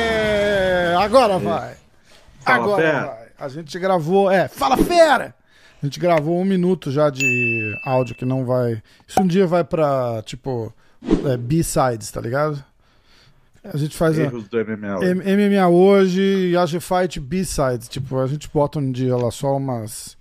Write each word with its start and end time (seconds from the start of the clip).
Aê! 0.00 0.94
Agora 0.96 1.38
vai. 1.38 1.74
Fala, 2.40 2.56
Agora 2.64 2.82
fera. 2.82 3.06
vai. 3.06 3.28
A 3.38 3.48
gente 3.48 3.78
gravou. 3.78 4.30
É, 4.30 4.48
fala 4.48 4.76
fera! 4.76 5.34
A 5.82 5.86
gente 5.86 5.98
gravou 5.98 6.38
um 6.38 6.44
minuto 6.44 6.90
já 6.90 7.08
de 7.08 7.74
áudio 7.86 8.14
que 8.14 8.24
não 8.26 8.44
vai. 8.44 8.82
Isso 9.08 9.20
um 9.22 9.26
dia 9.26 9.46
vai 9.46 9.64
pra, 9.64 10.22
tipo, 10.26 10.72
é, 11.26 11.36
B-sides, 11.38 12.10
tá 12.10 12.20
ligado? 12.20 12.62
A 13.62 13.76
gente 13.76 13.96
faz 13.96 14.18
a, 14.18 14.22
Erros 14.22 14.48
do 14.48 14.56
MMA. 14.64 15.04
M- 15.04 15.22
MMA 15.36 15.68
hoje 15.68 16.20
e 16.50 16.56
AG 16.56 16.80
Fight 16.80 17.20
B-sides. 17.20 17.88
Tipo, 17.88 18.18
a 18.18 18.26
gente 18.26 18.48
bota 18.52 18.78
um 18.78 18.90
dia 18.90 19.16
lá 19.16 19.30
só 19.30 19.56
umas. 19.56 20.16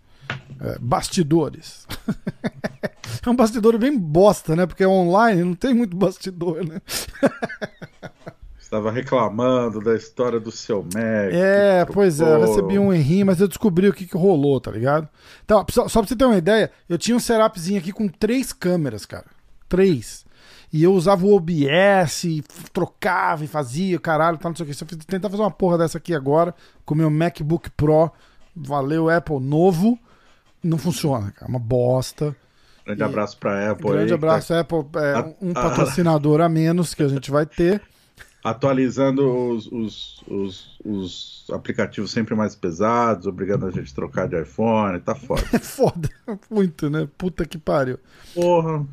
é, 0.62 0.78
bastidores. 0.80 1.88
é 3.26 3.30
um 3.30 3.36
bastidor 3.36 3.78
bem 3.78 3.98
bosta, 3.98 4.56
né? 4.56 4.66
Porque 4.66 4.84
é 4.84 4.88
online, 4.88 5.44
não 5.44 5.56
tem 5.56 5.74
muito 5.74 5.96
bastidor, 5.96 6.66
né? 6.66 6.82
Estava 8.60 8.92
reclamando 8.92 9.80
da 9.80 9.96
história 9.96 10.40
do 10.40 10.52
seu 10.52 10.84
Mac. 10.84 11.34
É, 11.34 11.86
pois 11.86 12.22
é, 12.22 12.38
recebi 12.38 12.78
um 12.78 12.94
errinho, 12.94 13.26
mas 13.26 13.42
eu 13.42 13.48
descobri 13.48 13.90
o 13.90 13.94
que, 13.94 14.06
que 14.06 14.16
rolou, 14.16 14.62
tá 14.62 14.70
ligado? 14.70 15.10
Então, 15.44 15.66
só, 15.72 15.88
só 15.88 16.02
pra 16.02 16.08
você 16.08 16.16
ter 16.16 16.26
uma 16.26 16.38
ideia, 16.38 16.70
eu 16.88 16.96
tinha 16.96 17.18
um 17.18 17.20
serapzinho 17.20 17.80
aqui 17.80 17.92
com 17.92 18.08
três 18.08 18.54
câmeras, 18.54 19.08
cara. 19.08 19.26
Três. 19.68 20.24
E 20.72 20.84
eu 20.84 20.94
usava 20.94 21.26
o 21.26 21.36
OBS, 21.36 22.26
e 22.26 22.44
trocava 22.72 23.44
e 23.44 23.48
fazia, 23.48 24.00
caralho, 24.00 24.38
tal, 24.38 24.52
não 24.52 24.56
sei 24.56 24.66
o 24.66 24.68
que. 24.68 24.74
Se 24.76 24.84
eu 24.84 24.88
tentar 25.08 25.30
fazer 25.30 25.42
uma 25.42 25.52
porra 25.52 25.80
dessa 25.80 25.98
aqui 25.98 26.14
agora, 26.14 26.54
com 26.86 26.94
o 26.94 26.98
meu 26.98 27.10
MacBook 27.10 27.72
Pro, 27.72 28.12
valeu 28.56 29.10
Apple 29.10 29.40
novo, 29.40 29.98
não 30.64 30.78
funciona, 30.78 31.32
cara. 31.32 31.50
Uma 31.50 31.60
bosta. 31.60 32.36
Grande 32.86 33.04
abraço 33.04 33.38
pra 33.38 33.72
Apple. 33.72 33.90
Grande 33.90 34.14
aí, 34.14 34.18
abraço, 34.18 34.48
tá 34.50 34.60
Apple. 34.60 34.86
É, 34.96 35.36
um 35.42 35.54
patrocinador 35.54 36.42
a 36.42 36.50
menos 36.50 36.94
que 36.94 37.04
a 37.04 37.08
gente 37.08 37.32
vai 37.32 37.46
ter. 37.46 37.82
Atualizando 38.44 39.28
os, 39.52 39.68
os, 39.68 40.24
os, 40.28 40.80
os 40.86 41.46
aplicativos 41.52 42.10
sempre 42.12 42.34
mais 42.36 42.56
pesados, 42.56 43.28
obrigando 43.28 43.66
a 43.66 43.72
gente 43.72 43.92
a 43.92 43.96
trocar 43.96 44.28
de 44.28 44.42
iPhone. 44.42 45.00
Tá 45.02 45.14
foda. 45.14 45.44
É 45.52 45.60
foda, 45.60 46.10
muito, 46.50 46.90
né? 46.90 47.08
Puta 47.18 47.46
que 47.46 47.58
pariu. 47.58 48.00
Porra. 48.34 48.86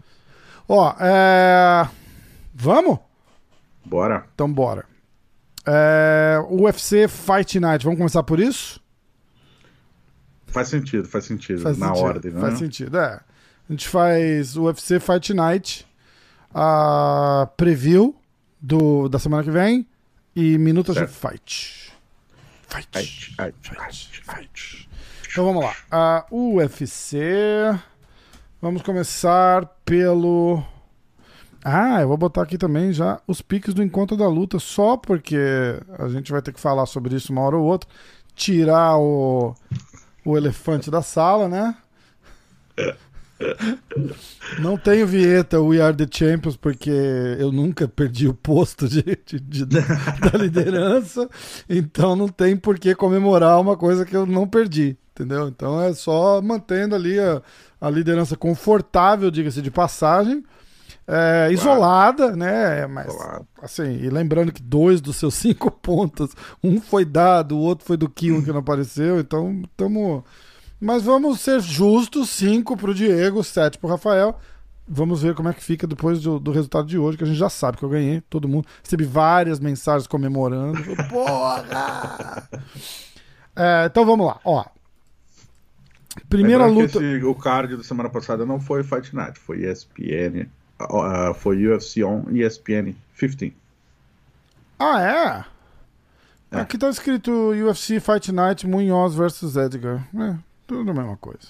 Ó, 0.69 0.95
é. 0.99 1.89
Vamos? 2.55 2.99
Bora. 3.85 4.27
Então 4.35 4.53
bora. 4.53 4.85
É... 5.65 6.39
UFC 6.49 7.09
Fight 7.09 7.59
Night, 7.61 7.85
vamos 7.85 7.99
começar 7.99 8.23
por 8.23 8.41
isso? 8.41 8.81
Faz 10.47 10.69
sentido, 10.69 11.07
faz 11.07 11.25
sentido. 11.25 11.61
Faz 11.61 11.77
na 11.79 11.89
sentido, 11.89 12.05
ordem, 12.05 12.33
né? 12.33 12.41
Faz 12.41 12.59
sentido, 12.59 12.99
é. 12.99 13.21
A 13.69 13.73
gente 13.73 13.89
faz 13.89 14.57
UFC 14.57 14.99
Fight 15.01 15.35
Night, 15.35 15.87
a 16.55 17.49
preview 17.57 18.15
do, 18.61 19.09
da 19.09 19.19
semana 19.19 19.43
que 19.43 19.51
vem 19.51 19.87
e 20.35 20.57
minutos 20.57 20.95
de 20.95 21.01
Certo. 21.01 21.13
fight. 21.13 21.93
Fight. 22.69 22.89
Fight, 22.93 23.35
fight, 23.37 23.57
Fight. 23.63 24.23
Fight. 24.25 24.89
Então 25.31 25.45
vamos 25.45 25.63
lá. 25.65 25.75
A 25.91 26.27
UFC. 26.31 27.19
Vamos 28.67 28.83
começar 28.83 29.65
pelo. 29.85 30.61
Ah, 31.65 32.01
eu 32.01 32.09
vou 32.09 32.17
botar 32.17 32.43
aqui 32.43 32.59
também 32.59 32.93
já 32.93 33.21
os 33.25 33.41
piques 33.41 33.73
do 33.73 33.81
encontro 33.81 34.17
da 34.17 34.27
luta, 34.27 34.59
só 34.59 34.97
porque 34.97 35.39
a 35.97 36.09
gente 36.09 36.33
vai 36.33 36.43
ter 36.43 36.53
que 36.53 36.59
falar 36.59 36.85
sobre 36.87 37.15
isso 37.15 37.31
uma 37.31 37.43
hora 37.43 37.57
ou 37.57 37.65
outra. 37.65 37.89
Tirar 38.35 38.99
o, 38.99 39.55
o 40.25 40.37
elefante 40.37 40.91
da 40.91 41.01
sala, 41.01 41.49
né? 41.49 41.77
Não 44.59 44.77
tenho 44.77 45.07
vinheta 45.07 45.61
We 45.61 45.81
Are 45.81 45.95
the 45.97 46.07
Champions, 46.11 46.57
porque 46.57 46.91
eu 47.39 47.53
nunca 47.53 47.87
perdi 47.89 48.29
o 48.29 48.35
posto 48.35 48.89
de, 48.89 49.03
de- 49.27 49.41
de- 49.41 49.65
da 49.67 50.39
liderança, 50.39 51.29
então 51.69 52.17
não 52.17 52.29
tem 52.29 52.57
por 52.57 52.79
que 52.79 52.95
comemorar 52.95 53.61
uma 53.61 53.77
coisa 53.77 54.05
que 54.07 54.17
eu 54.17 54.25
não 54.27 54.47
perdi, 54.49 54.97
entendeu? 55.13 55.49
Então 55.49 55.81
é 55.83 55.93
só 55.93 56.41
mantendo 56.41 56.95
ali 56.95 57.19
a, 57.19 57.43
a 57.81 57.91
liderança 57.91 58.37
confortável, 58.37 59.31
diga-se 59.31 59.61
de 59.61 59.71
passagem, 59.71 60.43
é, 61.09 61.49
isolada, 61.53 62.35
né? 62.35 62.87
Mas 62.87 63.07
Isolado. 63.15 63.47
assim, 63.63 63.97
e 64.03 64.09
lembrando 64.09 64.51
que 64.53 64.63
dois 64.63 65.01
dos 65.01 65.17
seus 65.17 65.35
cinco 65.37 65.71
pontos, 65.71 66.31
um 66.65 66.81
foi 66.81 67.05
dado, 67.05 67.57
o 67.57 67.61
outro 67.61 67.85
foi 67.87 67.97
do 67.97 68.09
Kion 68.09 68.43
que 68.43 68.51
não 68.51 68.59
apareceu, 68.61 69.21
então 69.21 69.63
estamos. 69.71 70.23
Mas 70.81 71.03
vamos 71.03 71.41
ser 71.41 71.61
justos, 71.61 72.31
cinco 72.31 72.77
pro 72.77 72.95
Diego, 72.95 73.43
sete 73.43 73.79
pro 73.79 73.89
Rafael. 73.89 74.39
Vamos 74.89 75.23
ver 75.23 75.35
como 75.35 75.49
é 75.49 75.53
que 75.53 75.65
fica 75.65 75.87
depois 75.87 76.21
do, 76.23 76.39
do 76.39 76.53
resultado 76.53 76.87
de 76.87 76.97
hoje, 76.97 77.19
que 77.19 77.25
a 77.25 77.27
gente 77.27 77.39
já 77.39 77.49
sabe 77.49 77.77
que 77.77 77.83
eu 77.83 77.89
ganhei, 77.89 78.21
todo 78.31 78.47
mundo. 78.47 78.69
Recebi 78.85 79.05
várias 79.05 79.59
mensagens 79.59 80.07
comemorando. 80.07 80.79
Porra! 81.09 82.49
É, 83.59 83.87
então 83.87 84.05
vamos 84.05 84.27
lá, 84.27 84.39
ó. 84.45 84.67
Primeira 86.29 86.67
Lembrando 86.67 86.91
que 86.91 86.99
luta. 86.99 87.07
esse- 87.17 87.25
o 87.25 87.35
card 87.35 87.75
da 87.79 87.83
semana 87.83 88.11
passada 88.11 88.45
não 88.45 88.61
foi 88.61 88.85
Fight 88.85 89.17
Night, 89.17 89.39
foi 89.39 89.61
ESPN. 89.65 90.47
ah, 90.79 91.33
foi 91.35 91.67
UFC 91.67 92.05
on 92.05 92.25
ESPN 92.33 92.95
15. 93.19 93.55
Ah, 94.79 95.01
é? 95.03 95.45
É. 96.59 96.61
Aqui 96.61 96.77
tá 96.77 96.91
escrito 96.91 97.31
UFC 97.53 97.99
Fight 97.99 98.31
Night 98.31 98.67
Munhoz 98.67 99.15
versus 99.15 99.57
Edgar. 99.57 100.07
É, 100.15 100.37
tudo 100.67 100.91
a 100.91 100.95
mesma 100.95 101.17
coisa. 101.17 101.49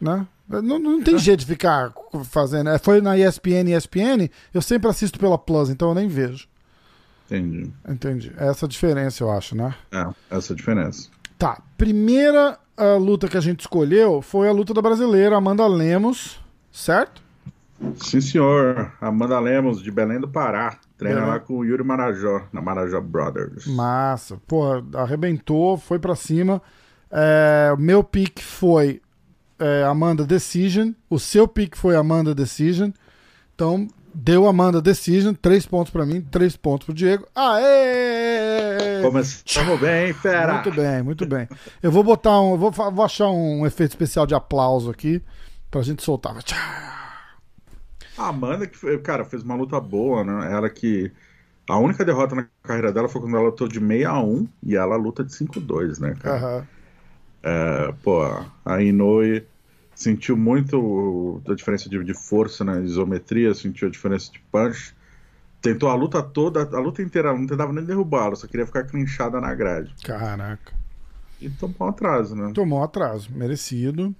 Né? 0.00 0.26
Não, 0.48 0.78
não 0.78 1.02
tem 1.02 1.18
jeito 1.18 1.40
de 1.40 1.46
ficar 1.46 1.92
fazendo. 2.24 2.70
é, 2.70 2.78
Foi 2.78 3.00
na 3.00 3.18
ESPN, 3.18 3.68
ESPN, 3.76 4.30
eu 4.54 4.62
sempre 4.62 4.88
assisto 4.88 5.18
pela 5.18 5.36
Plus, 5.36 5.68
então 5.68 5.88
eu 5.88 5.94
nem 5.94 6.08
vejo. 6.08 6.48
Entendi. 7.26 7.70
Entendi. 7.86 8.32
Essa 8.36 8.64
é 8.64 8.66
a 8.66 8.68
diferença, 8.68 9.22
eu 9.22 9.30
acho, 9.30 9.54
né? 9.54 9.74
É, 9.92 10.06
essa 10.30 10.52
é 10.52 10.54
a 10.54 10.56
diferença. 10.56 11.10
Tá. 11.38 11.60
Primeira 11.76 12.58
ah, 12.76 12.96
luta 12.96 13.28
que 13.28 13.36
a 13.36 13.40
gente 13.40 13.60
escolheu 13.60 14.22
foi 14.22 14.48
a 14.48 14.52
luta 14.52 14.72
da 14.72 14.80
brasileira 14.80 15.36
Amanda 15.36 15.66
Lemos, 15.66 16.40
certo? 16.72 17.20
Sim, 17.96 18.20
senhor. 18.20 18.92
Amanda 19.00 19.38
Lemos, 19.38 19.82
de 19.82 19.90
Belém 19.90 20.20
do 20.20 20.28
Pará. 20.28 20.78
Treina 20.96 21.20
Belém. 21.20 21.34
lá 21.34 21.40
com 21.40 21.58
o 21.58 21.64
Yuri 21.64 21.84
Marajó, 21.84 22.42
na 22.52 22.60
Marajó 22.60 23.00
Brothers. 23.00 23.66
Massa. 23.66 24.40
Pô, 24.46 24.64
arrebentou, 24.94 25.76
foi 25.76 25.98
pra 25.98 26.16
cima. 26.16 26.62
É, 27.10 27.74
meu 27.78 28.04
pick 28.04 28.40
foi 28.40 29.00
é, 29.58 29.84
Amanda 29.84 30.24
Decision. 30.24 30.92
O 31.08 31.18
seu 31.18 31.48
pick 31.48 31.76
foi 31.76 31.96
Amanda 31.96 32.34
Decision. 32.34 32.90
Então, 33.54 33.88
deu 34.14 34.46
Amanda 34.46 34.80
Decision. 34.80 35.34
Três 35.34 35.66
pontos 35.66 35.92
pra 35.92 36.06
mim, 36.06 36.20
três 36.20 36.56
pontos 36.56 36.86
pro 36.86 36.94
Diego. 36.94 37.26
Aê! 37.34 39.02
Começamos 39.02 39.80
bem, 39.80 40.08
hein, 40.08 40.12
fera? 40.12 40.54
Muito 40.54 40.72
bem, 40.72 41.02
muito 41.02 41.26
bem. 41.26 41.48
Eu 41.82 41.90
vou 41.90 42.02
botar 42.02 42.40
um. 42.40 42.56
Vou, 42.56 42.70
vou 42.70 43.04
achar 43.04 43.28
um 43.28 43.66
efeito 43.66 43.90
especial 43.92 44.26
de 44.26 44.34
aplauso 44.34 44.90
aqui 44.90 45.22
pra 45.70 45.82
gente 45.82 46.02
soltar. 46.02 46.36
A 48.16 48.28
Amanda, 48.28 48.66
que, 48.66 48.98
cara, 48.98 49.24
fez 49.24 49.42
uma 49.42 49.54
luta 49.54 49.80
boa, 49.80 50.24
né? 50.24 50.52
Ela 50.52 50.68
que. 50.68 51.10
A 51.68 51.76
única 51.78 52.02
derrota 52.02 52.34
na 52.34 52.46
carreira 52.62 52.90
dela 52.90 53.10
foi 53.10 53.20
quando 53.20 53.36
ela 53.36 53.44
lutou 53.44 53.68
de 53.68 53.78
6 53.78 54.06
a 54.06 54.18
1 54.18 54.48
e 54.62 54.74
ela 54.74 54.96
luta 54.96 55.22
de 55.22 55.30
5-2, 55.30 56.00
né, 56.00 56.14
cara? 56.18 56.36
Aham. 56.36 56.66
É, 57.42 57.92
pô, 58.02 58.22
a 58.64 58.82
Inoue 58.82 59.44
sentiu 59.94 60.36
muito 60.36 61.42
a 61.48 61.54
diferença 61.54 61.88
de, 61.88 62.02
de 62.04 62.14
força 62.14 62.64
na 62.64 62.80
isometria, 62.80 63.54
sentiu 63.54 63.88
a 63.88 63.90
diferença 63.90 64.30
de 64.32 64.38
punch. 64.52 64.94
Tentou 65.60 65.88
a 65.88 65.94
luta 65.94 66.22
toda, 66.22 66.62
a 66.62 66.80
luta 66.80 67.02
inteira, 67.02 67.32
não 67.32 67.46
tentava 67.46 67.72
nem 67.72 67.84
derrubá-la, 67.84 68.36
só 68.36 68.46
queria 68.46 68.66
ficar 68.66 68.84
clinchada 68.84 69.40
na 69.40 69.52
grade. 69.54 69.92
Caraca. 70.04 70.72
E 71.40 71.50
tomou 71.50 71.76
um 71.80 71.86
atraso, 71.88 72.36
né? 72.36 72.52
Tomou 72.54 72.82
atraso, 72.82 73.30
merecido. 73.32 74.14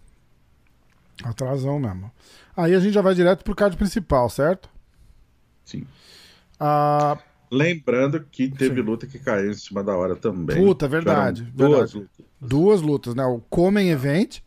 Atrasão 1.22 1.78
mesmo. 1.78 2.10
Aí 2.56 2.74
a 2.74 2.80
gente 2.80 2.92
já 2.92 3.02
vai 3.02 3.14
direto 3.14 3.44
pro 3.44 3.54
card 3.54 3.76
principal, 3.76 4.28
certo? 4.30 4.68
Sim. 5.64 5.86
Ah, 6.58 7.18
Lembrando 7.50 8.20
que 8.30 8.48
teve 8.48 8.76
Sim. 8.76 8.86
luta 8.86 9.06
que 9.06 9.18
caiu 9.18 9.50
em 9.50 9.54
cima 9.54 9.82
da 9.82 9.96
hora 9.96 10.14
também. 10.14 10.62
Puta, 10.62 10.86
verdade, 10.86 11.44
Tiveram 11.44 11.70
Duas 11.70 11.92
verdade. 11.92 11.98
lutas. 11.98 12.26
Duas 12.40 12.80
lutas, 12.80 13.14
né? 13.14 13.24
O 13.24 13.40
Comen 13.50 13.88
Event. 13.90 14.38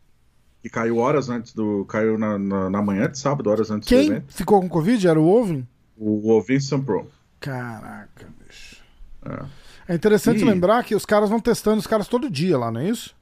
Que 0.62 0.70
caiu 0.70 0.98
horas 0.98 1.30
antes 1.30 1.54
do. 1.54 1.86
Caiu 1.86 2.18
na, 2.18 2.38
na, 2.38 2.70
na 2.70 2.82
manhã 2.82 3.10
de 3.10 3.18
sábado, 3.18 3.50
horas 3.50 3.72
antes 3.72 3.88
do 3.88 3.90
Quem 3.90 4.08
evento. 4.08 4.34
ficou 4.34 4.62
com 4.62 4.70
Covid 4.70 5.08
era 5.08 5.20
o 5.20 5.28
Ovin? 5.28 5.66
O 5.98 6.32
Ovinson 6.32 6.82
Pro. 6.82 7.08
Caraca, 7.40 8.28
bicho. 8.48 8.78
É, 9.26 9.46
É 9.94 9.96
interessante 9.96 10.42
Ih. 10.42 10.46
lembrar 10.46 10.84
que 10.84 10.94
os 10.96 11.06
caras 11.06 11.30
vão 11.30 11.40
testando 11.40 11.80
os 11.80 11.88
caras 11.88 12.08
todo 12.08 12.30
dia 12.30 12.58
lá, 12.58 12.72
não 12.72 12.80
é 12.82 12.90
isso? 12.90 13.16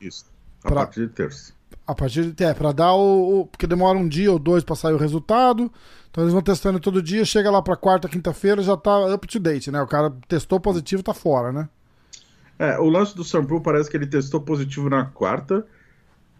isso. 0.00 0.24
A 0.62 0.68
Pra- 0.68 0.82
partir 0.86 1.06
de 1.08 1.12
terça. 1.12 1.52
A 1.86 1.94
partir 1.94 2.30
de. 2.32 2.44
É, 2.44 2.54
pra 2.54 2.70
dar 2.72 2.94
o, 2.94 3.40
o- 3.40 3.46
Porque 3.46 3.66
demora 3.66 3.98
um 3.98 4.08
dia 4.08 4.30
ou 4.32 4.38
dois 4.38 4.62
pra 4.64 4.76
sair 4.76 4.94
o 4.94 4.98
resultado. 4.98 5.70
Então 6.10 6.22
eles 6.22 6.32
vão 6.32 6.42
testando 6.42 6.78
todo 6.78 7.02
dia. 7.02 7.24
Chega 7.24 7.50
lá 7.50 7.60
pra 7.60 7.76
quarta, 7.76 8.08
quinta-feira, 8.08 8.62
já 8.62 8.76
tá 8.76 9.12
up 9.12 9.26
to 9.26 9.40
date, 9.40 9.70
né? 9.72 9.82
O 9.82 9.86
cara 9.88 10.10
testou 10.28 10.60
positivo, 10.60 11.02
tá 11.02 11.12
fora, 11.12 11.50
né? 11.52 11.68
É, 12.58 12.78
o 12.78 12.88
lance 12.88 13.14
do 13.16 13.24
Sam 13.24 13.44
Pro 13.44 13.60
parece 13.60 13.90
que 13.90 13.96
ele 13.96 14.06
testou 14.06 14.40
positivo 14.40 14.88
na 14.88 15.04
quarta. 15.06 15.66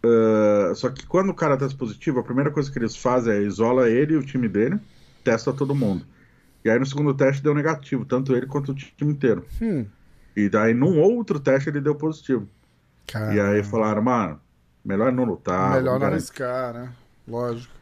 Uh, 0.05 0.75
só 0.75 0.91
que 0.91 1.07
quando 1.07 1.31
o 1.31 1.35
cara 1.35 1.57
testa 1.57 1.77
positivo, 1.79 2.21
a 2.21 2.23
primeira 2.23 2.51
coisa 2.51 2.71
que 2.71 2.79
eles 2.79 2.95
fazem 2.95 3.33
é 3.33 3.43
isola 3.43 3.89
ele 3.89 4.15
e 4.15 4.17
o 4.17 4.23
time 4.23 4.49
dele, 4.49 4.79
testa 5.25 5.53
todo 5.53 5.75
mundo. 5.75 6.05
E 6.65 6.71
aí 6.71 6.79
no 6.79 6.87
segundo 6.87 7.15
teste 7.15 7.43
deu 7.43 7.55
negativo, 7.55 8.05
tanto 8.05 8.37
ele 8.37 8.47
quanto 8.47 8.73
o 8.73 8.75
time 8.75 9.13
inteiro. 9.13 9.45
Hum. 9.61 9.87
E 10.37 10.49
daí 10.49 10.75
num 10.75 11.01
outro 11.01 11.41
teste 11.41 11.69
ele 11.71 11.81
deu 11.81 11.95
positivo. 11.95 12.47
Cara, 13.07 13.35
E 13.35 13.41
aí 13.41 13.63
falaram, 13.63 14.03
mano, 14.03 14.41
melhor 14.85 15.11
não 15.13 15.25
lutar. 15.25 15.75
melhor 15.75 15.99
não 15.99 16.07
arriscar, 16.07 16.73
né? 16.75 16.93
Lógico. 17.27 17.73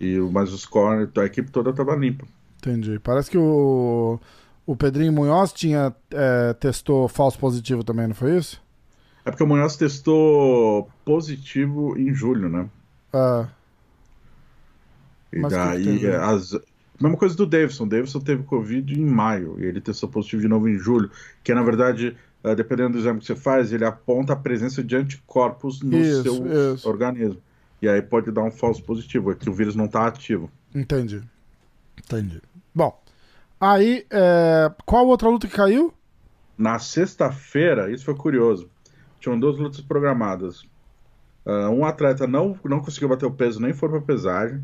E, 0.00 0.18
mas 0.18 0.52
os 0.52 0.66
corners, 0.66 1.10
a 1.16 1.24
equipe 1.24 1.50
toda 1.50 1.72
tava 1.72 1.94
limpa. 1.94 2.26
Entendi. 2.58 2.98
Parece 2.98 3.30
que 3.30 3.38
o, 3.38 4.18
o 4.66 4.76
Pedrinho 4.76 5.12
Munhoz 5.12 5.52
tinha 5.52 5.94
é, 6.10 6.52
testou 6.54 7.08
falso 7.08 7.38
positivo 7.38 7.82
também, 7.84 8.06
não 8.06 8.14
foi 8.14 8.36
isso? 8.38 8.60
É 9.24 9.30
porque 9.30 9.42
o 9.44 9.46
Munhoz 9.46 9.76
testou 9.76 10.88
positivo 11.04 11.96
em 11.98 12.12
julho, 12.14 12.48
né? 12.48 12.68
Ah, 13.12 13.48
E 15.32 15.38
Mas 15.38 15.52
daí, 15.52 15.84
teve? 15.84 16.14
as... 16.14 16.52
mesma 17.00 17.16
coisa 17.16 17.34
do 17.36 17.46
Davidson. 17.46 17.84
O 17.84 17.88
Davidson 17.88 18.20
teve 18.20 18.42
Covid 18.44 18.94
em 18.98 19.04
maio 19.04 19.56
e 19.58 19.64
ele 19.64 19.80
testou 19.80 20.08
positivo 20.08 20.42
de 20.42 20.48
novo 20.48 20.68
em 20.68 20.76
julho, 20.78 21.10
que 21.42 21.52
é, 21.52 21.54
na 21.54 21.62
verdade, 21.62 22.16
eh, 22.44 22.54
dependendo 22.54 22.92
do 22.92 22.98
exame 22.98 23.20
que 23.20 23.26
você 23.26 23.34
faz, 23.36 23.72
ele 23.72 23.84
aponta 23.84 24.32
a 24.32 24.36
presença 24.36 24.82
de 24.82 24.94
anticorpos 24.96 25.80
no 25.82 25.98
Isso, 25.98 26.22
seu 26.22 26.74
isso. 26.74 26.88
organismo. 26.88 27.40
E 27.80 27.88
aí 27.88 28.00
pode 28.02 28.30
dar 28.30 28.42
um 28.42 28.50
falso 28.50 28.82
positivo, 28.84 29.32
é 29.32 29.34
que 29.34 29.48
o 29.50 29.52
vírus 29.54 29.74
não 29.74 29.86
está 29.86 30.06
ativo. 30.06 30.50
entendi. 30.74 31.22
Entendi. 31.98 32.40
Bom, 32.74 32.98
aí, 33.62 34.04
é, 34.10 34.70
qual 34.84 35.06
outra 35.06 35.28
luta 35.28 35.46
que 35.46 35.54
caiu? 35.54 35.94
Na 36.58 36.78
sexta-feira, 36.78 37.90
isso 37.90 38.04
foi 38.04 38.14
curioso, 38.14 38.68
tinham 39.20 39.38
duas 39.38 39.56
lutas 39.56 39.80
programadas. 39.80 40.66
Ah, 41.44 41.70
um 41.70 41.84
atleta 41.84 42.26
não, 42.26 42.58
não 42.64 42.80
conseguiu 42.80 43.08
bater 43.08 43.26
o 43.26 43.30
peso, 43.30 43.60
nem 43.60 43.72
foi 43.72 43.88
pra 43.88 44.00
pesagem. 44.00 44.62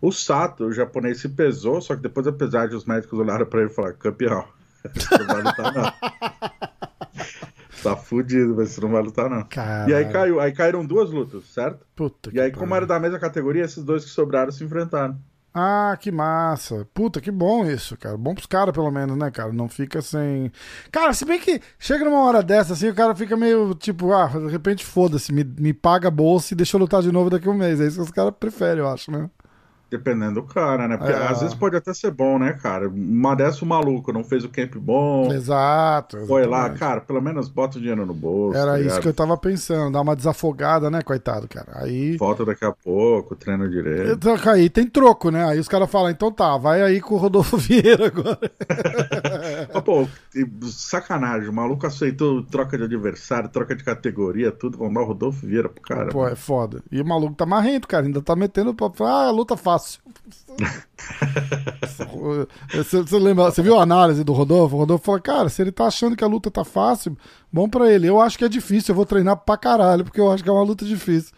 O 0.00 0.10
Sato, 0.10 0.64
o 0.64 0.72
japonês, 0.72 1.20
se 1.20 1.28
pesou, 1.28 1.80
só 1.80 1.94
que 1.94 2.02
depois 2.02 2.24
da 2.24 2.32
pesagem 2.32 2.74
os 2.76 2.84
médicos 2.84 3.18
olharam 3.18 3.44
pra 3.46 3.60
ele 3.60 3.70
e 3.70 3.74
falaram: 3.74 3.96
campeão, 3.96 4.44
você 4.94 5.18
não 5.18 5.26
vai 5.26 5.42
lutar 5.42 5.74
não. 5.74 5.92
tá 7.82 7.96
fudido, 7.96 8.54
mas 8.56 8.70
você 8.70 8.80
não 8.80 8.90
vai 8.90 9.02
lutar 9.02 9.28
não. 9.28 9.44
Caralho. 9.44 9.90
E 9.90 9.94
aí 9.94 10.10
caiu, 10.10 10.40
aí 10.40 10.52
caíram 10.52 10.84
duas 10.84 11.10
lutas, 11.10 11.44
certo? 11.44 11.86
Puta 11.94 12.30
E 12.32 12.40
aí, 12.40 12.50
como 12.50 12.74
era 12.74 12.86
da 12.86 12.98
mesma 12.98 13.18
categoria, 13.18 13.64
esses 13.64 13.84
dois 13.84 14.04
que 14.04 14.10
sobraram 14.10 14.50
se 14.50 14.64
enfrentaram. 14.64 15.18
Ah, 15.52 15.96
que 16.00 16.12
massa. 16.12 16.86
Puta, 16.94 17.20
que 17.20 17.30
bom 17.30 17.64
isso, 17.66 17.96
cara. 17.96 18.16
Bom 18.16 18.34
pros 18.34 18.46
caras, 18.46 18.72
pelo 18.72 18.90
menos, 18.90 19.16
né, 19.18 19.30
cara? 19.30 19.52
Não 19.52 19.68
fica 19.68 20.00
sem. 20.00 20.52
Cara, 20.92 21.12
se 21.12 21.24
bem 21.24 21.40
que 21.40 21.60
chega 21.78 22.04
numa 22.04 22.20
hora 22.20 22.42
dessa, 22.42 22.74
assim, 22.74 22.88
o 22.88 22.94
cara 22.94 23.14
fica 23.16 23.36
meio 23.36 23.74
tipo, 23.74 24.12
ah, 24.12 24.28
de 24.28 24.48
repente 24.48 24.84
foda-se, 24.84 25.32
me, 25.32 25.42
me 25.42 25.72
paga 25.74 26.06
a 26.08 26.10
bolsa 26.10 26.54
e 26.54 26.56
deixa 26.56 26.76
eu 26.76 26.80
lutar 26.80 27.02
de 27.02 27.10
novo 27.10 27.30
daqui 27.30 27.48
a 27.48 27.50
um 27.50 27.54
mês. 27.54 27.80
É 27.80 27.86
isso 27.86 27.96
que 27.96 28.02
os 28.02 28.10
caras 28.12 28.32
preferem, 28.38 28.78
eu 28.78 28.88
acho, 28.88 29.10
né? 29.10 29.28
Dependendo 29.90 30.34
do 30.34 30.42
cara, 30.44 30.86
né? 30.86 30.96
Porque 30.96 31.12
É. 31.12 31.26
às 31.26 31.40
vezes 31.40 31.54
pode 31.54 31.76
até 31.76 31.92
ser 31.92 32.10
bom, 32.10 32.38
né, 32.38 32.52
cara? 32.52 32.88
Uma 32.88 33.34
dessa 33.34 33.64
o 33.64 33.68
maluco 33.68 34.12
não 34.12 34.22
fez 34.22 34.44
o 34.44 34.48
camp 34.48 34.76
bom, 34.76 35.32
Exato. 35.32 36.16
foi 36.26 36.46
lá, 36.46 36.58
exatamente. 36.60 36.78
cara, 36.78 37.00
pelo 37.00 37.20
menos 37.20 37.48
bota 37.48 37.76
o 37.78 37.80
dinheiro 37.80 38.06
no 38.06 38.14
bolso. 38.14 38.56
Era 38.56 38.72
tá 38.72 38.80
isso 38.80 39.00
que 39.00 39.08
eu 39.08 39.14
tava 39.14 39.36
pensando, 39.36 39.92
dar 39.92 40.00
uma 40.00 40.14
desafogada, 40.14 40.90
né, 40.90 41.02
coitado, 41.02 41.48
cara. 41.48 41.72
Aí. 41.82 42.16
Volta 42.16 42.44
daqui 42.44 42.64
a 42.64 42.72
pouco, 42.72 43.34
treina 43.34 43.68
direito. 43.68 44.12
Então, 44.12 44.36
Aí 44.50 44.68
tem 44.70 44.86
troco, 44.86 45.30
né? 45.30 45.44
Aí 45.44 45.58
os 45.58 45.68
caras 45.68 45.90
falam, 45.90 46.10
então 46.10 46.30
tá, 46.32 46.56
vai 46.56 46.82
aí 46.82 47.00
com 47.00 47.14
o 47.14 47.18
Rodolfo 47.18 47.56
Vieira 47.58 48.06
agora. 48.06 48.38
Mas, 49.72 49.82
pô, 49.82 50.06
sacanagem, 50.70 51.48
o 51.48 51.52
maluco 51.52 51.86
aceitou 51.86 52.42
troca 52.44 52.76
de 52.78 52.84
adversário, 52.84 53.48
troca 53.48 53.74
de 53.74 53.84
categoria, 53.84 54.50
tudo, 54.52 54.78
vão 54.78 54.92
dar 54.92 55.00
o 55.02 55.04
Rodolfo 55.06 55.46
Vieira 55.46 55.68
pro 55.68 55.82
cara. 55.82 56.08
Pô, 56.10 56.26
é 56.26 56.34
foda. 56.36 56.82
E 56.90 57.00
o 57.00 57.04
maluco 57.04 57.34
tá 57.34 57.46
marrento, 57.46 57.86
cara. 57.88 58.06
Ainda 58.06 58.20
tá 58.22 58.34
metendo 58.36 58.74
papo. 58.74 59.04
Ah, 59.04 59.30
luta 59.30 59.56
fácil. 59.56 59.79
Você, 62.72 63.02
você 63.02 63.18
lembra, 63.18 63.44
você 63.50 63.62
viu 63.62 63.78
a 63.78 63.82
análise 63.82 64.22
do 64.24 64.32
Rodolfo? 64.32 64.76
O 64.76 64.78
Rodolfo 64.80 65.04
falou, 65.04 65.20
cara, 65.20 65.48
se 65.48 65.60
ele 65.62 65.72
tá 65.72 65.86
achando 65.86 66.16
que 66.16 66.24
a 66.24 66.26
luta 66.26 66.50
tá 66.50 66.64
fácil, 66.64 67.16
bom 67.52 67.68
pra 67.68 67.90
ele. 67.90 68.06
Eu 68.06 68.20
acho 68.20 68.38
que 68.38 68.44
é 68.44 68.48
difícil, 68.48 68.92
eu 68.92 68.96
vou 68.96 69.06
treinar 69.06 69.36
pra 69.36 69.56
caralho, 69.56 70.04
porque 70.04 70.20
eu 70.20 70.30
acho 70.30 70.42
que 70.42 70.48
é 70.48 70.52
uma 70.52 70.62
luta 70.62 70.84
difícil. 70.84 71.32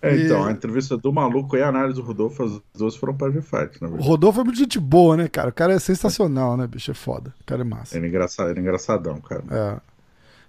É, 0.00 0.14
então, 0.16 0.44
E- 0.46 0.48
a 0.48 0.52
entrevista 0.52 0.96
do 0.96 1.12
maluco 1.12 1.56
e 1.56 1.62
a 1.62 1.68
análise 1.68 1.96
do 2.00 2.06
Rodolfo, 2.06 2.44
as 2.44 2.60
duas 2.78 2.94
foram 2.94 3.14
pra 3.16 3.30
G-Fight, 3.30 3.80
na 3.80 3.88
O 3.88 3.90
verdade. 3.90 4.08
Rodolfo 4.08 4.40
é 4.40 4.44
muito 4.44 4.58
gente 4.58 4.78
boa, 4.78 5.16
né, 5.16 5.26
cara? 5.28 5.48
O 5.48 5.52
cara 5.52 5.72
é 5.72 5.78
sensacional, 5.80 6.56
né, 6.56 6.66
bicho? 6.68 6.90
É 6.90 6.94
foda. 6.94 7.34
O 7.40 7.44
cara 7.44 7.62
é 7.62 7.64
massa. 7.64 7.96
Ele 7.96 8.06
é 8.06 8.08
engraçado, 8.08 8.48
ele 8.50 8.60
é 8.60 8.62
engraçadão, 8.62 9.20
cara. 9.20 9.42
É. 9.50 9.80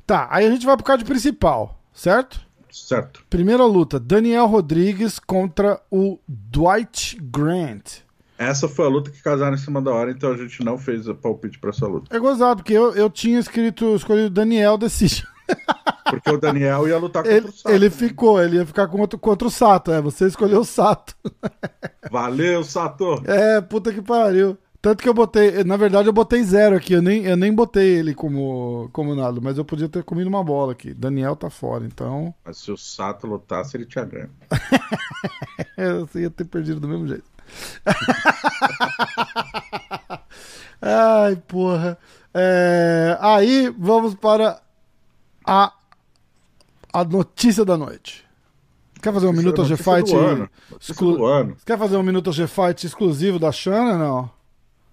Tá, 0.06 0.28
aí 0.30 0.46
a 0.46 0.52
gente 0.52 0.66
vai 0.66 0.76
pro 0.76 0.86
card 0.86 1.04
principal, 1.04 1.80
certo? 1.94 2.40
Certo. 2.72 3.24
Primeira 3.30 3.66
luta, 3.66 4.00
Daniel 4.00 4.46
Rodrigues 4.48 5.20
contra 5.20 5.82
o 5.92 6.20
Dwight 6.28 7.18
Grant. 7.22 8.00
Essa 8.38 8.70
foi 8.70 8.86
a 8.86 8.90
luta 8.90 9.12
que 9.12 9.22
casaram 9.22 9.56
em 9.56 9.60
cima 9.60 9.82
da 9.82 9.92
hora, 9.92 10.12
então 10.12 10.32
a 10.32 10.38
gente 10.38 10.64
não 10.64 10.78
fez 10.78 11.08
o 11.08 11.14
palpite 11.16 11.60
pra 11.60 11.72
essa 11.72 11.86
luta. 11.86 12.16
É 12.16 12.20
gozado, 12.20 12.58
porque 12.64 12.74
eu, 12.74 12.94
eu 12.96 13.10
tinha 13.10 13.38
escrito, 13.38 13.96
escolhido 13.96 14.30
Daniel 14.30 14.78
Decision. 14.78 15.28
Porque 16.10 16.30
o 16.32 16.40
Daniel 16.40 16.88
ia 16.88 16.98
lutar 16.98 17.22
contra 17.22 17.38
Ele, 17.38 17.48
o 17.50 17.52
Sato. 17.52 17.70
ele 17.76 17.90
ficou, 17.92 18.42
ele 18.42 18.56
ia 18.56 18.66
ficar 18.66 18.88
contra, 18.88 19.18
contra 19.20 19.48
o 19.48 19.52
Sato, 19.52 19.92
é. 19.92 20.02
Você 20.02 20.26
escolheu 20.26 20.62
o 20.62 20.66
Sato. 20.66 21.16
Valeu, 22.10 22.64
Sato! 22.64 23.22
É, 23.26 23.62
puta 23.62 23.94
que 23.94 24.02
pariu. 24.02 24.58
Tanto 24.82 25.04
que 25.04 25.10
eu 25.10 25.14
botei, 25.14 25.62
na 25.66 25.76
verdade 25.76 26.08
eu 26.08 26.14
botei 26.14 26.42
zero 26.42 26.78
aqui, 26.78 26.94
eu 26.94 27.02
nem, 27.02 27.26
eu 27.26 27.36
nem 27.36 27.54
botei 27.54 27.98
ele 27.98 28.16
como, 28.16 28.90
como 28.94 29.14
nada, 29.14 29.42
mas 29.42 29.58
eu 29.58 29.66
podia 29.66 29.90
ter 29.90 30.04
comido 30.04 30.28
uma 30.28 30.42
bola 30.42 30.72
aqui. 30.72 30.94
Daniel 30.94 31.36
tá 31.36 31.50
fora, 31.50 31.86
então 31.86 32.34
Mas 32.46 32.60
se 32.60 32.72
o 32.72 32.78
Sato 32.78 33.28
lutasse, 33.28 33.76
ele 33.76 33.86
tinha 33.86 34.06
ganho. 34.06 34.30
eu 35.76 36.08
ia 36.16 36.30
ter 36.30 36.46
perdido 36.46 36.80
do 36.80 36.88
mesmo 36.88 37.08
jeito. 37.08 37.26
Ai, 40.82 41.36
porra. 41.36 41.98
É, 42.34 43.18
aí 43.20 43.70
vamos 43.78 44.16
para 44.16 44.62
a, 45.46 45.74
a 46.94 47.04
notícia 47.04 47.66
da 47.66 47.78
noite. 47.78 48.26
Quer 49.02 49.14
fazer 49.14 49.28
um 49.28 49.34
minuto 49.34 49.66
G-Fight? 49.66 50.10
exclu-. 50.80 51.56
Quer 51.66 51.78
fazer 51.78 51.98
um 51.98 52.04
minuto 52.04 52.32
G-Fight 52.32 52.86
exclusivo 52.86 53.38
da 53.38 53.52
Shana, 53.52 53.98
não? 53.98 54.39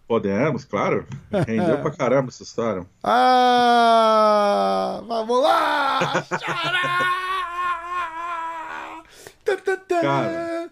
Podemos, 0.06 0.64
claro. 0.64 1.06
Rendeu 1.46 1.78
pra 1.78 1.90
caramba 1.90 2.28
essa 2.28 2.42
história. 2.42 2.86
Ah, 3.02 5.02
vamos 5.06 5.42
lá! 5.42 6.24
Cara. 10.00 10.70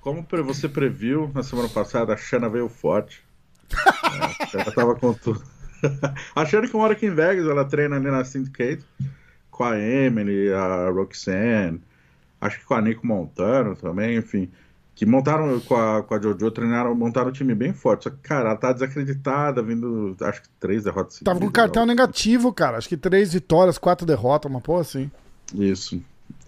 Como 0.00 0.26
você 0.44 0.68
previu, 0.68 1.30
na 1.34 1.42
semana 1.42 1.68
passada 1.68 2.14
a 2.14 2.16
Shanna 2.16 2.48
veio 2.48 2.68
forte. 2.68 3.22
É, 3.72 4.42
a 4.42 4.46
Shanna 4.46 4.72
tava 4.72 4.94
com 4.94 5.12
tudo. 5.12 5.42
A 6.36 6.44
Shanna 6.44 6.68
que 6.68 6.76
mora 6.76 6.92
aqui 6.92 7.06
em 7.06 7.14
Vegas, 7.14 7.46
ela 7.46 7.64
treina 7.64 7.96
ali 7.96 8.10
na 8.10 8.22
Syndicate 8.22 8.84
com 9.50 9.64
a 9.64 9.78
Emily, 9.78 10.52
a 10.52 10.88
Roxanne, 10.88 11.80
acho 12.40 12.60
que 12.60 12.64
com 12.64 12.74
a 12.74 12.80
Nico 12.80 13.06
Montano 13.06 13.76
também, 13.76 14.16
enfim. 14.16 14.50
Que 15.00 15.06
montaram 15.06 15.58
com 15.60 15.74
a, 15.74 16.02
com 16.02 16.14
a 16.14 16.20
Jojo, 16.20 16.50
treinaram, 16.50 16.94
montaram 16.94 17.30
um 17.30 17.32
time 17.32 17.54
bem 17.54 17.72
forte. 17.72 18.04
Só 18.04 18.10
que, 18.10 18.18
cara, 18.18 18.50
ela 18.50 18.58
tá 18.58 18.70
desacreditada, 18.70 19.62
vindo, 19.62 20.14
acho 20.20 20.42
que 20.42 20.48
três 20.60 20.84
derrotas 20.84 21.20
Tava 21.20 21.38
com 21.38 21.46
seguidas, 21.46 21.62
cartão 21.62 21.86
negativo, 21.86 22.52
cara. 22.52 22.76
Acho 22.76 22.86
que 22.86 22.98
três 22.98 23.32
vitórias, 23.32 23.78
quatro 23.78 24.04
derrotas, 24.06 24.50
uma 24.50 24.60
porra 24.60 24.82
assim. 24.82 25.10
Isso. 25.54 26.02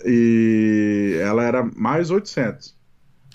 E 0.04 1.18
ela 1.22 1.44
era 1.44 1.64
mais 1.74 2.10
800. 2.10 2.74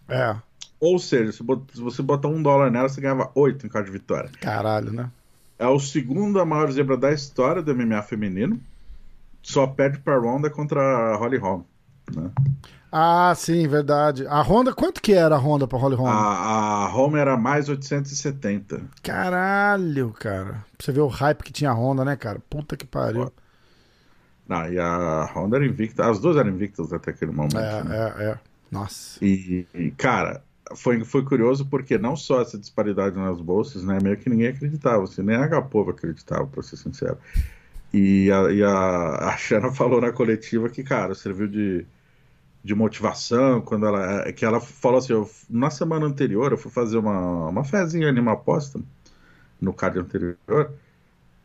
É, 0.08 0.36
Ou 0.80 1.00
seja, 1.00 1.32
se 1.32 1.42
você 1.42 2.04
botar 2.04 2.28
um 2.28 2.44
dólar 2.44 2.70
nela, 2.70 2.88
você 2.88 3.02
ganhava 3.02 3.32
oito 3.34 3.66
em 3.66 3.70
cada 3.72 3.90
vitória. 3.90 4.30
caralho, 4.40 4.92
né? 4.92 5.10
É 5.58 5.66
o 5.66 5.80
segundo 5.80 6.40
a 6.40 6.46
maior 6.46 6.72
zebra 6.72 6.96
da 6.96 7.12
história 7.12 7.64
do 7.64 7.76
MMA 7.76 8.04
feminino. 8.04 8.62
Só 9.42 9.66
perde 9.66 9.98
pra 9.98 10.20
Ronda 10.20 10.48
contra 10.48 10.80
a 10.80 11.16
Holly 11.16 11.38
Holm. 11.38 11.64
Né? 12.16 12.30
Ah, 12.92 13.34
sim, 13.36 13.68
verdade. 13.68 14.26
A 14.28 14.42
Honda, 14.42 14.74
quanto 14.74 15.02
que 15.02 15.14
era 15.14 15.36
a 15.36 15.38
Honda 15.38 15.68
pra 15.68 15.78
Holly 15.78 15.96
Holm? 15.96 16.10
A, 16.10 16.86
a 16.86 16.88
Holm 16.88 17.16
era 17.16 17.36
mais 17.36 17.68
870. 17.68 18.82
Caralho, 19.04 20.12
cara. 20.12 20.64
Pra 20.78 20.86
você 20.86 20.92
ver 20.92 21.02
o 21.02 21.08
hype 21.08 21.44
que 21.44 21.52
tinha 21.52 21.72
a 21.72 21.74
Honda, 21.74 22.06
né, 22.06 22.16
cara? 22.16 22.40
Puta 22.50 22.78
que 22.78 22.86
pariu. 22.86 23.32
Não, 24.48 24.72
e 24.72 24.80
a 24.80 25.30
Honda 25.36 25.58
era 25.58 25.66
invicta. 25.66 26.10
As 26.10 26.20
duas 26.20 26.38
eram 26.38 26.50
invictas 26.50 26.94
até 26.94 27.12
aquele 27.12 27.32
momento. 27.32 27.58
É, 27.58 27.84
né? 27.84 28.14
é, 28.18 28.24
é. 28.30 28.40
Nossa. 28.72 29.24
E, 29.24 29.68
e, 29.74 29.92
cara, 29.92 30.42
foi, 30.76 31.04
foi 31.04 31.24
curioso 31.24 31.66
porque 31.66 31.98
não 31.98 32.16
só 32.16 32.42
essa 32.42 32.58
disparidade 32.58 33.18
nas 33.18 33.42
bolsas, 33.42 33.84
né? 33.84 33.98
Meio 34.02 34.18
que 34.18 34.30
ninguém 34.30 34.48
acreditava, 34.48 35.04
assim, 35.04 35.22
nem 35.22 35.36
a 35.36 35.44
H-Povo 35.44 35.92
acreditava, 35.92 36.48
pra 36.48 36.64
ser 36.64 36.78
sincero. 36.78 37.18
E 37.94 38.32
a, 38.32 38.52
e 38.52 38.64
a, 38.64 39.30
a 39.30 39.38
Shanna 39.38 39.72
falou 39.72 40.00
na 40.02 40.12
coletiva 40.12 40.70
que, 40.70 40.84
cara, 40.84 41.16
serviu 41.16 41.48
de, 41.48 41.86
de 42.68 42.76
motivação 42.76 43.62
quando 43.62 43.86
ela. 43.88 44.30
Que 44.34 44.44
ela 44.44 44.60
falou 44.60 44.98
assim: 44.98 45.14
eu, 45.14 45.30
na 45.50 45.70
semana 45.70 46.06
anterior 46.06 46.52
eu 46.52 46.58
fui 46.58 46.70
fazer 46.70 46.98
uma, 46.98 47.48
uma 47.48 47.64
fezinha 47.64 48.10
ali, 48.10 48.20
uma 48.20 48.34
aposta 48.34 48.80
no 49.60 49.74
card 49.74 50.00
anterior. 50.00 50.38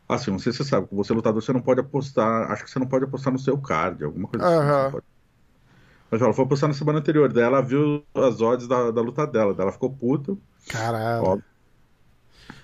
Assim, 0.07 0.31
não 0.31 0.37
sei 0.37 0.51
se 0.51 0.57
você 0.59 0.65
sabe, 0.65 0.87
você 0.91 1.13
lutador, 1.13 1.41
você 1.41 1.53
não 1.53 1.61
pode 1.61 1.79
apostar. 1.79 2.51
Acho 2.51 2.65
que 2.65 2.69
você 2.69 2.77
não 2.77 2.87
pode 2.87 3.05
apostar 3.05 3.31
no 3.31 3.39
seu 3.39 3.57
card, 3.57 4.03
alguma 4.03 4.27
coisa 4.27 4.45
assim. 4.45 4.67
Você 4.85 4.91
pode. 4.91 5.05
Mas 6.11 6.21
ela 6.21 6.33
foi 6.33 6.45
apostar 6.45 6.67
na 6.67 6.75
semana 6.75 6.99
anterior, 6.99 7.31
daí 7.31 7.43
ela 7.43 7.61
viu 7.61 8.03
as 8.13 8.41
odds 8.41 8.67
da, 8.67 8.91
da 8.91 9.01
luta 9.01 9.25
dela, 9.25 9.53
daí 9.53 9.63
ela 9.63 9.71
ficou 9.71 9.89
puta. 9.89 10.35
Caralho. 10.69 11.23
Óbvio. 11.23 11.45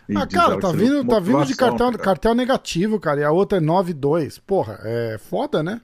E 0.10 0.18
Ah, 0.18 0.28
cara, 0.28 0.60
tá 0.60 0.72
vindo, 0.72 1.08
tá 1.08 1.20
vindo 1.20 1.46
de 1.46 1.56
cartel, 1.56 1.92
cara. 1.92 2.04
cartel 2.04 2.36
negativo, 2.36 3.00
cara. 3.00 3.22
E 3.22 3.24
a 3.24 3.32
outra 3.32 3.58
é 3.58 3.62
9,2. 3.62 4.42
Porra, 4.46 4.80
é 4.84 5.18
foda, 5.18 5.64
né? 5.64 5.82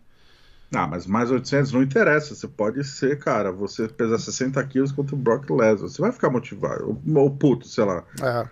Ah, 0.74 0.88
mas 0.88 1.06
mais 1.06 1.30
800 1.32 1.72
não 1.72 1.82
interessa. 1.84 2.34
Você 2.36 2.48
pode 2.48 2.84
ser, 2.84 3.20
cara, 3.20 3.52
você 3.52 3.88
pesar 3.88 4.18
60 4.18 4.64
quilos 4.66 4.92
contra 4.92 5.16
o 5.16 5.18
Brock 5.18 5.50
Lesnar. 5.50 5.90
Você 5.90 6.02
vai 6.02 6.12
ficar 6.12 6.30
motivado. 6.30 7.00
Ou, 7.16 7.32
puto, 7.32 7.68
sei 7.68 7.86
lá. 7.86 8.04
É. 8.22 8.48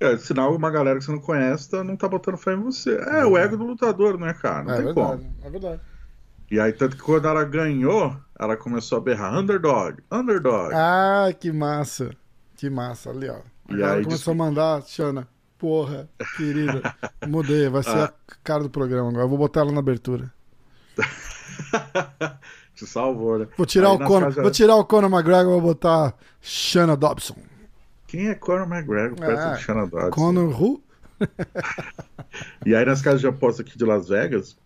É, 0.00 0.16
sinal 0.16 0.54
uma 0.54 0.70
galera 0.70 0.98
que 0.98 1.04
você 1.04 1.10
não 1.10 1.18
conhece 1.18 1.68
tá- 1.70 1.82
não 1.82 1.96
tá 1.96 2.06
botando 2.08 2.36
fé 2.36 2.52
em 2.54 2.60
você. 2.62 2.94
É, 3.08 3.24
o 3.26 3.36
ego 3.36 3.56
do 3.56 3.64
lutador, 3.64 4.16
né, 4.16 4.32
cara? 4.32 4.62
Não 4.62 4.70
É 4.72 4.76
tem 4.76 4.84
verdade, 4.84 5.22
como. 5.22 5.34
é 5.42 5.50
verdade. 5.50 5.80
E 6.50 6.60
aí, 6.60 6.72
tanto 6.72 6.96
que 6.96 7.02
quando 7.02 7.26
ela 7.26 7.44
ganhou, 7.44 8.16
ela 8.38 8.56
começou 8.56 8.98
a 8.98 9.00
berrar 9.00 9.36
underdog, 9.36 9.98
underdog. 10.10 10.72
Ah, 10.74 11.28
que 11.38 11.50
massa. 11.52 12.10
Que 12.56 12.70
massa. 12.70 13.10
Ali, 13.10 13.28
ó. 13.28 13.40
A 13.68 13.74
E 13.76 13.82
aí, 13.82 14.04
começou 14.04 14.32
a 14.32 14.36
mandar, 14.36 14.82
Xana. 14.82 15.28
Porra, 15.58 16.08
querida. 16.36 16.80
Mudei, 17.26 17.68
vai 17.68 17.82
ser 17.82 17.90
Ah. 17.90 18.04
a 18.30 18.34
cara 18.44 18.62
do 18.62 18.70
programa 18.70 19.08
agora. 19.10 19.24
Eu 19.24 19.28
vou 19.28 19.36
botar 19.36 19.60
ela 19.60 19.72
na 19.72 19.80
abertura. 19.80 20.32
Te 22.74 22.86
salvou, 22.86 23.38
né? 23.40 23.48
Vou 23.56 23.66
tirar, 23.66 23.88
Aí 23.90 23.96
o 23.96 23.98
Conor, 23.98 24.20
casas- 24.28 24.42
vou 24.42 24.50
tirar 24.52 24.76
o 24.76 24.84
Conor 24.84 25.10
McGregor 25.10 25.50
e 25.56 25.60
vou 25.60 25.60
botar 25.60 26.14
Shanna 26.40 26.96
Dobson. 26.96 27.36
Quem 28.06 28.28
é 28.28 28.34
Conor 28.34 28.66
McGregor 28.72 29.18
perto 29.18 29.40
Ah, 29.40 29.52
de 29.54 29.62
Shannon 29.62 29.88
Dodson? 29.88 30.10
Conor 30.10 30.62
who? 30.62 30.82
E 32.64 32.74
aí, 32.74 32.84
nas 32.84 33.02
casas 33.02 33.20
de 33.20 33.26
aposta 33.26 33.62
aqui 33.62 33.76
de 33.76 33.84
Las 33.84 34.08
Vegas, 34.08 34.56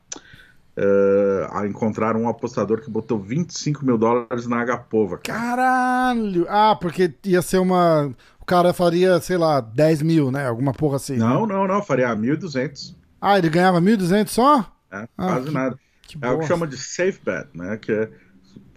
aí 1.52 1.68
encontraram 1.68 2.20
um 2.22 2.28
apostador 2.28 2.80
que 2.82 2.90
botou 2.90 3.18
25 3.18 3.84
mil 3.84 3.96
dólares 3.96 4.46
na 4.46 4.60
Agapova. 4.60 5.18
cara. 5.18 5.38
Caralho! 5.38 6.46
Ah, 6.48 6.76
porque 6.78 7.14
ia 7.24 7.40
ser 7.42 7.58
uma. 7.58 8.12
O 8.40 8.44
cara 8.44 8.72
faria, 8.72 9.20
sei 9.20 9.36
lá, 9.38 9.60
10 9.60 10.02
mil, 10.02 10.30
né? 10.30 10.46
Alguma 10.46 10.72
porra 10.72 10.96
assim. 10.96 11.16
Não, 11.16 11.46
não, 11.46 11.66
não, 11.66 11.82
faria 11.82 12.14
1.200. 12.14 12.94
Ah, 13.20 13.38
ele 13.38 13.48
ganhava 13.48 13.80
1.200 13.80 14.28
só? 14.28 14.58
né? 14.90 15.08
Ah, 15.16 15.26
Quase 15.28 15.46
que- 15.46 15.54
nada. 15.54 15.78
Que 16.02 16.18
É 16.20 16.30
o 16.30 16.38
que 16.40 16.46
chama 16.46 16.66
de 16.66 16.76
safe 16.76 17.20
bet, 17.24 17.48
né? 17.54 17.76
Que 17.76 17.92
é 17.92 18.08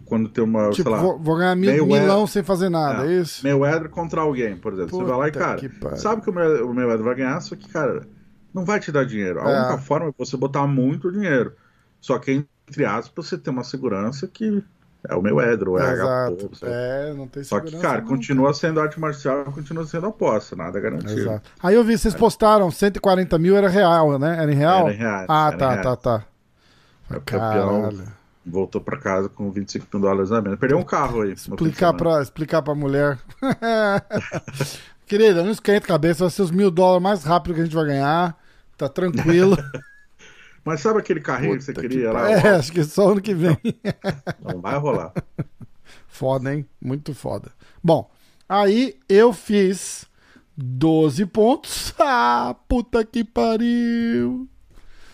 quando 0.06 0.30
tem 0.30 0.44
uma, 0.44 0.70
Tipo, 0.70 0.90
sei 0.90 0.92
lá, 0.98 1.02
vou, 1.02 1.18
vou 1.20 1.38
ganhar 1.38 1.56
mil, 1.56 1.72
Mayweather- 1.72 2.02
milão 2.08 2.28
sem 2.28 2.44
fazer 2.44 2.70
nada, 2.70 3.06
é, 3.06 3.10
É. 3.18 3.22
isso? 3.22 3.44
Mayweather 3.44 3.90
contra 3.90 4.22
alguém, 4.22 4.56
por 4.56 4.74
exemplo. 4.74 4.98
você 5.00 5.04
vai 5.04 5.18
lá 5.18 5.28
e, 5.28 5.32
Puta 5.32 5.44
cara, 5.46 5.58
que 5.58 5.98
sabe 5.98 6.22
que 6.22 6.30
o 6.30 6.34
May- 6.34 6.62
o 6.62 6.74
Mayweather 6.74 7.04
vai 7.04 7.16
ganhar, 7.16 7.40
só 7.42 7.56
que, 7.56 7.68
cara, 7.68 8.02
não 8.54 8.64
vai 8.64 8.80
te 8.80 8.92
dar 8.92 9.04
dinheiro. 9.06 9.42
A 9.42 9.50
É. 9.50 9.60
única 9.62 9.78
forma 9.80 10.10
é 10.10 10.14
você 10.18 10.38
botar 10.38 10.66
muito 10.68 11.12
dinheiro. 11.12 11.54
Só 12.00 12.20
que, 12.20 12.46
entre 12.70 12.86
aspas, 12.86 13.26
você 13.28 13.38
tem 13.38 13.52
uma 13.52 13.64
segurança 13.64 14.28
que 14.28 14.64
é 15.10 15.16
o 15.16 15.22
Mayweather, 15.24 15.70
ou 15.70 15.80
é 15.80 15.92
Exato. 15.94 16.52
Sabe? 16.56 16.72
É, 16.72 17.14
não 17.16 17.28
tem 17.28 17.44
Só 17.44 17.60
que, 17.60 17.76
cara, 17.80 18.02
não, 18.02 18.08
continua 18.08 18.54
sendo 18.54 18.80
arte 18.80 19.00
marcial, 19.00 19.46
continua 19.46 19.88
sendo 19.88 20.06
aposta, 20.06 20.56
nada 20.56 20.80
garantido. 20.80 21.20
Exato. 21.20 21.50
Aí 21.64 21.74
eu 21.74 21.84
vi, 21.84 21.98
vocês 21.98 22.14
postaram 22.14 22.70
140 22.70 23.40
mil, 23.40 23.58
era 23.58 23.68
real, 23.70 24.20
né? 24.20 24.38
Era 24.40 24.52
em 24.52 24.56
real? 24.56 24.86
Era 24.88 24.94
em 24.94 24.98
reais, 24.98 25.26
Ah, 25.28 25.48
era 25.48 25.58
tá, 25.58 25.70
reais. 25.72 25.84
tá, 25.84 25.96
tá. 25.96 26.26
É 26.28 26.35
o 27.10 27.22
campeão 27.22 27.90
voltou 28.46 28.80
pra 28.80 28.98
casa 28.98 29.28
com 29.28 29.52
25 29.52 29.88
mil 29.94 30.02
dólares 30.02 30.32
a 30.32 30.42
menos. 30.42 30.60
Perdeu 30.60 30.78
um 30.78 30.84
carro 30.84 31.22
aí. 31.22 31.32
Explicar 31.32 31.94
pra, 31.94 32.22
explicar 32.22 32.62
pra 32.62 32.76
mulher. 32.76 33.18
Querida, 35.08 35.44
não 35.44 35.52
esquenta 35.52 35.86
a 35.86 35.88
cabeça, 35.88 36.24
vai 36.24 36.32
ser 36.32 36.42
os 36.42 36.52
mil 36.52 36.70
dólares 36.70 37.04
mais 37.04 37.24
rápido 37.24 37.56
que 37.56 37.62
a 37.62 37.64
gente 37.64 37.76
vai 37.76 37.86
ganhar. 37.86 38.38
Tá 38.78 38.88
tranquilo. 38.90 39.58
Mas 40.64 40.82
sabe 40.82 41.00
aquele 41.00 41.22
carrinho 41.22 41.58
que 41.58 41.64
você 41.64 41.74
Puta 41.74 41.88
queria 41.88 42.08
que 42.08 42.14
lá? 42.14 42.32
É, 42.32 42.56
acho 42.56 42.72
que 42.72 42.84
só 42.84 43.12
ano 43.12 43.22
que 43.22 43.36
vem. 43.36 43.58
Não 44.42 44.60
vai 44.60 44.78
rolar. 44.78 45.14
Foda, 46.08 46.54
hein? 46.54 46.66
Muito 46.82 47.14
foda. 47.14 47.52
Bom, 47.84 48.10
aí 48.50 48.98
eu 49.08 49.32
fiz 49.32 50.08
12 50.58 51.26
pontos. 51.28 51.94
Ah, 52.00 52.56
puta 52.68 53.04
que 53.06 53.24
pariu. 53.24 54.50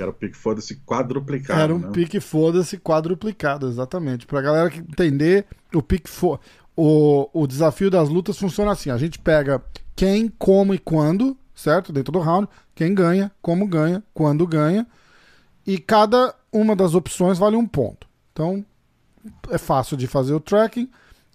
Era 0.02 0.12
o 0.12 0.14
pique 0.14 0.36
foda-se 0.36 0.76
quadruplicado. 0.86 1.60
Era 1.60 1.76
um 1.76 1.80
né? 1.80 1.90
pique 1.92 2.20
foda-se 2.20 2.78
quadruplicado, 2.78 3.68
exatamente. 3.68 4.26
Pra 4.26 4.42
galera 4.42 4.70
que 4.70 4.80
entender, 4.80 5.46
o 5.74 5.82
pique 5.82 6.10
fo 6.10 6.40
o, 6.76 7.30
o 7.34 7.46
desafio 7.46 7.90
das 7.90 8.10
lutas 8.10 8.38
funciona 8.38 8.72
assim: 8.72 8.90
a 8.90 8.98
gente 8.98 9.20
pega 9.20 9.62
quem, 9.96 10.28
como 10.40 10.74
e 10.74 10.80
quando, 10.80 11.38
certo? 11.54 11.92
Dentro 11.92 12.12
do 12.12 12.20
round, 12.20 12.48
quem 12.74 12.94
ganha, 12.94 13.32
como 13.42 13.68
ganha, 13.68 14.04
quando 14.14 14.48
ganha, 14.48 14.88
e 15.66 15.78
cada 15.78 16.34
uma 16.52 16.76
das 16.76 16.96
opções 16.96 17.38
vale 17.38 17.56
um 17.56 17.68
ponto. 17.68 18.08
Então 18.32 18.66
é 19.50 19.58
fácil 19.58 19.96
de 19.98 20.08
fazer 20.08 20.34
o 20.34 20.40
tracking. 20.40 20.90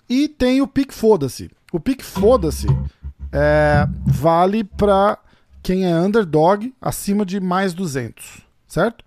E 0.08 0.28
tem 0.28 0.62
o 0.62 0.68
pique 0.68 0.94
foda-se. 0.94 1.50
O 1.72 1.80
pique 1.80 2.04
foda-se 2.04 2.66
é, 3.32 3.88
vale 4.04 4.62
pra 4.62 5.18
quem 5.62 5.84
é 5.84 5.94
underdog 5.96 6.72
acima 6.80 7.26
de 7.26 7.40
mais 7.40 7.74
200, 7.74 8.45
certo? 8.66 9.04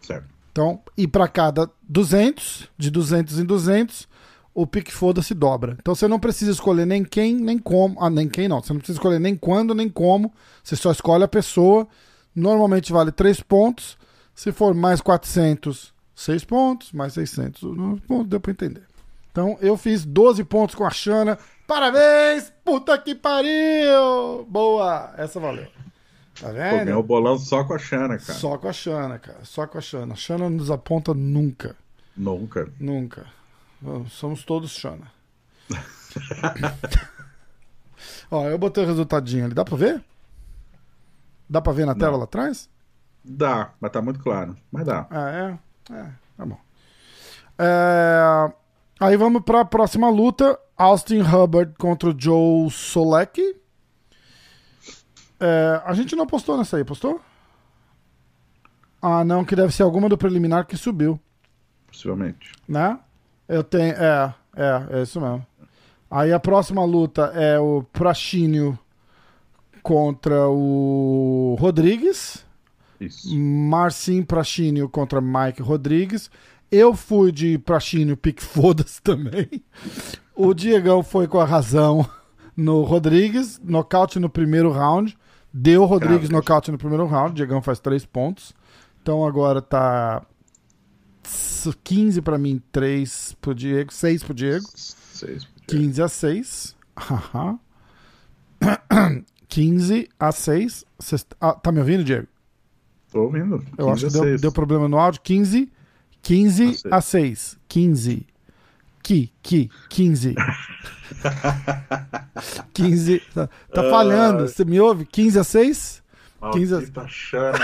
Certo. 0.00 0.26
Então, 0.52 0.80
e 0.96 1.06
para 1.06 1.28
cada 1.28 1.70
200, 1.88 2.68
de 2.76 2.90
200 2.90 3.38
em 3.38 3.44
200, 3.44 4.08
o 4.52 4.66
pique 4.66 4.92
foda-se 4.92 5.32
dobra. 5.32 5.76
Então 5.80 5.94
você 5.94 6.08
não 6.08 6.18
precisa 6.18 6.50
escolher 6.50 6.84
nem 6.86 7.04
quem, 7.04 7.34
nem 7.36 7.56
como. 7.58 7.96
Ah, 8.02 8.10
nem 8.10 8.28
quem 8.28 8.48
não. 8.48 8.60
Você 8.60 8.72
não 8.72 8.80
precisa 8.80 8.98
escolher 8.98 9.20
nem 9.20 9.36
quando, 9.36 9.74
nem 9.74 9.88
como. 9.88 10.32
Você 10.62 10.74
só 10.74 10.90
escolhe 10.90 11.22
a 11.22 11.28
pessoa. 11.28 11.86
Normalmente 12.34 12.92
vale 12.92 13.12
3 13.12 13.40
pontos. 13.40 13.96
Se 14.34 14.50
for 14.52 14.74
mais 14.74 15.00
400, 15.00 15.92
6 16.14 16.44
pontos. 16.44 16.92
Mais 16.92 17.12
600, 17.12 17.62
não- 17.76 18.00
bom, 18.08 18.24
deu 18.24 18.40
pra 18.40 18.50
entender. 18.52 18.82
Então 19.30 19.56
eu 19.60 19.76
fiz 19.76 20.04
12 20.04 20.42
pontos 20.42 20.74
com 20.74 20.84
a 20.84 20.90
Xana. 20.90 21.38
Parabéns! 21.66 22.52
Puta 22.64 22.98
que 22.98 23.14
pariu! 23.14 24.44
Boa! 24.48 25.14
Essa 25.16 25.38
valeu. 25.38 25.68
Tá 26.40 26.48
Pô, 26.48 26.52
vendo? 26.54 26.84
ganhou 26.84 27.00
o 27.00 27.02
bolão 27.02 27.38
só 27.38 27.64
com 27.64 27.74
a 27.74 27.78
Xana, 27.78 28.18
cara. 28.18 28.38
Só 28.38 28.56
com 28.58 28.68
a 28.68 28.72
Xana, 28.72 29.18
cara. 29.18 29.44
Só 29.44 29.66
com 29.66 29.78
a 29.78 29.80
Xana. 29.80 30.14
A 30.14 30.16
Xana 30.16 30.44
não 30.50 30.56
nos 30.56 30.70
aponta 30.70 31.12
nunca. 31.14 31.76
Nunca. 32.16 32.68
Nunca. 32.78 33.26
Somos 34.08 34.44
todos 34.44 34.70
Xana. 34.72 35.10
Ó, 38.30 38.46
eu 38.48 38.58
botei 38.58 38.84
o 38.84 38.86
resultadinho 38.86 39.44
ali. 39.44 39.54
Dá 39.54 39.64
pra 39.64 39.76
ver? 39.76 40.02
Dá 41.48 41.60
pra 41.60 41.72
ver 41.72 41.84
na 41.86 41.94
tela 41.94 42.16
lá 42.16 42.24
atrás? 42.24 42.68
Dá, 43.24 43.72
mas 43.80 43.90
tá 43.90 44.00
muito 44.00 44.20
claro. 44.20 44.56
Mas 44.70 44.86
dá. 44.86 45.06
Ah, 45.10 45.30
é? 45.30 45.94
É, 45.94 46.06
tá 46.36 46.46
bom. 46.46 46.58
É, 47.58 48.52
Aí 49.00 49.16
vamos 49.16 49.42
pra 49.42 49.64
próxima 49.64 50.10
luta. 50.10 50.58
Austin 50.76 51.20
Hubbard 51.22 51.74
contra 51.78 52.10
o 52.10 52.14
Joe 52.16 52.70
Solecki. 52.70 53.56
É, 55.40 55.82
a 55.84 55.94
gente 55.94 56.14
não 56.14 56.26
postou 56.26 56.56
nessa 56.56 56.76
aí, 56.76 56.84
postou? 56.84 57.20
Ah, 59.00 59.24
não, 59.24 59.44
que 59.44 59.56
deve 59.56 59.72
ser 59.74 59.82
alguma 59.82 60.08
do 60.08 60.18
preliminar 60.18 60.66
que 60.66 60.76
subiu. 60.76 61.18
Possivelmente. 61.86 62.52
né? 62.68 62.98
Eu 63.48 63.64
tenho. 63.64 63.94
É, 63.94 64.34
é, 64.54 64.86
é 64.98 65.02
isso 65.02 65.20
mesmo. 65.20 65.44
Aí 66.10 66.32
a 66.32 66.38
próxima 66.38 66.84
luta 66.84 67.32
é 67.34 67.58
o 67.58 67.82
Prachinho 67.92 68.78
contra 69.82 70.48
o 70.48 71.56
Rodrigues. 71.58 72.44
Isso. 73.00 73.34
Marcin 73.36 74.22
Prachinho 74.22 74.88
contra 74.88 75.20
Mike 75.20 75.62
Rodrigues. 75.62 76.30
Eu 76.70 76.94
fui 76.94 77.32
de 77.32 77.58
Prachinho 77.58 78.16
pique 78.16 78.42
foda-se 78.44 79.00
também. 79.02 79.48
O 80.34 80.52
Diegão 80.54 81.02
foi 81.02 81.26
com 81.26 81.40
a 81.40 81.44
razão 81.44 82.08
no 82.56 82.82
Rodrigues. 82.82 83.60
Nocaute 83.64 84.18
no 84.20 84.28
primeiro 84.28 84.70
round. 84.70 85.16
Deu 85.52 85.84
Rodrigues 85.84 86.28
Cara, 86.28 86.32
nocaute 86.38 86.70
no 86.70 86.78
primeiro 86.78 87.06
round. 87.06 87.34
Diegão 87.34 87.60
faz 87.60 87.80
três 87.80 88.04
pontos. 88.06 88.54
Então 89.02 89.26
agora 89.26 89.60
tá 89.60 90.24
15 91.84 92.22
pra 92.22 92.38
mim, 92.38 92.62
3 92.72 93.36
pro 93.40 93.54
Diego, 93.54 93.92
6 93.92 94.22
pro 94.22 94.34
Diego. 94.34 94.64
Seis. 94.74 95.46
15 95.66 96.02
a 96.02 96.08
6. 96.08 96.76
Haha. 96.96 97.58
15 99.48 100.08
a 100.18 100.32
6. 100.32 100.84
Cês- 100.98 101.26
ah, 101.40 101.54
tá 101.54 101.72
me 101.72 101.80
ouvindo, 101.80 102.04
Diego? 102.04 102.26
Tô 103.10 103.22
ouvindo. 103.24 103.64
Eu 103.76 103.90
acho 103.90 104.06
que 104.06 104.12
15 104.12 104.18
a 104.18 104.20
deu, 104.20 104.22
6. 104.30 104.40
deu 104.40 104.52
problema 104.52 104.88
no 104.88 104.98
áudio. 104.98 105.20
15, 105.22 105.70
15 106.22 106.80
A 106.90 106.96
a 106.98 107.00
6. 107.00 107.58
15. 107.68 108.26
Que, 109.10 109.28
que, 109.42 109.68
15. 109.88 110.36
15. 112.72 113.20
Tá, 113.34 113.48
tá 113.74 113.90
falhando. 113.90 114.46
Você 114.46 114.64
me 114.64 114.78
ouve? 114.80 115.04
15 115.04 115.36
a 115.40 115.42
6? 115.42 116.02
15 116.52 116.72
a- 116.74 116.76
Maldita 116.76 117.08
Xana. 117.08 117.58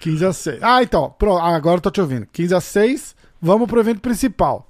15 0.00 0.26
a 0.26 0.32
6. 0.32 0.58
Ah, 0.60 0.82
então. 0.82 1.14
Pronto, 1.16 1.40
agora 1.40 1.76
eu 1.76 1.80
tô 1.80 1.88
te 1.92 2.00
ouvindo. 2.00 2.26
15 2.32 2.52
a 2.52 2.60
6. 2.60 3.14
Vamos 3.40 3.68
pro 3.68 3.78
evento 3.78 4.00
principal. 4.00 4.68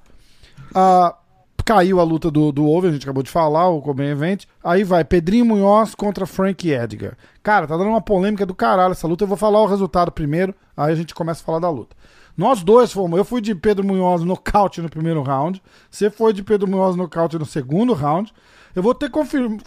Ah, 0.75 1.17
caiu 1.64 1.99
a 1.99 2.05
luta 2.05 2.31
do, 2.31 2.52
do 2.52 2.69
over, 2.69 2.91
a 2.91 2.93
gente 2.93 3.05
acabou 3.05 3.23
de 3.23 3.31
falar, 3.31 3.69
o 3.71 3.81
Coben 3.81 4.11
Event. 4.11 4.45
Aí 4.62 4.85
vai 4.85 5.02
Pedrinho 5.02 5.47
Munhoz 5.47 5.95
contra 5.95 6.26
Frank 6.26 6.69
Edgar. 6.71 7.17
Cara, 7.43 7.67
tá 7.67 7.75
dando 7.79 7.88
uma 7.88 8.02
polêmica 8.02 8.45
do 8.45 8.55
caralho 8.55 8.93
essa 8.93 9.07
luta. 9.09 9.25
Eu 9.25 9.29
vou 9.29 9.37
falar 9.38 9.62
o 9.62 9.67
resultado 9.67 10.12
primeiro, 10.12 10.55
aí 10.76 10.93
a 10.93 10.97
gente 10.97 11.14
começa 11.14 11.41
a 11.41 11.45
falar 11.47 11.59
da 11.61 11.71
luta. 11.71 11.97
Nós 12.37 12.62
dois 12.62 12.93
fomos. 12.93 13.19
Eu 13.19 13.25
fui 13.25 13.41
de 13.41 13.55
Pedro 13.55 13.85
Munhoz 13.85 14.23
nocaute 14.23 14.81
no 14.81 14.89
primeiro 14.89 15.23
round. 15.23 15.62
Você 15.91 16.11
foi 16.11 16.33
de 16.33 16.43
Pedro 16.43 16.69
Munhoz 16.69 16.97
nocaute 16.97 17.39
no 17.39 17.45
segundo 17.45 17.93
round. 17.93 18.33
Eu 18.75 18.83
vou 18.83 18.95
ter, 18.95 19.11
confirm... 19.11 19.59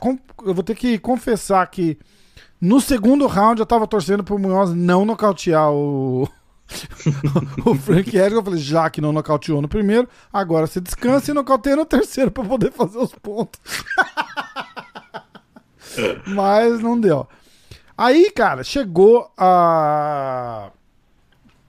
eu 0.45 0.53
vou 0.53 0.63
ter 0.63 0.75
que 0.75 0.97
confessar 0.97 1.65
que 1.67 1.97
no 2.59 2.81
segundo 2.81 3.27
round 3.27 3.59
eu 3.59 3.65
tava 3.65 3.87
torcendo 3.87 4.23
pro 4.23 4.39
Munhoz 4.39 4.73
não 4.73 5.05
nocautear 5.05 5.71
o. 5.71 6.27
o 7.63 7.75
Frank 7.75 8.09
Edgar, 8.09 8.31
eu 8.31 8.43
falei, 8.43 8.59
já 8.59 8.89
que 8.89 8.99
não 8.99 9.13
nocauteou 9.13 9.61
no 9.61 9.67
primeiro, 9.67 10.09
agora 10.33 10.65
você 10.65 10.81
descansa 10.81 11.29
e 11.29 11.33
nocauteia 11.33 11.75
no 11.75 11.85
terceiro 11.85 12.31
para 12.31 12.43
poder 12.43 12.71
fazer 12.71 12.97
os 12.97 13.13
pontos. 13.13 13.59
Mas 16.25 16.79
não 16.81 16.99
deu. 16.99 17.27
Aí, 17.95 18.31
cara, 18.31 18.63
chegou 18.63 19.31
a 19.37 20.71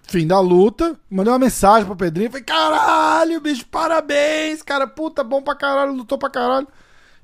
fim 0.07 0.27
da 0.27 0.39
luta, 0.41 0.99
mandei 1.11 1.33
uma 1.33 1.39
mensagem 1.39 1.85
pro 1.85 1.97
Pedrinho, 1.97 2.31
falei, 2.31 2.45
caralho, 2.45 3.41
bicho, 3.41 3.67
parabéns, 3.67 4.63
cara, 4.63 4.87
puta, 4.87 5.25
bom 5.25 5.43
pra 5.43 5.55
caralho, 5.55 5.93
lutou 5.93 6.17
pra 6.17 6.31
caralho. 6.31 6.69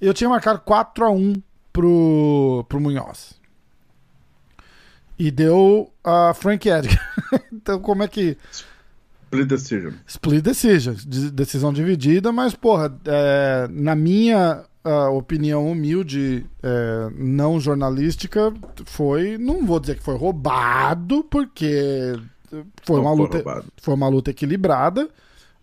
E 0.00 0.06
eu 0.06 0.12
tinha 0.12 0.28
marcado 0.28 0.60
4x1 0.60 1.40
pro, 1.72 2.64
pro 2.68 2.80
Munhoz. 2.80 3.40
E 5.16 5.30
deu 5.30 5.92
a 6.02 6.34
Frank 6.34 6.68
Edgar. 6.68 7.00
então, 7.52 7.78
como 7.78 8.02
é 8.02 8.08
que. 8.08 8.36
Split 9.24 9.46
decision. 9.46 9.92
Split 10.04 10.42
decision. 10.42 10.96
Decisão 11.32 11.72
dividida, 11.72 12.32
mas, 12.32 12.54
porra, 12.54 12.92
é, 13.04 13.68
na 13.70 13.94
minha 13.94 14.64
opinião 15.12 15.70
humilde, 15.70 16.44
é, 16.60 17.08
não 17.14 17.60
jornalística, 17.60 18.52
foi. 18.84 19.38
Não 19.38 19.64
vou 19.64 19.78
dizer 19.78 19.96
que 19.96 20.02
foi 20.02 20.16
roubado, 20.16 21.22
porque 21.30 22.18
foi 22.84 23.00
uma 23.00 23.12
luta. 23.12 23.38
Roubado. 23.38 23.66
Foi 23.76 23.94
uma 23.94 24.08
luta 24.08 24.30
equilibrada. 24.30 25.08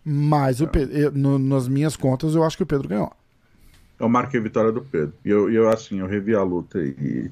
Mas 0.04 0.62
o 0.62 0.68
Pedro, 0.68 1.12
no, 1.12 1.38
nas 1.38 1.68
minhas 1.68 1.96
contas, 1.96 2.34
eu 2.34 2.44
acho 2.44 2.56
que 2.58 2.64
o 2.64 2.66
Pedro 2.66 2.88
ganhou. 2.88 3.12
Eu 4.00 4.08
marquei 4.08 4.40
a 4.40 4.44
vitória 4.44 4.72
do 4.72 4.82
Pedro. 4.82 5.14
E 5.26 5.30
eu, 5.30 5.52
eu, 5.52 5.70
assim, 5.70 6.00
eu 6.00 6.08
revi 6.08 6.34
a 6.34 6.42
luta 6.42 6.80
e 6.80 7.30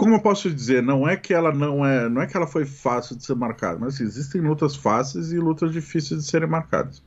como 0.00 0.14
eu 0.14 0.20
posso 0.20 0.50
dizer, 0.50 0.82
não 0.82 1.06
é 1.06 1.14
que 1.14 1.34
ela 1.34 1.52
não 1.52 1.84
é, 1.84 2.08
não 2.08 2.22
é 2.22 2.26
que 2.26 2.34
ela 2.34 2.46
foi 2.46 2.64
fácil 2.64 3.14
de 3.14 3.22
ser 3.22 3.34
marcada, 3.34 3.78
mas 3.78 3.94
assim, 3.94 4.04
existem 4.04 4.40
lutas 4.40 4.74
fáceis 4.74 5.30
e 5.30 5.36
lutas 5.38 5.72
difíceis 5.72 6.24
de 6.24 6.30
serem 6.30 6.48
marcadas. 6.48 7.02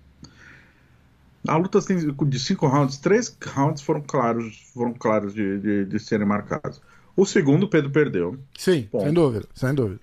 A 1.47 1.57
luta 1.57 1.81
tem 1.81 1.97
de 1.97 2.39
cinco 2.39 2.67
rounds, 2.67 2.99
três 2.99 3.35
rounds 3.55 3.81
foram 3.81 4.01
claros, 4.01 4.69
foram 4.75 4.93
claros 4.93 5.33
de, 5.33 5.59
de, 5.59 5.85
de 5.85 5.99
serem 5.99 6.27
marcados. 6.27 6.79
O 7.15 7.25
segundo, 7.25 7.67
Pedro 7.67 7.89
perdeu. 7.89 8.37
Sim, 8.55 8.87
ponto. 8.91 9.05
sem 9.05 9.13
dúvida, 9.13 9.47
sem 9.55 9.73
dúvida. 9.73 9.99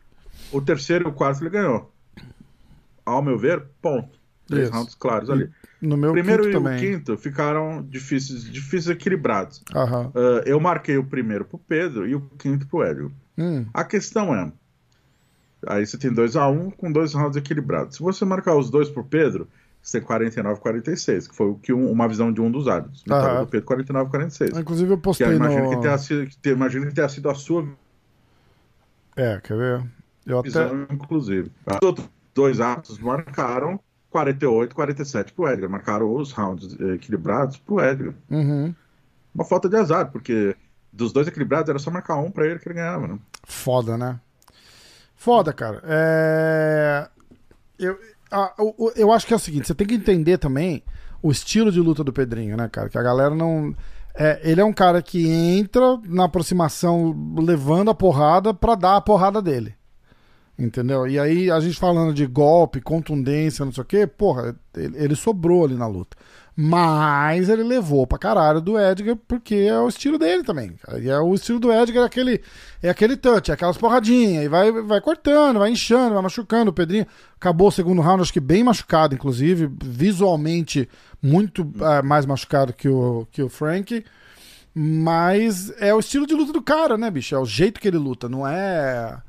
O 0.53 0.61
terceiro 0.61 1.09
e 1.09 1.09
o 1.09 1.13
quarto 1.13 1.43
ele 1.43 1.51
ganhou. 1.51 1.93
Ao 3.05 3.23
meu 3.23 3.39
ver, 3.39 3.63
ponto. 3.81 4.19
Três 4.47 4.65
Isso. 4.65 4.73
rounds 4.73 4.95
claros 4.95 5.31
ali. 5.31 5.49
No 5.81 5.97
meu 5.97 6.13
primeiro 6.13 6.49
e 6.49 6.53
também. 6.53 6.77
o 6.77 6.81
quinto 6.81 7.17
ficaram 7.17 7.83
difíceis, 7.83 8.45
difíceis 8.45 8.89
equilibrados. 8.89 9.63
Uhum. 9.75 10.09
Uh, 10.09 10.43
eu 10.45 10.61
marquei 10.61 10.99
o 10.99 11.05
primeiro 11.05 11.45
pro 11.45 11.57
Pedro 11.57 12.07
e 12.07 12.15
o 12.15 12.21
quinto 12.39 12.67
pro 12.67 12.83
Hélio. 12.83 13.13
Hum. 13.39 13.65
A 13.73 13.85
questão 13.85 14.35
é, 14.35 14.53
aí 15.67 15.87
você 15.87 15.97
tem 15.97 16.13
2 16.13 16.37
a 16.37 16.49
1 16.49 16.53
um, 16.53 16.71
com 16.71 16.93
dois 16.93 17.15
rounds 17.15 17.37
equilibrados. 17.37 17.97
Se 17.97 18.03
você 18.03 18.25
marcar 18.25 18.57
os 18.57 18.69
dois 18.71 18.91
pro 18.91 19.05
Pedro, 19.05 19.49
você 19.83 19.99
tem 19.99 20.07
49 20.07 20.61
46, 20.61 21.29
que 21.29 21.35
foi 21.35 21.47
o 21.47 21.55
que 21.55 21.73
um, 21.73 21.91
uma 21.91 22.07
visão 22.07 22.33
de 22.33 22.41
um 22.41 22.51
dos 22.51 22.69
árbitros. 22.69 23.01
Vitória 23.03 23.41
do 23.41 23.47
Pedro 23.47 23.67
49 23.67 24.11
46. 24.11 24.59
Inclusive 24.59 24.93
eu 24.93 24.99
postei 24.99 25.29
que 25.29 25.35
imagino 25.35 25.65
no... 25.65 25.71
que 25.71 25.81
tenha 25.81 25.99
sido, 25.99 26.27
que, 26.27 26.49
imagino 26.51 26.87
que 26.87 26.95
tenha 26.95 27.09
sido 27.09 27.31
a 27.31 27.35
sua 27.35 27.67
É, 29.17 29.41
quer 29.41 29.57
ver? 29.57 29.85
Eu 30.31 30.43
visão, 30.43 30.83
até... 30.83 30.95
inclusive. 30.95 31.51
Os 31.67 31.87
outros 31.87 32.09
dois 32.35 32.61
árbitros 32.61 32.99
marcaram 32.99 33.81
48, 34.11 34.75
47 34.75 35.33
pro 35.33 35.49
Edgar. 35.49 35.71
Marcaram 35.71 36.15
os 36.15 36.33
rounds 36.33 36.79
equilibrados 36.95 37.57
pro 37.59 37.81
Edgar. 37.81 38.15
Uhum. 38.31 38.75
Uma 39.35 39.45
falta 39.45 39.69
de 39.69 39.77
azar, 39.77 40.11
porque 40.11 40.57
dos 40.93 41.13
dois 41.13 41.29
equilibrados 41.29 41.69
era 41.69 41.79
só 41.79 41.91
marcar 41.91 42.17
um 42.17 42.31
pra 42.31 42.47
ele 42.47 42.59
que 42.59 42.69
ele 42.69 42.75
ganhava, 42.75 43.07
né? 43.07 43.19
Foda, 43.45 43.97
né? 43.97 44.21
Foda, 45.15 45.53
cara. 45.53 45.83
É... 45.85 47.09
Eu, 47.79 47.99
eu 48.97 49.13
acho 49.13 49.27
que 49.27 49.33
é 49.33 49.37
o 49.37 49.41
seguinte, 49.41 49.67
você 49.67 49.75
tem 49.75 49.87
que 49.87 49.95
entender 49.95 50.39
também 50.39 50.83
o 51.23 51.31
estilo 51.31 51.71
de 51.71 51.81
luta 51.81 52.03
do 52.03 52.13
Pedrinho, 52.13 52.57
né, 52.57 52.69
cara? 52.69 52.89
Que 52.89 52.99
a 52.99 53.03
galera 53.03 53.35
não. 53.35 53.75
É, 54.15 54.41
ele 54.43 54.61
é 54.61 54.65
um 54.65 54.73
cara 54.73 55.01
que 55.01 55.29
entra 55.29 55.99
na 56.05 56.25
aproximação 56.25 57.15
levando 57.39 57.91
a 57.91 57.95
porrada 57.95 58.53
pra 58.53 58.75
dar 58.75 58.97
a 58.97 59.01
porrada 59.01 59.41
dele. 59.41 59.75
Entendeu? 60.61 61.07
E 61.07 61.19
aí, 61.19 61.51
a 61.51 61.59
gente 61.59 61.79
falando 61.79 62.13
de 62.13 62.27
golpe, 62.27 62.83
contundência, 62.83 63.65
não 63.65 63.73
sei 63.73 63.83
o 63.83 63.87
quê, 63.87 64.07
porra, 64.07 64.55
ele, 64.77 64.95
ele, 64.99 65.17
sobrou 65.17 65.65
ali 65.65 65.75
na 65.75 65.87
luta. 65.87 66.15
Mas 66.55 67.49
ele 67.49 67.63
levou 67.63 68.07
pra 68.07 68.19
caralho 68.19 68.61
do 68.61 68.79
Edgar, 68.79 69.17
porque 69.27 69.55
é 69.55 69.81
o 69.81 69.89
estilo 69.89 70.19
dele 70.19 70.45
também. 70.45 70.77
E 71.01 71.09
é 71.09 71.19
o 71.19 71.35
estilo 71.35 71.59
do 71.59 71.73
Edgar, 71.73 72.03
é 72.03 72.07
aquele, 72.07 72.43
é 72.83 72.91
aquele 72.91 73.17
touch, 73.17 73.51
é 73.51 73.55
aquelas 73.55 73.79
porradinhas, 73.79 74.45
e 74.45 74.49
vai, 74.49 74.71
vai 74.71 75.01
cortando, 75.01 75.61
vai 75.61 75.71
inchando, 75.71 76.13
vai 76.13 76.23
machucando. 76.23 76.71
O 76.71 76.75
Pedrinho 76.75 77.07
acabou 77.37 77.69
o 77.69 77.73
segundo 77.73 78.03
round, 78.03 78.21
acho 78.21 78.33
que 78.33 78.41
bem 78.41 78.63
machucado, 78.63 79.15
inclusive, 79.15 79.71
visualmente 79.83 80.87
muito 81.23 81.73
é, 81.81 82.03
mais 82.03 82.27
machucado 82.27 82.75
que 82.75 82.89
o, 82.89 83.27
que 83.33 83.43
o 83.43 83.49
Frank. 83.49 84.05
Mas 84.75 85.73
é 85.81 85.95
o 85.95 86.01
estilo 86.01 86.27
de 86.27 86.35
luta 86.35 86.53
do 86.53 86.61
cara, 86.61 86.99
né, 86.99 87.11
bicho? 87.11 87.35
É 87.35 87.39
o 87.39 87.47
jeito 87.47 87.81
que 87.81 87.89
ele 87.89 87.97
luta, 87.97 88.29
não 88.29 88.47
é 88.47 89.23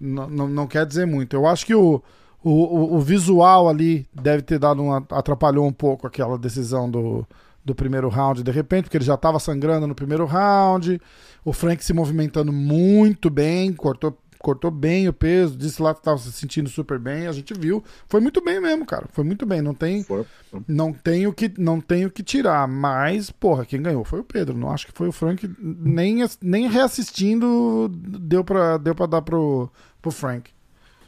não, 0.00 0.48
não, 0.48 0.66
quer 0.66 0.86
dizer 0.86 1.06
muito. 1.06 1.34
Eu 1.34 1.46
acho 1.46 1.64
que 1.64 1.74
o, 1.74 2.02
o, 2.42 2.96
o 2.96 3.00
visual 3.00 3.68
ali 3.68 4.06
deve 4.12 4.42
ter 4.42 4.58
dado 4.58 4.82
uma. 4.82 5.04
atrapalhou 5.10 5.66
um 5.66 5.72
pouco 5.72 6.06
aquela 6.06 6.38
decisão 6.38 6.90
do, 6.90 7.26
do 7.64 7.74
primeiro 7.74 8.08
round, 8.08 8.42
de 8.42 8.50
repente, 8.50 8.84
porque 8.84 8.98
ele 8.98 9.04
já 9.04 9.14
estava 9.14 9.38
sangrando 9.38 9.86
no 9.86 9.94
primeiro 9.94 10.26
round. 10.26 11.00
O 11.44 11.52
Frank 11.52 11.84
se 11.84 11.92
movimentando 11.92 12.52
muito 12.52 13.30
bem, 13.30 13.72
cortou 13.72 14.16
cortou 14.44 14.70
bem 14.70 15.08
o 15.08 15.12
peso, 15.12 15.56
disse 15.56 15.80
lá 15.80 15.94
que 15.94 16.00
estava 16.00 16.18
se 16.18 16.30
sentindo 16.30 16.68
super 16.68 16.98
bem, 16.98 17.26
a 17.26 17.32
gente 17.32 17.54
viu. 17.54 17.82
Foi 18.06 18.20
muito 18.20 18.44
bem 18.44 18.60
mesmo, 18.60 18.84
cara. 18.84 19.06
Foi 19.10 19.24
muito 19.24 19.46
bem. 19.46 19.62
Não 19.62 19.72
tem, 19.72 20.04
não 20.68 20.92
tem 20.92 21.26
o 21.26 21.32
que, 21.32 21.50
não 21.56 21.80
tem 21.80 22.04
o 22.04 22.10
que 22.10 22.22
tirar. 22.22 22.68
Mas, 22.68 23.30
porra, 23.30 23.64
quem 23.64 23.80
ganhou 23.80 24.04
foi 24.04 24.20
o 24.20 24.24
Pedro. 24.24 24.54
Não 24.54 24.70
acho 24.70 24.86
que 24.86 24.92
foi 24.92 25.08
o 25.08 25.12
Frank. 25.12 25.50
Nem, 25.58 26.18
nem 26.42 26.68
reassistindo 26.68 27.88
deu 27.88 28.44
para 28.44 28.76
deu 28.76 28.94
para 28.94 29.06
dar 29.06 29.22
pro, 29.22 29.70
pro 30.02 30.10
Frank. 30.10 30.50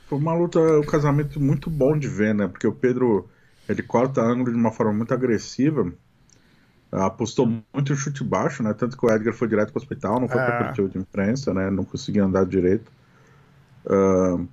Foi 0.09 0.19
uma 0.19 0.33
luta, 0.33 0.59
um 0.59 0.87
casamento 0.87 1.39
muito 1.39 1.69
bom 1.69 1.99
de 1.99 2.09
ver, 2.09 2.35
né? 2.35 2.49
Porque 2.49 2.67
o 2.67 2.73
Pedro 2.73 3.29
ele 3.69 3.83
corta 3.83 4.23
ângulo 4.23 4.51
de 4.51 4.57
uma 4.57 4.73
forma 4.73 4.95
muito 4.95 5.13
agressiva. 5.13 5.93
Apostou 6.91 7.47
muito 7.47 7.93
em 7.93 7.97
chute 7.97 8.25
baixo, 8.25 8.63
né? 8.63 8.73
Tanto 8.73 8.97
que 8.97 9.05
o 9.05 9.11
Edgar 9.11 9.35
foi 9.35 9.47
direto 9.47 9.73
para 9.73 9.81
o 9.81 9.83
hospital, 9.83 10.21
não 10.21 10.29
foi 10.29 10.41
é. 10.41 10.47
para 10.47 10.59
coletivo 10.59 10.89
de 10.89 10.97
imprensa, 10.97 11.53
né? 11.53 11.69
Não 11.69 11.85
conseguia 11.85 12.25
andar 12.25 12.47
direito. 12.47 12.96
Uh, 13.87 14.47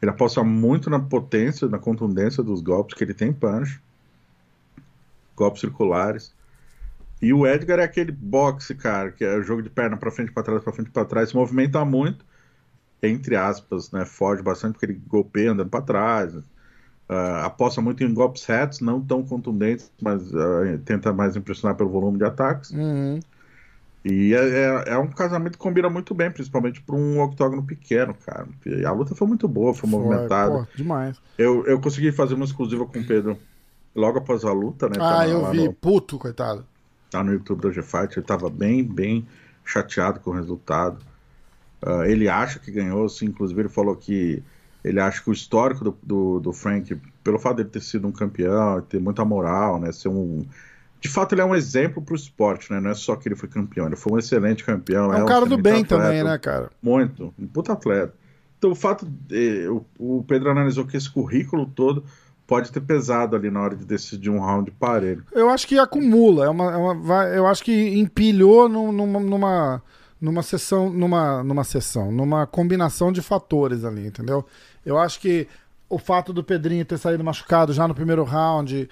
ele 0.00 0.10
aposta 0.10 0.42
muito 0.44 0.88
na 0.88 1.00
potência, 1.00 1.68
na 1.68 1.78
contundência 1.78 2.42
dos 2.42 2.60
golpes, 2.60 2.94
que 2.96 3.02
ele 3.02 3.14
tem 3.14 3.32
punch, 3.32 3.80
golpes 5.34 5.60
circulares. 5.60 6.34
E 7.20 7.32
o 7.32 7.46
Edgar 7.46 7.78
é 7.78 7.84
aquele 7.84 8.12
boxe, 8.12 8.74
cara, 8.74 9.10
que 9.10 9.24
é 9.24 9.42
jogo 9.42 9.62
de 9.62 9.70
perna 9.70 9.96
para 9.96 10.10
frente, 10.10 10.32
para 10.32 10.42
trás, 10.42 10.62
para 10.62 10.72
frente, 10.72 10.90
para 10.90 11.04
trás, 11.04 11.30
se 11.30 11.34
movimenta 11.34 11.84
muito, 11.84 12.24
entre 13.02 13.36
aspas, 13.36 13.90
né? 13.90 14.04
Foge 14.04 14.42
bastante 14.42 14.72
porque 14.72 14.86
ele 14.86 15.00
golpeia 15.06 15.52
andando 15.52 15.70
para 15.70 15.82
trás. 15.82 16.34
Uh, 16.34 17.44
aposta 17.44 17.80
muito 17.80 18.02
em 18.04 18.12
golpes 18.12 18.44
retos, 18.44 18.80
não 18.80 19.00
tão 19.00 19.22
contundentes, 19.22 19.90
mas 20.02 20.30
uh, 20.32 20.78
tenta 20.84 21.12
mais 21.12 21.36
impressionar 21.36 21.76
pelo 21.76 21.88
volume 21.88 22.18
de 22.18 22.24
ataques. 22.24 22.70
Uhum. 22.70 23.20
E 24.04 24.34
é, 24.34 24.38
é, 24.38 24.84
é, 24.92 24.98
um 24.98 25.08
casamento 25.08 25.54
que 25.54 25.58
combina 25.58 25.90
muito 25.90 26.14
bem, 26.14 26.30
principalmente 26.30 26.80
para 26.80 26.94
um 26.94 27.20
octógono 27.20 27.64
pequeno, 27.64 28.14
cara. 28.14 28.46
A 28.86 28.92
luta 28.92 29.14
foi 29.14 29.26
muito 29.26 29.48
boa, 29.48 29.74
foi, 29.74 29.90
foi 29.90 29.98
movimentada. 29.98 30.58
Pô, 30.58 30.66
demais. 30.76 31.20
Eu, 31.36 31.66
eu 31.66 31.80
consegui 31.80 32.12
fazer 32.12 32.34
uma 32.34 32.44
exclusiva 32.44 32.86
com 32.86 33.00
o 33.00 33.04
Pedro 33.04 33.36
logo 33.96 34.18
após 34.18 34.44
a 34.44 34.52
luta, 34.52 34.88
né? 34.88 34.96
Ah, 34.96 35.20
tava 35.20 35.28
eu 35.28 35.50
vi. 35.50 35.64
No, 35.64 35.72
Puto, 35.72 36.18
coitado. 36.18 36.64
Tá 37.10 37.24
no 37.24 37.32
YouTube 37.32 37.62
do 37.62 37.72
G-Fight. 37.72 38.16
Ele 38.16 38.26
tava 38.26 38.48
bem, 38.48 38.84
bem 38.84 39.26
chateado 39.64 40.20
com 40.20 40.30
o 40.30 40.34
resultado. 40.34 40.98
Uh, 41.84 42.04
ele 42.04 42.28
acha 42.28 42.58
que 42.58 42.70
ganhou, 42.70 43.08
sim. 43.08 43.26
Inclusive, 43.26 43.62
ele 43.62 43.68
falou 43.68 43.96
que 43.96 44.42
ele 44.84 45.00
acha 45.00 45.20
que 45.20 45.30
o 45.30 45.32
histórico 45.32 45.82
do, 45.82 45.98
do, 46.02 46.40
do 46.40 46.52
Frank, 46.52 46.94
pelo 47.24 47.38
fato 47.38 47.56
dele 47.56 47.70
ter 47.70 47.82
sido 47.82 48.06
um 48.06 48.12
campeão, 48.12 48.80
ter 48.82 49.00
muita 49.00 49.24
moral, 49.24 49.80
né? 49.80 49.90
Ser 49.90 50.08
um 50.08 50.46
de 51.06 51.12
fato 51.12 51.34
ele 51.34 51.40
é 51.40 51.44
um 51.44 51.54
exemplo 51.54 52.02
para 52.02 52.12
o 52.12 52.16
esporte, 52.16 52.72
né? 52.72 52.80
Não 52.80 52.90
é 52.90 52.94
só 52.94 53.14
que 53.14 53.28
ele 53.28 53.36
foi 53.36 53.48
campeão, 53.48 53.86
ele 53.86 53.94
foi 53.94 54.14
um 54.14 54.18
excelente 54.18 54.64
campeão. 54.64 55.12
É 55.12 55.18
um, 55.18 55.24
é 55.24 55.28
cara 55.28 55.46
do 55.46 55.56
bem 55.56 55.82
atleta, 55.82 56.02
também, 56.02 56.24
né, 56.24 56.36
cara? 56.36 56.70
Muito, 56.82 57.32
um 57.38 57.46
puta 57.46 57.72
atleta. 57.72 58.12
Então 58.58 58.72
o 58.72 58.74
fato, 58.74 59.06
de, 59.06 59.68
o, 59.98 60.24
Pedro 60.26 60.50
analisou 60.50 60.84
que 60.84 60.96
esse 60.96 61.08
currículo 61.08 61.64
todo 61.66 62.04
pode 62.44 62.72
ter 62.72 62.80
pesado 62.80 63.36
ali 63.36 63.50
na 63.50 63.60
hora 63.60 63.76
de 63.76 63.84
decidir 63.84 64.30
um 64.30 64.40
round 64.40 64.68
parelho. 64.72 65.24
Eu 65.32 65.48
acho 65.48 65.66
que 65.68 65.78
acumula, 65.78 66.46
é 66.46 66.48
uma, 66.48 66.72
é 66.72 66.76
uma 66.76 67.24
eu 67.26 67.46
acho 67.46 67.62
que 67.62 67.98
empilhou 67.98 68.68
numa, 68.68 69.20
numa, 69.20 69.82
numa 70.20 70.42
sessão, 70.42 70.90
numa, 70.90 71.44
numa 71.44 71.62
sessão, 71.62 72.10
numa 72.10 72.48
combinação 72.48 73.12
de 73.12 73.22
fatores 73.22 73.84
ali, 73.84 74.08
entendeu? 74.08 74.44
Eu 74.84 74.98
acho 74.98 75.20
que 75.20 75.46
o 75.88 75.98
fato 75.98 76.32
do 76.32 76.42
Pedrinho 76.42 76.84
ter 76.84 76.98
saído 76.98 77.22
machucado 77.22 77.72
já 77.72 77.86
no 77.86 77.94
primeiro 77.94 78.24
round 78.24 78.88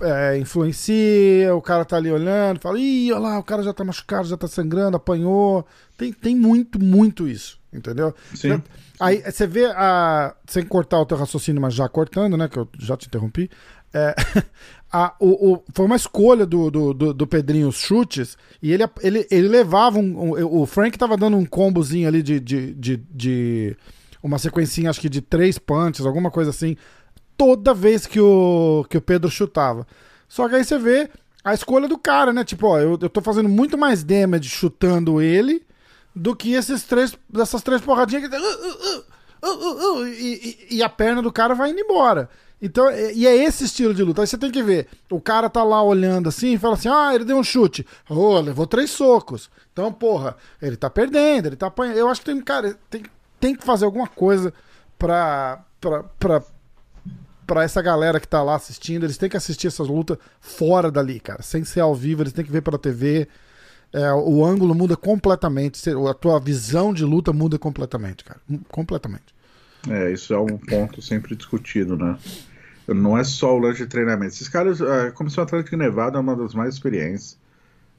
é, 0.00 0.38
influencia, 0.38 1.54
o 1.54 1.62
cara 1.62 1.84
tá 1.84 1.96
ali 1.96 2.10
olhando, 2.10 2.60
fala, 2.60 2.78
ih, 2.78 3.12
olha 3.12 3.20
lá, 3.20 3.38
o 3.38 3.44
cara 3.44 3.62
já 3.62 3.72
tá 3.72 3.84
machucado, 3.84 4.28
já 4.28 4.36
tá 4.36 4.48
sangrando, 4.48 4.96
apanhou. 4.96 5.66
Tem, 5.96 6.12
tem 6.12 6.34
muito, 6.34 6.80
muito 6.82 7.28
isso, 7.28 7.58
entendeu? 7.72 8.14
Sim. 8.34 8.62
Aí 8.98 9.22
você 9.22 9.46
vê 9.46 9.66
a. 9.66 10.34
Sem 10.46 10.64
cortar 10.64 11.00
o 11.00 11.06
teu 11.06 11.16
raciocínio, 11.16 11.60
mas 11.60 11.74
já 11.74 11.88
cortando, 11.88 12.36
né? 12.36 12.48
Que 12.48 12.58
eu 12.58 12.68
já 12.78 12.96
te 12.96 13.06
interrompi. 13.06 13.50
É, 13.92 14.14
a, 14.92 15.14
o, 15.20 15.52
o, 15.52 15.64
foi 15.72 15.86
uma 15.86 15.96
escolha 15.96 16.44
do, 16.44 16.70
do, 16.70 16.92
do, 16.92 17.14
do, 17.14 17.26
Pedrinho 17.26 17.68
os 17.68 17.76
chutes, 17.76 18.36
e 18.60 18.72
ele, 18.72 18.84
ele, 19.00 19.26
ele 19.30 19.48
levava 19.48 19.98
um, 19.98 20.34
um, 20.34 20.60
O 20.60 20.66
Frank 20.66 20.98
tava 20.98 21.16
dando 21.16 21.36
um 21.36 21.46
combozinho 21.46 22.08
ali 22.08 22.22
de, 22.22 22.40
de, 22.40 22.74
de, 22.74 22.96
de 22.96 23.76
uma 24.20 24.38
sequencinha, 24.38 24.90
acho 24.90 25.00
que 25.00 25.08
de 25.08 25.20
três 25.20 25.58
punches, 25.58 26.04
alguma 26.04 26.30
coisa 26.30 26.50
assim, 26.50 26.76
toda 27.36 27.74
vez 27.74 28.06
que 28.06 28.20
o, 28.20 28.84
que 28.88 28.96
o 28.96 29.02
Pedro 29.02 29.30
chutava. 29.30 29.86
Só 30.28 30.48
que 30.48 30.56
aí 30.56 30.64
você 30.64 30.78
vê 30.78 31.10
a 31.44 31.52
escolha 31.52 31.86
do 31.86 31.98
cara, 31.98 32.32
né? 32.32 32.42
Tipo, 32.44 32.68
ó, 32.68 32.78
eu, 32.78 32.98
eu 33.00 33.08
tô 33.08 33.20
fazendo 33.20 33.48
muito 33.48 33.76
mais 33.76 34.02
damage 34.02 34.48
chutando 34.48 35.20
ele 35.20 35.64
do 36.14 36.34
que 36.34 36.52
esses 36.52 36.84
três, 36.84 37.16
dessas 37.28 37.62
três 37.62 37.82
porradinhas 37.82 38.28
que. 38.28 38.36
Uh, 38.36 39.04
uh, 39.44 40.00
uh, 40.00 40.08
e, 40.08 40.66
e, 40.70 40.82
a 40.82 40.88
perna 40.88 41.20
do 41.20 41.32
cara 41.32 41.54
vai 41.54 41.70
indo 41.70 41.80
embora. 41.80 42.30
Então, 42.62 42.90
e 42.90 43.26
é 43.26 43.36
esse 43.36 43.64
estilo 43.64 43.92
de 43.92 44.02
luta. 44.02 44.22
Aí 44.22 44.26
você 44.26 44.38
tem 44.38 44.50
que 44.50 44.62
ver. 44.62 44.88
O 45.10 45.20
cara 45.20 45.50
tá 45.50 45.62
lá 45.62 45.82
olhando 45.82 46.28
assim 46.30 46.54
e 46.54 46.58
fala 46.58 46.74
assim: 46.74 46.88
ah, 46.88 47.14
ele 47.14 47.24
deu 47.24 47.36
um 47.36 47.44
chute. 47.44 47.86
Oh, 48.08 48.40
levou 48.40 48.66
três 48.66 48.90
socos. 48.90 49.50
Então, 49.72 49.92
porra, 49.92 50.36
ele 50.62 50.76
tá 50.76 50.88
perdendo, 50.88 51.46
ele 51.46 51.56
tá 51.56 51.66
apanhando. 51.66 51.98
Eu 51.98 52.08
acho 52.08 52.20
que 52.22 52.26
tem, 52.26 52.40
cara, 52.40 52.78
tem, 52.88 53.02
tem 53.38 53.54
que 53.54 53.64
fazer 53.64 53.84
alguma 53.84 54.06
coisa 54.06 54.54
pra, 54.98 55.62
pra, 55.78 56.04
pra, 56.18 56.42
pra 57.46 57.62
essa 57.62 57.80
galera 57.80 58.20
que 58.20 58.28
tá 58.28 58.42
lá 58.42 58.56
assistindo. 58.56 59.04
Eles 59.04 59.16
têm 59.16 59.28
que 59.28 59.36
assistir 59.36 59.66
essas 59.66 59.88
lutas 59.88 60.18
fora 60.40 60.90
dali, 60.90 61.20
cara. 61.20 61.42
Sem 61.42 61.64
ser 61.64 61.80
ao 61.80 61.94
vivo, 61.94 62.22
eles 62.22 62.32
têm 62.32 62.44
que 62.44 62.52
ver 62.52 62.62
pela 62.62 62.78
TV. 62.78 63.28
É, 63.92 64.12
o 64.12 64.44
ângulo 64.44 64.74
muda 64.74 64.96
completamente. 64.96 65.80
A 65.90 66.14
tua 66.14 66.40
visão 66.40 66.92
de 66.92 67.04
luta 67.04 67.32
muda 67.32 67.58
completamente, 67.58 68.24
cara. 68.24 68.40
Completamente. 68.68 69.34
É, 69.88 70.10
isso 70.12 70.32
é 70.32 70.38
um 70.38 70.58
ponto 70.58 71.02
sempre 71.02 71.36
discutido, 71.36 71.96
né? 71.96 72.16
Não 72.88 73.16
é 73.16 73.24
só 73.24 73.54
o 73.54 73.58
lance 73.58 73.78
de 73.78 73.86
treinamento. 73.86 74.34
Esses 74.34 74.48
caras, 74.48 74.80
a 74.80 75.10
Comissão 75.12 75.44
Atlética 75.44 75.76
Nevada 75.76 76.18
é 76.18 76.20
uma 76.20 76.36
das 76.36 76.54
mais 76.54 76.74
experientes 76.74 77.38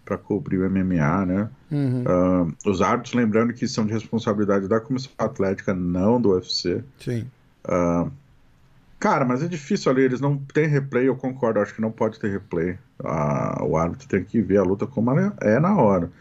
para 0.03 0.17
cobrir 0.17 0.60
o 0.60 0.69
MMA, 0.69 1.25
né? 1.25 1.49
Uhum. 1.71 2.03
Uh, 2.03 2.69
os 2.69 2.81
árbitros, 2.81 3.15
lembrando 3.15 3.53
que 3.53 3.67
são 3.67 3.86
de 3.86 3.93
responsabilidade 3.93 4.67
da 4.67 4.79
comissão 4.79 5.12
atlética, 5.17 5.73
não 5.73 6.21
do 6.21 6.29
UFC. 6.34 6.84
Sim. 6.99 7.25
Uh, 7.67 8.12
cara, 8.99 9.25
mas 9.25 9.43
é 9.43 9.47
difícil 9.47 9.91
ali, 9.91 10.01
eles 10.01 10.21
não 10.21 10.38
têm 10.38 10.67
replay, 10.67 11.08
eu 11.08 11.15
concordo, 11.15 11.60
acho 11.60 11.73
que 11.73 11.81
não 11.81 11.91
pode 11.91 12.19
ter 12.19 12.31
replay. 12.31 12.77
Uh, 12.99 13.63
o 13.63 13.77
árbitro 13.77 14.08
tem 14.08 14.23
que 14.23 14.41
ver 14.41 14.58
a 14.58 14.63
luta 14.63 14.88
como 14.88 15.12
ela 15.12 15.36
é 15.41 15.60
na 15.60 15.75
hora. 15.75 16.12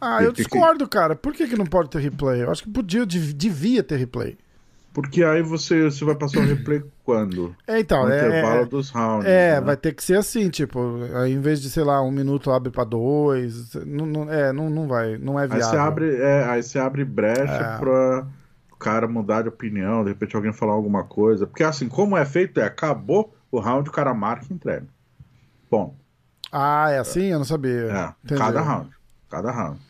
Ah, 0.00 0.22
eu 0.22 0.32
discordo, 0.32 0.84
que... 0.84 0.90
cara. 0.90 1.16
Por 1.16 1.32
que, 1.32 1.46
que 1.46 1.56
não 1.56 1.64
pode 1.64 1.88
ter 1.88 1.98
replay? 1.98 2.42
Eu 2.42 2.50
acho 2.50 2.62
que 2.62 2.70
podia, 2.70 3.06
devia 3.06 3.82
ter 3.82 3.96
replay. 3.96 4.36
Porque 4.92 5.24
aí 5.24 5.42
você, 5.42 5.84
você 5.84 6.04
vai 6.04 6.14
passar 6.14 6.38
o 6.38 6.46
replay 6.46 6.82
quando? 7.04 7.54
É, 7.66 7.80
então, 7.80 8.04
no 8.04 8.12
é, 8.12 8.16
intervalo 8.16 8.60
é, 8.60 8.64
dos 8.64 8.90
rounds. 8.90 9.26
É, 9.26 9.54
né? 9.54 9.60
vai 9.60 9.76
ter 9.76 9.92
que 9.92 10.04
ser 10.04 10.16
assim, 10.16 10.48
tipo, 10.48 10.78
aí, 11.14 11.32
em 11.32 11.40
vez 11.40 11.60
de, 11.60 11.68
sei 11.68 11.82
lá, 11.82 12.00
um 12.00 12.12
minuto 12.12 12.52
abre 12.52 12.70
para 12.70 12.84
dois, 12.84 13.74
não, 13.84 14.06
não, 14.06 14.32
é, 14.32 14.52
não, 14.52 14.70
não 14.70 14.86
vai, 14.86 15.18
não 15.18 15.38
é 15.38 15.48
viável. 15.48 15.66
Aí 15.66 15.70
você 15.70 15.76
abre, 15.76 16.16
é, 16.16 16.44
aí 16.44 16.62
você 16.62 16.78
abre 16.78 17.04
brecha 17.04 17.52
é. 17.52 17.78
pra 17.78 18.26
o 18.74 18.76
cara 18.76 19.06
mudar 19.06 19.42
de 19.42 19.48
opinião, 19.48 20.02
de 20.02 20.10
repente 20.10 20.34
alguém 20.34 20.52
falar 20.52 20.72
alguma 20.72 21.04
coisa. 21.04 21.46
Porque 21.46 21.62
assim, 21.62 21.88
como 21.88 22.16
é 22.16 22.24
feito, 22.24 22.58
é, 22.60 22.64
acabou 22.64 23.34
o 23.50 23.60
round, 23.60 23.88
o 23.88 23.92
cara 23.92 24.12
marca 24.12 24.46
e 24.50 24.54
entrega. 24.54 24.86
Bom. 25.70 25.94
Ah, 26.50 26.90
é 26.90 26.98
assim? 26.98 27.26
Eu 27.26 27.38
não 27.38 27.44
sabia. 27.44 28.14
É, 28.26 28.36
cada 28.36 28.60
round, 28.60 28.90
cada 29.30 29.50
round. 29.50 29.80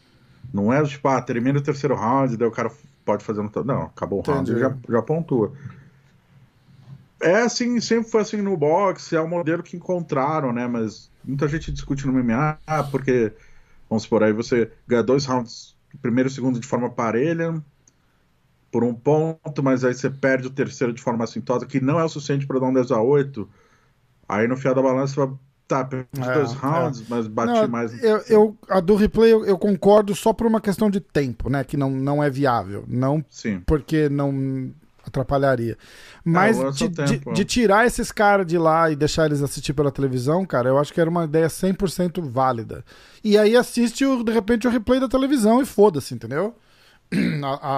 Não 0.52 0.72
é 0.72 0.82
tipo, 0.84 1.08
ah, 1.08 1.20
termina 1.20 1.58
o 1.58 1.62
terceiro 1.62 1.94
round, 1.94 2.36
daí 2.36 2.46
o 2.46 2.52
cara 2.52 2.70
pode 3.04 3.24
fazer 3.24 3.40
um. 3.40 3.50
Não, 3.64 3.84
acabou 3.84 4.20
o 4.20 4.22
round 4.22 4.52
e 4.52 4.58
já, 4.58 4.76
já 4.88 5.02
pontua. 5.02 5.52
É 7.20 7.40
assim, 7.40 7.80
sempre 7.80 8.10
foi 8.10 8.20
assim 8.20 8.42
no 8.42 8.56
boxe, 8.56 9.16
é 9.16 9.20
o 9.20 9.28
modelo 9.28 9.62
que 9.62 9.76
encontraram, 9.76 10.52
né? 10.52 10.66
Mas 10.66 11.10
muita 11.24 11.48
gente 11.48 11.72
discute 11.72 12.06
no 12.06 12.12
MMA, 12.12 12.58
porque, 12.90 13.32
vamos 13.88 14.02
supor, 14.02 14.22
aí 14.22 14.32
você 14.32 14.70
ganha 14.86 15.02
dois 15.02 15.24
rounds, 15.24 15.74
primeiro 16.02 16.28
e 16.28 16.32
segundo 16.32 16.60
de 16.60 16.66
forma 16.66 16.90
parelha, 16.90 17.62
por 18.74 18.82
um 18.82 18.92
ponto, 18.92 19.62
mas 19.62 19.84
aí 19.84 19.94
você 19.94 20.10
perde 20.10 20.48
o 20.48 20.50
terceiro 20.50 20.92
de 20.92 21.00
forma 21.00 21.22
assintosa, 21.22 21.64
que 21.64 21.80
não 21.80 22.00
é 22.00 22.02
o 22.02 22.08
suficiente 22.08 22.44
para 22.44 22.58
dar 22.58 22.66
um 22.66 22.74
10 22.74 22.90
a 22.90 23.00
8 23.00 23.48
Aí 24.28 24.48
no 24.48 24.56
fiado 24.56 24.76
da 24.76 24.82
balança 24.82 25.14
você 25.14 25.20
vai 25.20 25.38
Tá, 25.66 25.82
perdi 25.82 26.08
é, 26.20 26.34
dois 26.34 26.52
rounds, 26.52 27.00
é. 27.00 27.04
mas 27.08 27.26
bati 27.26 27.52
não, 27.52 27.68
mais. 27.68 28.04
Eu, 28.04 28.22
eu, 28.28 28.58
a 28.68 28.80
do 28.80 28.96
replay 28.96 29.32
eu, 29.32 29.46
eu, 29.46 29.56
concordo 29.56 30.14
só 30.14 30.30
por 30.30 30.46
uma 30.46 30.60
questão 30.60 30.90
de 30.90 31.00
tempo, 31.00 31.48
né? 31.48 31.64
Que 31.64 31.74
não, 31.74 31.88
não 31.88 32.22
é 32.22 32.28
viável. 32.28 32.84
Não 32.86 33.24
Sim. 33.30 33.62
porque 33.64 34.10
não 34.10 34.74
atrapalharia. 35.06 35.78
Mas 36.22 36.60
é, 36.60 36.70
de, 36.70 36.88
de, 36.88 37.18
de, 37.32 37.44
tirar 37.46 37.86
esses 37.86 38.12
caras 38.12 38.46
de 38.46 38.58
lá 38.58 38.90
e 38.90 38.96
deixar 38.96 39.24
eles 39.24 39.40
assistir 39.40 39.72
pela 39.72 39.90
televisão, 39.90 40.44
cara, 40.44 40.68
eu 40.68 40.78
acho 40.78 40.92
que 40.92 41.00
era 41.00 41.08
uma 41.08 41.24
ideia 41.24 41.46
100% 41.46 42.20
válida. 42.20 42.84
E 43.22 43.38
aí 43.38 43.56
assiste, 43.56 44.04
o, 44.04 44.22
de 44.22 44.32
repente, 44.32 44.68
o 44.68 44.70
replay 44.70 45.00
da 45.00 45.08
televisão 45.08 45.62
e 45.62 45.64
foda-se, 45.64 46.14
entendeu? 46.14 46.54
A, 47.42 47.68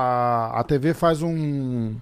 a, 0.56 0.60
a 0.60 0.64
TV 0.64 0.94
faz 0.94 1.22
um. 1.22 1.96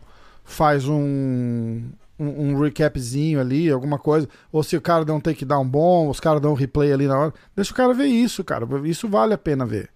Faz 0.44 0.86
um, 0.86 1.82
um, 2.18 2.26
um, 2.26 2.60
recapzinho 2.60 3.40
ali, 3.40 3.70
alguma 3.70 3.98
coisa. 3.98 4.28
Ou 4.52 4.62
se 4.62 4.76
o 4.76 4.80
cara 4.80 5.04
dá 5.04 5.14
um 5.14 5.20
takedown 5.20 5.66
bom, 5.66 6.10
os 6.10 6.20
caras 6.20 6.40
dão 6.42 6.52
um 6.52 6.54
replay 6.54 6.92
ali 6.92 7.06
na 7.06 7.18
hora. 7.18 7.34
Deixa 7.56 7.72
o 7.72 7.74
cara 7.74 7.94
ver 7.94 8.06
isso, 8.06 8.44
cara. 8.44 8.66
Isso 8.86 9.08
vale 9.08 9.32
a 9.32 9.38
pena 9.38 9.64
ver. 9.64 9.88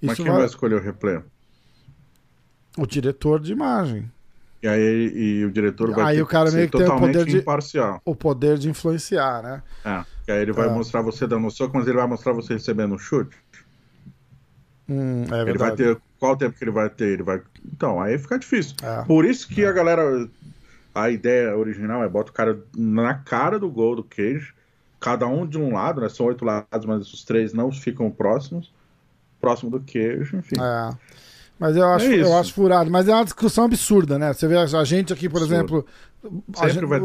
Isso 0.00 0.06
Mas 0.06 0.16
quem 0.16 0.26
vale... 0.26 0.38
vai 0.38 0.46
escolher 0.46 0.76
o 0.76 0.80
replay? 0.80 1.20
O 2.78 2.86
diretor 2.86 3.40
de 3.40 3.52
imagem. 3.52 4.10
E 4.62 4.68
aí 4.68 5.12
e 5.14 5.44
o 5.44 5.50
diretor 5.50 5.90
vai 5.90 6.04
aí 6.04 6.16
ter 6.16 6.22
o 6.22 6.26
cara 6.26 6.50
meio 6.50 6.68
que 6.68 6.76
tem 6.76 6.86
o 6.86 6.98
poder 6.98 7.24
de 7.24 7.38
imparcial. 7.38 8.00
o 8.04 8.14
poder 8.14 8.58
de 8.58 8.68
influenciar, 8.68 9.42
né? 9.42 9.62
É. 9.84 10.04
E 10.28 10.32
aí 10.32 10.42
ele 10.42 10.52
vai 10.52 10.68
é. 10.68 10.70
mostrar 10.70 11.00
você 11.00 11.26
dando 11.26 11.50
soco, 11.50 11.76
mas 11.76 11.86
ele 11.86 11.96
vai 11.96 12.06
mostrar 12.06 12.32
você 12.32 12.54
recebendo 12.54 12.94
um 12.94 12.98
chute. 12.98 13.36
Hum, 14.86 15.24
é 15.30 15.42
ele 15.42 15.56
vai 15.56 15.74
ter 15.74 15.98
qual 16.20 16.36
tempo 16.36 16.56
que 16.56 16.62
ele 16.62 16.70
vai 16.70 16.88
ter? 16.88 17.14
Ele 17.14 17.22
vai. 17.22 17.40
Então 17.74 18.00
aí 18.00 18.16
fica 18.18 18.38
difícil. 18.38 18.76
É. 18.82 19.02
Por 19.04 19.24
isso 19.24 19.48
que 19.48 19.64
a 19.64 19.72
galera 19.72 20.28
a 20.94 21.10
ideia 21.10 21.56
original 21.56 22.04
é 22.04 22.08
bota 22.08 22.30
o 22.30 22.34
cara 22.34 22.60
na 22.76 23.14
cara 23.14 23.58
do 23.58 23.70
gol 23.70 23.96
do 23.96 24.04
Cage, 24.04 24.52
cada 25.00 25.26
um 25.26 25.46
de 25.46 25.58
um 25.58 25.72
lado, 25.72 26.00
né? 26.00 26.08
São 26.08 26.26
oito 26.26 26.44
lados, 26.44 26.86
mas 26.86 27.12
os 27.12 27.24
três 27.24 27.52
não 27.52 27.72
ficam 27.72 28.10
próximos, 28.10 28.72
próximo 29.40 29.70
do 29.70 29.80
Cage, 29.80 30.36
enfim. 30.36 30.56
É. 30.60 30.94
Mas 31.58 31.76
eu 31.76 31.86
acho, 31.86 32.06
é 32.06 32.22
eu 32.22 32.36
acho 32.36 32.54
furado. 32.54 32.90
Mas 32.90 33.06
é 33.06 33.14
uma 33.14 33.24
discussão 33.24 33.64
absurda, 33.64 34.18
né? 34.18 34.32
Você 34.32 34.48
vê 34.48 34.56
a 34.56 34.84
gente 34.84 35.12
aqui, 35.12 35.28
por 35.28 35.42
Absurdo. 35.42 35.54
exemplo. 35.54 35.86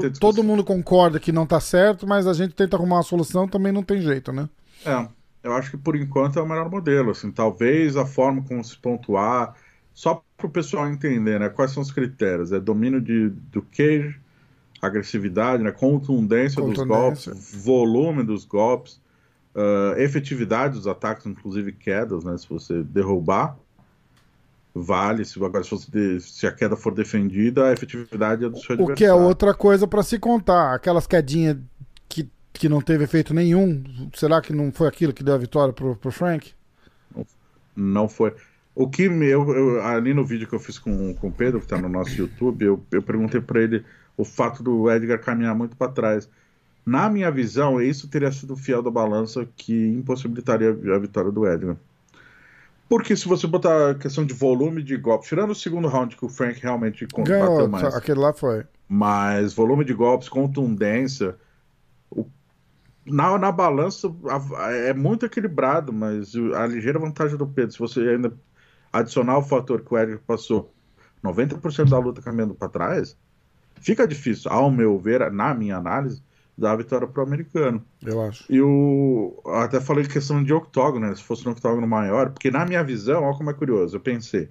Gente, 0.02 0.20
todo 0.20 0.44
mundo 0.44 0.64
concorda 0.64 1.20
que 1.20 1.32
não 1.32 1.46
tá 1.46 1.60
certo, 1.60 2.08
mas 2.08 2.28
a 2.28 2.34
gente 2.34 2.54
tenta 2.54 2.76
arrumar 2.76 2.98
uma 2.98 3.04
solução, 3.04 3.48
também 3.48 3.72
não 3.72 3.84
tem 3.84 4.02
jeito, 4.02 4.32
né? 4.32 4.50
É. 4.86 5.08
Eu 5.46 5.54
acho 5.54 5.70
que 5.70 5.78
por 5.78 5.96
enquanto 5.96 6.40
é 6.40 6.42
o 6.42 6.48
melhor 6.48 6.70
modelo. 6.72 7.12
Assim, 7.12 7.32
talvez 7.32 7.96
a 7.96 8.06
forma 8.06 8.42
como 8.42 8.64
se 8.64 8.76
pontuar 8.76 9.54
só 9.94 10.24
para 10.36 10.48
o 10.48 10.50
pessoal 10.50 10.88
entender, 10.90 11.40
né? 11.40 11.50
Quais 11.50 11.70
são 11.70 11.84
os 11.84 11.92
critérios? 11.92 12.52
É 12.52 12.60
domínio 12.60 13.00
de, 13.00 13.30
do 13.30 13.62
cage, 13.62 14.20
agressividade, 14.82 15.62
né? 15.62 15.72
Contundência, 15.72 16.60
contundência. 16.60 17.32
dos 17.32 17.34
golpes, 17.36 17.64
volume 17.64 18.24
dos 18.24 18.44
golpes, 18.44 19.00
uh, 19.54 19.98
efetividade 20.00 20.74
dos 20.74 20.88
ataques, 20.88 21.28
inclusive 21.28 21.72
quedas, 21.72 22.24
né? 22.24 22.36
Se 22.40 22.50
você 22.50 22.82
derrubar, 22.82 23.56
vale. 24.74 25.24
Se, 25.26 25.38
agora, 25.42 25.64
se, 25.64 25.70
você, 25.70 26.20
se 26.22 26.48
a 26.48 26.52
queda 26.52 26.76
for 26.76 26.92
defendida, 26.92 27.68
a 27.68 27.72
efetividade 27.72 28.44
é 28.44 28.50
do 28.50 28.58
seu 28.58 28.74
adversário. 28.74 28.94
O 28.94 28.96
que 28.96 29.06
é 29.06 29.14
outra 29.14 29.54
coisa 29.54 29.88
para 29.88 30.02
se 30.02 30.18
contar. 30.18 30.74
Aquelas 30.74 31.06
quedinhas 31.06 31.58
que, 32.10 32.28
que 32.60 32.70
não 32.70 32.82
teve 32.82 33.04
efeito 33.04 33.34
nenhum, 33.34 33.84
será 34.14 34.42
que 34.42 34.54
não 34.54 34.72
foi 34.72 34.88
aquilo 34.88 35.14
que 35.14 35.24
deu 35.24 35.36
a 35.36 35.38
vitória 35.38 35.74
pro, 35.74 35.96
pro 35.96 36.12
Frank? 36.12 36.54
Não 37.76 38.08
foi. 38.08 38.34
O 38.74 38.90
que 38.90 39.04
eu, 39.04 39.56
eu, 39.56 39.82
ali 39.84 40.14
no 40.14 40.26
vídeo 40.26 40.48
que 40.48 40.54
eu 40.54 40.60
fiz 40.60 40.78
com, 40.78 41.14
com 41.14 41.28
o 41.28 41.32
Pedro, 41.32 41.60
que 41.60 41.66
está 41.66 41.78
no 41.78 41.88
nosso 41.88 42.12
YouTube, 42.20 42.66
eu, 42.66 42.84
eu 42.92 43.02
perguntei 43.02 43.40
para 43.40 43.62
ele 43.62 43.86
o 44.18 44.26
fato 44.26 44.62
do 44.62 44.90
Edgar 44.92 45.20
caminhar 45.20 45.56
muito 45.56 45.76
para 45.76 45.92
trás. 45.92 46.30
Na 46.86 47.10
minha 47.10 47.32
visão, 47.32 47.82
isso 47.82 48.08
teria 48.08 48.32
sido 48.32 48.54
o 48.54 48.58
fiel 48.58 48.82
da 48.82 48.92
balança 48.92 49.48
que 49.56 49.88
impossibilitaria 49.90 50.70
a 50.70 51.00
vitória 51.00 51.32
do 51.32 51.48
Edgar. 51.48 51.78
Porque 52.88 53.16
se 53.16 53.28
você 53.28 53.48
botar 53.48 53.92
a 53.92 53.96
questão 53.96 54.26
de 54.26 54.34
volume 54.34 54.84
de 54.84 54.96
golpe, 54.96 55.28
tirando 55.28 55.52
o 55.52 55.56
segundo 55.56 55.88
round 55.88 56.16
que 56.16 56.26
o 56.26 56.30
Frank 56.30 56.62
realmente 56.62 57.08
bateu 57.08 57.68
mais. 57.68 57.96
Aquele 57.96 58.20
lá 58.20 58.32
foi. 58.32 58.64
Mas 58.88 59.54
volume 59.54 59.84
de 59.84 59.94
golpes, 59.94 60.30
contundência. 60.30 61.36
O... 62.12 62.26
Na, 63.06 63.38
na 63.38 63.52
balança 63.52 64.14
é 64.88 64.94
muito 64.94 65.26
equilibrado, 65.26 65.94
mas 65.94 66.34
a 66.56 66.66
ligeira 66.66 66.98
vantagem 66.98 67.38
do 67.38 67.48
Pedro, 67.48 67.72
se 67.72 67.80
você 67.80 68.00
ainda 68.02 68.34
adicionar 68.92 69.38
o 69.38 69.44
fator 69.44 69.82
que 69.82 69.94
o 69.94 69.98
Edgar 69.98 70.20
passou 70.26 70.74
90% 71.24 71.90
da 71.90 72.00
luta 72.00 72.22
caminhando 72.22 72.56
para 72.56 72.70
trás, 72.70 73.18
fica 73.80 74.08
difícil, 74.08 74.52
ao 74.52 74.72
meu 74.72 74.98
ver, 74.98 75.32
na 75.32 75.54
minha 75.54 75.78
análise, 75.78 76.24
dar 76.58 76.72
a 76.72 76.76
vitória 76.76 77.08
pro 77.08 77.24
americano. 77.24 77.84
Eu 78.04 78.22
acho. 78.22 78.46
E 78.52 78.62
o. 78.62 79.42
Até 79.46 79.82
falei 79.82 80.06
questão 80.06 80.44
de 80.44 80.54
octógono, 80.54 81.08
né? 81.08 81.16
Se 81.16 81.24
fosse 81.24 81.48
um 81.48 81.52
octógono 81.52 81.88
maior, 81.88 82.32
porque 82.32 82.50
na 82.50 82.66
minha 82.66 82.84
visão, 82.84 83.24
olha 83.24 83.38
como 83.38 83.50
é 83.50 83.54
curioso, 83.54 83.98
eu 83.98 84.00
pensei, 84.00 84.50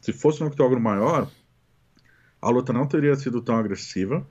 se 0.00 0.12
fosse 0.12 0.42
um 0.42 0.46
octógono 0.46 0.80
maior, 0.80 1.30
a 2.40 2.50
luta 2.50 2.72
não 2.72 2.86
teria 2.86 3.14
sido 3.14 3.40
tão 3.40 3.56
agressiva. 3.56 4.26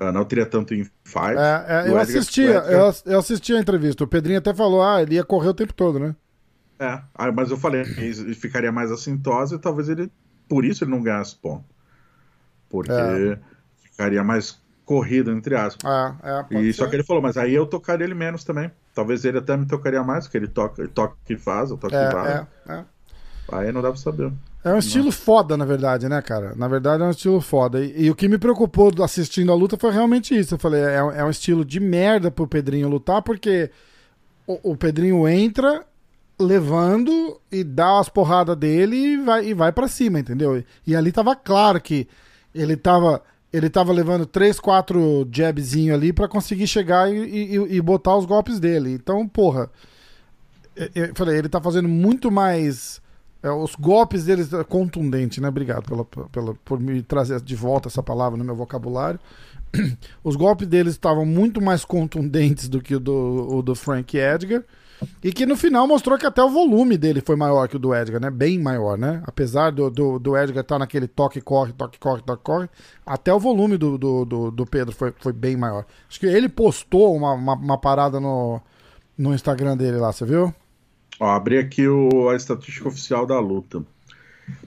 Uh, 0.00 0.12
não 0.12 0.24
teria 0.24 0.46
tanto 0.46 0.74
em 0.74 0.84
fight. 1.02 1.36
É, 1.36 1.64
é, 1.68 1.90
eu, 1.90 1.98
assistia, 1.98 2.62
eu, 2.68 2.92
eu 3.04 3.18
assisti 3.18 3.52
a 3.52 3.58
entrevista. 3.58 4.04
O 4.04 4.06
Pedrinho 4.06 4.38
até 4.38 4.54
falou: 4.54 4.80
ah, 4.80 5.02
ele 5.02 5.16
ia 5.16 5.24
correr 5.24 5.48
o 5.48 5.54
tempo 5.54 5.74
todo, 5.74 5.98
né? 5.98 6.14
É, 6.78 7.02
mas 7.32 7.50
eu 7.50 7.56
falei, 7.56 7.80
ele 7.80 8.34
ficaria 8.34 8.70
mais 8.70 8.92
assintosa 8.92 9.56
e 9.56 9.58
talvez 9.58 9.88
ele, 9.88 10.08
por 10.48 10.64
isso 10.64 10.84
ele 10.84 10.92
não 10.92 11.02
ganhasse 11.02 11.34
ponto. 11.34 11.64
Porque 12.68 12.92
é. 12.92 13.38
ficaria 13.82 14.22
mais 14.22 14.60
corrida, 14.84 15.32
entre 15.32 15.56
aspas. 15.56 15.90
É, 16.22 16.56
é, 16.56 16.60
e 16.60 16.72
só 16.72 16.86
que 16.86 16.94
ele 16.94 17.02
falou, 17.02 17.20
mas 17.20 17.36
aí 17.36 17.52
eu 17.52 17.66
tocaria 17.66 18.04
ele 18.04 18.14
menos 18.14 18.44
também. 18.44 18.70
Talvez 18.94 19.24
ele 19.24 19.38
até 19.38 19.56
me 19.56 19.66
tocaria 19.66 20.02
mais, 20.04 20.26
porque 20.26 20.38
ele 20.38 20.48
toca, 20.48 20.86
toca 20.88 21.16
que 21.24 21.36
faz, 21.36 21.70
eu 21.70 21.76
toco 21.76 21.94
é, 21.94 22.06
que 22.06 22.12
faz. 22.12 22.28
É, 22.28 22.72
é. 22.72 22.84
Aí 23.50 23.72
não 23.72 23.80
dá 23.80 23.88
pra 23.88 23.96
saber. 23.96 24.32
É 24.62 24.72
um 24.72 24.78
estilo 24.78 25.10
foda, 25.10 25.56
na 25.56 25.64
verdade, 25.64 26.08
né, 26.08 26.20
cara? 26.20 26.54
Na 26.56 26.68
verdade 26.68 27.02
é 27.02 27.06
um 27.06 27.10
estilo 27.10 27.40
foda. 27.40 27.82
E, 27.82 28.04
e, 28.04 28.10
o 28.10 28.14
que 28.14 28.28
me 28.28 28.38
preocupou 28.38 28.92
assistindo 29.02 29.50
a 29.50 29.54
luta 29.54 29.76
foi 29.76 29.90
realmente 29.90 30.38
isso. 30.38 30.54
Eu 30.54 30.58
falei, 30.58 30.82
é, 30.82 30.96
é 30.96 31.24
um 31.24 31.30
estilo 31.30 31.64
de 31.64 31.80
merda 31.80 32.30
pro 32.30 32.46
Pedrinho 32.46 32.88
lutar, 32.88 33.22
porque 33.22 33.70
o, 34.46 34.72
o 34.72 34.76
Pedrinho 34.76 35.26
entra 35.28 35.84
levando 36.38 37.40
e 37.50 37.64
dá 37.64 37.98
as 37.98 38.08
porradas 38.08 38.56
dele 38.56 38.96
e 38.96 39.16
vai, 39.16 39.46
e 39.46 39.54
vai 39.54 39.72
para 39.72 39.88
cima, 39.88 40.20
entendeu? 40.20 40.58
E, 40.58 40.66
e 40.86 40.96
ali 40.96 41.10
tava 41.10 41.34
claro 41.34 41.80
que 41.80 42.06
ele 42.54 42.76
tava 42.76 43.22
ele 43.52 43.70
tava 43.70 43.92
levando 43.92 44.26
3, 44.26 44.60
4 44.60 45.26
jabzinho 45.32 45.94
ali 45.94 46.12
para 46.12 46.28
conseguir 46.28 46.66
chegar 46.66 47.10
e, 47.10 47.16
e, 47.16 47.76
e, 47.76 47.80
botar 47.80 48.16
os 48.16 48.26
golpes 48.26 48.60
dele. 48.60 48.92
Então, 48.92 49.26
porra, 49.26 49.70
eu 50.94 51.14
falei, 51.14 51.38
ele 51.38 51.48
tá 51.48 51.60
fazendo 51.60 51.88
muito 51.88 52.30
mais. 52.30 53.00
É, 53.42 53.50
os 53.50 53.74
golpes 53.74 54.24
dele 54.24 54.42
é 54.42 54.64
contundente, 54.64 55.40
né? 55.40 55.48
Obrigado 55.48 55.84
pela, 55.84 56.04
pela, 56.04 56.54
por 56.64 56.80
me 56.80 57.02
trazer 57.02 57.40
de 57.40 57.54
volta 57.54 57.88
essa 57.88 58.02
palavra 58.02 58.36
no 58.36 58.44
meu 58.44 58.56
vocabulário. 58.56 59.20
Os 60.24 60.34
golpes 60.34 60.66
deles 60.66 60.94
estavam 60.94 61.24
muito 61.26 61.60
mais 61.60 61.84
contundentes 61.84 62.68
do 62.68 62.80
que 62.80 62.94
o 62.94 63.00
do, 63.00 63.56
o 63.56 63.62
do 63.62 63.74
Frank 63.74 64.16
Edgar. 64.16 64.64
E 65.22 65.32
que 65.32 65.46
no 65.46 65.56
final 65.56 65.86
mostrou 65.86 66.18
que 66.18 66.26
até 66.26 66.42
o 66.42 66.50
volume 66.50 66.98
dele 66.98 67.20
foi 67.20 67.36
maior 67.36 67.68
que 67.68 67.76
o 67.76 67.78
do 67.78 67.94
Edgar, 67.94 68.20
né? 68.20 68.30
Bem 68.30 68.58
maior, 68.58 68.98
né? 68.98 69.22
Apesar 69.24 69.70
do, 69.70 69.88
do, 69.88 70.18
do 70.18 70.36
Edgar 70.36 70.62
estar 70.62 70.74
tá 70.74 70.78
naquele 70.80 71.06
toque, 71.06 71.40
corre, 71.40 71.72
toque, 71.72 71.98
corre, 71.98 72.22
toque, 72.22 72.42
corre, 72.42 72.68
até 73.06 73.32
o 73.32 73.38
volume 73.38 73.76
do, 73.76 73.96
do, 73.96 74.24
do, 74.24 74.50
do, 74.50 74.66
Pedro 74.66 74.92
foi, 74.92 75.14
foi 75.20 75.32
bem 75.32 75.56
maior. 75.56 75.84
Acho 76.08 76.18
que 76.18 76.26
ele 76.26 76.48
postou 76.48 77.14
uma, 77.14 77.32
uma, 77.32 77.54
uma, 77.54 77.78
parada 77.78 78.18
no, 78.18 78.60
no 79.16 79.32
Instagram 79.32 79.76
dele 79.76 79.98
lá, 79.98 80.10
você 80.10 80.24
viu? 80.24 80.52
Ó, 81.20 81.28
abri 81.28 81.58
aqui 81.58 81.86
o, 81.88 82.28
a 82.28 82.36
estatística 82.36 82.88
oficial 82.88 83.26
da 83.26 83.38
luta. 83.40 83.84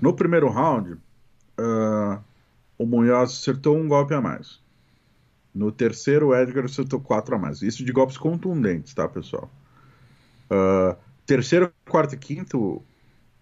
No 0.02 0.14
primeiro 0.14 0.50
round, 0.50 0.94
uh, 0.94 2.22
o 2.78 2.86
Munhoz 2.86 3.32
acertou 3.32 3.78
um 3.78 3.88
golpe 3.88 4.14
a 4.14 4.22
mais. 4.22 4.60
No 5.54 5.72
terceiro, 5.72 6.28
o 6.28 6.36
Edgar 6.36 6.66
acertou 6.66 7.00
quatro 7.00 7.36
a 7.36 7.40
mais. 7.40 7.62
Isso 7.62 7.84
de 7.84 7.92
golpes 7.92 8.18
contundentes, 8.18 8.94
tá, 8.94 9.08
pessoal? 9.08 9.50
Uh, 10.50 10.96
terceiro, 11.26 11.72
quarto 11.90 12.16
e 12.16 12.18
quinto, 12.18 12.82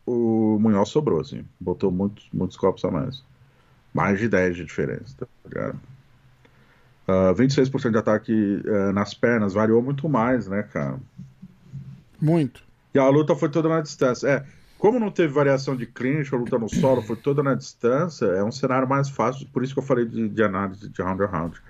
o 0.05 0.57
Munhoz 0.59 0.89
sobrou, 0.89 1.19
assim. 1.19 1.45
Botou 1.59 1.91
muitos, 1.91 2.27
muitos 2.33 2.57
copos 2.57 2.83
a 2.85 2.91
mais. 2.91 3.23
Mais 3.93 4.19
de 4.19 4.27
10 4.27 4.57
de 4.57 4.65
diferença, 4.65 5.15
tá 5.17 5.27
ligado? 5.45 5.75
Uh, 7.07 7.31
ah, 7.31 7.33
26% 7.33 7.91
de 7.91 7.97
ataque 7.97 8.33
uh, 8.33 8.93
nas 8.93 9.15
pernas 9.15 9.53
variou 9.53 9.81
muito 9.81 10.07
mais, 10.07 10.47
né, 10.47 10.61
cara? 10.61 10.99
Muito. 12.21 12.68
E 12.93 12.99
a 12.99 13.07
luta 13.07 13.35
foi 13.35 13.49
toda 13.49 13.69
na 13.69 13.81
distância. 13.81 14.27
É, 14.27 14.45
como 14.77 14.99
não 14.99 15.11
teve 15.11 15.33
variação 15.33 15.75
de 15.75 15.85
clinch, 15.85 16.33
a 16.33 16.37
luta 16.37 16.57
no 16.57 16.69
solo 16.69 17.01
foi 17.01 17.15
toda 17.15 17.43
na 17.43 17.53
distância, 17.53 18.25
é 18.25 18.43
um 18.43 18.51
cenário 18.51 18.87
mais 18.87 19.09
fácil, 19.09 19.45
por 19.51 19.63
isso 19.63 19.73
que 19.73 19.79
eu 19.79 19.83
falei 19.83 20.05
de, 20.05 20.29
de 20.29 20.43
análise 20.43 20.89
de 20.89 21.01
round 21.01 21.21
a 21.21 21.25
round. 21.25 21.61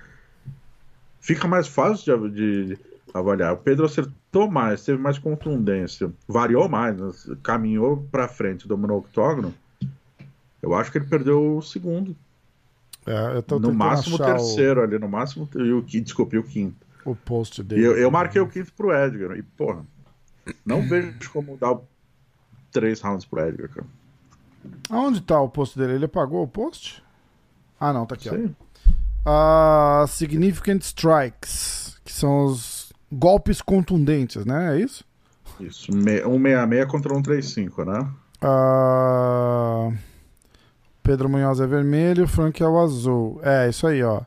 Fica 1.20 1.48
mais 1.48 1.68
fácil 1.68 2.30
de, 2.30 2.66
de 2.68 2.78
avaliar. 3.14 3.54
O 3.54 3.58
Pedro 3.58 3.86
acertou 3.86 4.50
mais, 4.50 4.84
teve 4.84 5.02
mais 5.02 5.18
contundência, 5.18 6.12
variou 6.28 6.70
mais, 6.70 6.98
né? 6.98 7.36
caminhou 7.44 8.08
para 8.12 8.28
frente, 8.28 8.68
dominou 8.68 8.98
o 8.98 9.00
octógono. 9.00 9.54
Eu 10.62 10.74
acho 10.76 10.92
que 10.92 10.98
ele 10.98 11.06
perdeu 11.06 11.58
o 11.58 11.62
segundo. 11.62 12.16
É, 13.06 13.44
no 13.60 13.74
máximo 13.74 14.18
o 14.18 14.20
terceiro 14.20 14.82
o... 14.82 14.84
ali, 14.84 15.00
no 15.00 15.10
máximo. 15.10 15.50
E 15.56 15.72
o 15.72 15.82
desculpe, 15.82 16.38
o 16.38 16.44
quinto. 16.44 16.86
O 17.06 17.16
post 17.16 17.64
dele. 17.64 17.86
Eu, 17.86 17.98
eu 17.98 18.12
marquei 18.12 18.40
o 18.40 18.48
quinto 18.48 18.72
pro 18.74 18.94
Edgar. 18.94 19.38
E, 19.38 19.42
porra, 19.42 19.84
não 20.66 20.82
vejo 20.82 21.32
como 21.32 21.58
dar 21.58 21.78
três 22.72 23.02
rounds 23.02 23.26
pro 23.26 23.46
Edgar, 23.48 23.70
cara. 23.70 23.88
Aonde 24.90 25.22
tá 25.22 25.40
o 25.40 25.50
post 25.50 25.78
dele? 25.78 25.94
Ele 25.94 26.06
apagou 26.06 26.44
o 26.44 26.48
post? 26.48 27.04
Ah, 27.80 27.94
não, 27.94 28.06
tá 28.06 28.16
aqui, 28.16 28.30
Sim. 28.30 28.56
ó. 29.26 30.04
Uh, 30.04 30.08
significant 30.08 30.82
Strikes, 30.82 32.00
que 32.04 32.12
são 32.12 32.46
os 32.46 32.92
golpes 33.12 33.62
contundentes, 33.62 34.46
né? 34.46 34.76
É 34.76 34.82
isso? 34.82 35.04
Isso. 35.60 35.92
166 35.92 36.86
contra 36.86 37.14
135, 37.14 37.86
né? 37.86 38.08
Uh... 38.42 39.94
Pedro 41.04 41.28
Munhoz 41.28 41.60
é 41.60 41.68
vermelho, 41.68 42.28
Frank 42.28 42.62
é 42.62 42.68
o 42.68 42.80
azul. 42.80 43.40
É, 43.44 43.68
isso 43.68 43.88
aí, 43.88 44.04
ó. 44.04 44.22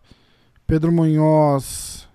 Pedro 0.67 0.91
Munhoz 0.91 2.09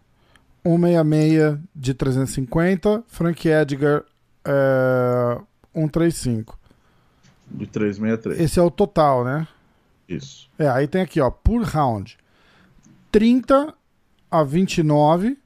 166 0.67 1.59
de 1.75 1.93
350, 1.93 3.03
Frank 3.07 3.47
Edgar 3.47 4.03
é, 4.45 5.39
135. 5.73 6.57
De 7.49 7.67
363. 7.67 8.39
Esse 8.39 8.59
é 8.59 8.61
o 8.61 8.69
total, 8.69 9.23
né? 9.23 9.47
Isso. 10.07 10.49
É, 10.59 10.67
aí 10.67 10.87
tem 10.87 11.01
aqui, 11.01 11.21
ó, 11.21 11.29
por 11.29 11.61
round. 11.63 12.17
30 13.11 13.73
a 14.29 14.43
29 14.43 15.37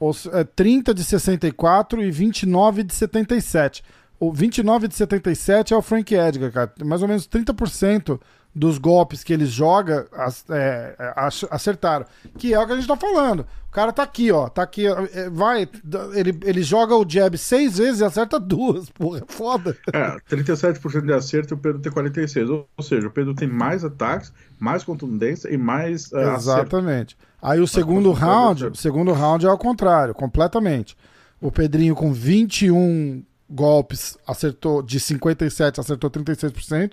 os, 0.00 0.24
é, 0.26 0.42
30 0.44 0.94
de 0.94 1.04
64 1.04 2.02
e 2.02 2.10
29 2.10 2.82
de 2.82 2.94
77. 2.94 3.84
O 4.18 4.32
29 4.32 4.88
de 4.88 4.94
77 4.94 5.74
é 5.74 5.76
o 5.76 5.82
Frank 5.82 6.14
Edgar, 6.14 6.50
cara. 6.50 6.72
Mais 6.82 7.02
ou 7.02 7.08
menos 7.08 7.28
30% 7.28 8.18
dos 8.54 8.78
golpes 8.78 9.22
que 9.22 9.32
ele 9.32 9.46
joga 9.46 10.06
é, 10.50 10.94
é 10.98 11.14
acertaram. 11.50 12.04
Que 12.36 12.52
é 12.52 12.58
o 12.58 12.66
que 12.66 12.72
a 12.72 12.76
gente 12.76 12.88
tá 12.88 12.96
falando. 12.96 13.46
O 13.68 13.72
cara 13.72 13.92
tá 13.92 14.02
aqui, 14.02 14.32
ó. 14.32 14.48
Tá 14.48 14.62
aqui, 14.62 14.86
é, 14.86 15.30
vai. 15.30 15.68
Ele, 16.14 16.36
ele 16.42 16.62
joga 16.62 16.96
o 16.96 17.08
jab 17.08 17.38
seis 17.38 17.78
vezes 17.78 18.00
e 18.00 18.04
acerta 18.04 18.40
duas. 18.40 18.90
Porra, 18.90 19.20
é 19.20 19.32
foda. 19.32 19.76
É, 19.92 20.16
37% 20.28 21.06
de 21.06 21.12
acerto 21.12 21.54
e 21.54 21.56
o 21.56 21.58
Pedro 21.58 21.80
tem 21.80 21.92
46%. 21.92 22.66
Ou 22.76 22.84
seja, 22.84 23.06
o 23.06 23.10
Pedro 23.10 23.34
tem 23.34 23.46
mais 23.46 23.84
ataques, 23.84 24.32
mais 24.58 24.82
contundência 24.82 25.48
e 25.48 25.56
mais. 25.56 26.10
Uh, 26.10 26.18
Exatamente. 26.34 27.16
Acerto. 27.16 27.30
Aí 27.40 27.60
o 27.60 27.66
segundo 27.66 28.10
round, 28.12 28.66
o 28.66 28.74
segundo 28.74 29.12
round 29.12 29.46
é 29.46 29.48
ao 29.48 29.56
contrário, 29.56 30.14
completamente. 30.14 30.96
O 31.40 31.50
Pedrinho 31.50 31.94
com 31.94 32.12
21 32.12 33.24
golpes 33.48 34.16
acertou 34.26 34.82
de 34.82 35.00
57 35.00 35.80
acertou 35.80 36.10
36%. 36.10 36.92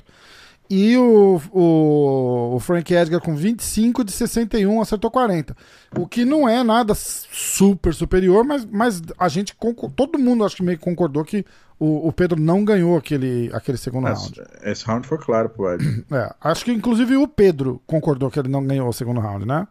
E 0.69 0.97
o, 0.97 1.41
o, 1.51 2.55
o, 2.55 2.59
Frank 2.59 2.93
Edgar 2.93 3.21
com 3.21 3.35
25 3.35 4.03
de 4.03 4.11
61 4.11 4.81
acertou 4.81 5.09
40. 5.09 5.55
O 5.97 6.05
que 6.05 6.25
não 6.25 6.47
é 6.47 6.61
nada 6.61 6.93
super 6.93 7.93
superior, 7.93 8.43
mas, 8.43 8.65
mas 8.65 9.01
a 9.17 9.29
gente 9.29 9.55
todo 9.95 10.19
mundo 10.19 10.43
acho 10.43 10.57
que 10.57 10.63
meio 10.63 10.77
que 10.77 10.83
concordou 10.83 11.23
que 11.23 11.45
o, 11.79 12.09
o 12.09 12.11
Pedro 12.11 12.39
não 12.39 12.65
ganhou 12.65 12.97
aquele, 12.97 13.49
aquele 13.53 13.77
segundo 13.77 14.09
esse, 14.09 14.23
round. 14.23 14.43
Esse 14.63 14.85
round 14.85 15.07
foi 15.07 15.17
claro 15.17 15.49
pro 15.49 15.73
Edgar. 15.73 16.03
É, 16.11 16.35
acho 16.41 16.65
que 16.65 16.71
inclusive 16.71 17.15
o 17.15 17.27
Pedro 17.27 17.81
concordou 17.87 18.29
que 18.29 18.39
ele 18.39 18.49
não 18.49 18.65
ganhou 18.65 18.89
o 18.89 18.93
segundo 18.93 19.21
round, 19.21 19.45
né? 19.45 19.67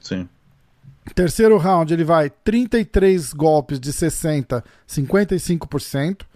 Sim. 0.00 0.28
Terceiro 1.14 1.56
round, 1.56 1.92
ele 1.92 2.04
vai 2.04 2.30
33 2.30 3.32
golpes 3.32 3.80
de 3.80 3.92
60, 3.92 4.62
55%. 4.88 6.29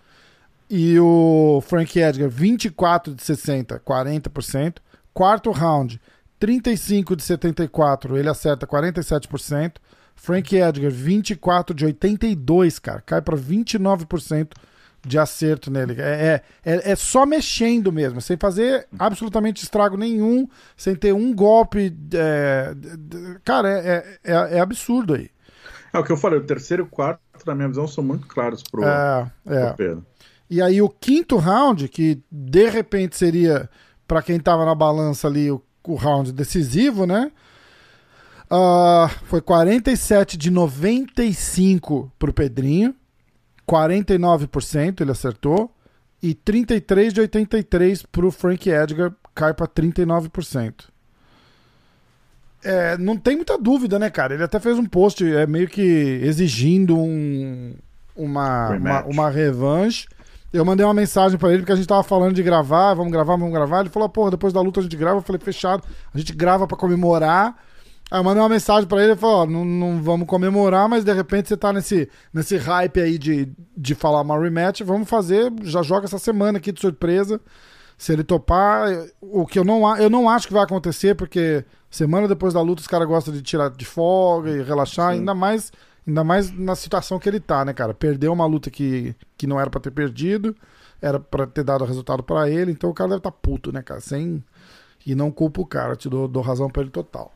E 0.68 0.98
o 0.98 1.62
Frank 1.66 1.98
Edgar, 1.98 2.28
24 2.28 3.14
de 3.14 3.22
60, 3.22 3.78
40%. 3.80 4.76
Quarto 5.12 5.50
round, 5.52 6.00
35 6.38 7.14
de 7.14 7.22
74, 7.22 8.16
ele 8.16 8.28
acerta 8.28 8.66
47%. 8.66 9.74
Frank 10.16 10.56
Edgar, 10.56 10.90
24 10.90 11.74
de 11.74 11.84
82, 11.84 12.78
cara, 12.78 13.00
cai 13.00 13.20
para 13.20 13.36
29% 13.36 14.52
de 15.06 15.18
acerto 15.18 15.70
nele. 15.70 16.00
É, 16.00 16.42
é, 16.64 16.72
é, 16.76 16.92
é 16.92 16.96
só 16.96 17.26
mexendo 17.26 17.92
mesmo, 17.92 18.20
sem 18.20 18.36
fazer 18.38 18.86
absolutamente 18.98 19.62
estrago 19.62 19.96
nenhum, 19.96 20.48
sem 20.76 20.94
ter 20.94 21.12
um 21.12 21.34
golpe. 21.34 21.94
é, 22.14 22.74
cara, 23.44 23.68
é, 23.68 24.18
é, 24.24 24.32
é- 24.32 24.56
é 24.56 24.60
absurdo 24.60 25.14
aí. 25.14 25.30
É 25.92 25.98
o 25.98 26.02
que 26.04 26.10
eu 26.10 26.16
falei, 26.16 26.38
o 26.40 26.44
terceiro 26.44 26.82
e 26.82 26.86
o 26.86 26.88
quarto, 26.88 27.20
na 27.46 27.54
minha 27.54 27.68
visão, 27.68 27.86
são 27.86 28.02
muito 28.02 28.26
claros 28.26 28.62
pro, 28.62 28.82
É, 28.84 29.30
é. 29.46 29.66
pro 29.66 29.76
Pedro. 29.76 30.06
E 30.48 30.60
aí 30.60 30.80
o 30.80 30.88
quinto 30.88 31.36
round, 31.36 31.88
que 31.88 32.22
de 32.30 32.68
repente 32.68 33.16
seria, 33.16 33.68
pra 34.06 34.22
quem 34.22 34.38
tava 34.38 34.64
na 34.64 34.74
balança 34.74 35.26
ali, 35.26 35.50
o, 35.50 35.62
o 35.84 35.94
round 35.94 36.32
decisivo, 36.32 37.06
né? 37.06 37.30
Ah, 38.50 39.10
foi 39.24 39.40
47 39.40 40.36
de 40.36 40.50
95 40.50 42.12
pro 42.18 42.32
Pedrinho. 42.32 42.94
49% 43.68 45.00
ele 45.00 45.10
acertou. 45.10 45.70
E 46.22 46.34
33 46.34 47.12
de 47.12 47.20
83 47.20 48.02
pro 48.02 48.30
Frank 48.30 48.68
Edgar, 48.68 49.12
cai 49.34 49.52
pra 49.52 49.66
39%. 49.66 50.84
É, 52.62 52.96
não 52.96 53.16
tem 53.16 53.36
muita 53.36 53.58
dúvida, 53.58 53.98
né, 53.98 54.08
cara? 54.08 54.32
Ele 54.32 54.42
até 54.42 54.58
fez 54.58 54.78
um 54.78 54.86
post 54.86 55.22
é, 55.22 55.46
meio 55.46 55.68
que 55.68 55.82
exigindo 56.22 56.96
um, 56.96 57.74
uma, 58.16 58.70
uma, 58.70 59.04
uma 59.04 59.30
revanche. 59.30 60.06
Eu 60.54 60.64
mandei 60.64 60.86
uma 60.86 60.94
mensagem 60.94 61.36
pra 61.36 61.48
ele 61.48 61.58
porque 61.58 61.72
a 61.72 61.76
gente 61.76 61.88
tava 61.88 62.04
falando 62.04 62.32
de 62.32 62.40
gravar, 62.40 62.94
vamos 62.94 63.10
gravar, 63.10 63.36
vamos 63.36 63.52
gravar. 63.52 63.80
Ele 63.80 63.88
falou, 63.88 64.08
porra, 64.08 64.30
depois 64.30 64.52
da 64.52 64.60
luta 64.60 64.78
a 64.78 64.82
gente 64.84 64.96
grava. 64.96 65.18
Eu 65.18 65.22
falei, 65.22 65.40
fechado. 65.40 65.82
A 66.14 66.16
gente 66.16 66.32
grava 66.32 66.64
pra 66.64 66.76
comemorar. 66.76 67.56
Aí 68.08 68.20
eu 68.20 68.22
mandei 68.22 68.40
uma 68.40 68.48
mensagem 68.48 68.86
pra 68.86 69.02
ele 69.02 69.14
e 69.14 69.16
falou, 69.16 69.42
ó, 69.42 69.46
não, 69.46 69.64
não 69.64 70.00
vamos 70.00 70.28
comemorar, 70.28 70.88
mas 70.88 71.02
de 71.02 71.12
repente 71.12 71.48
você 71.48 71.56
tá 71.56 71.72
nesse, 71.72 72.08
nesse 72.32 72.56
hype 72.56 73.00
aí 73.00 73.18
de, 73.18 73.48
de 73.76 73.94
falar 73.96 74.20
uma 74.20 74.38
rematch, 74.38 74.82
vamos 74.82 75.08
fazer, 75.08 75.52
já 75.62 75.82
joga 75.82 76.04
essa 76.04 76.18
semana 76.18 76.58
aqui 76.58 76.70
de 76.70 76.80
surpresa. 76.80 77.40
Se 77.98 78.12
ele 78.12 78.22
topar, 78.22 78.88
o 79.20 79.44
que 79.44 79.58
eu 79.58 79.64
não, 79.64 79.96
eu 79.96 80.08
não 80.08 80.28
acho 80.28 80.46
que 80.46 80.52
vai 80.52 80.62
acontecer, 80.62 81.16
porque 81.16 81.64
semana 81.90 82.28
depois 82.28 82.54
da 82.54 82.60
luta 82.60 82.80
os 82.80 82.86
caras 82.86 83.08
gostam 83.08 83.34
de 83.34 83.42
tirar 83.42 83.70
de 83.70 83.84
folga 83.84 84.50
e 84.50 84.62
relaxar, 84.62 85.12
Sim. 85.12 85.18
ainda 85.18 85.34
mais 85.34 85.72
ainda 86.06 86.22
mais 86.24 86.50
na 86.50 86.74
situação 86.74 87.18
que 87.18 87.28
ele 87.28 87.40
tá, 87.40 87.64
né, 87.64 87.72
cara? 87.72 87.94
Perdeu 87.94 88.32
uma 88.32 88.46
luta 88.46 88.70
que, 88.70 89.14
que 89.36 89.46
não 89.46 89.58
era 89.60 89.70
pra 89.70 89.80
ter 89.80 89.90
perdido, 89.90 90.54
era 91.00 91.18
pra 91.20 91.46
ter 91.46 91.64
dado 91.64 91.84
resultado 91.84 92.22
pra 92.22 92.48
ele, 92.48 92.72
então 92.72 92.90
o 92.90 92.94
cara 92.94 93.10
deve 93.10 93.18
estar 93.20 93.30
tá 93.30 93.36
puto, 93.40 93.72
né, 93.72 93.82
cara? 93.82 94.00
Sem 94.00 94.42
e 95.06 95.14
não 95.14 95.30
culpa 95.30 95.60
o 95.60 95.66
cara, 95.66 95.94
te 95.96 96.08
dou, 96.08 96.26
dou 96.26 96.42
razão 96.42 96.70
pra 96.70 96.82
ele 96.82 96.90
total. 96.90 97.32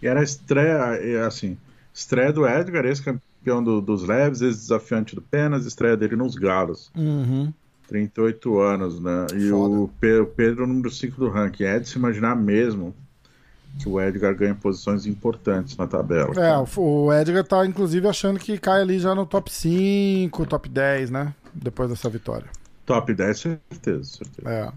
E 0.00 0.06
era 0.06 0.20
a 0.20 0.22
estreia, 0.24 1.26
assim, 1.26 1.58
estreia 1.92 2.32
do 2.32 2.46
Edgar, 2.46 2.84
ex-campeão 2.86 3.62
do- 3.62 3.80
dos 3.80 4.02
leves, 4.04 4.40
ex-desafiante 4.40 5.14
do 5.14 5.20
Penas, 5.22 5.66
estreia 5.66 5.96
dele 5.96 6.16
nos 6.16 6.34
Galos. 6.34 6.90
Uhum. 6.96 7.52
38 7.86 8.58
anos, 8.60 8.98
né? 8.98 9.26
E 9.34 9.52
o 9.52 9.90
Pe- 10.00 10.20
o 10.20 10.26
Pedro, 10.26 10.66
número 10.66 10.90
5 10.90 11.16
do 11.20 11.28
ranking. 11.28 11.64
É 11.64 11.78
de 11.78 11.86
se 11.88 11.98
imaginar 11.98 12.34
mesmo 12.34 12.94
que 13.78 13.88
o 13.88 14.00
Edgar 14.00 14.34
ganha 14.36 14.54
posições 14.54 15.06
importantes 15.06 15.76
na 15.76 15.86
tabela. 15.86 16.32
É, 16.40 16.56
o, 16.56 16.80
o 17.06 17.12
Edgar 17.12 17.44
tá 17.44 17.66
inclusive 17.66 18.06
achando 18.08 18.38
que 18.38 18.56
cai 18.58 18.80
ali 18.80 18.98
já 18.98 19.14
no 19.14 19.26
top 19.26 19.52
5, 19.52 20.46
top 20.46 20.68
10, 20.68 21.10
né? 21.10 21.34
Depois 21.52 21.88
dessa 21.90 22.08
vitória. 22.08 22.46
Top 22.86 23.12
10, 23.12 23.38
certeza, 23.38 24.04
certeza. 24.04 24.48
É. 24.48 24.70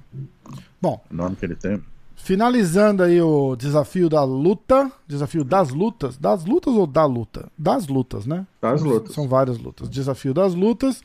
Bom, 0.82 1.02
O 1.12 1.16
nome 1.16 1.36
que 1.36 1.46
ele 1.46 1.56
tem. 1.56 1.82
finalizando 2.16 3.04
aí 3.04 3.22
o 3.22 3.56
desafio 3.56 4.10
da 4.10 4.24
luta, 4.24 4.92
desafio 5.08 5.44
das 5.44 5.70
lutas, 5.70 6.18
das 6.18 6.46
lutas 6.46 6.74
ou 6.74 6.88
da 6.88 7.06
luta? 7.06 7.50
Das 7.58 7.88
lutas, 7.88 8.26
né? 8.26 8.46
Das 8.62 8.82
lutas. 8.82 9.14
São 9.14 9.28
várias 9.28 9.58
lutas. 9.58 9.90
Desafio 9.90 10.34
das 10.34 10.54
lutas. 10.54 11.02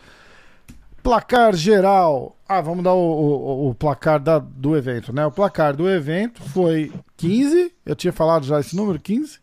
Placar 1.02 1.54
geral. 1.54 2.36
Ah, 2.48 2.60
vamos 2.60 2.84
dar 2.84 2.92
o, 2.94 2.98
o- 2.98 3.70
o 3.70 3.74
placar 3.74 4.20
da- 4.20 4.38
do 4.38 4.76
evento, 4.76 5.12
né? 5.12 5.24
O 5.26 5.30
placar 5.32 5.74
do 5.74 5.88
evento 5.90 6.42
foi 6.42 6.92
15. 7.16 7.72
Eu 7.84 7.96
tinha 7.96 8.12
falado 8.12 8.44
já 8.46 8.60
esse 8.60 8.76
número, 8.76 9.00
15? 9.00 9.38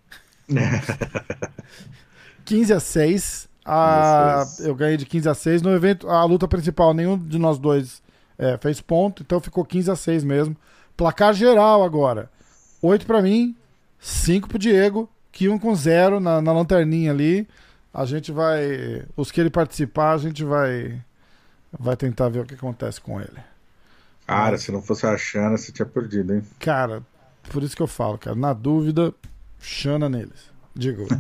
15 2.46 2.74
a 2.74 2.80
6. 2.80 3.50
A, 3.66 4.36
15 4.40 4.42
a 4.42 4.46
6. 4.46 4.68
eu 4.68 4.76
ganhei 4.76 4.98
de 4.98 5.06
15 5.06 5.30
a 5.30 5.34
6. 5.34 5.62
No 5.62 5.72
evento, 5.76 6.08
a 6.10 6.24
luta 6.24 6.48
principal, 6.48 6.94
nenhum 6.94 7.18
de 7.18 7.38
nós 7.38 7.58
dois 7.60 8.02
é, 8.38 8.58
fez 8.58 8.80
ponto, 8.82 9.22
então 9.22 9.40
ficou 9.40 9.66
15 9.66 9.92
a 9.92 9.96
6 9.96 10.24
mesmo. 10.24 10.56
Placar 10.96 11.34
geral 11.34 11.84
agora. 11.84 12.30
8 12.82 13.06
pra 13.06 13.22
mim, 13.22 13.56
5 14.00 14.48
pro 14.48 14.58
Diego, 14.58 15.10
que 15.32 15.50
um 15.50 15.60
com 15.60 15.76
0 15.76 16.20
na, 16.20 16.42
na 16.42 16.52
lanterninha 16.54 17.12
ali. 17.12 17.48
A 17.94 18.06
gente 18.06 18.32
vai. 18.32 19.04
Os 19.18 19.32
que 19.32 19.42
ele 19.42 19.50
participar, 19.50 20.14
a 20.14 20.18
gente 20.18 20.44
vai. 20.44 21.02
Vai 21.78 21.96
tentar 21.96 22.30
ver 22.30 22.40
o 22.40 22.46
que 22.46 22.56
acontece 22.56 23.00
com 23.00 23.20
ele. 23.22 23.38
Cara, 24.26 24.58
se 24.58 24.72
não 24.72 24.82
fosse 24.82 25.06
a 25.06 25.16
Xana, 25.18 25.58
você 25.58 25.72
tinha 25.72 25.86
perdido, 25.86 26.34
hein? 26.36 26.44
Cara, 26.60 27.04
por 27.52 27.64
isso 27.64 27.76
que 27.76 27.82
eu 27.82 27.88
falo, 27.88 28.18
cara. 28.18 28.36
Na 28.36 28.54
dúvida, 28.54 29.14
chana 29.60 30.10
neles. 30.10 30.50
Digo. 30.76 31.08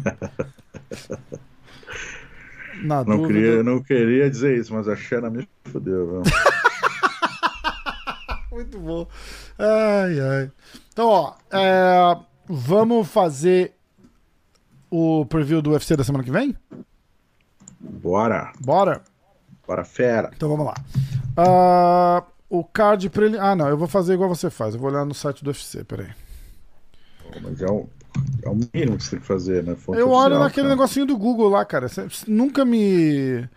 Na 2.83 3.03
Não 3.03 3.17
dúvida. 3.17 3.27
queria, 3.27 3.63
não 3.63 3.83
queria 3.83 4.29
dizer 4.29 4.57
isso, 4.57 4.73
mas 4.73 4.87
a 4.87 4.95
Xana 4.95 5.29
me 5.29 5.45
fodeu, 5.65 6.23
viu? 6.23 6.23
Muito 8.51 8.79
bom. 8.79 9.07
Ai, 9.57 10.19
ai. 10.19 10.51
Então, 10.93 11.07
ó, 11.07 11.33
é, 11.51 12.17
vamos 12.47 13.07
fazer 13.07 13.73
o 14.89 15.25
preview 15.25 15.61
do 15.61 15.71
UFC 15.71 15.95
da 15.97 16.03
semana 16.03 16.23
que 16.23 16.31
vem? 16.31 16.55
Bora, 17.79 18.51
Bora? 18.59 19.01
Bora 19.69 19.85
fera. 19.85 20.31
Então 20.35 20.49
vamos 20.49 20.65
lá. 20.65 20.73
Ah, 21.37 22.23
o 22.49 22.63
card 22.63 23.07
preliminar. 23.11 23.49
Ah, 23.51 23.55
não, 23.55 23.69
eu 23.69 23.77
vou 23.77 23.87
fazer 23.87 24.15
igual 24.15 24.27
você 24.27 24.49
faz. 24.49 24.73
Eu 24.73 24.79
vou 24.79 24.89
olhar 24.89 25.05
no 25.05 25.13
site 25.13 25.43
do 25.43 25.49
UFC, 25.51 25.83
peraí. 25.83 26.09
Mas 27.43 27.61
é 27.61 27.67
o, 27.69 27.87
é 28.43 28.49
o 28.49 28.55
mínimo 28.73 28.97
que 28.97 29.03
você 29.03 29.11
tem 29.11 29.19
que 29.19 29.25
fazer, 29.27 29.63
né? 29.63 29.75
Fonte 29.75 29.99
Eu 29.99 30.09
olho 30.09 30.39
naquele 30.39 30.67
cara. 30.67 30.75
negocinho 30.75 31.05
do 31.05 31.15
Google 31.17 31.49
lá, 31.49 31.63
cara. 31.63 31.87
Cê- 31.87 32.07
Nunca 32.27 32.65
me. 32.65 33.47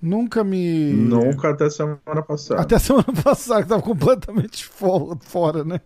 Nunca 0.00 0.42
me. 0.42 0.94
Nunca 0.94 1.50
até 1.50 1.68
semana 1.68 2.22
passada. 2.26 2.62
Até 2.62 2.78
semana 2.78 3.04
passada, 3.22 3.62
que 3.62 3.68
tava 3.68 3.82
completamente 3.82 4.64
fo- 4.64 5.18
fora, 5.20 5.62
né? 5.62 5.78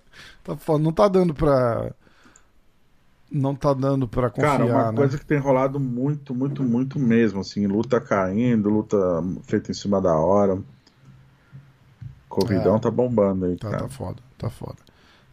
Tá. 0.44 0.56
Não 0.78 0.92
tá 0.92 1.08
dando 1.08 1.34
pra. 1.34 1.90
Não 3.34 3.54
tá 3.54 3.74
dando 3.74 4.06
pra 4.06 4.30
confiar, 4.30 4.58
Cara, 4.58 4.64
uma 4.64 4.92
né? 4.92 4.96
coisa 4.96 5.18
que 5.18 5.26
tem 5.26 5.38
rolado 5.38 5.80
muito, 5.80 6.32
muito, 6.32 6.62
muito 6.62 7.00
mesmo, 7.00 7.40
assim, 7.40 7.66
luta 7.66 8.00
caindo, 8.00 8.70
luta 8.70 8.96
feita 9.42 9.72
em 9.72 9.74
cima 9.74 10.00
da 10.00 10.14
hora. 10.16 10.56
Corridão 12.28 12.76
É. 12.76 12.78
tá 12.80 12.90
bombando 12.90 13.46
aí, 13.46 13.56
Tá, 13.56 13.70
cara. 13.70 13.82
tá 13.82 13.88
foda, 13.88 14.22
tá 14.38 14.50
foda. 14.50 14.76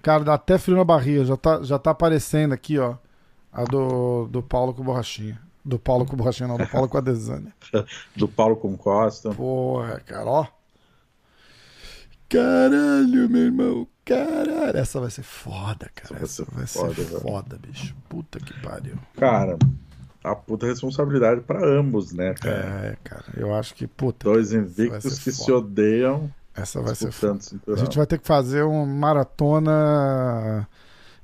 Cara, 0.02 0.24
dá 0.24 0.34
até 0.34 0.58
frio 0.58 0.78
na 0.78 0.84
barriga. 0.84 1.24
Já 1.26 1.38
tá, 1.38 1.62
já 1.62 1.78
tá 1.78 1.92
aparecendo 1.92 2.54
aqui, 2.54 2.80
ó. 2.80 2.96
A 3.54 3.64
do, 3.66 4.28
do 4.28 4.42
Paulo 4.42 4.74
com 4.74 4.84
borrachinha. 4.84 5.40
Do 5.64 5.78
Paulo 5.78 6.06
com 6.06 6.16
borrachinha, 6.16 6.48
não, 6.48 6.58
do 6.58 6.68
Paulo 6.68 6.88
com 6.90 6.98
a 6.98 7.02
Desânia. 7.02 7.54
Do 8.16 8.28
Paulo 8.28 8.56
com 8.56 8.76
Costa. 8.76 9.30
Porra, 9.32 10.00
cara, 10.00 10.26
ó. 10.26 10.46
Caralho, 12.32 13.30
meu 13.30 13.42
irmão. 13.42 13.88
Caralho. 14.06 14.78
Essa 14.78 15.00
vai 15.02 15.12
ser 15.12 15.24
foda, 15.24 15.90
cara. 15.94 16.24
Essa 16.24 16.44
Essa 16.44 16.46
vai 16.46 16.56
vai 16.60 16.68
ser 16.68 16.80
ser 16.80 17.06
foda, 17.06 17.20
foda, 17.22 17.58
velho. 17.58 17.74
bicho. 17.74 17.96
Puta 18.08 18.40
que 18.40 18.54
pariu. 18.62 18.96
Cara, 19.18 19.58
a 20.24 20.34
puta 20.36 20.66
responsabilidade 20.66 21.42
pra 21.42 21.60
ambos, 21.66 22.14
né, 22.14 22.34
cara? 22.36 22.56
É, 22.88 22.98
cara. 23.04 23.26
Eu 23.36 23.54
acho 23.54 23.76
que, 23.76 23.86
puta. 23.86 24.24
Dois 24.24 24.52
vai 24.52 24.62
invictos 24.62 25.14
ser 25.16 25.24
que 25.24 25.32
se 25.32 25.46
foda. 25.46 25.58
odeiam 25.58 26.32
Essa 26.56 26.82
vai 26.82 26.96
ser 26.96 27.12
foda. 27.12 27.40
A 27.68 27.76
gente 27.76 27.98
vai 27.98 28.06
ter 28.08 28.18
que 28.18 28.26
fazer 28.28 28.64
uma 28.64 28.86
maratona 28.86 30.68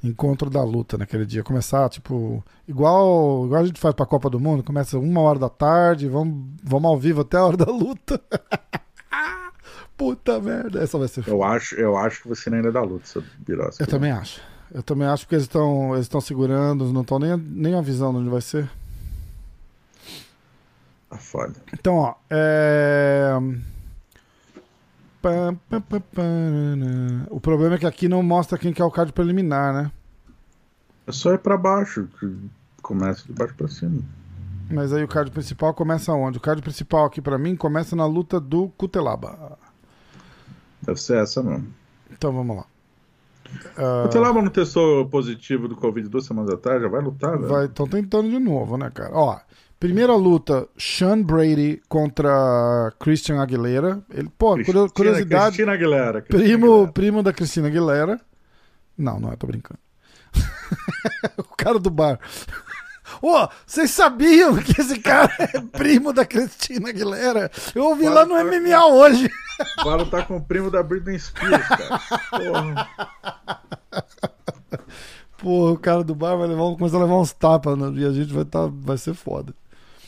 encontro 0.04 0.50
da 0.50 0.64
luta 0.64 0.98
naquele 0.98 1.26
dia. 1.26 1.44
Começar, 1.44 1.90
tipo, 1.90 2.44
igual, 2.68 3.46
igual 3.46 3.62
a 3.62 3.66
gente 3.66 3.80
faz 3.80 3.96
pra 3.96 4.06
Copa 4.06 4.30
do 4.30 4.40
Mundo, 4.40 4.64
começa 4.64 5.00
uma 5.00 5.22
hora 5.22 5.40
da 5.40 5.50
tarde, 5.50 6.08
vamos, 6.08 6.52
vamos 6.64 6.90
ao 6.90 6.98
vivo 6.98 7.22
até 7.22 7.38
a 7.38 7.46
hora 7.46 7.58
da 7.58 7.72
luta. 7.72 8.22
Puta 9.98 10.40
merda, 10.40 10.80
essa 10.82 10.98
vai 10.98 11.08
ser 11.08 11.24
foda. 11.24 11.36
Eu 11.36 11.44
acho, 11.44 11.76
eu 11.76 11.98
acho 11.98 12.22
que 12.22 12.28
você 12.28 12.54
ainda 12.54 12.72
dá 12.72 12.82
luta, 12.82 13.08
seu 13.08 13.24
Birosca. 13.40 13.82
Eu 13.82 13.88
também 13.88 14.12
acho. 14.12 14.40
Eu 14.72 14.84
também 14.84 15.08
acho 15.08 15.28
que 15.28 15.34
eles 15.34 15.46
estão 15.46 15.96
eles 15.96 16.08
segurando, 16.22 16.86
não 16.94 17.02
estão 17.02 17.18
nem, 17.18 17.36
nem 17.36 17.74
avisando 17.74 18.20
onde 18.20 18.30
vai 18.30 18.42
ser. 18.42 18.70
Tá 21.10 21.18
foda. 21.18 21.56
Então, 21.74 21.96
ó, 21.96 22.16
é... 22.30 23.32
O 27.30 27.40
problema 27.40 27.76
é 27.76 27.78
que 27.80 27.86
aqui 27.88 28.08
não 28.08 28.22
mostra 28.22 28.58
quem 28.58 28.72
que 28.72 28.82
é 28.82 28.86
o 28.86 28.92
card 28.92 29.12
preliminar, 29.12 29.74
né? 29.74 29.92
É 31.08 31.12
só 31.12 31.34
ir 31.34 31.40
pra 31.40 31.58
baixo, 31.58 32.08
começa 32.82 33.26
de 33.26 33.34
baixo 33.34 33.56
pra 33.56 33.68
cima. 33.68 34.02
Mas 34.70 34.94
aí 34.94 35.04
o 35.04 35.08
card 35.08 35.32
principal 35.32 35.74
começa 35.74 36.14
onde? 36.14 36.38
O 36.38 36.42
card 36.42 36.62
principal 36.62 37.06
aqui 37.06 37.22
pra 37.22 37.38
mim 37.38 37.56
começa 37.56 37.96
na 37.96 38.06
luta 38.06 38.40
do 38.40 38.68
Cutelaba. 38.78 39.58
Deve 40.88 41.00
ser 41.00 41.18
essa 41.22 41.44
mesmo. 41.44 41.68
Então 42.12 42.32
vamos 42.34 42.56
lá. 42.58 42.66
Ah, 43.78 44.04
O 44.06 44.10
Telaba 44.10 44.42
não 44.42 44.50
testou 44.50 45.08
positivo 45.08 45.68
do 45.68 45.76
Covid 45.76 46.10
duas 46.10 46.26
semanas 46.26 46.52
atrás, 46.54 46.82
já 46.82 46.88
vai 46.88 47.02
lutar, 47.02 47.38
velho? 47.38 47.48
vai, 47.48 47.66
estão 47.66 47.88
tentando 47.88 48.30
de 48.30 48.40
novo, 48.40 48.76
né, 48.78 48.90
cara? 48.94 49.12
Ó, 49.14 49.38
Primeira 49.80 50.16
luta, 50.16 50.68
Sean 50.76 51.22
Brady 51.22 51.80
contra 51.88 52.92
Christian 53.00 53.40
Aguilera. 53.40 54.02
Ele, 54.12 54.28
pô, 54.36 54.56
Cristina- 54.56 54.90
curiosidade. 54.90 55.46
Cristina 55.46 55.74
Aguilera. 55.74 56.22
Cristina 56.24 56.44
Primo, 56.58 56.66
Aguilera. 56.74 56.92
primo 56.94 57.22
da 57.24 57.32
Cristina 57.32 57.68
Aguilera. 57.68 58.20
Não, 58.98 59.20
não 59.20 59.32
é, 59.32 59.36
tô 59.36 59.46
brincando. 59.46 59.80
o 61.38 61.56
cara 61.56 61.78
do 61.78 61.92
bar. 61.92 62.20
Ô, 63.22 63.48
vocês 63.66 63.92
sabiam 63.92 64.56
que 64.58 64.80
esse 64.80 65.00
cara 65.00 65.32
é 65.40 65.60
primo 65.62 66.14
da 66.14 66.26
Cristina 66.26 66.90
Aguilera? 66.90 67.50
Eu 67.76 67.86
ouvi 67.86 68.08
lá 68.08 68.26
no 68.26 68.36
MMA 68.36 68.86
hoje. 68.88 69.30
O 69.80 69.84
Balo 69.84 70.06
tá 70.06 70.24
com 70.24 70.38
o 70.38 70.42
primo 70.42 70.70
da 70.70 70.84
Britney 70.84 71.18
Spears, 71.20 71.68
cara. 71.68 72.00
Porra. 72.32 72.88
Pô, 75.38 75.72
o 75.72 75.78
cara 75.78 76.04
do 76.04 76.16
bar 76.16 76.36
vai 76.36 76.48
levar, 76.48 76.76
começar 76.76 76.98
a 76.98 77.02
levar 77.02 77.16
uns 77.20 77.32
tapas 77.32 77.78
né? 77.78 77.92
e 78.02 78.06
a 78.06 78.12
gente 78.12 78.34
vai, 78.34 78.44
tá, 78.46 78.68
vai 78.72 78.98
ser 78.98 79.14
foda. 79.14 79.54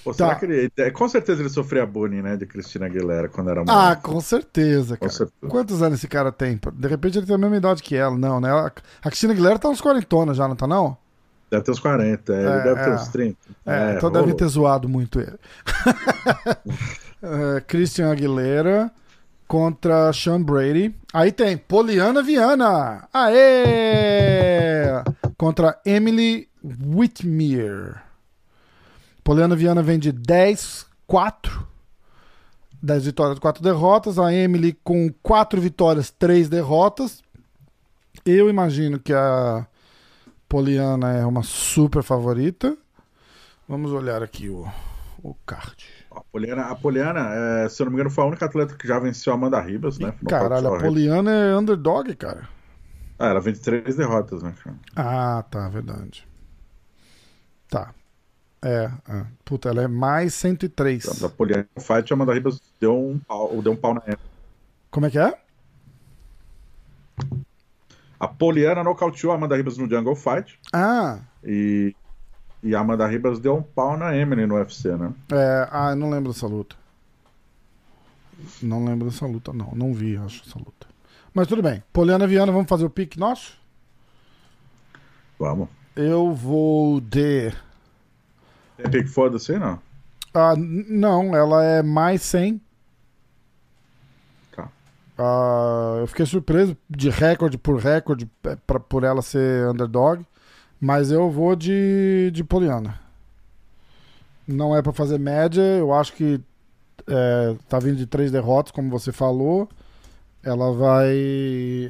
Pô, 0.03 0.13
será 0.13 0.29
Tá. 0.29 0.35
que 0.35 0.45
ele. 0.45 0.71
é, 0.77 0.89
Com 0.89 1.07
certeza 1.07 1.41
ele 1.41 1.49
sofria 1.49 1.85
bullying, 1.85 2.21
né? 2.21 2.35
De 2.37 2.45
Cristina 2.45 2.85
Aguilera 2.87 3.27
quando 3.29 3.49
era 3.51 3.61
Ah, 3.61 3.65
moleque. 3.83 4.01
com 4.03 4.19
certeza, 4.21 4.95
Com 4.97 5.05
cara. 5.05 5.11
certeza. 5.17 5.47
Quantos 5.51 5.81
anos 5.83 5.99
esse 5.99 6.07
cara 6.07 6.31
tem? 6.31 6.59
De 6.73 6.87
repente 6.87 7.17
ele 7.19 7.27
tem 7.27 7.35
a 7.35 7.37
mesma 7.37 7.57
idade 7.57 7.83
que 7.83 7.95
ela. 7.95 8.17
Não, 8.17 8.39
né? 8.39 8.49
A 8.51 8.67
a 8.67 9.09
Cristina 9.09 9.33
Aguilera 9.33 9.59
tá 9.59 9.69
uns 9.69 9.81
quarentona 9.81 10.33
já, 10.33 10.47
não 10.47 10.55
tá 10.55 10.65
não? 10.65 10.97
Deve 11.49 11.63
ter 11.63 11.71
uns 11.71 11.79
40, 11.79 12.33
é, 12.33 12.39
ele 12.39 12.47
É, 12.49 12.63
deve 12.63 12.83
ter 12.83 12.89
é. 12.89 12.93
uns 12.95 13.07
30. 13.07 13.37
É, 13.65 13.95
então 13.95 14.09
rolou. 14.09 14.23
deve 14.25 14.37
ter 14.37 14.47
zoado 14.47 14.87
muito 14.89 15.19
ele. 15.19 15.37
É, 17.21 17.59
Christian 17.67 18.09
Aguilera 18.09 18.89
contra 19.45 20.13
Sean 20.13 20.41
Brady. 20.41 20.95
Aí 21.13 21.33
tem 21.33 21.57
Poliana 21.57 22.23
Viana. 22.23 23.09
Aê! 23.13 25.03
Contra 25.37 25.77
Emily 25.85 26.47
Whitmere. 26.63 27.95
Poliana 29.21 29.53
Viana 29.53 29.83
vem 29.83 29.99
de 29.99 30.13
10, 30.13 30.85
4. 31.05 31.67
10 32.81 33.05
vitórias, 33.05 33.37
4 33.39 33.61
derrotas. 33.61 34.17
A 34.17 34.33
Emily 34.33 34.77
com 34.81 35.11
4 35.21 35.59
vitórias, 35.59 36.09
3 36.11 36.47
derrotas. 36.47 37.21
Eu 38.25 38.49
imagino 38.49 38.97
que 38.97 39.13
a 39.13 39.67
Poliana 40.49 41.13
é 41.13 41.25
uma 41.25 41.43
super 41.43 42.01
favorita. 42.01 42.75
Vamos 43.67 43.91
olhar 43.91 44.23
aqui 44.23 44.49
o, 44.49 44.67
o 45.21 45.35
card. 45.45 45.85
A 46.09 46.21
Poliana, 46.21 46.63
a 46.63 46.75
Poliana 46.75 47.19
é, 47.31 47.69
se 47.69 47.79
eu 47.79 47.85
não 47.85 47.91
me 47.91 47.97
engano, 47.97 48.09
foi 48.09 48.23
a 48.23 48.27
única 48.27 48.45
atleta 48.47 48.73
que 48.73 48.87
já 48.87 48.97
venceu 48.97 49.31
a 49.31 49.35
Amanda 49.35 49.61
Ribas, 49.61 49.99
né? 49.99 50.11
No 50.19 50.27
Caralho, 50.27 50.73
a 50.73 50.79
Poliana 50.79 51.31
é 51.31 51.55
underdog, 51.55 52.15
cara. 52.15 52.49
Ah, 53.19 53.27
ela 53.27 53.39
vem 53.39 53.53
de 53.53 53.59
três 53.59 53.95
derrotas, 53.95 54.41
né, 54.41 54.55
cara? 54.63 54.75
Ah, 54.95 55.43
tá, 55.43 55.69
verdade. 55.69 56.27
Tá. 57.69 57.93
É, 58.61 58.91
é. 59.07 59.25
puta, 59.45 59.69
ela 59.69 59.83
é 59.83 59.87
mais 59.87 60.33
103. 60.33 61.05
Então, 61.05 61.29
da 61.29 61.35
Poliana 61.35 61.67
fight, 61.79 62.11
a 62.11 62.15
Amanda 62.15 62.33
Ribas 62.33 62.59
deu 62.81 62.97
um 62.97 63.19
pau, 63.19 63.61
deu 63.61 63.71
um 63.71 63.75
pau 63.75 63.93
na 63.93 64.01
Emily. 64.07 64.19
Como 64.89 65.05
é 65.05 65.11
que 65.11 65.19
é? 65.19 65.39
A 68.19 68.27
Poliana 68.27 68.83
nocauteou 68.83 69.31
a 69.31 69.35
Amanda 69.35 69.55
Ribas 69.55 69.77
no 69.77 69.89
Jungle 69.89 70.15
Fight 70.15 70.59
Ah, 70.73 71.19
e, 71.43 71.95
e 72.61 72.75
a 72.75 72.79
Amanda 72.81 73.07
Ribas 73.07 73.39
deu 73.39 73.55
um 73.55 73.61
pau 73.63 73.95
na 73.97 74.15
Emily 74.15 74.45
no 74.45 74.55
UFC, 74.55 74.89
né? 74.97 75.13
é. 75.31 75.67
Ah, 75.71 75.91
eu 75.91 75.95
não 75.95 76.09
lembro 76.09 76.31
dessa 76.33 76.45
luta. 76.47 76.75
Não 78.61 78.83
lembro 78.85 79.09
dessa 79.09 79.25
luta, 79.25 79.51
não. 79.53 79.71
Não 79.73 79.93
vi, 79.93 80.17
acho, 80.17 80.43
essa 80.47 80.57
luta. 80.57 80.87
Mas 81.33 81.47
tudo 81.47 81.61
bem. 81.61 81.83
Poliana 81.93 82.25
Viana, 82.27 82.51
vamos 82.51 82.67
fazer 82.69 82.85
o 82.85 82.89
pique 82.89 83.19
nosso? 83.19 83.57
Vamos. 85.37 85.69
Eu 85.95 86.33
vou 86.33 86.99
de. 86.99 87.51
Tem 88.77 88.89
pique 88.91 89.09
foda-se, 89.09 89.57
não? 89.57 89.79
Ah, 90.33 90.53
não, 90.57 91.35
ela 91.35 91.63
é 91.63 91.81
mais 91.83 92.21
100. 92.21 92.61
Ah, 95.21 95.97
eu 95.99 96.07
fiquei 96.07 96.25
surpreso 96.25 96.77
de 96.89 97.09
recorde 97.09 97.57
por 97.57 97.77
recorde 97.77 98.29
é, 98.45 98.55
pra, 98.55 98.79
por 98.79 99.03
ela 99.03 99.21
ser 99.21 99.67
underdog. 99.67 100.25
Mas 100.79 101.11
eu 101.11 101.29
vou 101.29 101.57
de, 101.57 102.31
de 102.33 102.41
Poliana. 102.41 102.97
Não 104.47 104.73
é 104.75 104.81
pra 104.81 104.93
fazer 104.93 105.19
média. 105.19 105.61
Eu 105.61 105.93
acho 105.93 106.13
que 106.13 106.39
é, 107.05 107.55
tá 107.67 107.79
vindo 107.79 107.97
de 107.97 108.05
três 108.05 108.31
derrotas, 108.31 108.71
como 108.71 108.89
você 108.89 109.11
falou. 109.11 109.67
Ela 110.41 110.71
vai. 110.71 111.17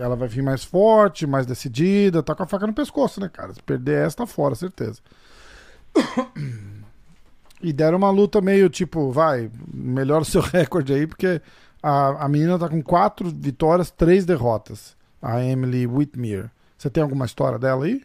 Ela 0.02 0.16
vai 0.16 0.28
vir 0.28 0.42
mais 0.42 0.64
forte, 0.64 1.28
mais 1.28 1.46
decidida. 1.46 2.24
Tá 2.24 2.34
com 2.34 2.42
a 2.42 2.48
faca 2.48 2.66
no 2.66 2.74
pescoço, 2.74 3.22
né, 3.22 3.30
cara? 3.30 3.54
Se 3.54 3.62
perder 3.62 4.08
essa, 4.08 4.18
tá 4.18 4.26
fora, 4.26 4.56
certeza. 4.56 5.02
E 7.62 7.74
deram 7.74 7.98
uma 7.98 8.10
luta 8.10 8.40
meio 8.40 8.70
tipo, 8.70 9.12
vai, 9.12 9.52
melhora 9.74 10.22
o 10.22 10.26
seu 10.26 10.40
recorde 10.50 10.94
aí, 10.94 11.06
porque 11.06 11.42
a, 11.82 12.26
a 12.26 12.30
menina 12.30 12.58
tá 12.60 12.68
com 12.70 12.82
quatro 12.82 13.30
vitórias, 13.30 13.90
três 13.92 14.26
derrotas. 14.26 14.98
A 15.22 15.44
Emily 15.44 15.86
Whitmere. 15.86 16.50
Você 16.78 16.90
tem 16.90 17.04
alguma 17.04 17.26
história 17.26 17.60
dela 17.60 17.86
aí? 17.86 18.02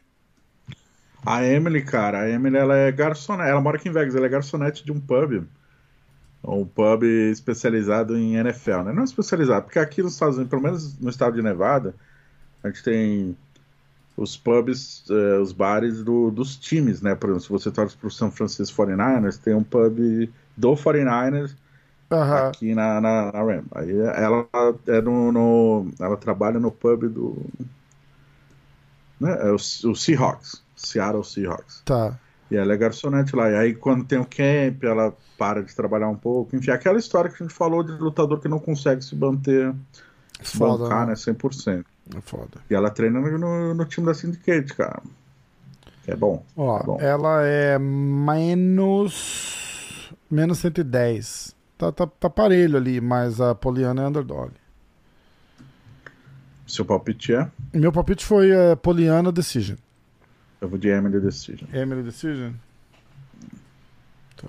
A 1.24 1.44
Emily, 1.44 1.82
cara, 1.82 2.20
a 2.20 2.28
Emily 2.28 2.56
ela 2.56 2.76
é 2.76 2.92
garçonete, 2.92 3.48
ela 3.48 3.60
mora 3.60 3.76
aqui 3.76 3.88
em 3.88 3.92
Vegas, 3.92 4.14
ela 4.14 4.26
é 4.26 4.28
garçonete 4.28 4.84
de 4.84 4.92
um 4.92 5.00
pub. 5.00 5.46
Um 6.46 6.66
pub 6.66 7.04
especializado 7.04 8.16
em 8.18 8.34
NFL, 8.36 8.82
né? 8.82 8.92
Não 8.92 9.04
especializado, 9.04 9.64
porque 9.64 9.78
aqui 9.78 10.02
nos 10.02 10.12
Estados 10.12 10.36
Unidos, 10.36 10.50
pelo 10.50 10.62
menos 10.62 10.98
no 10.98 11.08
estado 11.08 11.36
de 11.36 11.42
Nevada, 11.42 11.94
a 12.62 12.68
gente 12.68 12.82
tem 12.82 13.36
os 14.16 14.36
pubs, 14.36 15.04
eh, 15.10 15.38
os 15.38 15.52
bares 15.52 16.02
do- 16.04 16.30
dos 16.30 16.56
times, 16.56 17.00
né? 17.00 17.14
Por 17.14 17.30
exemplo, 17.30 17.44
se 17.44 17.48
você 17.48 17.70
torce 17.70 17.96
pro 17.96 18.10
San 18.10 18.30
Francisco 18.30 18.76
49ers, 18.76 19.38
tem 19.38 19.54
um 19.54 19.64
pub 19.64 20.28
do 20.56 20.76
49ers 20.76 21.56
Aham. 22.22 22.48
aqui 22.48 22.74
na, 22.74 23.00
na, 23.00 23.32
na 23.32 23.42
Ram. 23.42 23.64
Aí 23.74 23.90
ela 23.98 24.46
é 24.86 25.00
no, 25.00 25.32
no- 25.32 25.90
ela 26.00 26.16
trabalha 26.16 26.58
no 26.60 26.70
pub 26.70 27.08
do 27.08 27.36
né, 29.20 29.36
é 29.40 29.50
o, 29.50 29.54
o 29.56 29.94
Seahawks, 29.94 30.62
Seattle 30.76 31.24
Seahawks. 31.24 31.82
Tá. 31.84 32.18
E 32.50 32.56
ela 32.56 32.72
é 32.74 32.76
garçonete 32.76 33.34
lá. 33.34 33.50
E 33.50 33.56
aí 33.56 33.74
quando 33.74 34.04
tem 34.04 34.18
o 34.18 34.24
camp, 34.26 34.82
ela 34.84 35.14
para 35.38 35.62
de 35.62 35.74
trabalhar 35.74 36.08
um 36.08 36.16
pouco. 36.16 36.54
Enfim, 36.56 36.70
aquela 36.70 36.98
história 36.98 37.30
que 37.30 37.42
a 37.42 37.46
gente 37.46 37.54
falou 37.54 37.82
de 37.82 37.92
lutador 37.92 38.40
que 38.40 38.48
não 38.48 38.58
consegue 38.58 39.02
se 39.02 39.16
manter, 39.16 39.74
se 40.42 40.56
Foda, 40.58 40.84
bancar, 40.84 41.00
né? 41.06 41.12
né, 41.12 41.14
100%. 41.14 41.84
É 42.16 42.20
foda. 42.20 42.60
E 42.70 42.74
ela 42.74 42.90
treina 42.90 43.18
no, 43.20 43.38
no, 43.38 43.74
no 43.74 43.84
time 43.86 44.06
da 44.06 44.14
Syndicate, 44.14 44.74
cara. 44.74 45.02
É 46.06 46.14
bom. 46.14 46.44
Ó, 46.56 46.78
é 46.78 46.82
bom. 46.84 46.98
ela 47.00 47.42
é 47.44 47.78
menos. 47.78 49.32
Menos 50.30 50.58
110. 50.58 51.54
Tá, 51.76 51.90
tá, 51.90 52.06
tá 52.06 52.30
parelho 52.30 52.76
ali, 52.76 53.00
mas 53.00 53.40
a 53.40 53.54
Poliana 53.54 54.02
é 54.02 54.06
underdog. 54.06 54.52
Seu 56.66 56.84
palpite 56.84 57.34
é? 57.34 57.50
Meu 57.72 57.92
palpite 57.92 58.24
foi 58.24 58.50
é, 58.50 58.74
Poliana 58.76 59.30
Decision. 59.30 59.76
Eu 60.60 60.68
vou 60.68 60.78
de 60.78 60.88
Emily 60.88 61.20
Decision. 61.20 61.68
Emily 61.74 62.02
Decision? 62.02 62.52
Tá. 64.36 64.48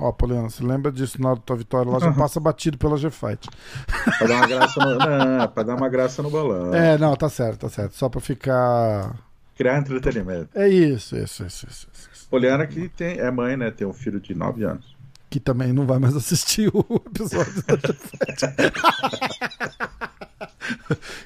Ó, 0.00 0.10
Poliana, 0.10 0.50
você 0.50 0.64
lembra 0.64 0.90
disso 0.90 1.20
na 1.22 1.28
hora 1.30 1.36
da 1.36 1.42
tua 1.42 1.56
vitória? 1.56 1.88
Ela 1.88 2.00
já 2.00 2.06
Aham. 2.08 2.18
passa 2.18 2.40
batido 2.40 2.76
pela 2.76 2.96
G-Fight. 2.96 3.48
Pra 4.18 4.26
dar 4.26 4.34
uma 4.36 4.46
graça 4.48 4.80
no, 4.80 4.98
não, 4.98 5.48
pra 5.48 5.62
dar 5.62 5.76
uma 5.76 5.88
graça 5.88 6.22
no 6.22 6.30
balão. 6.30 6.74
É, 6.74 6.98
não, 6.98 7.14
tá 7.14 7.28
certo, 7.28 7.60
tá 7.60 7.68
certo. 7.68 7.94
Só 7.94 8.08
pra 8.08 8.20
ficar. 8.20 9.16
Criar 9.56 9.78
entretenimento. 9.78 10.48
É 10.54 10.68
isso, 10.68 11.16
isso, 11.16 11.44
isso, 11.44 11.66
isso. 11.66 11.88
isso, 11.92 12.10
isso. 12.12 12.28
Poliana 12.28 12.66
que 12.66 12.88
tem, 12.88 13.18
é 13.18 13.30
mãe, 13.30 13.56
né? 13.56 13.70
Tem 13.70 13.86
um 13.86 13.92
filho 13.92 14.20
de 14.20 14.34
9 14.34 14.64
anos. 14.64 14.93
Que 15.34 15.40
também 15.40 15.72
não 15.72 15.84
vai 15.84 15.98
mais 15.98 16.14
assistir 16.14 16.70
o 16.72 16.78
episódio 17.10 17.60
da. 17.66 17.74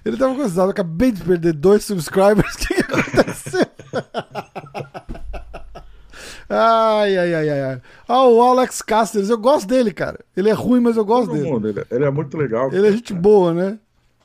Ele 0.02 0.16
tava 0.16 0.34
considerado, 0.34 0.70
acabei 0.70 1.12
de 1.12 1.22
perder 1.22 1.52
dois 1.52 1.84
subscribers. 1.84 2.54
O 2.54 2.58
que, 2.58 2.74
que 2.74 2.80
aconteceu? 2.80 3.66
Ai, 6.48 7.18
ai, 7.18 7.34
ai, 7.34 7.50
ai. 7.50 7.82
Ah, 8.08 8.24
o 8.26 8.40
Alex 8.40 8.80
Casters, 8.80 9.28
eu 9.28 9.36
gosto 9.36 9.68
dele, 9.68 9.92
cara. 9.92 10.20
Ele 10.34 10.48
é 10.48 10.54
ruim, 10.54 10.80
mas 10.80 10.96
eu 10.96 11.04
gosto 11.04 11.26
Todo 11.26 11.36
dele. 11.36 11.50
mundo, 11.52 11.68
ele, 11.68 11.84
ele 11.90 12.04
é 12.06 12.10
muito 12.10 12.34
legal. 12.38 12.72
Ele 12.72 12.88
é 12.88 12.92
gente 12.92 13.12
boa, 13.12 13.52
né? 13.52 13.78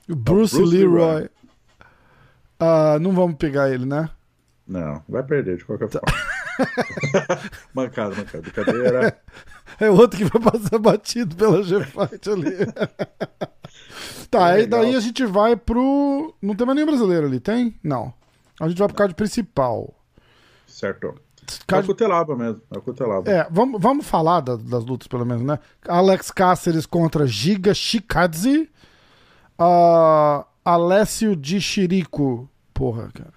O 0.10 0.16
Bruce, 0.16 0.56
Bruce 0.56 0.74
Leroy. 0.78 1.14
Leroy. 1.16 1.30
Ah, 2.58 2.98
não 3.02 3.12
vamos 3.12 3.36
pegar 3.36 3.70
ele, 3.70 3.86
né? 3.86 4.10
Não, 4.66 5.04
vai 5.10 5.24
perder 5.24 5.58
de 5.58 5.66
qualquer 5.66 5.90
Tá. 5.90 6.00
forma. 6.00 6.24
mancada, 7.76 8.16
mancada. 8.16 8.42
Brincadeira. 8.44 9.18
É 9.80 9.90
outro 9.90 10.18
que 10.18 10.26
vai 10.26 10.42
passar 10.52 10.78
batido 10.80 11.36
pela 11.36 11.64
G-Fight 11.64 12.30
ali. 12.30 12.56
tá, 14.30 14.48
aí 14.48 14.62
Legal. 14.62 14.82
daí 14.82 14.96
a 14.96 15.00
gente 15.00 15.26
vai 15.26 15.56
pro. 15.56 16.34
Não 16.42 16.56
tem 16.56 16.66
mais 16.66 16.76
nenhum 16.76 16.88
brasileiro 16.88 17.28
ali, 17.28 17.40
tem? 17.40 17.78
Não. 17.84 18.14
A 18.60 18.68
gente 18.68 18.78
vai 18.78 18.88
pro 18.88 18.98
card 18.98 19.16
principal. 19.16 19.94
Certo. 20.68 21.08
É 21.08 21.10
o 21.10 21.66
Card... 21.68 21.88
Cutelaba 21.88 22.36
mesmo. 22.36 22.62
É 22.74 22.78
o 22.78 22.82
Cutelaba. 22.82 23.30
É, 23.30 23.48
vamos, 23.52 23.82
vamos 23.82 24.06
falar 24.08 24.40
da- 24.40 24.56
das 24.56 24.86
lutas, 24.86 25.08
pelo 25.08 25.26
menos, 25.26 25.44
né? 25.44 25.60
Alex 25.88 26.32
Cáceres 26.32 26.86
contra 26.86 27.28
Giga 27.28 27.74
Shikadze. 27.74 28.70
Ah, 29.60 30.46
Alessio 30.64 31.36
de 31.36 31.60
Chirico, 31.60 32.50
porra, 32.74 33.10
cara. 33.14 33.34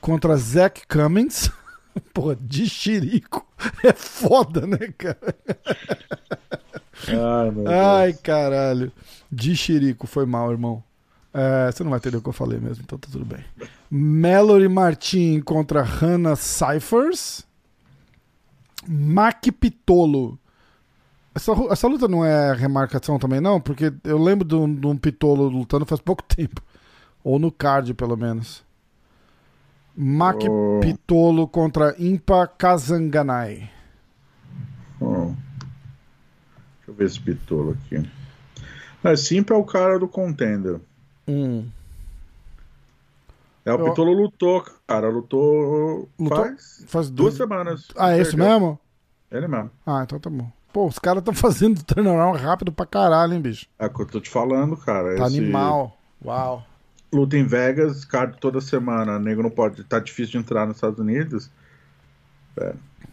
Contra 0.00 0.36
Zach 0.36 0.82
Cummings. 0.86 1.50
Porra, 2.14 2.36
de 2.40 2.68
xirico. 2.68 3.46
É 3.84 3.92
foda, 3.92 4.66
né, 4.66 4.78
cara? 4.96 5.34
Ai, 7.08 7.50
meu 7.50 7.64
Ai, 7.68 8.12
Deus. 8.12 8.22
caralho. 8.22 8.92
De 9.30 9.54
xirico, 9.56 10.06
foi 10.06 10.24
mal, 10.26 10.50
irmão. 10.50 10.82
É, 11.32 11.70
você 11.70 11.82
não 11.84 11.90
vai 11.90 11.98
entender 11.98 12.16
o 12.16 12.22
que 12.22 12.28
eu 12.28 12.32
falei 12.32 12.58
mesmo, 12.58 12.82
então 12.84 12.98
tá 12.98 13.08
tudo 13.10 13.24
bem. 13.24 13.44
Mallory 13.90 14.68
Martin 14.68 15.40
contra 15.40 15.82
Hannah 15.82 16.36
Cyphers. 16.36 17.44
Mac 18.88 19.42
Pitolo. 19.60 20.38
Essa, 21.34 21.52
essa 21.70 21.86
luta 21.86 22.08
não 22.08 22.24
é 22.24 22.52
remarcação 22.54 23.18
também, 23.18 23.40
não? 23.40 23.60
Porque 23.60 23.92
eu 24.04 24.18
lembro 24.18 24.46
de 24.46 24.54
um, 24.54 24.74
de 24.74 24.86
um 24.86 24.96
Pitolo 24.96 25.48
lutando 25.48 25.86
faz 25.86 26.00
pouco 26.00 26.22
tempo. 26.24 26.60
Ou 27.22 27.38
no 27.38 27.52
card, 27.52 27.94
pelo 27.94 28.16
menos. 28.16 28.64
Mac 29.96 30.36
Oh. 30.48 30.80
Pitolo 30.80 31.46
contra 31.48 31.94
Impa 31.98 32.46
Kazanganai. 32.46 33.70
Hum. 35.00 35.34
Deixa 36.78 36.88
eu 36.88 36.94
ver 36.94 37.04
esse 37.06 37.20
pitolo 37.20 37.72
aqui. 37.72 38.08
É, 39.02 39.16
Simpa 39.16 39.54
é 39.54 39.56
o 39.56 39.64
cara 39.64 39.98
do 39.98 40.06
contender. 40.08 40.78
Hum. 41.26 41.66
É, 43.64 43.72
o 43.72 43.78
Eu- 43.78 43.84
Pitolo 43.86 44.12
lutou, 44.12 44.64
cara. 44.86 45.08
Lutou, 45.08 46.08
Lutou? 46.18 46.36
faz 46.44 46.84
Faz 46.86 47.10
duas 47.10 47.36
dois. 47.36 47.36
semanas. 47.36 47.88
Ah, 47.96 48.10
é 48.12 48.22
Perdeu. 48.22 48.38
mesmo? 48.38 48.78
Ele 49.30 49.46
mesmo. 49.48 49.70
Ah, 49.86 50.02
então 50.02 50.18
tá 50.18 50.28
bom. 50.30 50.50
Pô, 50.72 50.86
os 50.86 50.98
caras 50.98 51.20
estão 51.20 51.32
fazendo 51.34 51.82
turnaround 51.82 52.38
rápido 52.38 52.72
pra 52.72 52.86
caralho, 52.86 53.34
hein, 53.34 53.40
bicho? 53.40 53.66
É 53.78 53.86
o 53.86 53.90
que 53.90 54.00
eu 54.02 54.06
tô 54.06 54.20
te 54.20 54.30
falando, 54.30 54.76
cara. 54.76 55.16
Tá 55.16 55.26
Esse 55.26 55.38
animal. 55.38 55.96
Uau. 56.24 56.64
Luta 57.12 57.36
em 57.36 57.44
Vegas, 57.46 58.04
card 58.04 58.36
toda 58.40 58.60
semana. 58.60 59.18
Nego 59.18 59.42
não 59.42 59.50
pode. 59.50 59.82
Tá 59.84 59.98
difícil 59.98 60.32
de 60.32 60.38
entrar 60.38 60.66
nos 60.66 60.76
Estados 60.76 60.98
Unidos. 60.98 61.50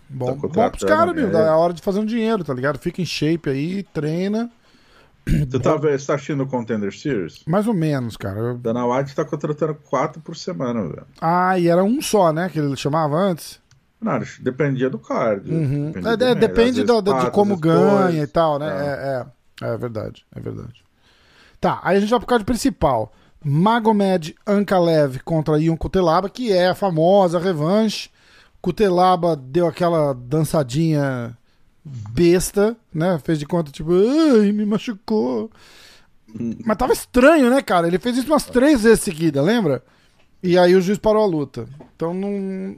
Bom, 0.10 0.38
Tá 0.38 0.48
bom 0.48 0.70
pros 0.70 0.84
caras, 0.84 1.14
meu. 1.16 1.30
é. 1.30 1.42
É 1.44 1.48
a 1.50 1.56
hora 1.58 1.74
de 1.74 1.82
fazer 1.82 2.00
um 2.00 2.06
dinheiro, 2.06 2.44
tá 2.44 2.54
ligado? 2.54 2.78
Fica 2.80 3.02
em 3.02 3.06
shape 3.06 3.50
aí, 3.50 3.84
treina. 3.84 4.50
Você 5.28 5.60
tá, 5.60 5.76
você 5.76 6.06
tá 6.08 6.16
assistindo 6.16 6.44
o 6.44 6.48
Contender 6.48 6.94
Series? 6.98 7.44
Mais 7.46 7.68
ou 7.68 7.74
menos, 7.74 8.16
cara. 8.16 8.40
Eu- 8.40 8.58
Dana 8.58 8.86
White 8.86 9.14
tá 9.14 9.26
contratando 9.26 9.76
quatro 9.76 10.22
por 10.22 10.38
semana, 10.38 10.82
velho. 10.84 11.06
Ah, 11.20 11.60
e 11.60 11.68
era 11.68 11.84
um 11.84 12.02
só, 12.02 12.32
né? 12.32 12.48
Que 12.48 12.60
ele 12.60 12.76
chamava 12.78 13.16
antes. 13.18 13.60
Não, 14.00 14.22
dependia 14.40 14.90
do 14.90 14.98
card. 15.00 15.52
Uhum. 15.52 15.88
dependia 15.92 16.12
É, 16.14 16.18
do 16.18 16.24
é, 16.26 16.36
depende 16.36 16.84
da- 16.86 17.02
da- 17.02 17.02
de 17.02 17.10
quatro, 17.18 17.32
como 17.32 17.58
ganha 17.58 18.04
dois. 18.04 18.16
e 18.24 18.28
tal, 18.28 18.58
né? 18.60 18.68
É. 18.68 19.66
É, 19.66 19.68
é, 19.68 19.74
é 19.74 19.78
verdade, 19.78 20.26
é 20.34 20.40
verdade. 20.40 20.82
Tá, 21.60 21.82
aí 21.84 21.98
a 21.98 22.00
gente 22.00 22.10
vai 22.10 22.20
pro 22.20 22.28
card 22.28 22.46
principal. 22.46 23.12
Magomed 23.50 24.36
Ankalev 24.46 25.20
contra 25.24 25.58
Ion 25.58 25.78
Kutelaba, 25.78 26.30
que 26.30 26.52
é 26.52 26.68
a 26.68 26.76
famosa 26.76 27.40
revanche. 27.40 28.10
Kutelaba 28.62 29.36
deu 29.38 29.66
aquela 29.68 30.14
dançadinha 30.14 31.38
besta, 31.86 32.76
né? 32.94 33.18
Fez 33.24 33.40
de 33.40 33.46
conta, 33.46 33.72
tipo, 33.72 33.92
ai, 33.94 34.52
me 34.52 34.66
machucou. 34.66 35.50
Mas 36.66 36.76
tava 36.76 36.92
estranho, 36.92 37.50
né, 37.50 37.62
cara? 37.62 37.88
Ele 37.88 37.98
fez 37.98 38.18
isso 38.18 38.28
umas 38.28 38.44
três 38.46 38.82
vezes 38.84 39.00
seguida, 39.00 39.42
lembra? 39.42 39.82
E 40.44 40.58
aí 40.58 40.76
o 40.76 40.82
juiz 40.82 40.98
parou 40.98 41.24
a 41.24 41.28
luta. 41.28 41.66
Então 41.96 42.14
não. 42.14 42.76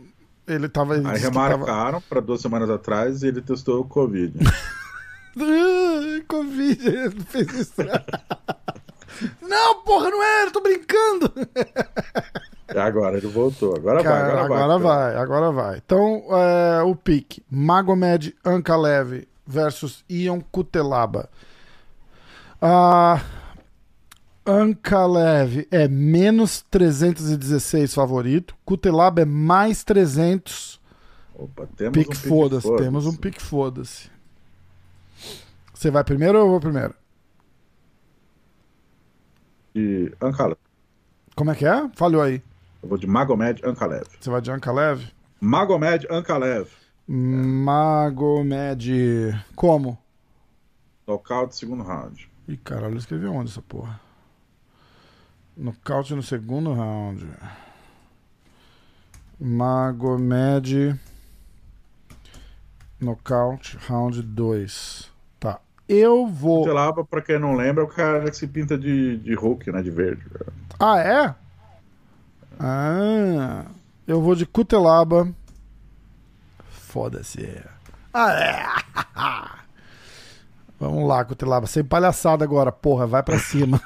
Ele 0.47 0.69
tava. 0.69 0.95
Ele 0.97 1.07
Aí 1.07 1.15
que 1.19 1.31
tava- 1.31 1.47
remarcaram 1.47 2.01
pra 2.07 2.19
duas 2.21 2.41
semanas 2.41 2.69
atrás 2.69 3.23
e 3.23 3.27
ele 3.27 3.41
testou 3.41 3.81
o 3.81 3.85
Covid. 3.85 4.33
Covid, 6.27 6.87
ele 6.87 7.21
fez 7.27 7.51
isso. 7.53 7.73
não, 9.41 9.81
porra, 9.83 10.09
não 10.09 10.21
era, 10.23 10.51
tô 10.51 10.61
brincando. 10.61 11.31
E 12.73 12.77
agora 12.77 13.17
ele 13.17 13.27
voltou. 13.27 13.75
Agora 13.75 14.03
vai, 14.03 14.03
Cara, 14.03 14.43
agora 14.43 14.47
vai. 14.47 14.57
agora 14.61 14.67
cara. 14.67 14.79
vai, 14.79 15.15
agora 15.17 15.51
vai. 15.51 15.77
Então, 15.83 16.23
é, 16.31 16.81
o 16.83 16.95
pique: 16.95 17.43
Magomed 17.49 18.35
Ankalev 18.45 19.27
versus 19.45 20.03
Ion 20.09 20.39
Kutelaba. 20.51 21.29
Ah, 22.61 23.21
Ankalev 24.45 25.67
é 25.71 25.87
menos 25.87 26.63
316 26.69 27.93
favorito. 27.93 28.55
Kutelaba 28.65 29.21
é 29.21 29.25
mais 29.25 29.83
300. 29.83 30.79
Opa, 31.35 31.67
temos 31.77 31.93
Pique 31.97 32.09
um 32.09 32.13
pique 32.13 32.27
foda-se. 32.27 32.61
foda-se. 32.67 32.83
Temos 32.83 33.05
um 33.05 33.15
pique 33.15 33.41
foda-se. 33.41 34.09
Você 35.73 35.89
vai 35.89 36.03
primeiro 36.03 36.37
ou 36.37 36.45
eu 36.45 36.49
vou 36.51 36.59
primeiro? 36.59 36.93
De 39.73 40.13
Ankalev. 40.21 40.57
Como 41.35 41.51
é 41.51 41.55
que 41.55 41.65
é? 41.65 41.89
Falhou 41.95 42.21
aí. 42.21 42.41
Eu 42.81 42.89
vou 42.89 42.97
de 42.97 43.07
Magomed 43.07 43.61
Ankalev. 43.65 44.05
Você 44.19 44.29
vai 44.29 44.41
de 44.41 44.51
Ankalev? 44.51 45.05
Magomed 45.39 46.07
Ankalev. 46.09 46.69
Magomed. 47.07 48.89
Como? 49.55 49.97
Nocaute, 51.07 51.55
segundo 51.55 51.83
round. 51.83 52.29
Ih, 52.47 52.57
caralho, 52.57 52.93
eu 52.93 52.97
escrevi 52.99 53.25
onde 53.25 53.49
essa 53.49 53.61
porra? 53.61 53.99
Nocaute 55.57 56.13
no 56.13 56.21
segundo 56.23 56.73
round. 56.73 57.27
Magomed. 59.39 60.99
Nocaute, 62.99 63.77
round 63.87 64.21
2. 64.21 65.11
Eu 65.89 66.27
vou. 66.27 66.65
Telaba, 66.65 67.03
pra 67.03 67.19
quem 67.19 67.39
não 67.39 67.55
lembra, 67.55 67.83
é 67.83 67.85
o 67.85 67.89
cara 67.89 68.29
que 68.29 68.37
se 68.37 68.45
pinta 68.45 68.77
de, 68.77 69.17
de 69.17 69.33
Hulk, 69.33 69.71
né? 69.71 69.81
De 69.81 69.89
verde. 69.89 70.23
Ah, 70.79 70.99
é? 70.99 71.35
Ah. 72.59 73.65
Eu 74.07 74.21
vou 74.21 74.35
de 74.35 74.45
Cutelaba. 74.45 75.27
Foda-se. 76.69 77.59
Ah, 78.13 78.31
é. 78.33 79.59
Vamos 80.79 81.07
lá, 81.07 81.25
Cutelaba. 81.25 81.65
Sem 81.65 81.83
palhaçada 81.83 82.43
agora, 82.43 82.71
porra. 82.71 83.07
Vai 83.07 83.23
pra 83.23 83.39
cima. 83.39 83.81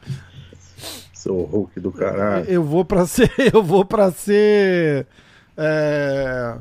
Seu 1.12 1.42
Hulk 1.42 1.78
do 1.80 1.92
caralho. 1.92 2.46
Eu 2.46 2.64
vou 2.64 2.82
pra 2.82 3.06
ser. 3.06 3.30
Eu 3.52 3.62
vou 3.62 3.84
pra 3.84 4.10
ser. 4.10 5.06
É. 5.54 6.56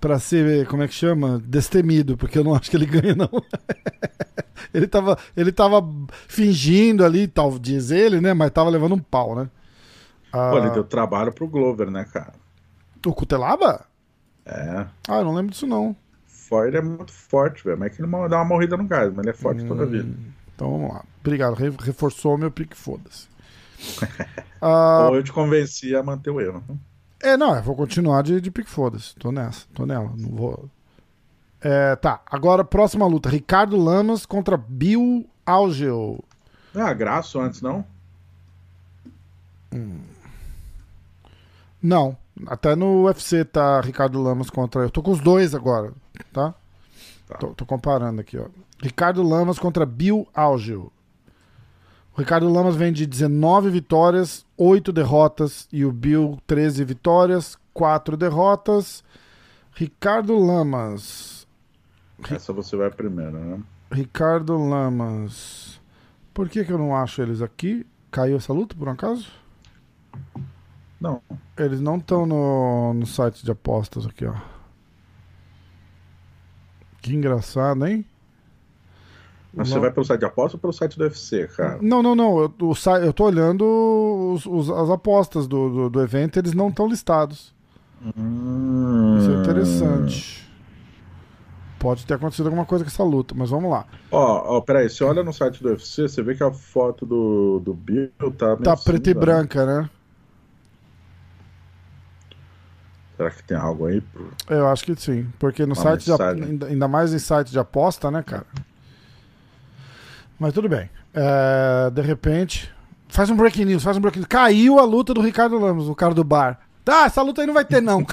Pra 0.00 0.18
ser. 0.18 0.66
Como 0.66 0.82
é 0.82 0.88
que 0.88 0.94
chama? 0.94 1.40
Destemido, 1.44 2.16
porque 2.16 2.38
eu 2.38 2.44
não 2.44 2.54
acho 2.54 2.70
que 2.70 2.76
ele 2.76 2.86
ganha, 2.86 3.14
não. 3.14 3.30
ele, 4.72 4.86
tava, 4.86 5.18
ele 5.36 5.52
tava 5.52 5.82
fingindo 6.28 7.04
ali, 7.04 7.26
tal, 7.26 7.58
diz 7.58 7.90
ele, 7.90 8.20
né? 8.20 8.34
Mas 8.34 8.50
tava 8.50 8.70
levando 8.70 8.94
um 8.94 8.98
pau, 8.98 9.34
né? 9.34 9.48
Ah, 10.32 10.50
Pô, 10.50 10.58
ele 10.58 10.70
deu 10.70 10.84
trabalho 10.84 11.32
pro 11.32 11.48
Glover, 11.48 11.90
né, 11.90 12.04
cara? 12.04 12.34
O 13.06 13.14
Cutelaba? 13.14 13.86
É. 14.44 14.86
Ah, 15.08 15.18
eu 15.18 15.24
não 15.24 15.34
lembro 15.34 15.52
disso, 15.52 15.66
não. 15.66 15.96
Ele 16.66 16.76
é 16.76 16.82
muito 16.82 17.12
forte, 17.12 17.64
velho. 17.64 17.78
Mas 17.78 17.92
é 17.92 17.96
que 17.96 18.02
ele 18.02 18.10
dá 18.10 18.38
uma 18.38 18.44
morrida 18.44 18.76
no 18.76 18.84
gás, 18.86 19.10
mas 19.12 19.18
ele 19.24 19.30
é 19.30 19.32
forte 19.32 19.64
toda 19.64 19.82
a 19.82 19.86
vida. 19.86 20.08
Então 20.54 20.70
vamos 20.70 20.94
lá. 20.94 21.04
Obrigado. 21.20 21.54
Re- 21.54 21.74
reforçou 21.80 22.34
o 22.34 22.38
meu 22.38 22.50
pique, 22.50 22.76
foda-se. 22.76 23.28
Ah, 24.60 25.08
Ou 25.10 25.16
eu 25.16 25.22
te 25.22 25.32
convenci 25.32 25.94
a 25.94 26.02
manter 26.02 26.30
o 26.30 26.40
erro. 26.40 26.64
É, 27.20 27.36
não, 27.36 27.54
eu 27.56 27.62
vou 27.62 27.74
continuar 27.74 28.22
de, 28.22 28.40
de 28.40 28.50
pique, 28.50 28.70
foda-se. 28.70 29.14
Tô 29.16 29.32
nessa, 29.32 29.66
tô 29.74 29.86
nela. 29.86 30.12
Não 30.16 30.30
vou. 30.30 30.70
É, 31.60 31.96
tá, 31.96 32.20
agora 32.26 32.64
próxima 32.64 33.06
luta: 33.06 33.28
Ricardo 33.28 33.76
Lamas 33.76 34.26
contra 34.26 34.56
Bill 34.56 35.26
Algeo. 35.44 36.22
Ah, 36.74 36.92
graço 36.92 37.40
antes, 37.40 37.62
não? 37.62 37.84
Não, 41.82 42.16
até 42.46 42.74
no 42.74 43.04
UFC 43.04 43.44
tá 43.44 43.80
Ricardo 43.80 44.22
Lamas 44.22 44.50
contra. 44.50 44.82
Eu 44.82 44.90
tô 44.90 45.02
com 45.02 45.10
os 45.10 45.20
dois 45.20 45.54
agora, 45.54 45.92
tá? 46.32 46.54
Tá. 47.26 47.38
Tô, 47.38 47.48
tô 47.48 47.66
comparando 47.66 48.20
aqui, 48.20 48.38
ó. 48.38 48.46
Ricardo 48.82 49.22
Lamas 49.22 49.58
contra 49.58 49.86
Bill 49.86 50.28
Algeo. 50.34 50.92
O 52.16 52.20
Ricardo 52.20 52.50
Lamas 52.50 52.74
vem 52.76 52.90
de 52.94 53.06
19 53.06 53.68
vitórias, 53.68 54.46
8 54.56 54.90
derrotas. 54.90 55.68
E 55.70 55.84
o 55.84 55.92
Bill, 55.92 56.38
13 56.46 56.82
vitórias, 56.82 57.58
4 57.74 58.16
derrotas. 58.16 59.04
Ricardo 59.74 60.34
Lamas. 60.38 61.46
Essa 62.30 62.54
você 62.54 62.74
vai 62.74 62.90
primeiro, 62.90 63.38
né? 63.38 63.62
Ricardo 63.92 64.56
Lamas. 64.56 65.78
Por 66.32 66.48
que, 66.48 66.64
que 66.64 66.72
eu 66.72 66.78
não 66.78 66.96
acho 66.96 67.20
eles 67.20 67.42
aqui? 67.42 67.86
Caiu 68.10 68.38
essa 68.38 68.50
luta, 68.50 68.74
por 68.74 68.88
um 68.88 68.92
acaso? 68.92 69.30
Não. 70.98 71.20
Eles 71.58 71.82
não 71.82 71.98
estão 71.98 72.24
no, 72.24 72.94
no 72.94 73.06
site 73.06 73.44
de 73.44 73.50
apostas 73.50 74.06
aqui, 74.06 74.24
ó. 74.24 74.34
Que 77.02 77.14
engraçado, 77.14 77.86
hein? 77.86 78.06
Mas 79.56 79.70
Não- 79.70 79.76
você 79.76 79.80
vai 79.80 79.90
pelo 79.90 80.04
site 80.04 80.20
de 80.20 80.26
aposta 80.26 80.56
ou 80.58 80.60
pelo 80.60 80.72
site 80.72 80.98
do 80.98 81.04
UFC, 81.04 81.48
cara? 81.48 81.78
Não, 81.80 82.02
não, 82.02 82.14
não. 82.14 82.38
Eu, 82.40 82.54
o 82.60 82.74
eu 83.02 83.12
tô 83.12 83.24
olhando 83.24 83.64
os- 84.34 84.44
os- 84.44 84.68
as 84.70 84.90
apostas 84.90 85.46
do, 85.48 85.70
do, 85.70 85.90
do 85.90 86.02
evento, 86.02 86.38
eles 86.38 86.52
não 86.52 86.68
estão 86.68 86.86
listados. 86.86 87.54
Hum. 88.16 89.16
Isso 89.18 89.30
é 89.30 89.34
interessante. 89.40 90.46
Pode 91.78 92.04
ter 92.04 92.14
acontecido 92.14 92.46
alguma 92.46 92.66
coisa 92.66 92.84
com 92.84 92.88
essa 92.90 93.02
luta, 93.02 93.34
mas 93.34 93.48
vamos 93.48 93.70
lá. 93.70 93.86
Ó, 94.10 94.56
ó, 94.56 94.60
peraí, 94.60 94.90
você 94.90 95.02
olha 95.04 95.22
no 95.24 95.32
site 95.32 95.62
do 95.62 95.70
UFC, 95.70 96.02
você 96.02 96.22
vê 96.22 96.34
que 96.34 96.42
a 96.42 96.50
foto 96.52 97.06
do, 97.06 97.60
do 97.60 97.72
Bill 97.72 98.10
tá 98.36 98.56
Tá 98.56 98.76
preto 98.76 99.08
e 99.08 99.14
né? 99.14 99.20
branca, 99.20 99.64
né? 99.64 99.88
Será 103.16 103.30
que 103.30 103.42
tem 103.44 103.56
algo 103.56 103.86
aí? 103.86 104.02
Pro... 104.02 104.30
Eu 104.50 104.68
acho 104.68 104.84
que 104.84 104.94
sim. 105.00 105.26
Porque 105.38 105.64
no 105.64 105.74
Uma 105.74 105.82
site, 105.82 106.04
de, 106.04 106.64
ainda 106.66 106.86
mais 106.86 107.14
em 107.14 107.18
site 107.18 107.50
de 107.50 107.58
aposta, 107.58 108.10
né, 108.10 108.22
cara? 108.22 108.44
Mas 110.38 110.52
tudo 110.52 110.68
bem. 110.68 110.90
É, 111.14 111.90
de 111.90 112.02
repente. 112.02 112.72
Faz 113.08 113.30
um 113.30 113.36
breaking 113.36 113.64
news, 113.64 113.82
faz 113.82 113.96
um 113.96 114.00
breaking 114.00 114.20
news. 114.20 114.28
Caiu 114.28 114.78
a 114.78 114.84
luta 114.84 115.14
do 115.14 115.20
Ricardo 115.20 115.58
Lamos, 115.58 115.88
o 115.88 115.94
cara 115.94 116.12
do 116.12 116.24
bar. 116.24 116.60
Tá, 116.84 117.06
essa 117.06 117.22
luta 117.22 117.40
aí 117.40 117.46
não 117.46 117.54
vai 117.54 117.64
ter, 117.64 117.80
não. 117.80 118.04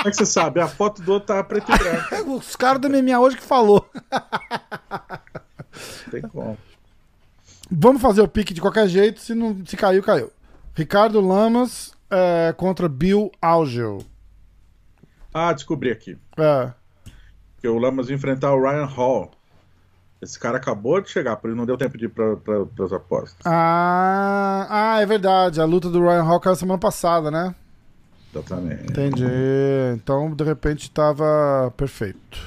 Como 0.00 0.08
é 0.08 0.10
que 0.10 0.16
você 0.16 0.26
sabe? 0.26 0.60
A 0.60 0.68
foto 0.68 1.02
do 1.02 1.12
outro 1.12 1.34
tá 1.34 1.44
preto 1.44 1.70
e 1.70 1.78
branco. 1.78 2.32
Os 2.36 2.56
caras 2.56 2.80
do 2.80 2.88
MMA 2.88 3.18
hoje 3.18 3.36
que 3.36 3.42
falou. 3.42 3.88
Não 4.10 6.10
tem 6.10 6.22
como. 6.22 6.56
Vamos 7.70 8.00
fazer 8.00 8.22
o 8.22 8.28
pique 8.28 8.54
de 8.54 8.62
qualquer 8.62 8.88
jeito. 8.88 9.20
Se, 9.20 9.34
não, 9.34 9.64
se 9.64 9.76
caiu, 9.76 10.02
caiu. 10.02 10.32
Ricardo 10.74 11.20
Lamas 11.20 11.92
é, 12.10 12.54
contra 12.56 12.88
Bill 12.88 13.30
Algel. 13.42 13.98
Ah, 15.32 15.52
descobri 15.52 15.90
aqui. 15.90 16.18
É. 16.36 16.72
Que 17.58 17.68
o 17.68 17.78
Lamas 17.78 18.08
ia 18.08 18.16
enfrentar 18.16 18.54
o 18.54 18.60
Ryan 18.60 18.86
Hall. 18.86 19.30
Esse 20.22 20.38
cara 20.38 20.58
acabou 20.58 21.00
de 21.00 21.08
chegar, 21.08 21.36
por 21.36 21.48
isso 21.48 21.56
não 21.56 21.64
deu 21.64 21.78
tempo 21.78 21.96
de 21.96 22.04
ir 22.04 22.08
pra, 22.08 22.36
pra, 22.36 22.66
pras 22.66 22.92
apostas. 22.92 23.40
Ah, 23.44 24.66
ah, 24.68 25.00
é 25.00 25.06
verdade. 25.06 25.60
A 25.60 25.64
luta 25.64 25.88
do 25.88 26.00
Ryan 26.02 26.22
Hall 26.22 26.40
caiu 26.40 26.56
semana 26.56 26.78
passada, 26.78 27.30
né? 27.30 27.54
Exatamente. 28.34 28.84
Entendi. 28.84 29.24
Então, 29.94 30.30
de 30.34 30.44
repente, 30.44 30.90
tava 30.90 31.72
perfeito. 31.76 32.38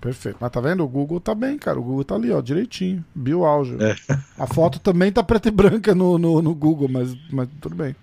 Perfeito. 0.00 0.38
Mas 0.40 0.50
tá 0.50 0.60
vendo? 0.60 0.82
O 0.82 0.88
Google 0.88 1.20
tá 1.20 1.34
bem, 1.34 1.58
cara. 1.58 1.78
O 1.78 1.82
Google 1.82 2.04
tá 2.04 2.14
ali, 2.14 2.32
ó, 2.32 2.40
direitinho. 2.40 3.04
Bill 3.14 3.44
Algel. 3.44 3.80
É. 3.82 3.94
A 4.38 4.46
foto 4.46 4.80
também 4.80 5.12
tá 5.12 5.22
preta 5.22 5.48
e 5.48 5.52
branca 5.52 5.94
no, 5.94 6.18
no, 6.18 6.42
no 6.42 6.54
Google, 6.54 6.88
mas, 6.88 7.14
mas 7.30 7.48
tudo 7.60 7.76
bem. 7.76 7.94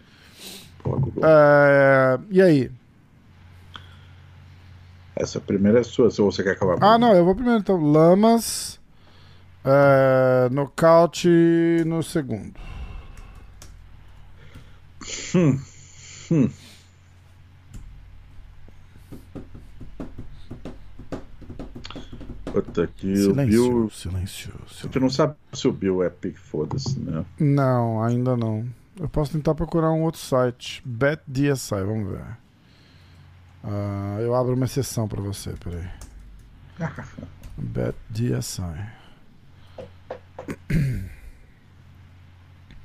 Pô, 0.83 0.91
Google. 0.91 1.23
É, 1.25 2.19
e 2.29 2.41
aí? 2.41 2.71
Essa 5.19 5.39
primeira 5.39 5.79
é 5.79 5.83
sua, 5.83 6.11
se 6.11 6.21
você 6.21 6.43
quer 6.43 6.51
acabar. 6.51 6.77
Ah, 6.79 6.97
não, 6.97 7.13
eu 7.13 7.25
vou 7.25 7.33
primeiro 7.33 7.59
então. 7.59 7.77
Lamas. 7.77 8.79
É, 9.65 10.47
nocaute 10.49 11.27
no 11.85 12.01
segundo. 12.03 12.53
Hum, 15.35 15.59
hum. 16.31 16.49
Puta, 22.45 22.83
aqui 22.83 23.11
o 23.11 23.33
Bill. 23.33 23.89
silêncio, 23.91 23.91
silêncio. 23.91 24.53
gente 24.83 24.99
não 24.99 25.09
sabe 25.09 25.35
se 25.53 25.67
o 25.67 25.71
Bill 25.71 26.01
é 26.01 26.09
pique, 26.09 26.39
foda-se, 26.39 26.99
né? 26.99 27.25
Não, 27.39 28.01
ainda 28.01 28.37
não. 28.37 28.65
Eu 28.99 29.09
posso 29.09 29.31
tentar 29.31 29.53
procurar 29.53 29.91
um 29.91 30.03
outro 30.03 30.19
site. 30.19 30.81
BetDSI, 30.85 31.83
vamos 31.83 32.09
ver. 32.09 32.37
Ah, 33.63 34.17
eu 34.21 34.33
abro 34.35 34.55
uma 34.55 34.65
exceção 34.65 35.07
pra 35.07 35.21
você, 35.21 35.53
peraí. 35.53 35.87
BetDSI. 37.57 38.61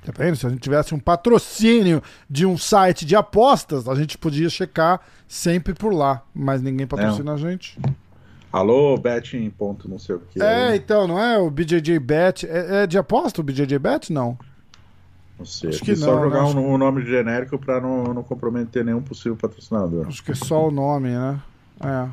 Tá 0.04 0.12
vendo? 0.16 0.34
Se 0.36 0.46
a 0.46 0.50
gente 0.50 0.60
tivesse 0.60 0.94
um 0.94 0.98
patrocínio 0.98 2.02
de 2.28 2.44
um 2.44 2.58
site 2.58 3.04
de 3.04 3.14
apostas, 3.14 3.88
a 3.88 3.94
gente 3.94 4.18
podia 4.18 4.48
checar 4.48 5.00
sempre 5.28 5.74
por 5.74 5.92
lá. 5.92 6.22
Mas 6.34 6.60
ninguém 6.60 6.86
patrocina 6.86 7.34
a 7.34 7.36
gente. 7.36 7.78
Alô, 8.52 8.96
betting, 8.98 9.48
ponto, 9.50 9.88
não 9.88 9.98
sei 9.98 10.16
o 10.16 10.20
que. 10.20 10.42
É, 10.42 10.74
então, 10.74 11.06
não 11.06 11.18
é? 11.18 11.38
O 11.38 11.50
BJJ 11.50 11.98
Bet. 12.00 12.46
É, 12.46 12.82
é 12.82 12.86
de 12.86 12.98
aposta 12.98 13.40
o 13.40 13.44
BJJ 13.44 13.78
Bet? 13.78 14.12
Não. 14.12 14.36
Não 15.38 15.46
sei. 15.46 15.70
acho 15.70 15.80
que 15.82 15.96
só 15.96 16.14
não, 16.14 16.22
jogar 16.24 16.42
né? 16.42 16.60
Um, 16.60 16.74
um 16.74 16.78
nome 16.78 17.04
genérico 17.04 17.58
pra 17.58 17.80
não, 17.80 18.04
não 18.14 18.22
comprometer 18.22 18.84
nenhum 18.84 19.02
possível 19.02 19.36
patrocinador. 19.36 20.06
Acho 20.06 20.22
que 20.22 20.32
é 20.32 20.34
só 20.34 20.68
o 20.68 20.70
nome, 20.70 21.08
né? 21.10 21.40
É. 21.80 22.08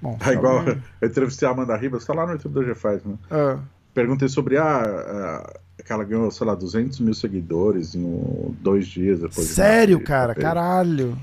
Bom, 0.00 0.16
É 0.24 0.32
igual 0.32 0.58
tá 0.64 0.72
bem. 0.72 0.82
eu 1.00 1.08
entrevistei 1.08 1.46
a 1.48 1.50
Amanda 1.52 1.76
Ribas, 1.76 2.04
tá 2.04 2.12
lá 2.14 2.26
no 2.26 2.32
YouTube 2.32 2.52
do 2.54 2.62
G5, 2.62 3.00
né? 3.06 3.14
É. 3.30 3.58
Perguntei 3.94 4.28
sobre 4.28 4.56
a, 4.58 4.80
a- 4.82 5.52
que 5.84 5.92
ela 5.92 6.04
ganhou, 6.04 6.30
sei 6.30 6.46
lá, 6.46 6.54
200 6.54 7.00
mil 7.00 7.14
seguidores 7.14 7.94
em 7.94 8.04
um- 8.04 8.54
dois 8.60 8.86
dias 8.86 9.18
depois. 9.20 9.48
de 9.48 9.54
Sério, 9.54 9.94
nascer. 9.96 10.06
cara? 10.06 10.34
Caralho. 10.34 11.18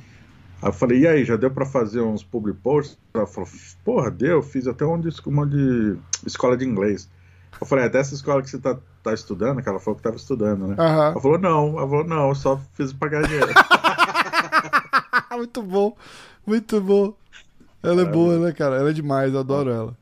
Aí 0.61 0.67
eu 0.69 0.73
falei, 0.73 0.99
e 0.99 1.07
aí, 1.07 1.23
já 1.23 1.37
deu 1.37 1.49
pra 1.49 1.65
fazer 1.65 2.01
uns 2.01 2.21
public 2.23 2.59
posts? 2.59 2.97
Ela 3.13 3.25
falou, 3.25 3.49
porra, 3.85 4.11
deu, 4.11 4.41
fiz 4.41 4.67
até 4.67 4.85
um 4.85 4.99
de, 4.99 5.09
uma 5.25 5.47
de 5.47 5.95
escola 6.25 6.57
de 6.57 6.65
inglês. 6.65 7.09
Eu 7.59 7.65
falei, 7.65 7.85
é 7.85 7.89
dessa 7.89 8.13
escola 8.13 8.41
que 8.41 8.49
você 8.49 8.57
tá, 8.57 8.77
tá 9.09 9.13
estudando? 9.15 9.61
Que 9.61 9.69
ela 9.69 9.79
falou 9.79 9.97
que 9.97 10.03
tava 10.03 10.15
estudando, 10.15 10.67
né? 10.67 10.75
Aham. 10.77 11.11
Ela 11.11 11.21
falou, 11.21 11.37
não, 11.37 11.77
ela 11.77 11.89
falou, 11.89 12.03
não, 12.03 12.29
eu 12.29 12.35
só 12.35 12.59
fiz 12.73 12.93
pra 12.93 13.09
ganhar 13.09 13.27
dinheiro. 13.27 13.53
muito 15.35 15.61
bom. 15.61 15.95
Muito 16.45 16.81
bom. 16.81 17.13
Ela 17.81 18.01
é 18.01 18.05
boa, 18.05 18.37
né, 18.39 18.51
cara? 18.51 18.75
Ela 18.75 18.89
é 18.89 18.93
demais, 18.93 19.33
eu 19.33 19.39
adoro 19.39 19.69
ela. 19.69 19.97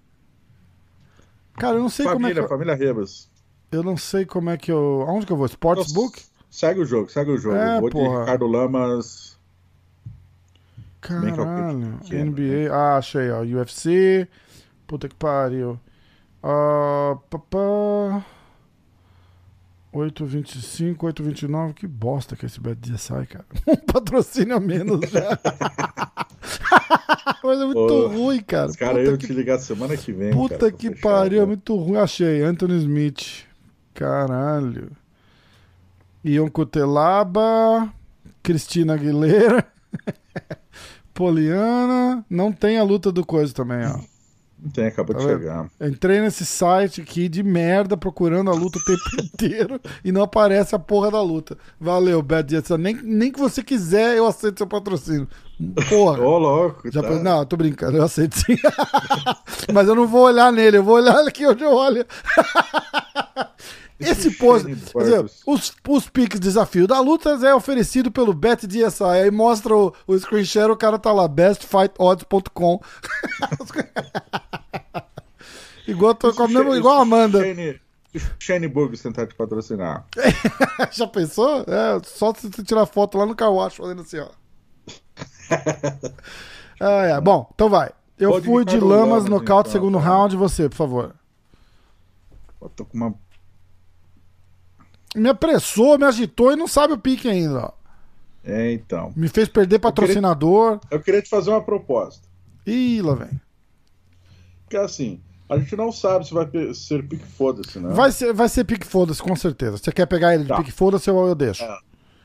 Cara, 1.57 1.75
eu 1.75 1.81
não 1.81 1.89
sei 1.89 2.05
como 2.05 2.27
é 2.27 2.29
que 2.29 2.35
família, 2.35 2.47
família 2.47 2.75
Rebas. 2.75 3.29
eu 3.71 3.83
não 3.83 3.97
sei 3.97 4.25
como 4.25 4.49
é 4.49 4.57
que 4.57 4.71
eu, 4.71 5.03
aonde 5.07 5.25
que 5.25 5.31
eu 5.31 5.37
vou? 5.37 5.45
Sportsbook? 5.47 6.23
Segue 6.49 6.81
o 6.81 6.85
jogo, 6.85 7.09
segue 7.09 7.31
o 7.31 7.37
jogo. 7.37 7.55
É, 7.55 7.79
Vou 7.79 7.89
de 7.89 7.95
porra. 7.95 8.21
Ricardo 8.21 8.47
Lamas. 8.47 9.37
É 11.03 11.07
Caralho. 11.07 11.97
pequeno, 12.01 12.31
NBA. 12.31 12.73
Ah, 12.73 12.97
achei, 12.97 13.29
ó. 13.31 13.41
UFC. 13.41 14.27
Puta 14.85 15.07
que 15.07 15.15
pariu. 15.15 15.79
Ah, 16.41 17.17
papá. 17.29 18.25
8,25, 19.97 20.97
8,29. 20.97 21.73
Que 21.73 21.87
bosta 21.87 22.35
que 22.35 22.45
é 22.45 22.47
esse 22.47 22.59
BetDSI, 22.59 23.27
cara. 23.27 23.45
Um 23.67 23.75
patrocínio 23.75 24.55
a 24.55 24.59
menos 24.59 25.09
já. 25.09 25.37
Mas 27.43 27.59
é 27.59 27.65
muito 27.65 27.87
Pô, 27.87 28.07
ruim, 28.07 28.41
cara. 28.41 28.69
Os 28.69 28.75
caras 28.75 29.07
iam 29.07 29.17
que 29.17 29.27
te 29.27 29.33
ligar 29.33 29.59
semana 29.59 29.95
que 29.95 30.11
vem. 30.11 30.31
Puta 30.31 30.57
cara, 30.57 30.71
que 30.71 30.89
fechar, 30.89 31.01
pariu, 31.01 31.41
é 31.41 31.45
muito 31.45 31.75
ruim. 31.75 31.97
Achei, 31.97 32.43
Anthony 32.43 32.77
Smith. 32.77 33.45
Caralho. 33.93 34.91
Ion 36.23 36.49
Cutelaba, 36.49 37.91
Cristina 38.43 38.95
Aguilera, 38.95 39.65
Poliana. 41.13 42.25
Não 42.29 42.51
tem 42.51 42.77
a 42.77 42.83
luta 42.83 43.11
do 43.11 43.25
coisa 43.25 43.53
também, 43.53 43.85
ó. 43.85 43.99
Não 44.59 44.71
tem, 44.71 44.87
acabou 44.87 45.15
Tá 45.15 45.21
de 45.21 45.27
vendo? 45.27 45.39
chegar. 45.39 45.69
Entrei 45.79 46.19
nesse 46.19 46.43
site 46.45 47.01
aqui 47.01 47.29
de 47.29 47.43
merda 47.43 47.95
procurando 47.95 48.49
a 48.49 48.53
luta 48.53 48.79
o 48.79 48.83
tempo 48.83 49.01
inteiro 49.23 49.81
e 50.03 50.11
não 50.11 50.23
aparece 50.23 50.73
a 50.75 50.79
porra 50.79 51.11
da 51.11 51.21
luta. 51.21 51.55
Valeu, 51.79 52.21
Bad. 52.23 52.51
Nem, 52.79 52.95
nem 53.03 53.31
que 53.31 53.39
você 53.39 53.61
quiser, 53.63 54.17
eu 54.17 54.25
aceito 54.25 54.57
seu 54.57 54.67
patrocínio. 54.67 55.27
Porra. 55.89 56.19
Ô, 56.21 56.37
louco. 56.39 56.91
Já 56.91 57.01
tá. 57.03 57.09
Não, 57.11 57.45
tô 57.45 57.55
brincando, 57.55 57.97
eu 57.97 58.03
aceito 58.03 58.35
sim. 58.35 58.55
Mas 59.73 59.87
eu 59.87 59.95
não 59.95 60.07
vou 60.07 60.23
olhar 60.25 60.51
nele, 60.51 60.77
eu 60.77 60.83
vou 60.83 60.95
olhar 60.95 61.19
aqui 61.27 61.45
onde 61.45 61.63
eu 61.63 61.71
olho. 61.71 62.05
Esse 63.99 64.29
Burgos. 64.29 65.41
os, 65.45 65.73
os 65.87 66.09
piques 66.09 66.39
desafio 66.39 66.87
da 66.87 66.99
luta 66.99 67.31
é 67.31 67.53
oferecido 67.53 68.11
pelo 68.11 68.33
BetDSI. 68.33 69.03
Aí 69.03 69.31
mostra 69.31 69.75
o, 69.75 69.93
o 70.05 70.17
screen 70.17 70.45
share, 70.45 70.71
o 70.71 70.77
cara 70.77 70.99
tá 70.99 71.11
lá, 71.11 71.27
bestfightodds.com. 71.27 72.79
igual, 75.87 76.13
tô, 76.13 76.31
com 76.33 76.43
a 76.43 76.77
igual 76.77 76.99
a 76.99 77.01
Amanda. 77.01 77.41
Shane, 77.43 77.79
Shane 78.39 78.67
Burgos 78.67 79.01
tentar 79.01 79.25
te 79.25 79.33
patrocinar. 79.33 80.05
Já 80.91 81.07
pensou? 81.07 81.61
É, 81.61 81.99
só 82.03 82.33
se 82.35 82.49
você 82.49 82.63
tirar 82.63 82.85
foto 82.85 83.17
lá 83.17 83.25
no 83.25 83.35
Kawash 83.35 83.77
fazendo 83.77 84.01
assim, 84.01 84.19
ó. 84.19 84.29
Ah, 86.79 87.03
é. 87.05 87.19
Bom, 87.21 87.49
então 87.55 87.69
vai. 87.69 87.91
Eu 88.19 88.31
Pode 88.31 88.45
fui 88.45 88.65
de 88.65 88.79
Lamas, 88.79 88.99
Lamas, 88.99 89.25
nocaute, 89.25 89.69
então, 89.69 89.81
segundo 89.81 89.99
tá. 89.99 90.05
round. 90.05 90.35
Você, 90.37 90.69
por 90.69 90.75
favor. 90.75 91.15
Eu 92.61 92.69
tô 92.69 92.85
com 92.85 92.97
uma. 92.97 93.15
Me 95.15 95.29
apressou, 95.29 95.97
me 95.97 96.05
agitou 96.05 96.51
e 96.51 96.55
não 96.55 96.67
sabe 96.67 96.93
o 96.93 96.97
pique 96.97 97.27
ainda. 97.29 97.65
ó. 97.67 97.71
É, 98.43 98.71
então. 98.71 99.11
Me 99.15 99.27
fez 99.27 99.47
perder 99.47 99.79
patrocinador. 99.79 100.79
Eu 100.91 101.01
queria 101.01 101.21
te 101.21 101.29
fazer 101.29 101.49
uma 101.49 101.61
proposta. 101.61 102.27
Ih, 102.65 103.01
lá 103.01 103.13
vem. 103.15 103.41
Porque 104.63 104.77
assim, 104.77 105.19
a 105.49 105.57
gente 105.57 105.75
não 105.75 105.91
sabe 105.91 106.27
se 106.27 106.33
vai 106.33 106.47
ser 106.73 107.07
pique 107.07 107.25
foda-se, 107.25 107.79
né? 107.79 107.93
Vai 107.93 108.11
ser, 108.11 108.33
vai 108.33 108.47
ser 108.49 108.63
pique 108.65 108.85
foda-se, 108.85 109.21
com 109.21 109.35
certeza. 109.35 109.77
Você 109.77 109.91
quer 109.91 110.05
pegar 110.05 110.33
ele 110.33 110.43
de 110.43 110.49
Tá. 110.49 110.57
pique 110.57 110.71
foda-se 110.71 111.09
ou 111.09 111.27
eu 111.27 111.35
deixo? 111.35 111.63
É. 111.63 111.77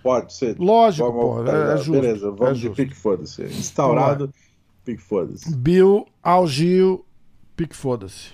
Pode 0.03 0.35
ser. 0.35 0.57
Lógico, 0.59 1.13
Vamos- 1.13 1.45
pô. 1.45 1.51
É, 1.57 1.75
é 1.75 1.77
justo. 1.77 1.93
Beleza, 1.93 2.27
é 2.27 2.31
vamos 2.31 2.59
de 2.59 2.63
justo. 2.67 2.77
pique 2.77 2.95
foda-se. 2.95 3.43
Instaurado, 3.45 4.33
pique 4.85 5.01
foda-se. 5.03 5.55
Bill, 5.55 6.07
Algil, 6.23 7.05
pique 7.57 7.75
foda-se. 7.77 8.31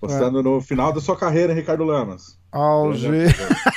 Postando 0.00 0.42
no 0.42 0.60
final 0.60 0.92
da 0.92 1.00
sua 1.00 1.16
carreira, 1.16 1.54
Ricardo 1.54 1.84
Lamas. 1.84 2.36
Algil. 2.52 3.12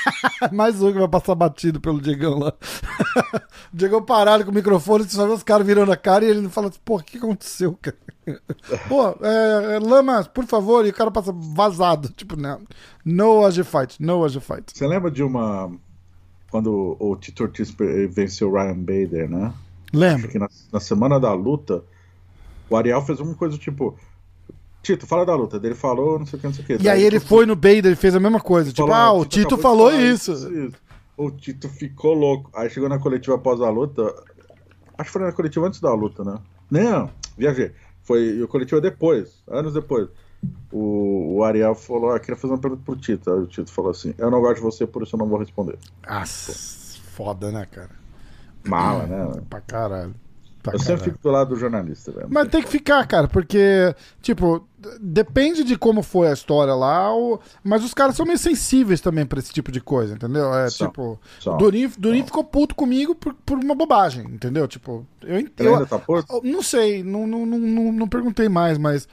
Mais 0.51 0.82
um 0.82 0.91
que 0.91 0.99
vai 0.99 1.07
passar 1.07 1.34
batido 1.34 1.80
pelo 1.80 2.01
Diegão 2.01 2.38
lá. 2.38 2.49
o 2.49 3.41
Diegão 3.73 4.03
parado 4.03 4.43
com 4.43 4.51
o 4.51 4.53
microfone, 4.53 5.05
você 5.05 5.15
só 5.15 5.26
vê 5.26 5.32
os 5.32 5.43
caras 5.43 5.65
virando 5.65 5.93
a 5.93 5.97
cara 5.97 6.26
e 6.26 6.30
ele 6.30 6.49
fala 6.49 6.67
assim, 6.67 6.80
pô, 6.84 6.97
o 6.97 7.03
que 7.03 7.17
aconteceu, 7.17 7.78
cara? 7.82 7.95
pô, 8.89 9.09
é, 9.26 9.76
é, 9.76 9.80
Lamas, 9.80 10.28
por 10.28 10.45
favor, 10.45 10.86
e 10.86 10.89
o 10.89 10.93
cara 10.93 11.09
passa 11.09 11.32
vazado. 11.32 12.09
Tipo, 12.09 12.36
não. 12.36 12.61
No 13.03 13.45
AG 13.45 13.63
Fight, 13.63 14.01
no 14.01 14.26
AG 14.26 14.41
Fight. 14.41 14.73
Você 14.73 14.86
lembra 14.86 15.09
de 15.09 15.23
uma. 15.23 15.71
Quando 16.49 16.97
o 16.99 17.15
Tito 17.15 17.43
Ortiz 17.43 17.76
venceu 18.09 18.49
o 18.49 18.53
Ryan 18.53 18.78
Bader, 18.78 19.30
né? 19.30 19.53
Lembro. 19.93 20.28
Que 20.30 20.39
na, 20.39 20.49
na 20.71 20.80
semana 20.80 21.19
da 21.19 21.34
luta, 21.34 21.84
o 22.69 22.76
Ariel 22.76 23.01
fez 23.01 23.19
uma 23.19 23.36
coisa 23.36 23.57
tipo. 23.57 23.97
Tito, 24.86 25.07
fala 25.07 25.25
da 25.25 25.36
luta. 25.36 25.59
Ele 25.61 25.73
falou, 25.73 26.19
não 26.19 26.25
sei 26.27 26.38
o 26.38 26.39
que, 26.39 26.47
não 26.47 26.53
sei 26.53 26.63
o 26.63 26.67
que. 26.67 26.83
E 26.83 26.88
aí 26.88 27.03
ele 27.03 27.19
foi 27.19 27.45
no 27.47 27.55
Bader 27.55 27.88
e 27.91 27.95
fez 27.95 28.15
a 28.15 28.19
mesma 28.19 28.39
coisa. 28.39 28.71
Tipo, 28.71 28.91
ah, 28.91 29.11
o 29.11 29.25
Tito 29.25 29.57
falou 29.57 29.91
isso. 29.91 30.31
isso. 30.31 30.77
O 31.17 31.31
Tito 31.31 31.67
ficou 31.67 32.13
louco. 32.13 32.51
Aí 32.53 32.69
chegou 32.69 32.88
na 32.88 32.99
coletiva 32.99 33.36
após 33.36 33.59
a 33.61 33.69
luta. 33.69 34.03
Acho 34.97 35.07
que 35.07 35.13
foi 35.13 35.21
na 35.23 35.31
coletiva 35.31 35.65
antes 35.65 35.81
da 35.81 35.91
luta, 35.93 36.23
né? 36.23 36.38
Não, 36.69 37.09
viajei. 37.36 37.71
Foi 38.03 38.41
o 38.43 38.47
coletivo 38.47 38.79
depois, 38.79 39.41
anos 39.47 39.73
depois. 39.73 40.07
O, 40.71 41.38
o 41.38 41.43
Ariel 41.43 41.73
falou: 41.73 42.11
ah, 42.11 42.19
queria 42.19 42.36
fazer 42.36 42.53
uma 42.53 42.59
pergunta 42.59 42.83
pro 42.86 42.95
Tito. 42.95 43.31
Aí 43.31 43.39
o 43.39 43.47
Tito 43.47 43.71
falou 43.71 43.89
assim: 43.89 44.13
Eu 44.17 44.29
não 44.29 44.39
gosto 44.39 44.57
de 44.57 44.61
você, 44.61 44.86
por 44.86 45.01
isso 45.01 45.15
eu 45.15 45.19
não 45.19 45.27
vou 45.27 45.39
responder. 45.39 45.79
Ah, 46.05 46.23
foda, 46.25 47.51
né, 47.51 47.65
cara? 47.65 47.89
Mala, 48.63 49.07
né? 49.07 49.41
Pra 49.49 49.61
caralho. 49.61 50.13
Pra 50.66 50.76
eu 50.76 50.80
sempre 50.80 51.03
fico 51.03 51.20
do 51.22 51.30
lado 51.30 51.49
do 51.49 51.55
jornalista, 51.55 52.11
velho. 52.11 52.28
Mas 52.30 52.47
tem 52.49 52.61
que 52.61 52.70
ficar, 52.70 53.05
cara, 53.07 53.28
porque, 53.28 53.95
tipo, 54.22 54.68
depende 54.99 55.63
de 55.63 55.78
como 55.78 56.01
foi 56.01 56.28
a 56.28 56.34
história 56.34 56.74
lá, 56.74 57.13
ou... 57.13 57.39
mas 57.63 57.84
os 57.84 57.93
caras 57.93 58.16
são 58.16 58.26
meio 58.26 58.38
sensíveis 58.38 58.99
também 58.99 59.26
pra 59.26 59.39
esse 59.39 59.53
tipo 59.53 59.72
de 59.72 59.80
coisa, 59.80 60.16
entendeu? 60.16 60.53
É 60.53 60.70
só, 60.70 60.88
tipo, 60.88 61.20
só, 61.39 61.55
Durinho, 61.57 61.91
Durinho 61.97 62.26
ficou 62.26 62.43
puto 62.43 62.76
comigo 62.76 63.13
por, 63.16 63.34
por 63.45 63.57
uma 63.57 63.76
bobagem, 63.76 64.26
entendeu? 64.26 64.68
Tipo, 64.68 65.05
eu 65.22 65.39
entendo. 65.39 65.74
ainda 65.74 65.86
tá 65.86 65.99
puto? 65.99 66.41
Não 66.43 66.61
sei, 66.61 67.03
não, 67.03 67.28
não, 67.28 67.45
não, 67.45 67.91
não 67.91 68.07
perguntei 68.07 68.49
mais, 68.49 68.78
mas 68.78 69.07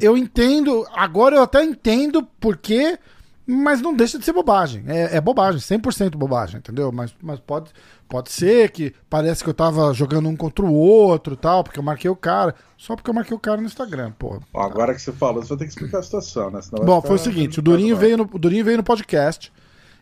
eu 0.00 0.16
entendo, 0.16 0.86
agora 0.94 1.36
eu 1.36 1.42
até 1.42 1.62
entendo 1.62 2.22
porque 2.40 2.98
mas 3.46 3.82
não 3.82 3.94
deixa 3.94 4.18
de 4.18 4.24
ser 4.24 4.32
bobagem. 4.32 4.84
É, 4.86 5.16
é 5.16 5.20
bobagem, 5.20 5.60
100% 5.60 6.16
bobagem, 6.16 6.58
entendeu? 6.58 6.90
Mas, 6.90 7.14
mas 7.22 7.38
pode, 7.38 7.70
pode 8.08 8.32
ser 8.32 8.70
que 8.70 8.94
parece 9.08 9.44
que 9.44 9.50
eu 9.50 9.54
tava 9.54 9.92
jogando 9.92 10.28
um 10.28 10.36
contra 10.36 10.64
o 10.64 10.72
outro 10.72 11.36
tal, 11.36 11.62
porque 11.62 11.78
eu 11.78 11.82
marquei 11.82 12.10
o 12.10 12.16
cara. 12.16 12.54
Só 12.76 12.96
porque 12.96 13.10
eu 13.10 13.14
marquei 13.14 13.36
o 13.36 13.40
cara 13.40 13.60
no 13.60 13.66
Instagram, 13.66 14.12
pô. 14.18 14.40
Agora 14.54 14.94
que 14.94 15.02
você 15.02 15.12
falou, 15.12 15.42
você 15.42 15.50
vai 15.50 15.58
ter 15.58 15.64
que 15.64 15.70
explicar 15.70 15.98
a 15.98 16.02
situação, 16.02 16.50
né? 16.50 16.62
Senão 16.62 16.84
Bom, 16.84 17.02
foi 17.02 17.16
o 17.16 17.18
seguinte: 17.18 17.58
o 17.58 17.62
Durinho, 17.62 17.96
veio 17.96 18.16
no, 18.16 18.24
o 18.24 18.38
Durinho 18.38 18.64
veio 18.64 18.78
no 18.78 18.84
podcast 18.84 19.52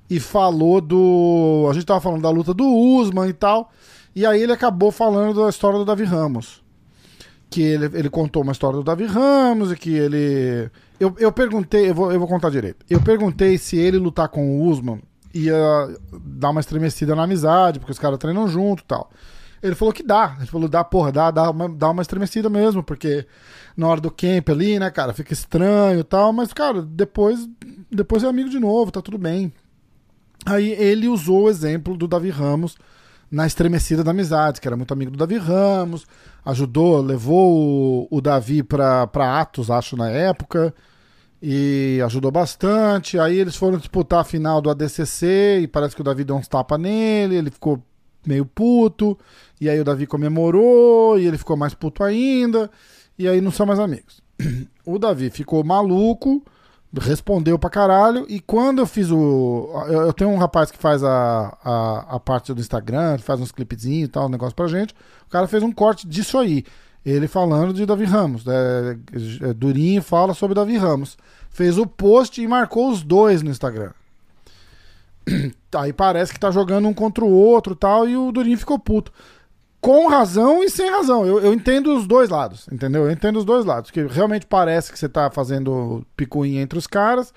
e 0.09 0.20
falou 0.20 0.80
do. 0.80 1.66
A 1.68 1.74
gente 1.74 1.86
tava 1.86 2.01
falando 2.01 2.22
da 2.22 2.30
luta 2.30 2.55
do 2.55 2.64
Usman 2.64 3.28
e 3.28 3.32
tal. 3.32 3.72
E 4.14 4.24
aí 4.24 4.43
ele 4.43 4.53
acabou 4.53 4.93
falando 4.93 5.43
da 5.43 5.49
história 5.49 5.78
do 5.78 5.84
Davi 5.84 6.05
Ramos. 6.05 6.61
Que 7.53 7.62
ele, 7.62 7.84
ele 7.94 8.11
contou 8.11 8.42
uma 8.42 8.53
história 8.53 8.76
do 8.76 8.84
Davi 8.84 9.05
Ramos 9.05 9.70
e 9.70 9.76
que 9.76 9.94
ele 9.94 10.70
eu, 11.03 11.12
eu 11.18 11.32
perguntei, 11.32 11.90
eu 11.90 11.94
vou, 11.94 12.12
eu 12.12 12.18
vou 12.20 12.28
contar 12.28 12.48
direito. 12.48 12.86
Eu 12.88 13.00
perguntei 13.00 13.59
se 13.59 13.76
ele 13.76 13.98
lutar 13.98 14.28
com 14.28 14.61
o 14.61 14.68
Usman 14.68 15.00
ia 15.34 15.57
dar 16.12 16.50
uma 16.50 16.61
estremecida 16.61 17.16
na 17.16 17.24
amizade, 17.24 17.80
porque 17.80 17.90
os 17.90 17.98
caras 17.98 18.18
treinam 18.18 18.46
junto 18.46 18.84
e 18.84 18.86
tal. 18.86 19.11
Ele 19.61 19.74
falou 19.74 19.92
que 19.92 20.03
dá. 20.05 20.36
Ele 20.38 20.46
falou, 20.46 20.68
dá, 20.68 20.84
porra, 20.84 21.11
dá, 21.11 21.30
dá, 21.32 21.50
uma, 21.50 21.68
dá 21.68 21.90
uma 21.90 22.03
estremecida 22.03 22.48
mesmo, 22.48 22.84
porque 22.84 23.26
na 23.76 23.88
hora 23.88 24.00
do 24.00 24.12
camp 24.12 24.48
ali, 24.50 24.78
né, 24.78 24.90
cara, 24.90 25.12
fica 25.12 25.32
estranho 25.32 26.00
e 26.00 26.05
tal, 26.05 26.32
mas, 26.32 26.53
cara, 26.53 26.82
depois, 26.82 27.48
depois 27.90 28.22
é 28.22 28.28
amigo 28.28 28.48
de 28.48 28.61
novo, 28.61 28.92
tá 28.92 29.03
tudo 29.03 29.18
bem. 29.18 29.53
Aí 30.46 30.70
ele 30.70 31.09
usou 31.09 31.44
o 31.44 31.50
exemplo 31.50 31.96
do 31.96 32.07
Davi 32.07 32.30
Ramos 32.30 32.76
na 33.33 33.47
estremecida 33.47 34.05
da 34.05 34.11
amizade, 34.11 34.61
que 34.61 34.68
era 34.68 34.76
muito 34.76 34.93
amigo 34.93 35.11
do 35.11 35.16
Davi 35.16 35.39
Ramos, 35.39 36.07
ajudou, 36.45 37.01
levou 37.01 38.07
o, 38.12 38.18
o 38.18 38.20
Davi 38.20 38.62
pra 38.62 39.09
Atos, 39.41 39.70
acho, 39.70 39.97
na 39.97 40.11
época 40.11 40.74
e 41.43 42.01
ajudou 42.05 42.30
bastante. 42.30 43.18
Aí 43.18 43.39
eles 43.39 43.57
foram 43.57 43.78
disputar 43.78 44.20
a 44.20 44.24
final 44.24 44.61
do 44.61 44.70
ADCC 44.70 45.61
e 45.62 45.66
parece 45.66 45.97
que 45.97 46.01
o 46.03 46.05
Davi 46.05 46.22
deu 46.22 46.37
uns 46.37 46.47
tapas 46.47 46.78
nele, 46.78 47.35
ele 47.35 47.51
ficou 47.51 47.83
meio 48.24 48.47
puto. 48.47 49.18
E 49.61 49.68
aí 49.68 49.80
o 49.80 49.85
Davi 49.85 50.07
comemorou 50.07 51.18
e 51.18 51.26
ele 51.26 51.39
ficou 51.39 51.57
mais 51.57 51.74
puto 51.74 52.05
ainda. 52.05 52.70
E 53.18 53.26
aí 53.26 53.41
não 53.41 53.51
são 53.51 53.66
mais 53.66 53.80
amigos. 53.80 54.22
O 54.85 54.99
Davi 54.99 55.30
ficou 55.30 55.62
maluco, 55.62 56.45
respondeu 57.01 57.59
pra 57.59 57.70
caralho. 57.70 58.26
E 58.28 58.40
quando 58.40 58.80
eu 58.80 58.86
fiz 58.86 59.11
o. 59.11 59.70
Eu, 59.88 60.12
tenho 60.12 60.30
um 60.30 60.38
rapaz 60.38 60.70
que 60.70 60.78
faz 60.78 61.03
a, 61.03 61.57
a, 61.64 62.16
a 62.16 62.20
parte 62.20 62.53
do 62.53 62.61
Instagram, 62.61 63.18
faz 63.18 63.40
uns 63.40 63.53
clipezinhos 63.53 64.09
e 64.09 64.11
tal, 64.11 64.26
um 64.26 64.30
negócio 64.30 64.55
pra 64.55 64.66
gente. 64.66 64.95
O 65.26 65.30
cara 65.30 65.47
fez 65.47 65.62
um 65.62 65.72
corte 65.72 66.07
disso 66.07 66.38
aí 66.38 66.64
ele 67.05 67.26
falando 67.26 67.72
de 67.72 67.84
Davi 67.84 68.05
Ramos. 68.05 68.45
É, 68.47 68.97
é, 69.49 69.53
Durinho 69.53 70.03
fala 70.03 70.34
sobre 70.34 70.55
Davi 70.55 70.76
Ramos. 70.76 71.16
Fez 71.51 71.76
o 71.76 71.86
post 71.86 72.40
e 72.40 72.47
marcou 72.47 72.90
os 72.90 73.03
dois 73.03 73.43
no 73.43 73.51
Instagram. 73.51 73.90
Aí 75.76 75.93
parece 75.93 76.32
que 76.32 76.40
tá 76.40 76.51
jogando 76.51 76.88
um 76.88 76.95
contra 76.95 77.24
o 77.24 77.30
outro 77.30 77.74
tal, 77.74 78.09
e 78.09 78.16
o 78.16 78.32
Durinho 78.32 78.59
ficou 78.59 78.78
puto. 78.78 79.12
Com 79.83 80.07
razão 80.07 80.62
e 80.62 80.70
sem 80.70 80.89
razão. 80.89 81.26
Eu, 81.26 81.41
eu 81.41 81.53
entendo 81.53 81.93
os 81.95 82.07
dois 82.07 82.30
lados, 82.30 82.68
entendeu? 82.70 83.05
Eu 83.05 83.11
entendo 83.11 83.37
os 83.41 83.45
dois 83.45 83.64
lados. 83.64 83.91
Que 83.91 84.07
realmente 84.07 84.47
parece 84.47 84.93
que 84.93 84.99
você 84.99 85.09
tá 85.09 85.28
fazendo 85.28 86.07
picuinha 86.16 86.62
entre 86.62 86.78
os 86.78 86.87
caras, 86.87 87.35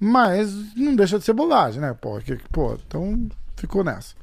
mas 0.00 0.74
não 0.74 0.96
deixa 0.96 1.18
de 1.18 1.24
ser 1.24 1.34
bobagem, 1.34 1.82
né? 1.82 1.94
Pô, 2.00 2.18
que, 2.18 2.36
pô 2.50 2.78
então 2.86 3.28
ficou 3.56 3.84
nessa. 3.84 4.14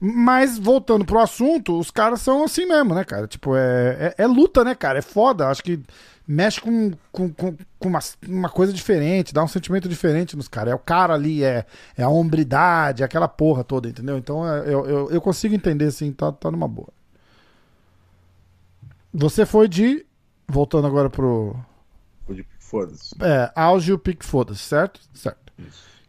Mas, 0.00 0.58
voltando 0.58 1.04
pro 1.04 1.20
assunto, 1.20 1.78
os 1.78 1.92
caras 1.92 2.20
são 2.20 2.42
assim 2.44 2.66
mesmo, 2.66 2.92
né, 2.92 3.04
cara? 3.04 3.28
Tipo, 3.28 3.54
é, 3.56 4.14
é, 4.18 4.24
é 4.24 4.26
luta, 4.26 4.64
né, 4.64 4.74
cara? 4.74 4.98
É 4.98 5.02
foda. 5.02 5.48
Acho 5.48 5.62
que 5.62 5.80
mexe 6.26 6.60
com, 6.60 6.90
com, 7.12 7.32
com, 7.32 7.56
com 7.78 7.88
uma, 7.88 8.00
uma, 8.28 8.48
coisa 8.48 8.72
diferente, 8.72 9.32
dá 9.32 9.44
um 9.44 9.48
sentimento 9.48 9.88
diferente 9.88 10.36
nos 10.36 10.48
caras. 10.48 10.72
É 10.72 10.74
o 10.74 10.78
cara 10.78 11.14
ali, 11.14 11.44
é, 11.44 11.64
é 11.96 12.02
a 12.02 12.08
hombridade, 12.08 13.02
é 13.02 13.06
aquela 13.06 13.28
porra 13.28 13.62
toda, 13.62 13.88
entendeu? 13.88 14.18
Então 14.18 14.46
é, 14.46 14.60
eu, 14.66 14.84
eu, 14.86 15.10
eu, 15.12 15.20
consigo 15.20 15.54
entender, 15.54 15.86
assim, 15.86 16.12
tá, 16.12 16.32
tá 16.32 16.50
numa 16.50 16.66
boa. 16.66 16.95
Você 19.18 19.46
foi 19.46 19.66
de. 19.66 20.04
Voltando 20.46 20.86
agora 20.86 21.08
pro. 21.08 21.56
Foi 22.26 22.36
de 22.36 22.42
Pique 22.42 22.62
Foda-se. 22.62 23.14
É, 23.20 23.50
auge 23.54 23.92
o 23.92 23.98
Pique 23.98 24.24
Foda-se, 24.24 24.60
certo? 24.60 25.00
Certo. 25.14 25.52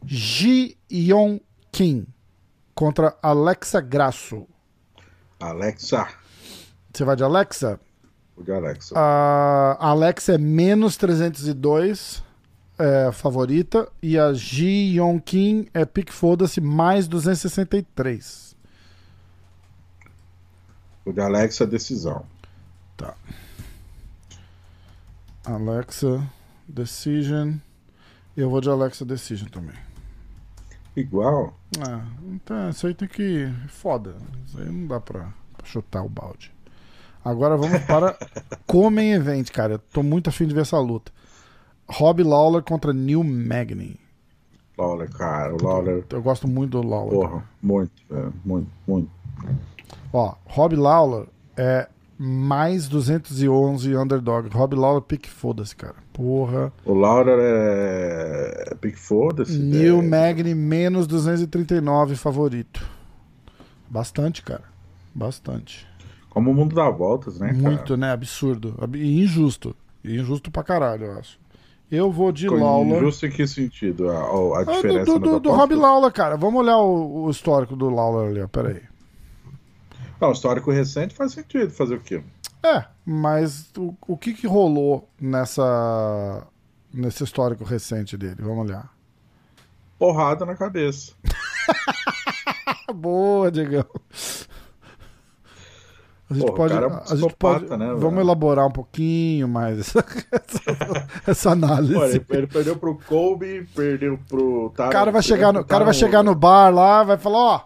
Ji 0.05 0.77
Yon 0.91 1.39
Kim 1.71 2.05
contra 2.75 3.17
Alexa 3.21 3.79
Grasso. 3.79 4.45
Alexa. 5.39 6.07
Você 6.93 7.05
vai 7.05 7.15
de 7.15 7.23
Alexa? 7.23 7.79
Vou 8.35 8.43
de 8.43 8.51
Alexa. 8.51 8.93
A 8.97 9.77
Alexa 9.89 10.33
é 10.33 10.37
menos 10.37 10.97
302, 10.97 12.23
é, 12.77 13.11
favorita. 13.13 13.89
E 14.03 14.19
a 14.19 14.33
Ji 14.33 14.97
Yong 14.97 15.21
Kim 15.21 15.67
é 15.73 15.85
pique 15.85 16.11
foda-se 16.13 16.59
mais 16.59 17.07
263. 17.07 18.55
O 21.05 21.13
de 21.13 21.21
Alexa 21.21 21.65
decisão. 21.65 22.25
Tá. 22.97 23.15
Alexa 25.45 26.27
Decision. 26.67 27.53
Eu 28.35 28.49
vou 28.49 28.59
de 28.59 28.69
Alexa 28.69 29.05
Decision 29.05 29.47
também. 29.49 29.75
Igual? 30.95 31.55
Ah, 31.87 32.03
então 32.27 32.69
isso 32.69 32.87
aí 32.87 32.93
tem 32.93 33.07
que. 33.07 33.47
Foda. 33.69 34.15
Isso 34.45 34.59
aí 34.59 34.65
não 34.65 34.87
dá 34.87 34.99
pra, 34.99 35.31
pra 35.55 35.65
chutar 35.65 36.03
o 36.03 36.09
balde. 36.09 36.51
Agora 37.23 37.55
vamos 37.55 37.81
para 37.83 38.17
Comem 38.65 39.13
Event, 39.13 39.51
cara. 39.51 39.73
Eu 39.73 39.79
tô 39.79 40.01
muito 40.01 40.29
afim 40.29 40.47
de 40.47 40.55
ver 40.55 40.61
essa 40.61 40.79
luta. 40.79 41.11
Rob 41.87 42.23
Lawler 42.23 42.63
contra 42.63 42.91
Neil 42.91 43.23
Magny. 43.23 43.99
Lawler, 44.77 45.09
cara. 45.11 45.53
O 45.53 45.63
Lawler. 45.63 46.05
Eu, 46.09 46.17
eu 46.17 46.21
gosto 46.21 46.47
muito 46.47 46.81
do 46.81 46.87
Lawler. 46.87 47.13
Porra, 47.13 47.43
muito, 47.61 47.91
é, 48.11 48.29
muito, 48.43 48.69
muito. 48.87 49.11
Ó, 50.11 50.35
Rob 50.45 50.75
Lawler 50.75 51.27
é 51.55 51.87
mais 52.17 52.87
211 52.87 53.95
underdog. 53.95 54.49
Rob 54.49 54.75
Lawler, 54.75 55.01
pique 55.01 55.29
foda-se, 55.29 55.75
cara. 55.75 55.95
Porra. 56.11 56.73
O 56.83 56.93
Lawler 56.93 57.37
é, 57.39 58.69
é 58.71 58.75
pique 58.75 58.97
foda-se. 58.97 59.57
Neil 59.57 59.99
é... 59.99 60.01
Magny, 60.01 60.55
menos 60.55 61.05
239 61.05 62.15
favorito. 62.15 62.83
Bastante, 63.89 64.41
cara. 64.41 64.63
Bastante. 65.13 65.87
Como 66.29 66.51
o 66.51 66.53
mundo 66.53 66.75
dá 66.75 66.89
voltas, 66.89 67.39
né? 67.39 67.53
Muito, 67.53 67.83
cara? 67.83 67.97
né? 67.97 68.11
Absurdo. 68.11 68.75
E 68.93 69.23
injusto. 69.23 69.75
E 70.03 70.15
injusto 70.15 70.51
pra 70.51 70.63
caralho, 70.63 71.05
eu 71.05 71.19
acho. 71.19 71.39
Eu 71.89 72.11
vou 72.11 72.31
de 72.31 72.47
Com 72.47 72.55
Lawler. 72.55 72.97
Injusto 72.97 73.27
em 73.27 73.31
que 73.31 73.47
sentido? 73.47 74.09
A, 74.09 74.19
a 74.19 74.59
ah, 74.59 74.63
diferença 74.65 75.05
do, 75.05 75.19
do, 75.19 75.31
do, 75.31 75.39
do 75.39 75.51
Rob 75.51 75.73
Lawler, 75.73 76.11
cara. 76.11 76.35
Vamos 76.35 76.61
olhar 76.61 76.77
o, 76.77 77.25
o 77.25 77.29
histórico 77.29 77.75
do 77.75 77.89
Lawler 77.89 78.29
ali, 78.29 78.41
ó. 78.41 78.47
Pera 78.47 78.69
aí. 78.69 78.81
Não, 80.19 80.31
histórico 80.31 80.71
recente 80.71 81.15
faz 81.15 81.33
sentido 81.33 81.71
fazer 81.71 81.95
o 81.95 81.99
quê? 81.99 82.23
É, 82.63 82.85
mas 83.05 83.69
o, 83.77 83.95
o 84.07 84.17
que 84.17 84.33
que 84.33 84.47
rolou 84.47 85.07
nessa 85.21 86.45
nesse 86.93 87.23
histórico 87.23 87.63
recente 87.63 88.17
dele? 88.17 88.37
Vamos 88.39 88.65
olhar. 88.65 88.91
Porrada 89.97 90.45
na 90.45 90.55
cabeça. 90.55 91.13
Boa, 92.93 93.51
Diegão. 93.51 93.85
A 96.29 96.33
gente 96.33 96.51
pode, 96.51 96.73
é 96.73 96.77
a 96.77 97.15
gente 97.15 97.35
pode 97.37 97.77
né, 97.77 97.93
vamos 97.95 98.19
elaborar 98.19 98.67
um 98.67 98.71
pouquinho 98.71 99.47
mais 99.47 99.79
essa, 99.79 100.05
essa 101.25 101.51
análise. 101.51 101.93
Pô, 101.93 102.03
ele, 102.03 102.25
ele, 102.29 102.47
perdeu 102.47 102.75
pro 102.75 102.95
Kobe, 102.95 103.65
perdeu 103.73 104.19
pro 104.27 104.65
O 104.65 104.71
cara 104.71 105.09
vai 105.09 105.21
chegar 105.21 105.53
no, 105.53 105.63
cara 105.63 105.85
vai 105.85 105.93
chegar 105.93 106.23
no 106.23 106.35
bar 106.35 106.69
lá, 106.69 107.03
vai 107.03 107.17
falar, 107.17 107.39
ó, 107.39 107.61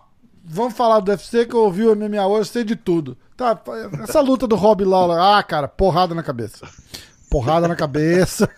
vamos 0.52 0.74
falar 0.74 0.99
do 0.99 1.10
UFC 1.12 1.45
que 1.45 1.56
eu 1.56 1.62
ouvi 1.62 1.84
o 1.86 1.95
MMA 1.95 2.26
hoje, 2.28 2.49
sei 2.49 2.64
de 2.64 2.76
tudo. 2.76 3.18
Tá, 3.36 3.60
essa 4.04 4.22
luta 4.22 4.45
do 4.47 4.56
Rob 4.56 4.84
Lawler. 4.84 5.18
Ah, 5.20 5.41
cara, 5.41 5.68
porrada 5.68 6.14
na 6.14 6.22
cabeça. 6.24 6.68
Porrada 7.30 7.68
na 7.68 7.76
cabeça. 7.76 8.49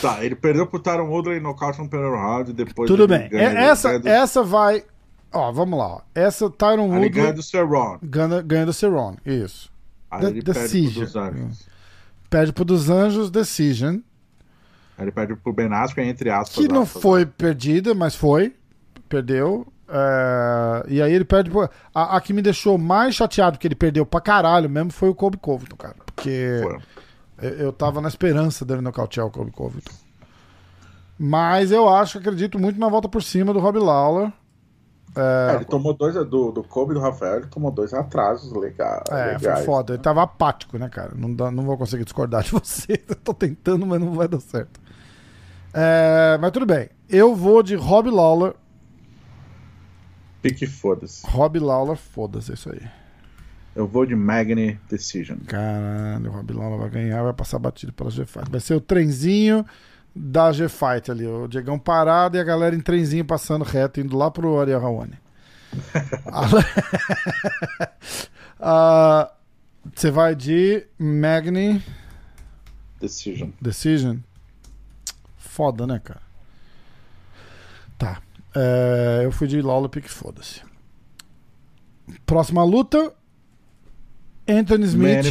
Tá, 0.00 0.22
ele 0.22 0.34
perdeu 0.36 0.66
pro 0.66 0.78
Tyron 0.78 1.08
Woodley 1.08 1.40
nocaute 1.40 1.78
no 1.78 1.88
primeiro 1.88 2.14
round, 2.16 2.52
depois 2.52 2.86
Tudo 2.86 3.08
bem. 3.08 3.28
É- 3.32 3.64
essa, 3.64 3.98
do- 3.98 4.06
essa 4.08 4.42
vai. 4.42 4.84
Ó, 5.32 5.50
vamos 5.52 5.78
lá. 5.78 5.86
ó. 5.86 6.00
Essa 6.14 6.50
Tyron 6.50 6.92
Aí 6.92 6.98
ele 6.98 7.08
ganha 7.08 7.26
Woodley 7.28 7.32
do 7.32 7.42
Cerrone. 7.42 7.98
ganha, 8.02 8.42
ganha 8.42 8.66
do 8.66 8.72
Cerrone. 8.72 9.16
Isso. 9.24 9.70
Aí 10.10 10.20
The- 10.20 10.26
ele 10.28 10.42
perde 10.42 10.60
Decision. 10.60 10.92
pro 10.92 11.04
dos 11.04 11.16
Anjos. 11.16 11.68
Perde 12.28 12.52
pro 12.52 12.64
dos 12.64 12.90
Anjos 12.90 13.30
Decision. 13.30 13.94
Aí 14.98 15.04
ele 15.04 15.12
perde 15.12 15.34
pro 15.36 15.52
Ben 15.52 15.72
Askren, 15.72 16.08
entre 16.08 16.30
aspas. 16.30 16.56
Que 16.56 16.68
não 16.70 16.82
aspas. 16.82 17.02
foi 17.02 17.24
perdida, 17.26 17.94
mas 17.94 18.14
foi. 18.14 18.54
Perdeu. 19.08 19.66
É, 19.88 20.84
E 20.88 21.00
aí 21.02 21.12
ele 21.12 21.24
perde. 21.24 21.50
A, 21.94 22.16
a 22.16 22.20
que 22.20 22.32
me 22.32 22.42
deixou 22.42 22.76
mais 22.76 23.14
chateado 23.14 23.58
que 23.58 23.66
ele 23.66 23.74
perdeu 23.74 24.04
pra 24.04 24.20
caralho 24.20 24.68
mesmo 24.68 24.90
foi 24.92 25.08
o 25.08 25.14
Kobe 25.14 25.36
Covington, 25.36 25.76
cara. 25.76 25.94
Porque 26.04 26.60
eu, 27.40 27.48
eu 27.50 27.72
tava 27.72 28.00
na 28.00 28.08
esperança 28.08 28.64
dele 28.64 28.80
nocautear 28.80 29.26
o 29.26 29.30
Kobe 29.30 29.50
Covington. 29.52 29.92
Mas 31.18 31.70
eu 31.70 31.88
acho, 31.88 32.18
acredito 32.18 32.58
muito 32.58 32.78
na 32.78 32.88
volta 32.88 33.08
por 33.08 33.22
cima 33.22 33.52
do 33.52 33.58
Rob 33.60 33.78
Lawler. 33.78 34.30
É, 35.18 35.54
ele 35.54 35.64
tomou 35.64 35.94
dois 35.94 36.14
do, 36.14 36.52
do 36.52 36.62
Kobe 36.62 36.90
e 36.90 36.94
do 36.94 37.00
Rafael, 37.00 37.36
ele 37.36 37.46
tomou 37.46 37.70
dois 37.70 37.94
atrasos 37.94 38.52
lega, 38.52 39.02
É, 39.10 39.38
foi 39.38 39.48
legais. 39.48 39.64
foda. 39.64 39.94
Ele 39.94 40.02
tava 40.02 40.22
apático, 40.22 40.76
né, 40.76 40.90
cara? 40.90 41.12
Não, 41.16 41.32
dá- 41.34 41.50
não 41.50 41.64
vou 41.64 41.78
conseguir 41.78 42.04
discordar 42.04 42.42
de 42.42 42.50
você. 42.52 43.02
Eu 43.08 43.14
tô 43.16 43.32
tentando, 43.32 43.86
mas 43.86 43.98
não 43.98 44.12
vai 44.12 44.28
dar 44.28 44.40
certo. 44.40 44.78
É, 45.72 46.36
mas 46.38 46.50
tudo 46.50 46.66
bem. 46.66 46.90
Eu 47.08 47.34
vou 47.34 47.62
de 47.62 47.74
Rob 47.76 48.10
Lawler. 48.10 48.52
Pique 50.48 50.66
foda-se. 50.66 51.26
Rob 51.26 51.58
Lawler, 51.58 51.96
foda-se 51.96 52.50
é 52.50 52.54
isso 52.54 52.70
aí. 52.72 52.80
Eu 53.74 53.86
vou 53.86 54.06
de 54.06 54.14
Magni 54.14 54.80
Decision. 54.88 55.38
Caralho, 55.46 56.30
o 56.30 56.32
Rob 56.34 56.52
Lawler 56.52 56.78
vai 56.78 56.90
ganhar, 56.90 57.22
vai 57.22 57.32
passar 57.34 57.58
batido 57.58 57.92
pela 57.92 58.10
G-Fight. 58.10 58.50
Vai 58.50 58.60
ser 58.60 58.74
o 58.74 58.80
trenzinho 58.80 59.66
da 60.14 60.50
G-Fight 60.52 61.10
ali. 61.10 61.26
O 61.26 61.46
Diegão 61.46 61.78
parado 61.78 62.36
e 62.36 62.40
a 62.40 62.44
galera 62.44 62.74
em 62.74 62.80
trenzinho 62.80 63.24
passando 63.24 63.64
reto, 63.64 64.00
indo 64.00 64.16
lá 64.16 64.30
pro 64.30 64.58
Ariel 64.58 64.80
Rawane. 64.80 65.18
Ah, 68.58 69.30
Você 69.94 70.10
vai 70.10 70.34
de 70.34 70.86
Magni 70.98 71.82
Decision. 72.98 73.50
Decision. 73.60 74.16
Foda, 75.36 75.86
né, 75.86 76.00
cara? 76.02 76.22
Tá. 77.98 78.22
É, 78.58 79.20
eu 79.24 79.30
fui 79.30 79.46
de 79.46 79.60
Lawler 79.60 79.90
Pick, 79.90 80.08
foda-se. 80.08 80.62
Próxima 82.24 82.64
luta. 82.64 83.12
Anthony 84.48 84.84
Smith. 84.86 85.26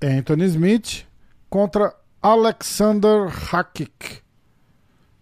Anthony 0.00 0.44
Smith 0.44 1.04
contra 1.50 1.94
Alexander 2.22 3.26
Hakik. 3.52 4.20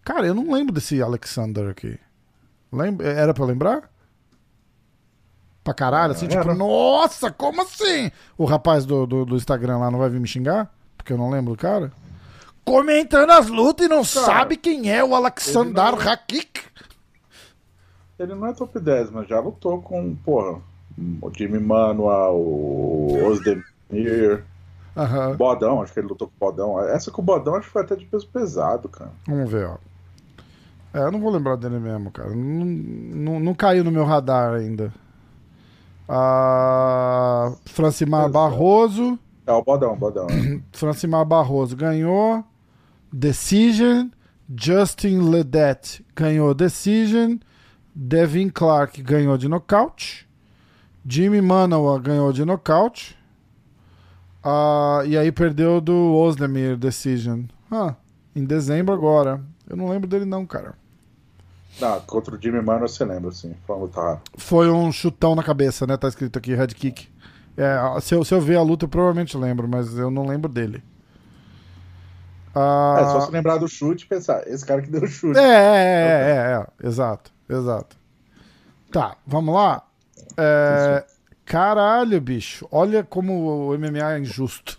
Cara, 0.05 0.27
eu 0.27 0.35
não 0.35 0.53
lembro 0.53 0.75
desse 0.75 1.01
Alexander 1.01 1.69
aqui. 1.71 1.99
Lembra? 2.73 3.09
Era 3.09 3.33
pra 3.33 3.45
lembrar? 3.45 3.91
Pra 5.63 5.75
caralho, 5.75 6.13
assim, 6.13 6.27
tipo, 6.27 6.55
nossa, 6.55 7.31
como 7.31 7.63
assim? 7.63 8.11
O 8.37 8.45
rapaz 8.45 8.85
do, 8.87 9.07
do, 9.07 9.25
do 9.25 9.37
Instagram 9.37 9.79
lá 9.79 9.91
não 9.91 9.99
vai 9.99 10.09
vir 10.09 10.19
me 10.21 10.27
xingar? 10.27 10.73
Porque 10.97 11.13
eu 11.13 11.19
não 11.19 11.31
lembro 11.31 11.53
do 11.55 11.59
cara? 11.59 11.93
Comentando 12.65 13.31
as 13.31 13.49
lutas 13.49 13.87
e 13.87 13.89
não 13.89 14.03
sabe 14.03 14.57
quem 14.57 14.91
é 14.93 15.05
o 15.05 15.15
Alexander 15.15 15.73
não- 15.93 16.01
Hakik. 16.01 16.61
Ele 18.21 18.35
não 18.35 18.47
é 18.47 18.53
top 18.53 18.79
10, 18.79 19.11
mas 19.11 19.27
já 19.27 19.41
lutou 19.41 19.81
com, 19.81 20.15
porra, 20.15 20.61
o 21.23 21.31
Jimmy 21.35 21.59
Manuel, 21.59 22.35
o 22.37 23.25
Osdemir, 23.25 24.45
o 24.95 25.37
Bodão, 25.37 25.81
acho 25.81 25.95
que 25.95 26.01
ele 26.01 26.09
lutou 26.09 26.29
com 26.29 26.47
o 26.47 26.51
Bodão. 26.51 26.81
Essa 26.85 27.11
com 27.11 27.23
o 27.23 27.25
Bodão 27.25 27.55
acho 27.55 27.67
que 27.69 27.73
foi 27.73 27.83
até 27.83 27.97
de 27.97 28.05
peso 28.05 28.29
pesado, 28.29 28.89
cara. 28.91 29.11
Vamos 29.27 29.51
ver, 29.51 29.67
ó. 29.67 29.77
É, 30.93 31.05
eu 31.05 31.11
não 31.13 31.21
vou 31.21 31.31
lembrar 31.31 31.57
dele 31.57 31.79
mesmo, 31.79 32.11
cara. 32.11 32.29
Não, 32.31 32.65
não, 32.67 33.41
não 33.41 33.55
caiu 33.55 33.85
no 33.85 33.91
meu 33.93 34.05
radar 34.05 34.53
ainda. 34.53 34.93
Ah, 36.09 37.53
Francimar 37.65 38.23
Exato. 38.23 38.33
Barroso. 38.33 39.19
É 39.47 39.53
o 39.53 39.63
Bodão, 39.63 39.93
o 39.93 39.97
Bodão. 39.97 40.27
é. 40.29 40.61
Francimar 40.77 41.25
Barroso 41.25 41.77
ganhou. 41.77 42.45
Decision. 43.13 44.09
Justin 44.55 45.21
Ledet 45.31 46.05
ganhou 46.15 46.53
Decision. 46.53 47.37
Devin 47.95 48.49
Clark 48.49 49.03
ganhou 49.03 49.37
de 49.37 49.49
nocaute. 49.49 50.29
Jimmy 51.07 51.41
Manoa 51.41 51.99
ganhou 51.99 52.33
de 52.33 52.45
nocaute. 52.45 53.17
Ah, 54.43 55.03
e 55.07 55.17
aí 55.17 55.31
perdeu 55.33 55.81
do 55.81 56.15
Osdemir 56.15 56.77
Decision. 56.77 57.45
Ah, 57.71 57.95
em 58.35 58.45
dezembro 58.45 58.95
agora. 58.95 59.41
Eu 59.69 59.77
não 59.77 59.89
lembro 59.89 60.09
dele 60.09 60.25
não, 60.25 60.47
cara. 60.47 60.75
Não, 61.81 62.01
contra 62.01 62.35
o 62.35 62.41
Jimmy 62.41 62.61
Manuel 62.61 62.89
você 62.89 63.05
lembra, 63.05 63.31
sim. 63.33 63.55
Foi 63.67 63.77
uma 63.77 63.83
luta 63.83 64.01
rápida. 64.01 64.31
Foi 64.37 64.71
um 64.71 64.91
chutão 64.93 65.35
na 65.35 65.43
cabeça, 65.43 65.87
né? 65.87 65.97
Tá 65.97 66.09
escrito 66.09 66.39
aqui, 66.39 66.55
head 66.55 66.75
kick. 66.75 67.09
É, 67.57 68.01
se, 68.01 68.15
eu, 68.15 68.25
se 68.25 68.35
eu 68.35 68.41
ver 68.41 68.57
a 68.57 68.63
luta, 68.63 68.85
eu 68.85 68.89
provavelmente 68.89 69.37
lembro, 69.37 69.69
mas 69.69 69.97
eu 69.97 70.11
não 70.11 70.27
lembro 70.27 70.51
dele. 70.51 70.83
Ah, 72.55 72.97
É, 73.01 73.05
só 73.07 73.21
se 73.21 73.31
lembrar 73.31 73.59
do 73.59 73.69
chute 73.69 74.05
e 74.05 74.09
pensar, 74.09 74.47
esse 74.49 74.65
cara 74.67 74.83
que 74.83 74.91
deu 74.91 75.03
o 75.03 75.07
chute. 75.07 75.39
É, 75.39 75.43
é, 75.43 75.47
é, 75.47 76.31
é, 76.31 76.67
é, 76.85 76.87
exato, 76.89 77.33
exato. 77.51 77.97
Tá, 78.93 79.17
vamos 79.27 79.55
lá. 79.55 79.87
É, 80.37 81.05
caralho, 81.45 82.21
bicho, 82.21 82.67
olha 82.71 83.03
como 83.05 83.71
o 83.73 83.79
MMA 83.79 84.15
é 84.15 84.19
injusto. 84.21 84.79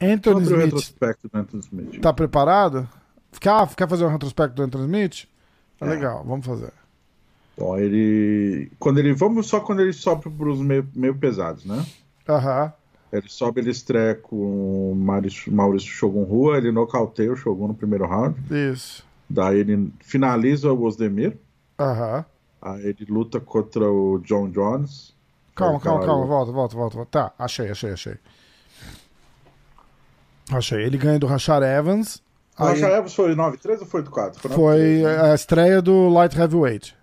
Anthony 0.00 0.44
Sobre 0.44 0.54
o 0.54 0.58
Smith, 0.58 0.64
retrospecto 0.74 1.28
do 1.28 1.38
Anthony 1.38 1.62
Smith. 1.62 2.00
tá 2.00 2.12
preparado? 2.12 2.88
Quer, 3.40 3.74
quer 3.74 3.88
fazer 3.88 4.04
um 4.04 4.08
retrospecto 4.10 4.54
do 4.56 4.62
Anthony 4.62 4.84
Smith? 4.84 5.26
Tá 5.78 5.86
É. 5.86 5.90
legal, 5.90 6.24
vamos 6.24 6.44
fazer. 6.46 6.72
Bom, 7.56 7.76
ele. 7.78 8.70
Quando 8.78 8.98
ele. 8.98 9.14
Vamos 9.14 9.46
só 9.46 9.60
quando 9.60 9.80
ele 9.80 9.92
sobe 9.94 10.28
pros 10.30 10.60
meio, 10.60 10.86
meio 10.94 11.14
pesados, 11.16 11.64
né? 11.64 11.84
Aham, 12.28 12.72
Ele 13.12 13.28
sobe, 13.28 13.60
ele 13.60 13.70
estreia 13.70 14.14
com 14.14 14.92
o 14.92 14.94
Maurício, 14.94 15.50
Maurício 15.52 15.88
Shogun 15.88 16.24
Rua, 16.24 16.58
ele 16.58 16.70
nocauteia 16.72 17.32
o 17.32 17.36
Shogun 17.36 17.68
no 17.68 17.74
primeiro 17.74 18.04
round. 18.06 18.36
isso. 18.72 19.02
Daí 19.30 19.60
ele 19.60 19.90
finaliza 20.00 20.70
o 20.72 20.82
Osdemir. 20.84 21.38
Aham. 21.78 22.24
Aí 22.62 22.86
ele 22.86 23.06
luta 23.08 23.38
contra 23.40 23.90
o 23.90 24.18
John 24.20 24.48
Jones. 24.50 25.14
Calma, 25.54 25.80
calma, 25.80 26.04
calma, 26.04 26.26
volta, 26.26 26.52
volta, 26.52 26.74
volta, 26.76 26.96
volta. 26.96 27.10
Tá, 27.10 27.32
achei, 27.38 27.70
achei, 27.70 27.92
achei. 27.92 28.16
Achei. 30.52 30.82
Ele 30.84 30.96
ganha 30.98 31.18
do 31.18 31.26
Rashad 31.26 31.62
Evans. 31.64 32.22
O 32.58 32.62
Aí 32.64 32.74
Rashad 32.80 32.92
Evans 32.98 33.14
foi 33.14 33.34
9-3 33.34 33.80
ou 33.80 33.86
foi 33.86 34.02
do 34.02 34.10
4? 34.10 34.48
foi 34.50 35.04
a 35.04 35.34
estreia 35.34 35.82
do 35.82 36.08
Light 36.08 36.36
Heavyweight. 36.38 36.94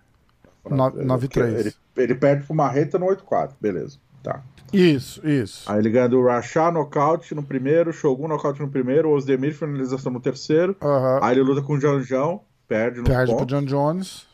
no- 0.68 0.90
9-3. 0.90 1.58
Ele, 1.60 1.74
ele 1.96 2.14
perde 2.14 2.46
pro 2.46 2.54
Marreta 2.54 2.98
no 2.98 3.06
8-4, 3.06 3.50
beleza. 3.60 3.98
Tá. 4.22 4.42
Isso, 4.72 5.24
isso. 5.28 5.70
Aí 5.70 5.78
ele 5.78 5.90
ganha 5.90 6.08
do 6.08 6.24
Rashad 6.24 6.72
nocaute 6.72 7.34
no 7.34 7.42
primeiro, 7.42 7.92
Shogun 7.92 8.26
nocaute 8.26 8.60
no 8.60 8.68
primeiro, 8.68 9.10
Osdemir 9.10 9.54
finalização 9.54 10.10
no 10.10 10.20
terceiro. 10.20 10.74
Aham. 10.82 11.20
Aí 11.22 11.34
ele 11.34 11.42
luta 11.42 11.60
com 11.62 11.74
o 11.74 11.80
Janjão, 11.80 12.40
perde 12.66 12.98
no 13.00 13.04
Perde 13.04 13.30
pro 13.30 13.40
ponto. 13.40 13.48
John 13.50 13.64
Jones. 13.64 14.26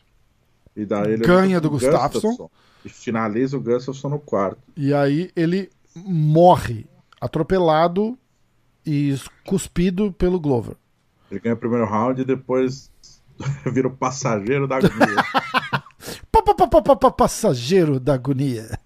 E 0.76 0.84
daí 0.84 1.12
ele 1.12 1.24
Ganha 1.24 1.60
do 1.60 1.70
Gustafsson. 1.70 2.50
E 2.84 2.88
finaliza 2.88 3.56
o 3.56 3.60
Gustafsson 3.60 4.08
no 4.08 4.18
quarto. 4.18 4.58
E 4.76 4.94
aí 4.94 5.30
ele 5.36 5.70
morre 5.94 6.86
atropelado 7.20 8.16
e 8.86 9.14
cuspido 9.44 10.12
pelo 10.12 10.40
Glover. 10.40 10.76
Ele 11.30 11.40
ganha 11.40 11.54
o 11.54 11.58
primeiro 11.58 11.84
round 11.86 12.20
e 12.20 12.24
depois 12.24 12.90
vira 13.72 13.88
o 13.88 13.90
passageiro 13.90 14.66
da 14.66 14.76
agonia. 14.76 15.24
Pa, 16.32 16.42
pa, 16.42 16.54
pa, 16.54 16.66
pa, 16.68 16.82
pa, 16.82 16.96
pa, 16.96 17.10
Passageiro 17.10 18.00
da 18.00 18.14
agonia. 18.14 18.78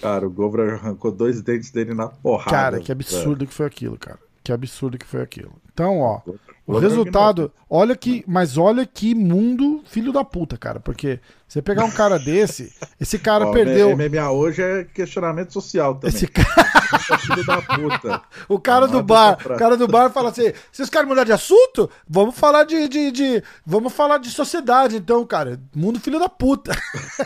cara, 0.00 0.26
o 0.26 0.30
Glover 0.30 0.74
arrancou 0.74 1.10
dois 1.10 1.42
dentes 1.42 1.72
dele 1.72 1.94
na 1.94 2.06
porrada. 2.06 2.50
Cara, 2.50 2.80
que 2.80 2.92
absurdo 2.92 3.46
que 3.46 3.52
foi 3.52 3.66
aquilo, 3.66 3.98
cara. 3.98 4.18
Que 4.44 4.52
absurdo 4.52 4.96
que 4.96 5.06
foi 5.06 5.22
aquilo. 5.22 5.52
Então, 5.72 5.98
ó. 5.98 6.20
O 6.76 6.78
resultado, 6.78 7.52
olha 7.68 7.96
que, 7.96 8.24
mas 8.26 8.56
olha 8.56 8.86
que 8.86 9.14
mundo 9.14 9.82
filho 9.86 10.12
da 10.12 10.24
puta, 10.24 10.56
cara, 10.56 10.80
porque 10.80 11.20
você 11.46 11.60
pegar 11.60 11.84
um 11.84 11.90
cara 11.90 12.18
desse, 12.18 12.72
esse 13.00 13.18
cara 13.18 13.46
Ó, 13.46 13.52
perdeu, 13.52 13.94
MMA 13.96 14.30
hoje 14.30 14.62
é 14.62 14.84
questionamento 14.84 15.52
social 15.52 15.94
também. 15.96 16.08
esse 16.16 16.26
cara, 16.26 16.48
é 17.12 17.18
filho 17.18 17.44
da 17.44 17.60
puta. 17.60 18.22
o 18.48 18.58
cara 18.58 18.88
do 18.88 19.02
bar, 19.02 19.36
o 19.44 19.56
cara 19.56 19.76
do 19.76 19.86
bar 19.86 20.10
fala 20.10 20.30
assim, 20.30 20.50
vocês 20.70 20.88
querem 20.88 21.08
mudar 21.08 21.24
de 21.24 21.32
assunto? 21.32 21.90
Vamos 22.08 22.38
falar 22.38 22.64
de, 22.64 22.88
de, 22.88 23.10
de- 23.10 23.42
vamos 23.66 23.92
falar 23.92 24.18
de 24.18 24.30
sociedade, 24.30 24.96
então, 24.96 25.26
cara, 25.26 25.60
mundo 25.74 26.00
filho 26.00 26.18
da 26.18 26.28
puta. 26.28 26.72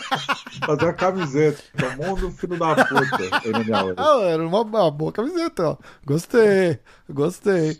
Fazer 0.65 0.83
uma 0.83 0.93
camiseta. 0.93 1.63
O 1.81 2.05
mundo 2.05 2.31
filho 2.31 2.57
da 2.57 2.75
puta. 2.75 3.17
MMA 3.45 3.83
hoje. 3.83 3.95
Ah, 3.97 4.19
era 4.23 4.45
uma, 4.45 4.61
uma 4.61 4.91
boa 4.91 5.11
camiseta, 5.11 5.69
ó. 5.69 5.77
Gostei, 6.05 6.79
gostei. 7.09 7.79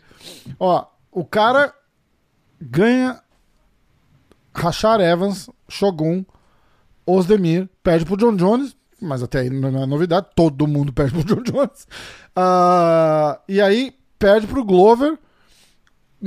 Ó, 0.58 0.86
o 1.18 1.24
cara 1.24 1.74
ganha 2.60 3.20
Rashad 4.54 5.00
Evans, 5.00 5.50
Shogun, 5.68 6.24
Osdemir, 7.04 7.68
perde 7.82 8.04
pro 8.04 8.16
John 8.16 8.36
Jones, 8.36 8.76
mas 9.00 9.22
até 9.22 9.40
aí 9.40 9.50
não 9.50 9.82
é 9.82 9.86
novidade, 9.86 10.28
todo 10.34 10.66
mundo 10.66 10.92
perde 10.92 11.12
pro 11.12 11.24
John 11.24 11.42
Jones. 11.42 11.88
Uh, 12.36 13.40
e 13.48 13.60
aí 13.60 13.94
perde 14.18 14.46
pro 14.46 14.64
Glover, 14.64 15.18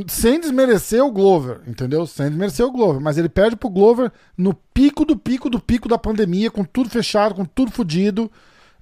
sem 0.08 0.40
desmerecer 0.40 1.04
o 1.04 1.12
Glover, 1.12 1.62
entendeu? 1.68 2.06
Sem 2.06 2.28
desmerecer 2.30 2.66
o 2.66 2.72
Glover, 2.72 3.02
mas 3.02 3.18
ele 3.18 3.30
perde 3.30 3.56
pro 3.56 3.70
Glover 3.70 4.12
no 4.38 4.54
pico 4.54 5.06
do 5.06 5.18
pico 5.18 5.50
do 5.50 5.60
pico 5.60 5.88
da 5.88 5.98
pandemia, 5.98 6.52
com 6.52 6.64
tudo 6.64 6.90
fechado, 6.90 7.36
com 7.36 7.46
tudo 7.46 7.72
fodido. 7.72 8.30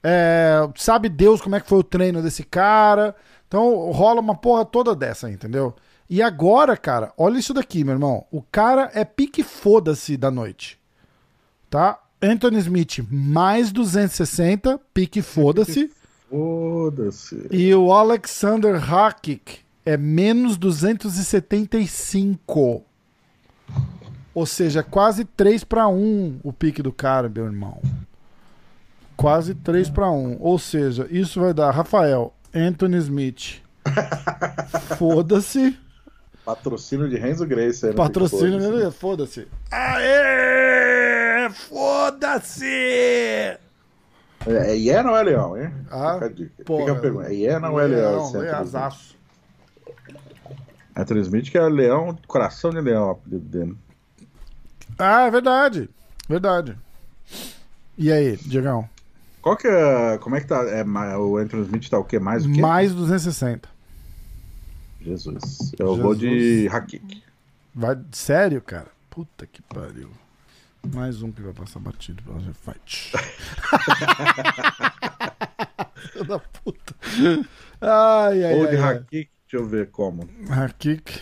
É, 0.01 0.68
sabe 0.76 1.10
Deus 1.10 1.41
como 1.41 1.55
é 1.55 1.60
que 1.60 1.68
foi 1.68 1.80
o 1.80 1.84
treino 1.84 2.22
desse 2.22 2.43
cara. 2.43 3.16
Então 3.47 3.91
rola 3.91 4.22
uma 4.22 4.36
porra 4.36 4.64
toda 4.64 4.95
dessa, 4.95 5.30
entendeu? 5.30 5.76
E 6.10 6.24
agora, 6.24 6.76
cara, 6.76 7.14
olha 7.16 7.38
isso 7.38 7.53
daqui, 7.53 7.84
meu 7.84 7.93
irmão. 7.93 8.26
O 8.32 8.41
cara 8.41 8.89
é 8.93 9.05
pique 9.05 9.43
foda-se 9.43 10.18
da 10.18 10.32
noite. 10.32 10.80
Tá? 11.70 11.99
Anthony 12.22 12.60
Smith 12.60 12.99
mais 13.10 13.72
260, 13.72 14.78
pique 14.93 15.22
foda-se. 15.22 15.89
Foda-se. 16.30 17.47
E 17.49 17.74
o 17.74 17.91
Alexander 17.91 18.76
Hakik 18.93 19.62
é 19.84 19.97
menos 19.97 20.57
275. 20.57 22.84
Ou 24.36 24.45
seja, 24.45 24.84
quase 24.84 25.26
3 25.26 25.64
para 25.64 25.88
1 25.88 26.41
o 26.43 26.53
pique 26.53 26.84
do 26.84 26.93
cara, 26.93 27.28
meu 27.28 27.45
irmão. 27.45 27.82
Quase 29.18 29.55
3 29.55 29.89
para 29.89 30.12
1. 30.12 30.38
Ou 30.39 30.60
seja, 30.60 31.07
isso 31.10 31.41
vai 31.41 31.51
dar 31.51 31.72
Rafael, 31.72 32.32
Anthony 32.53 32.97
Smith. 32.97 33.64
Foda-se. 34.99 35.76
Patrocínio 36.50 37.08
de 37.08 37.16
Renzo 37.16 37.45
Grace. 37.45 37.86
Né? 37.86 37.93
Patrocínio, 37.93 38.91
foda-se. 38.91 39.47
Aê! 39.70 41.47
Foda-se! 41.52 42.66
É, 42.66 43.60
é 44.47 44.76
Iena 44.76 45.12
ou 45.12 45.18
é 45.18 45.24
Leão, 45.24 45.56
hein? 45.62 45.72
Ah, 45.91 46.14
Fica 46.14 46.26
a 46.26 46.30
dica. 46.30 46.64
porra. 46.66 46.86
Fica 46.86 46.97
a 46.97 47.02
pergunta. 47.02 47.30
É 47.30 47.36
Iena 47.36 47.70
ou 47.70 47.80
é 47.80 47.86
Leão? 47.86 48.32
Leão, 48.32 48.43
é 48.43 48.52
azaço. 48.52 49.16
Anthony 50.95 51.22
Smith, 51.22 51.52
que 51.52 51.58
é 51.58 51.62
Leão, 51.70 52.18
coração 52.26 52.72
de 52.72 52.82
Leão, 52.82 53.10
o 53.10 53.12
apelido 53.12 53.45
dele. 53.45 53.78
Ah, 54.97 55.28
é 55.28 55.32
verdade. 55.32 55.88
Verdade. 56.28 56.76
E 57.95 58.12
aí, 58.12 58.38
Diegão? 58.38 58.89
Qual 59.39 59.56
que 59.56 59.68
é. 59.68 60.18
Como 60.18 60.36
é 60.36 60.41
que 60.41 60.47
tá? 60.47 60.64
É, 60.64 60.84
o 61.16 61.38
Anthony 61.38 61.64
Smith 61.64 61.89
tá 61.89 62.00
o 62.00 62.04
quê? 62.04 62.18
Mais 62.18 62.43
o 62.43 62.52
quê? 62.52 62.60
Mais 62.60 62.91
260. 62.91 63.70
Jesus. 65.02 65.72
Eu 65.80 65.88
Jesus. 65.88 66.04
vou 66.04 66.16
de 66.16 66.68
Hakik. 66.72 67.24
Vai, 67.74 67.97
sério, 68.12 68.62
cara? 68.62 68.88
Puta 69.10 69.45
que 69.45 69.62
pariu. 69.62 70.12
Mais 70.93 71.22
um 71.22 71.32
que 71.32 71.41
vai 71.41 71.54
passar 71.54 71.80
batido 71.80 72.24
pela 72.24 72.39
Fight. 72.54 73.12
Da 76.28 76.39
puta. 76.39 76.95
Ai, 77.82 78.43
ai, 78.43 78.54
Ou 78.54 78.68
de 78.68 78.76
ai. 78.78 78.82
Hakik, 78.95 79.30
deixa 79.43 79.58
eu 79.58 79.66
ver 79.66 79.89
como. 79.89 80.30
Hakik. 80.50 81.22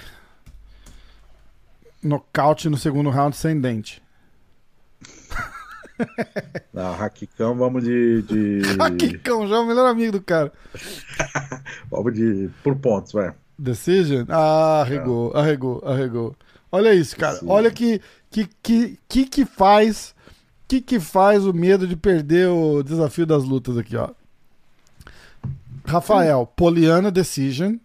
Nocaute 2.01 2.69
no 2.69 2.78
segundo 2.78 3.09
round 3.09 3.36
sem 3.36 3.59
dente. 3.59 4.01
Não, 6.73 6.93
Hakikão, 7.01 7.55
vamos 7.55 7.84
de. 7.84 8.21
de... 8.23 8.61
Hakikão, 8.80 9.47
já 9.47 9.55
é 9.55 9.59
o 9.59 9.65
melhor 9.65 9.88
amigo 9.88 10.11
do 10.13 10.21
cara. 10.21 10.51
vamos 11.89 12.13
de. 12.13 12.49
Por 12.63 12.75
pontos, 12.75 13.11
vai. 13.13 13.34
Decision? 13.57 14.25
Ah, 14.29 14.81
arregou, 14.81 15.35
arregou, 15.35 15.81
arregou. 15.85 16.35
Olha 16.71 16.93
isso, 16.93 17.15
cara. 17.15 17.33
Decision. 17.33 17.53
Olha 17.53 17.71
que 17.71 18.01
que, 18.29 18.47
que 18.61 18.99
que 19.07 19.25
que 19.25 19.45
faz 19.45 20.13
que 20.67 20.81
que 20.81 20.99
faz 20.99 21.45
o 21.45 21.53
medo 21.53 21.87
de 21.87 21.95
perder 21.95 22.49
o 22.49 22.83
desafio 22.83 23.25
das 23.25 23.43
lutas 23.43 23.77
aqui, 23.77 23.95
ó. 23.95 24.09
Rafael, 25.85 26.45
Poliana 26.55 27.09
Decision. 27.09 27.75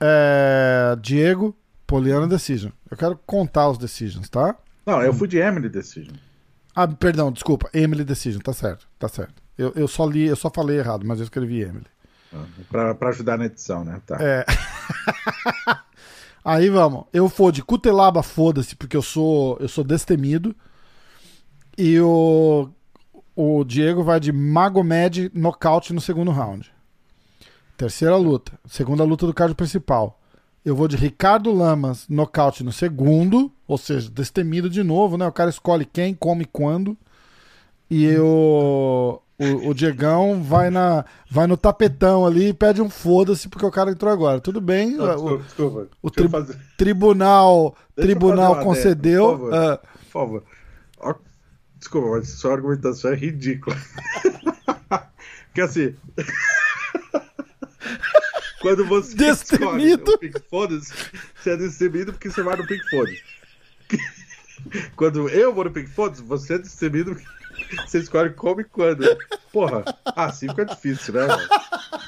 É, 0.00 0.96
Diego, 1.00 1.54
Poliana 1.86 2.26
Decision. 2.26 2.72
Eu 2.90 2.96
quero 2.96 3.16
contar 3.24 3.70
os 3.70 3.78
decisions, 3.78 4.28
tá? 4.28 4.56
Não, 4.84 5.00
eu 5.02 5.12
fui 5.12 5.28
de 5.28 5.38
Emily 5.38 5.68
Decision. 5.68 6.14
Ah, 6.74 6.88
perdão, 6.88 7.30
desculpa. 7.30 7.68
Emily 7.72 8.02
Decision, 8.02 8.40
tá 8.40 8.52
certo, 8.52 8.88
tá 8.98 9.08
certo. 9.08 9.34
Eu, 9.56 9.72
eu 9.76 9.86
só 9.86 10.06
li, 10.06 10.26
eu 10.26 10.36
só 10.36 10.50
falei 10.52 10.78
errado, 10.78 11.06
mas 11.06 11.18
eu 11.18 11.24
escrevi 11.24 11.60
Emily. 11.60 11.86
Pra 12.68 13.08
ajudar 13.08 13.38
na 13.38 13.46
edição, 13.46 13.84
né? 13.84 14.00
Tá. 14.06 14.16
É. 14.20 14.44
Aí 16.44 16.70
vamos. 16.70 17.04
Eu 17.12 17.28
for 17.28 17.52
de 17.52 17.62
Cutelaba, 17.62 18.22
foda-se, 18.22 18.74
porque 18.76 18.96
eu 18.96 19.02
sou 19.02 19.56
eu 19.60 19.68
sou 19.68 19.84
destemido. 19.84 20.54
E 21.76 22.00
o 22.00 22.70
o 23.34 23.64
Diego 23.64 24.02
vai 24.02 24.20
de 24.20 24.32
Magomed 24.32 25.30
nocaute 25.34 25.92
no 25.92 26.00
segundo 26.00 26.30
round. 26.30 26.70
Terceira 27.76 28.16
luta, 28.16 28.52
segunda 28.66 29.04
luta 29.04 29.26
do 29.26 29.32
card 29.32 29.54
principal. 29.54 30.20
Eu 30.62 30.76
vou 30.76 30.86
de 30.86 30.96
Ricardo 30.96 31.50
Lamas 31.50 32.06
nocaute 32.08 32.62
no 32.62 32.70
segundo, 32.70 33.50
ou 33.66 33.78
seja, 33.78 34.10
destemido 34.10 34.68
de 34.68 34.82
novo, 34.82 35.16
né? 35.16 35.26
O 35.26 35.32
cara 35.32 35.48
escolhe 35.48 35.86
quem, 35.86 36.14
como 36.14 36.42
e 36.42 36.44
quando. 36.44 36.96
E 37.90 38.04
eu 38.04 39.22
o, 39.38 39.68
o 39.70 39.74
Diegão 39.74 40.42
vai, 40.42 40.68
na, 40.70 41.04
vai 41.30 41.46
no 41.46 41.56
tapetão 41.56 42.26
ali 42.26 42.48
e 42.48 42.54
pede 42.54 42.80
um 42.82 42.90
foda-se 42.90 43.48
porque 43.48 43.64
o 43.66 43.70
cara 43.70 43.90
entrou 43.90 44.12
agora. 44.12 44.40
Tudo 44.40 44.60
bem, 44.60 44.92
Não, 44.92 45.04
o, 45.04 45.08
desculpa, 45.38 45.42
desculpa. 45.44 45.88
o 46.02 46.10
tri- 46.10 46.28
tribunal, 46.76 47.74
Deixa 47.96 48.06
tribunal 48.06 48.62
concedeu. 48.62 49.38
por 49.38 49.50
favor. 49.50 49.54
ah, 49.54 49.78
Por 49.78 50.10
favor. 50.10 50.42
Desculpa, 51.78 52.08
mas 52.10 52.28
sua 52.28 52.52
argumentação 52.52 53.10
é 53.10 53.14
ridícula. 53.16 53.74
Porque 55.48 55.62
assim. 55.62 55.94
Quando 58.60 58.84
você 58.86 59.16
Destemido. 59.16 60.12
o 60.12 60.18
Pink 60.18 60.38
Foda-se, 60.50 60.92
você 61.34 61.50
é 61.52 61.56
destemido 61.56 62.12
porque 62.12 62.30
você 62.30 62.42
vai 62.42 62.56
no 62.56 62.66
Pink 62.66 62.82
Foda-se. 62.90 63.22
Quando 64.94 65.28
eu 65.30 65.54
vou 65.54 65.64
no 65.64 65.70
Pink 65.70 65.88
Foda-se, 65.90 66.22
você 66.22 66.54
é 66.54 66.58
destemido 66.58 67.14
porque 67.14 67.26
você 67.86 67.98
escolhe 67.98 68.30
como 68.30 68.60
e 68.60 68.64
quando. 68.64 69.04
Porra, 69.52 69.84
assim 70.16 70.48
fica 70.48 70.64
difícil, 70.64 71.14
né? 71.14 71.26
mano? 71.26 71.48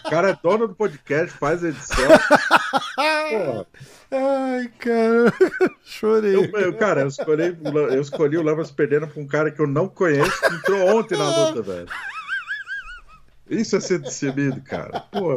O 0.05 0.11
cara 0.11 0.31
é 0.31 0.39
dono 0.43 0.69
do 0.69 0.75
podcast, 0.75 1.37
faz 1.39 1.65
a 1.65 1.69
edição. 1.69 2.09
Porra. 3.31 3.67
Ai, 4.15 4.69
cara, 4.79 5.33
chorei. 5.85 6.35
Eu, 6.37 6.45
eu- 6.61 6.77
cara, 6.77 7.01
eu 7.03 7.09
escolhi, 7.09 7.57
eu 7.91 8.01
escolhi 8.03 8.37
o 8.37 8.43
Lamas 8.43 8.71
perdendo 8.71 9.09
pra 9.09 9.23
um 9.23 9.27
cara 9.27 9.51
que 9.51 9.61
eu 9.61 9.67
não 9.67 9.89
conheço 9.89 10.39
que 10.41 10.55
entrou 10.55 10.97
ontem 10.99 11.17
na 11.19 11.29
luta, 11.49 11.63
velho. 11.63 11.89
Isso 13.49 13.77
é 13.77 13.81
ser 13.81 13.99
destemido, 14.01 14.61
cara. 14.63 15.01
Pô, 15.11 15.37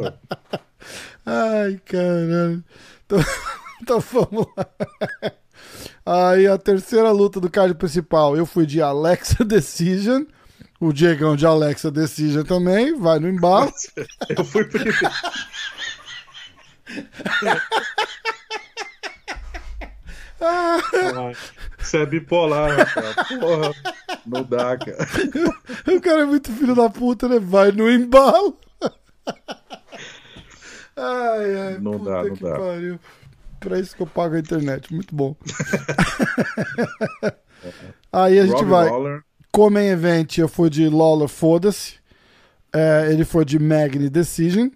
Ai, 1.24 1.80
caralho. 1.84 2.62
Então, 3.04 3.18
então 3.82 4.00
vamos 4.00 4.46
lá. 4.56 4.66
Aí 6.04 6.46
a 6.46 6.56
terceira 6.58 7.10
luta 7.10 7.40
do 7.40 7.50
card 7.50 7.74
principal, 7.74 8.36
eu 8.36 8.46
fui 8.46 8.66
de 8.66 8.80
Alexa 8.80 9.42
Decision. 9.44 10.22
O 10.78 10.92
Diegão 10.92 11.34
de 11.36 11.46
Alexa 11.46 11.90
Decision 11.90 12.44
também, 12.44 12.94
vai 12.98 13.18
no 13.18 13.28
embalo. 13.28 13.72
eu 14.28 14.44
fui 14.44 14.64
primeiro. 14.64 14.98
Você 21.78 21.98
é 21.98 22.06
bipolar, 22.06 22.92
cara. 22.92 23.14
Porra, 23.40 23.74
não 24.26 24.42
dá, 24.42 24.76
cara. 24.76 24.98
O 25.96 26.00
cara 26.00 26.22
é 26.22 26.26
muito 26.26 26.52
filho 26.52 26.74
da 26.74 26.90
puta, 26.90 27.28
né? 27.28 27.38
Vai 27.40 27.70
no 27.72 27.90
embalo. 27.90 28.58
Ai, 30.96 31.58
ai, 31.58 31.78
Não 31.80 31.98
dá, 32.02 32.22
não 32.24 32.34
que 32.34 32.42
dá. 32.42 32.58
pariu. 32.58 32.98
Pra 33.60 33.78
isso 33.78 33.96
que 33.96 34.02
eu 34.02 34.06
pago 34.06 34.34
a 34.34 34.38
internet, 34.38 34.92
muito 34.92 35.14
bom. 35.14 35.36
Aí 38.12 38.38
a 38.38 38.46
gente 38.46 38.54
Robbie 38.54 38.70
vai. 38.70 38.90
Lawler. 38.90 39.22
Como 39.50 39.78
em 39.78 39.88
event, 39.88 40.38
eu 40.38 40.48
fui 40.48 40.68
de 40.68 40.88
Lawler, 40.88 41.28
foda-se. 41.28 41.94
É, 42.72 43.08
ele 43.10 43.24
foi 43.24 43.44
de 43.44 43.58
Magni 43.58 44.10
Decision. 44.10 44.68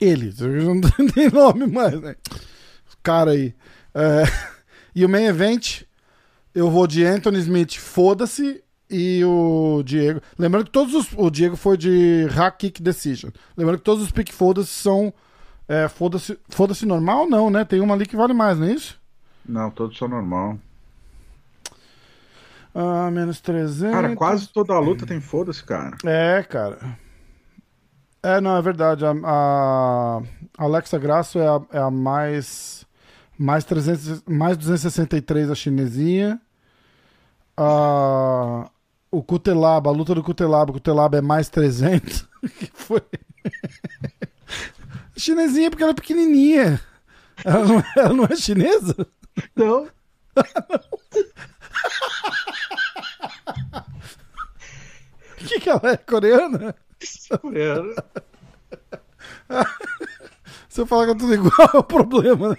Ele, 0.00 0.32
não 0.40 0.80
tem 1.10 1.30
nome 1.30 1.66
mais, 1.66 2.00
né? 2.00 2.16
O 2.30 2.96
cara 3.02 3.32
aí. 3.32 3.54
É, 3.94 4.24
e 4.94 5.04
o 5.04 5.08
main 5.08 5.24
event, 5.24 5.82
eu 6.54 6.70
vou 6.70 6.86
de 6.86 7.04
Anthony 7.04 7.38
Smith, 7.40 7.76
foda-se. 7.76 8.62
E 8.88 9.24
o 9.24 9.82
Diego. 9.84 10.20
Lembrando 10.38 10.66
que 10.66 10.70
todos 10.70 10.94
os. 10.94 11.08
O 11.16 11.28
Diego 11.28 11.56
foi 11.56 11.76
de 11.76 12.24
Hack 12.30 12.58
Kick 12.58 12.80
Decision. 12.80 13.32
Lembrando 13.56 13.78
que 13.78 13.84
todos 13.84 14.04
os 14.04 14.12
pick 14.12 14.32
foda-se 14.32 14.70
são. 14.70 15.12
É, 15.68 15.88
foda-se 15.88 16.38
foda 16.48 16.74
normal, 16.84 17.28
não, 17.28 17.50
né? 17.50 17.64
Tem 17.64 17.80
uma 17.80 17.94
ali 17.94 18.06
que 18.06 18.16
vale 18.16 18.32
mais, 18.32 18.58
não 18.58 18.66
é 18.66 18.72
isso? 18.72 19.00
Não, 19.44 19.70
todos 19.70 19.98
são 19.98 20.08
normal. 20.08 20.58
Ah, 22.74 23.10
menos 23.10 23.40
300. 23.40 23.90
Cara, 23.90 24.14
quase 24.14 24.48
toda 24.48 24.74
a 24.74 24.78
luta 24.78 25.06
tem 25.06 25.20
foda-se, 25.20 25.64
cara. 25.64 25.96
É, 26.04 26.42
cara. 26.42 26.98
É, 28.22 28.40
não, 28.40 28.56
é 28.56 28.60
verdade. 28.60 29.04
A, 29.06 29.12
a 29.24 30.22
Alexa 30.58 30.98
Grasso 30.98 31.38
é 31.38 31.46
a, 31.46 31.60
é 31.72 31.78
a 31.78 31.90
mais. 31.90 32.84
Mais, 33.38 33.64
300, 33.64 34.22
mais 34.26 34.56
263 34.56 35.50
a 35.50 35.54
chinesinha. 35.54 36.40
A, 37.56 38.68
o 39.10 39.22
Cutelaba, 39.22 39.90
a 39.90 39.92
luta 39.92 40.14
do 40.14 40.22
Cutelaba, 40.22 40.70
o 40.70 40.74
Cutelaba 40.74 41.18
é 41.18 41.22
mais 41.22 41.48
300. 41.48 42.26
que 42.58 42.70
foi? 42.74 43.02
Chinesinha 45.16 45.70
porque 45.70 45.82
ela 45.82 45.92
é 45.92 45.94
pequenininha. 45.94 46.80
Ela 47.44 47.64
não, 47.64 47.84
ela 47.96 48.12
não 48.12 48.24
é 48.24 48.36
chinesa? 48.36 48.94
Não. 49.54 49.88
O 55.32 55.48
que, 55.48 55.60
que 55.60 55.70
ela 55.70 55.92
é? 55.92 55.96
Coreana? 55.96 56.74
Coreana. 57.40 57.94
Se 60.68 60.80
eu 60.80 60.86
falar 60.86 61.06
que 61.06 61.12
é 61.12 61.14
tudo 61.14 61.34
igual, 61.34 61.70
é 61.74 61.78
o 61.78 61.82
problema, 61.84 62.50
né? 62.50 62.56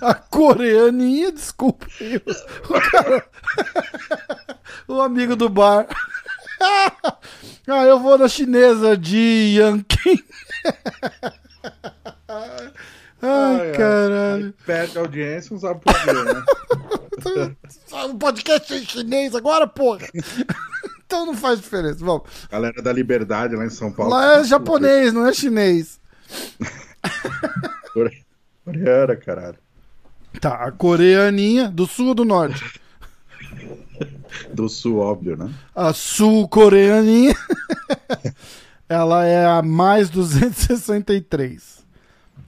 A 0.00 0.14
coreaninha, 0.14 1.32
desculpa. 1.32 1.86
O, 2.68 2.90
cara... 2.90 3.28
o 4.88 5.00
amigo 5.00 5.36
do 5.36 5.48
bar. 5.48 5.86
Ah, 7.68 7.84
eu 7.84 7.98
vou 8.00 8.18
na 8.18 8.28
chinesa 8.28 8.96
de 8.96 9.54
Yanqing. 9.56 10.22
Ai, 12.28 12.70
Ai, 13.22 13.72
caralho. 13.72 14.54
Perde 14.66 14.98
a 14.98 15.00
audiência, 15.02 15.52
não 15.52 15.60
sabe 15.60 15.80
por 15.80 15.94
quê, 15.94 16.12
né? 16.12 17.54
O 18.10 18.14
podcast 18.18 18.72
é 18.74 18.78
em 18.78 18.84
chinês 18.84 19.34
agora, 19.34 19.64
porra. 19.66 20.08
Então 21.06 21.24
não 21.26 21.34
faz 21.36 21.60
diferença. 21.60 22.04
Vamos. 22.04 22.22
Galera 22.50 22.82
da 22.82 22.92
Liberdade 22.92 23.54
lá 23.54 23.64
em 23.64 23.70
São 23.70 23.92
Paulo. 23.92 24.12
Lá 24.12 24.40
é 24.40 24.44
japonês, 24.44 25.12
não 25.12 25.26
é 25.26 25.32
chinês. 25.32 26.00
Core- 27.92 28.24
Coreana, 28.64 29.14
caralho. 29.16 29.58
Tá, 30.40 30.54
a 30.64 30.72
coreaninha 30.72 31.68
do 31.68 31.86
sul 31.86 32.08
ou 32.08 32.14
do 32.14 32.24
norte? 32.24 32.80
Do 34.52 34.68
Sul, 34.68 34.98
óbvio, 34.98 35.36
né? 35.36 35.50
A 35.74 35.92
sul-coreaninha. 35.92 37.34
ela 38.88 39.24
é 39.26 39.46
a 39.46 39.62
mais 39.62 40.10
263. 40.10 41.84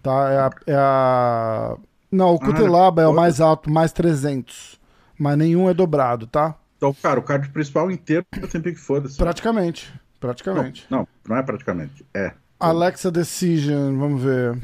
Tá? 0.02 0.30
É 0.30 0.38
a. 0.38 0.50
é 0.66 0.74
a- 0.76 1.76
Não, 2.10 2.34
o 2.34 2.38
Cutelaba 2.38 3.02
é 3.02 3.06
o 3.06 3.14
mais 3.14 3.40
alto, 3.40 3.70
mais 3.70 3.92
300. 3.92 4.78
Mas 5.18 5.38
nenhum 5.38 5.68
é 5.68 5.74
dobrado, 5.74 6.26
tá? 6.26 6.54
Então, 6.76 6.94
cara, 7.02 7.18
o 7.20 7.22
card 7.22 7.48
principal 7.48 7.90
inteiro 7.90 8.26
tem 8.50 8.60
pique 8.60 8.78
foda-se. 8.78 9.16
Praticamente. 9.16 9.92
Praticamente. 10.20 10.86
Não, 10.90 11.06
não 11.28 11.36
é 11.36 11.42
praticamente. 11.42 12.04
É. 12.12 12.32
Alexa 12.58 13.10
Decision, 13.10 13.96
vamos 13.98 14.22
ver. 14.22 14.58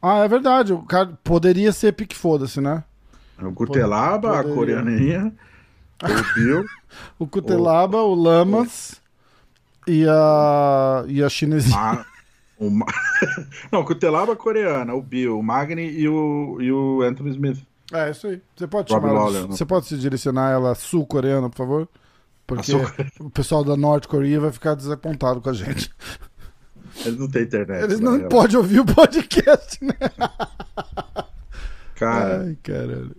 Ah, 0.00 0.18
é 0.24 0.28
verdade. 0.28 0.72
O 0.72 0.82
cara 0.82 1.18
poderia 1.22 1.72
ser 1.72 1.92
pique 1.92 2.16
foda-se, 2.16 2.60
né? 2.60 2.82
O 3.40 3.52
Cutelaba, 3.52 4.30
a 4.40 4.42
Poderia. 4.42 4.54
coreaninha, 4.54 5.32
o 6.02 6.34
Bill, 6.34 6.64
O 7.18 7.26
Cutelaba, 7.26 7.98
o 8.02 8.14
Lamas 8.14 9.00
e 9.86 10.06
a. 10.08 11.04
e 11.08 11.22
a 11.22 11.28
chinesinha. 11.28 11.76
a, 11.76 12.04
o 12.58 12.70
Ma... 12.70 12.86
Não, 13.72 13.80
o 13.80 13.84
Cutelaba, 13.84 14.32
a 14.32 14.36
coreana, 14.36 14.94
o 14.94 15.02
Bill, 15.02 15.38
o 15.38 15.42
Magni 15.42 15.82
e 15.90 16.08
o, 16.08 16.58
e 16.60 16.70
o 16.72 17.02
Anthony 17.02 17.30
Smith. 17.30 17.62
É, 17.92 18.10
isso 18.10 18.26
aí. 18.26 18.40
Você 18.56 18.66
pode 18.66 18.92
Rob 18.92 19.02
chamar 19.02 19.14
ela, 19.14 19.24
Lawler, 19.24 19.42
né? 19.42 19.48
Você 19.48 19.64
pode 19.66 19.86
se 19.86 19.98
direcionar 19.98 20.50
ela 20.50 20.74
sul-coreana, 20.74 21.50
por 21.50 21.56
favor? 21.56 21.88
Porque 22.46 22.72
o 23.20 23.30
pessoal 23.30 23.62
da 23.64 23.76
Norte 23.76 24.08
Coreia 24.08 24.40
vai 24.40 24.50
ficar 24.52 24.74
desapontado 24.74 25.40
com 25.40 25.50
a 25.50 25.52
gente. 25.52 25.90
Eles 27.04 27.18
não 27.18 27.28
têm 27.28 27.42
internet. 27.42 27.84
Eles 27.84 28.00
né? 28.00 28.10
não 28.10 28.28
podem 28.28 28.56
ouvir 28.56 28.80
o 28.80 28.84
podcast, 28.84 29.82
né? 29.82 29.94
Cara, 31.94 32.42
Ai, 32.46 32.56
caralho. 32.62 33.16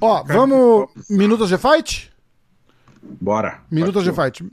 Ó, 0.00 0.22
Cara, 0.22 0.38
vamos. 0.38 0.58
vamos- 0.58 1.08
Minutos 1.10 1.48
de 1.48 1.58
fight? 1.58 2.12
Bora. 3.20 3.62
Minutos 3.70 4.04
de 4.04 4.12
fight. 4.12 4.44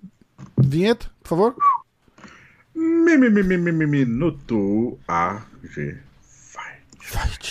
Vinheta, 0.58 1.10
por 1.24 1.30
favor. 1.30 1.56
Mi, 2.74 3.18
mi, 3.18 3.30
mi, 3.30 3.44
mi, 3.44 3.58
mi, 3.58 3.72
mi, 3.72 3.86
Minuto 3.86 4.98
AG. 5.08 5.98
Vai. 6.54 6.76
Fight, 7.00 7.46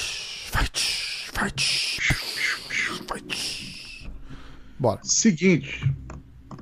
fight, 0.53 0.79
fight, 1.33 2.01
fight. 3.07 3.45
Bora. 4.79 5.01
Seguinte. 5.03 5.91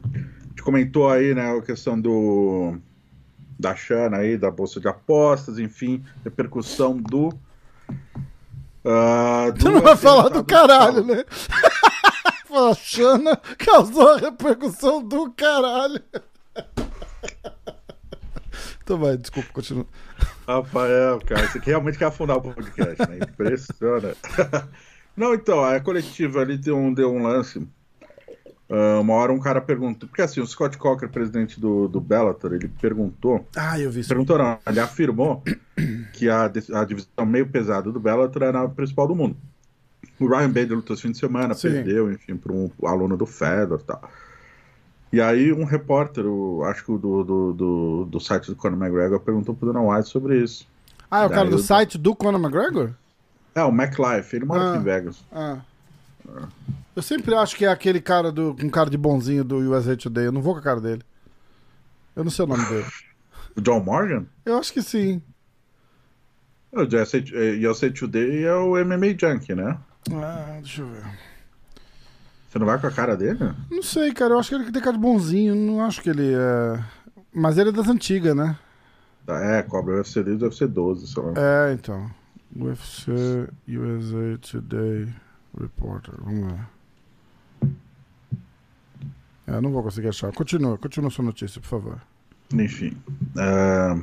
A 0.05 0.49
gente 0.49 0.62
comentou 0.62 1.11
aí, 1.11 1.34
né, 1.34 1.57
a 1.57 1.62
questão 1.62 2.01
do. 2.01 2.76
Da 3.59 3.74
Xana 3.76 4.18
aí, 4.18 4.36
da 4.36 4.51
bolsa 4.51 4.80
de 4.80 4.88
apostas, 4.88 5.59
enfim, 5.59 6.03
repercussão 6.24 6.97
do. 6.97 7.32
ah, 8.84 9.53
Tu 9.59 9.70
não 9.70 9.80
vai 9.80 9.97
falar 9.97 10.28
do 10.28 10.45
caralho, 10.45 11.05
né? 11.05 11.24
Fala, 12.53 12.75
Xana 12.75 13.37
causou 13.57 14.11
a 14.11 14.19
repercussão 14.19 15.03
do 15.03 15.33
caralho. 15.33 16.03
Então 18.83 18.99
vai, 18.99 19.17
desculpa, 19.17 19.49
continua. 19.55 19.87
Rafael, 20.47 21.19
cara, 21.21 21.49
você 21.49 21.59
realmente 21.61 21.97
quer 21.97 22.05
afundar 22.05 22.37
o 22.37 22.43
podcast, 22.43 23.09
né? 23.09 23.21
Impressiona. 23.27 24.15
Não, 25.17 25.33
então, 25.33 25.65
a 25.65 25.81
coletiva 25.81 26.41
ali 26.41 26.59
deu 26.59 26.77
um, 26.77 26.93
deu 26.93 27.11
um 27.11 27.23
lance. 27.23 27.67
Ah, 28.69 29.01
uma 29.01 29.15
hora 29.15 29.33
um 29.33 29.41
cara 29.41 29.63
perguntou. 29.63 30.07
Porque 30.07 30.21
assim, 30.21 30.41
o 30.41 30.47
Scott 30.47 30.77
Coker, 30.77 31.09
presidente 31.09 31.59
do, 31.59 31.89
do 31.89 32.03
Bellator, 32.03 32.53
ele 32.53 32.69
perguntou. 32.69 33.49
Ah, 33.57 33.81
eu 33.81 33.91
vi 33.91 34.01
isso. 34.01 34.11
Perguntou 34.11 34.37
não, 34.37 34.59
ele 34.67 34.81
afirmou 34.81 35.43
que 36.13 36.29
a, 36.29 36.45
a 36.45 36.85
divisão 36.85 37.25
meio 37.25 37.49
pesada 37.49 37.91
do 37.91 37.99
Bellator 37.99 38.43
era 38.43 38.63
a 38.63 38.69
principal 38.69 39.09
do 39.09 39.17
mundo. 39.17 39.37
O 40.25 40.29
Ryan 40.29 40.49
Bader 40.49 40.75
lutou 40.77 40.95
esse 40.95 41.03
fim 41.03 41.11
de 41.12 41.18
semana, 41.18 41.55
Sim. 41.55 41.70
perdeu, 41.70 42.11
enfim, 42.12 42.37
para 42.37 42.53
um 42.53 42.70
aluno 42.85 43.16
do 43.16 43.27
Fedor 43.27 43.81
e 43.81 43.85
tal. 43.85 44.11
E 45.12 45.20
aí 45.20 45.53
um 45.53 45.64
repórter, 45.64 46.25
o- 46.27 46.64
acho 46.64 46.85
que 46.85 46.93
o 46.93 46.99
do, 46.99 47.23
do, 47.25 47.53
do, 47.53 48.05
do 48.07 48.20
site 48.20 48.47
do 48.47 48.57
Conor 48.57 48.79
McGregor, 48.79 49.20
perguntou 49.20 49.55
pro 49.55 49.73
Dana 49.73 49.81
White 49.83 50.09
sobre 50.09 50.39
isso. 50.43 50.66
Ah, 51.11 51.23
é 51.23 51.27
o 51.27 51.31
cara 51.31 51.49
do 51.51 51.57
eu- 51.57 51.59
site 51.59 51.99
do 51.99 52.14
Conor 52.16 52.41
McGregor? 52.41 52.91
É, 53.55 53.62
o 53.62 53.70
MacLife, 53.70 54.35
ele 54.37 54.47
mora 54.47 54.62
Ah. 54.62 54.70
aqui 54.70 54.79
em 54.79 54.83
Vegas. 54.83 55.25
Ah. 55.31 55.59
Eu 56.97 57.03
sempre 57.03 57.35
acho 57.35 57.57
que 57.57 57.64
é 57.64 57.68
aquele 57.68 58.01
cara 58.01 58.31
do 58.33 58.57
um 58.62 58.70
cara 58.70 58.89
de 58.89 58.97
bonzinho 58.97 59.45
do 59.45 59.57
USA 59.59 59.97
Today. 59.97 60.27
Eu 60.27 60.33
não 60.33 60.41
vou 60.41 60.55
com 60.55 60.61
a 60.61 60.62
cara 60.62 60.81
dele. 60.81 61.03
Eu 62.16 62.25
não 62.25 62.31
sei 62.31 62.45
o 62.45 62.49
nome 62.49 62.64
dele. 62.66 62.87
O 63.55 63.61
John 63.61 63.81
Morgan? 63.81 64.25
Eu 64.47 64.57
acho 64.57 64.73
que 64.73 64.81
sim. 64.81 65.20
O 66.73 66.81
USA, 66.85 67.18
eh, 67.18 67.68
USA 67.68 67.91
Today 67.91 68.45
é 68.45 68.55
o 68.55 68.79
MMA 68.83 69.09
Junkie, 69.18 69.55
né? 69.55 69.77
Ah, 70.11 70.59
deixa 70.61 70.83
eu 70.83 70.87
ver. 70.89 71.05
Você 72.49 72.59
não 72.59 72.67
vai 72.67 72.79
com 72.79 72.87
a 72.87 72.91
cara 72.91 73.17
dele? 73.17 73.39
Não 73.71 73.83
sei, 73.83 74.13
cara. 74.13 74.35
Eu 74.35 74.39
acho 74.39 74.49
que 74.51 74.55
ele 74.57 74.71
tem 74.73 74.83
cara 74.83 74.97
de 74.97 75.03
bonzinho. 75.03 75.55
Não 75.55 75.85
acho 75.85 76.03
que 76.03 76.11
ele 76.11 76.33
é. 76.35 76.85
Mas 77.33 77.57
ele 77.57 77.71
é 77.71 77.73
das 77.73 77.89
antigas, 77.89 78.35
né? 78.37 78.59
É, 79.27 79.63
cobra 79.63 79.95
o 79.95 79.97
UFC 79.99 80.23
desde 80.23 80.45
o 80.45 80.49
UFC 80.49 80.67
12, 80.67 81.07
sei 81.07 81.23
lá. 81.23 81.33
É, 81.37 81.73
então. 81.73 82.11
UFC 82.55 83.13
USA 83.69 84.39
Today 84.43 85.09
Reporter. 85.59 86.15
Vamos 86.19 86.53
ver. 86.53 87.71
É, 89.47 89.61
não 89.61 89.70
vou 89.70 89.83
conseguir 89.83 90.09
achar. 90.09 90.33
Continua, 90.33 90.77
continua 90.77 91.11
sua 91.11 91.24
notícia, 91.24 91.61
por 91.61 91.69
favor. 91.69 92.01
Enfim. 92.53 92.97
ah, 93.39 93.99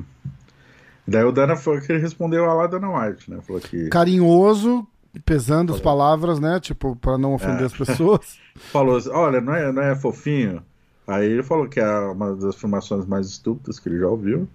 Daí 1.08 1.24
o 1.24 1.32
Dana 1.32 1.56
foi 1.56 1.82
que 1.82 1.92
ele 1.92 2.02
respondeu 2.02 2.50
a 2.50 2.54
lá 2.54 2.68
Dana 2.68 2.90
White, 2.90 3.30
né? 3.30 3.40
Falou 3.42 3.62
que. 3.62 3.90
Carinhoso, 3.90 4.88
pesando 5.26 5.74
as 5.74 5.80
palavras, 5.80 6.40
né? 6.40 6.60
Tipo, 6.60 6.96
pra 6.96 7.18
não 7.18 7.34
ofender 7.34 7.62
É. 7.62 7.66
as 7.66 7.74
pessoas. 7.74 8.38
Falou 8.72 8.98
assim, 8.98 9.10
olha, 9.10 9.42
não 9.42 9.54
é, 9.56 9.72
não 9.72 9.82
é 9.82 9.96
fofinho? 9.96 10.62
Aí 11.08 11.26
ele 11.28 11.42
falou 11.42 11.68
que 11.68 11.80
é 11.80 12.00
uma 12.00 12.36
das 12.36 12.56
afirmações 12.56 13.06
mais 13.06 13.28
estúpidas 13.28 13.80
que 13.80 13.90
ele 13.90 13.98
já 14.00 14.08
ouviu. 14.08 14.48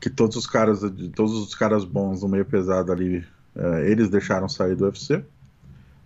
Que 0.00 0.08
todos 0.08 0.36
os 0.36 0.46
caras, 0.46 0.80
de 0.92 1.08
todos 1.08 1.32
os 1.32 1.54
caras 1.54 1.84
bons 1.84 2.22
no 2.22 2.28
meio 2.28 2.44
pesado 2.44 2.92
ali, 2.92 3.24
eh, 3.56 3.90
eles 3.90 4.08
deixaram 4.08 4.48
sair 4.48 4.76
do 4.76 4.84
UFC. 4.84 5.24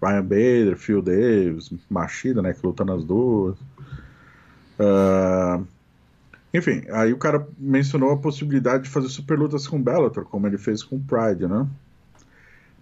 Ryan 0.02 0.22
Bader, 0.22 0.76
Phil 0.76 1.02
Davis, 1.02 1.70
Machida, 1.90 2.40
né, 2.40 2.54
que 2.54 2.64
luta 2.66 2.82
nas 2.84 3.04
duas. 3.04 3.56
Ah, 4.78 5.60
enfim, 6.54 6.84
aí 6.90 7.12
o 7.12 7.18
cara 7.18 7.46
mencionou 7.58 8.10
a 8.12 8.16
possibilidade 8.16 8.84
de 8.84 8.90
fazer 8.90 9.08
super 9.08 9.38
lutas 9.38 9.66
com 9.66 9.82
Bellator, 9.82 10.24
como 10.24 10.46
ele 10.46 10.56
fez 10.56 10.82
com 10.82 10.98
Pride, 10.98 11.46
né? 11.46 11.66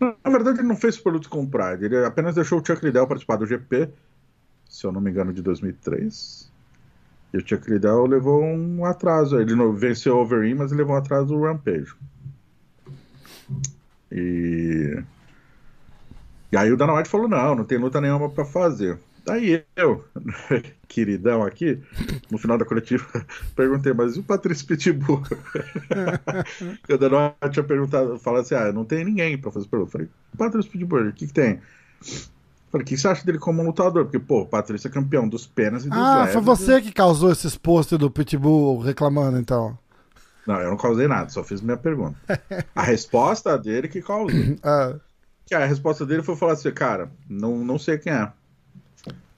Na 0.01 0.31
verdade, 0.31 0.61
ele 0.61 0.69
não 0.69 0.77
fez 0.77 0.97
super 0.97 1.13
lutas 1.13 1.29
com 1.29 1.43
o 1.43 1.49
Pride, 1.49 1.87
ele 1.87 2.05
apenas 2.05 2.35
deixou 2.35 2.61
o 2.61 2.65
Chuck 2.65 2.85
Liddell 2.85 3.07
participar 3.07 3.37
do 3.37 3.47
GP, 3.47 3.89
se 4.69 4.87
eu 4.87 4.93
não 4.93 5.01
me 5.01 5.11
engano, 5.11 5.33
de 5.33 5.43
2003. 5.43 6.53
E 7.33 7.39
o 7.39 7.47
Chuck 7.47 7.71
Liddell 7.71 8.07
levou 8.07 8.43
um 8.43 8.85
atraso. 8.85 9.39
Ele 9.39 9.55
venceu 9.73 10.17
o 10.17 10.21
Overeem, 10.21 10.55
mas 10.55 10.73
levou 10.73 10.95
um 10.95 10.99
atraso 10.99 11.27
do 11.27 11.41
Rampage. 11.41 11.95
E... 14.11 15.03
e 16.53 16.57
aí 16.57 16.71
o 16.71 16.77
Dana 16.77 16.95
White 16.95 17.09
falou, 17.09 17.29
não, 17.29 17.55
não 17.55 17.65
tem 17.65 17.79
luta 17.79 18.01
nenhuma 18.01 18.29
pra 18.31 18.45
fazer. 18.45 18.99
Daí 19.27 19.65
eu, 19.75 20.05
queridão 20.89 21.43
aqui, 21.43 21.83
no 22.31 22.39
final 22.39 22.57
da 22.57 22.65
coletiva, 22.65 23.05
perguntei, 23.57 23.93
mas 23.93 24.17
e 24.17 24.21
o 24.21 24.25
Patrício 24.25 24.67
Pitbull? 24.67 25.23
O 26.89 26.97
Dana 26.99 27.35
White 27.43 27.53
tinha 27.55 27.65
perguntado, 27.65 28.19
falado 28.19 28.43
assim, 28.43 28.55
ah, 28.55 28.73
não 28.73 28.85
tem 28.85 29.05
ninguém 29.05 29.37
pra 29.39 29.51
fazer 29.51 29.67
pergunta. 29.69 29.89
Eu 29.89 29.93
falei, 29.93 30.09
Patrício 30.37 30.71
Pitbull, 30.71 31.09
o 31.09 31.13
que 31.13 31.27
que 31.27 31.33
tem? 31.33 31.61
Falei, 32.71 32.85
o 32.85 32.87
que 32.87 32.97
você 32.97 33.09
acha 33.09 33.25
dele 33.25 33.39
como 33.39 33.63
lutador? 33.63 34.05
Porque, 34.05 34.19
pô, 34.19 34.43
o 34.43 34.47
Patrício 34.47 34.89
é 34.89 34.91
campeão 34.91 35.29
dos 35.29 35.47
penas 35.47 35.85
e 35.85 35.91
dos 35.91 35.99
Ah, 35.99 36.19
leves. 36.19 36.33
foi 36.33 36.43
você 36.43 36.81
que 36.81 36.93
causou 36.93 37.31
esses 37.33 37.57
posts 37.57 37.99
do 37.99 38.11
Pitbull 38.11 38.81
reclamando, 38.81 39.39
então. 39.39 39.79
Não, 40.47 40.61
eu 40.61 40.71
não 40.71 40.77
causei 40.77 41.09
nada, 41.09 41.29
só 41.29 41.43
fiz 41.43 41.61
minha 41.61 41.77
pergunta. 41.77 42.17
A 42.75 42.83
resposta 42.83 43.59
dele 43.59 43.89
que 43.89 44.01
causou. 44.01 44.47
Ah, 44.63 44.95
Que 45.47 45.55
a 45.55 45.65
resposta 45.67 46.05
dele 46.07 46.23
foi 46.23 46.37
falar 46.37 46.53
assim, 46.55 46.71
cara, 46.73 47.11
não, 47.29 47.65
não 47.65 47.79
sei 47.79 47.99
quem 47.99 48.13
é. 48.13 48.33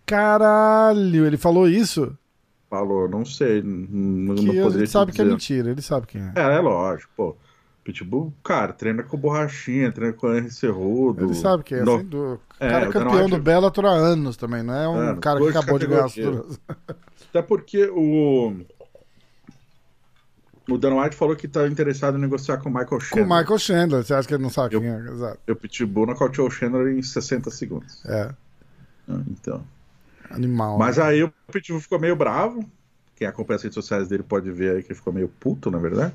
Caralho, 0.09 1.27
ele 1.27 1.37
falou 1.37 1.69
isso? 1.69 2.17
Falou, 2.71 3.09
não 3.09 3.25
sei, 3.25 3.63
não, 3.63 4.35
Que 4.35 4.43
não 4.45 4.55
poderia 4.65 4.81
gente 4.81 4.91
sabe 4.91 5.13
te 5.13 5.17
que 5.17 5.21
é 5.21 5.25
dizer. 5.25 5.35
mentira, 5.35 5.71
ele 5.71 5.83
sabe 5.83 6.07
quem 6.07 6.21
é. 6.21 6.33
É, 6.37 6.57
é 6.57 6.59
lógico, 6.61 7.11
pô. 7.17 7.37
Pitbull, 7.85 8.35
cara, 8.45 8.75
treina 8.75 9.03
com 9.03 9.17
borrachinha, 9.17 9.91
treina 9.91 10.13
com 10.13 10.31
Henry 10.35 10.51
Cerrudo. 10.51 11.25
Ele 11.25 11.35
sabe 11.35 11.65
quem 11.65 11.79
é. 11.79 11.83
No- 11.83 11.95
assim, 11.97 12.39
É, 12.61 12.69
cara 12.69 12.85
é 12.85 12.89
o 12.89 12.93
campeão 12.93 13.29
do 13.31 13.39
Bellator 13.39 13.87
há 13.87 13.93
anos 13.93 14.37
também, 14.37 14.63
não 14.63 14.75
é 14.75 14.87
um 14.89 14.95
Anos, 14.97 15.21
cara 15.21 15.39
que 15.39 15.45
duas 15.45 15.57
acabou 15.57 15.79
de 15.79 15.87
ganhar 15.87 16.05
as 16.05 16.15
duras. 16.15 16.61
Até 17.31 17.41
porque 17.41 17.87
o. 17.91 18.55
O 20.71 20.77
Dan 20.77 21.01
White 21.01 21.17
falou 21.17 21.35
que 21.35 21.49
tá 21.49 21.67
interessado 21.67 22.19
em 22.19 22.21
negociar 22.21 22.59
com 22.59 22.69
o 22.69 22.73
Michael 22.73 22.89
Com 22.91 23.01
Chandler. 23.01 23.25
o 23.25 23.39
Michael 23.39 23.59
Chandler, 23.59 24.05
você 24.05 24.13
acha 24.13 24.29
que 24.29 24.35
ele 24.35 24.43
não 24.43 24.51
sabe 24.51 24.75
Eu- 24.75 24.83
quem 24.83 24.91
é? 24.91 24.99
Exato. 24.99 25.39
E 25.49 25.53
o 25.53 25.57
Pitbull 25.57 26.05
nocauteou 26.07 26.47
o 26.49 26.51
Chandler 26.51 26.89
em 26.95 27.01
60 27.01 27.51
segundos. 27.51 28.05
É, 28.05 28.31
Ah, 29.11 29.23
Então. 29.31 29.65
Animal. 30.31 30.79
Mas 30.79 30.99
aí 30.99 31.23
o 31.23 31.33
Pitbull 31.53 31.81
ficou 31.81 31.99
meio 31.99 32.17
bravo. 32.17 32.65
Quem 33.17 33.27
acompanha 33.27 33.57
as 33.57 33.63
redes 33.63 33.75
sociais 33.75 34.09
dele 34.09 34.23
pode 34.23 34.51
ver 34.51 34.77
aí 34.77 34.83
que 34.83 34.93
ele 34.93 34.99
ficou 34.99 35.13
meio 35.13 35.29
puto, 35.29 35.71
na 35.71 35.79
verdade. 35.79 36.15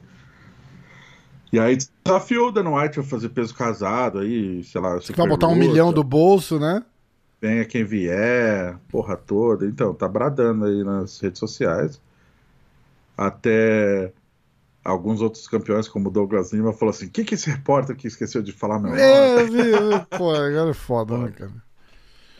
E 1.51 1.59
aí 1.59 1.77
desafiou 2.03 2.47
o 2.47 2.51
Dan 2.51 2.69
White 2.73 2.99
a 2.99 3.03
fazer 3.03 3.29
peso 3.29 3.53
casado 3.53 4.19
aí, 4.19 4.63
sei 4.63 4.81
lá. 4.81 4.97
Vai 5.15 5.27
botar 5.27 5.47
um 5.47 5.55
milhão 5.55 5.93
do 5.93 6.03
bolso, 6.03 6.59
né? 6.59 6.83
Venha 7.39 7.65
quem 7.65 7.83
vier, 7.83 8.77
porra 8.87 9.15
toda. 9.15 9.65
Então, 9.65 9.93
tá 9.93 10.07
bradando 10.07 10.65
aí 10.65 10.83
nas 10.83 11.19
redes 11.19 11.39
sociais. 11.39 12.01
Até 13.15 14.11
alguns 14.83 15.21
outros 15.21 15.47
campeões, 15.47 15.87
como 15.87 16.09
o 16.09 16.11
Douglas 16.11 16.51
Lima, 16.51 16.73
falou 16.73 16.89
assim: 16.91 17.05
o 17.05 17.09
que, 17.09 17.23
que 17.23 17.35
esse 17.35 17.49
repórter 17.49 17.95
que 17.95 18.07
esqueceu 18.07 18.41
de 18.41 18.51
falar 18.51 18.79
meu 18.79 18.89
nome? 18.89 19.01
É, 19.01 19.43
viu? 19.43 20.05
Pô, 20.17 20.31
agora 20.31 20.71
é 20.71 20.73
foda, 20.73 21.17
né, 21.17 21.31
cara? 21.31 21.51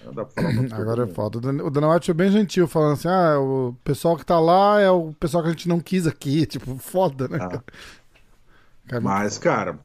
Agora 0.74 1.04
é 1.04 1.08
foda. 1.08 1.38
O 1.38 1.42
Dan- 1.42 1.64
O 1.64 1.70
Dana 1.70 1.94
White 1.94 2.06
foi 2.08 2.14
bem 2.16 2.32
gentil, 2.32 2.68
falando 2.68 2.94
assim: 2.94 3.08
ah, 3.08 3.40
o 3.40 3.76
pessoal 3.84 4.18
que 4.18 4.26
tá 4.26 4.40
lá 4.40 4.80
é 4.80 4.90
o 4.90 5.14
pessoal 5.20 5.44
que 5.44 5.50
a 5.50 5.52
gente 5.52 5.68
não 5.70 5.80
quis 5.80 6.06
aqui. 6.08 6.46
Tipo, 6.48 6.78
foda, 6.78 7.28
né, 7.28 7.38
Ah. 7.42 7.48
cara? 7.50 9.02
Mas, 9.02 9.38
cara, 9.38 9.80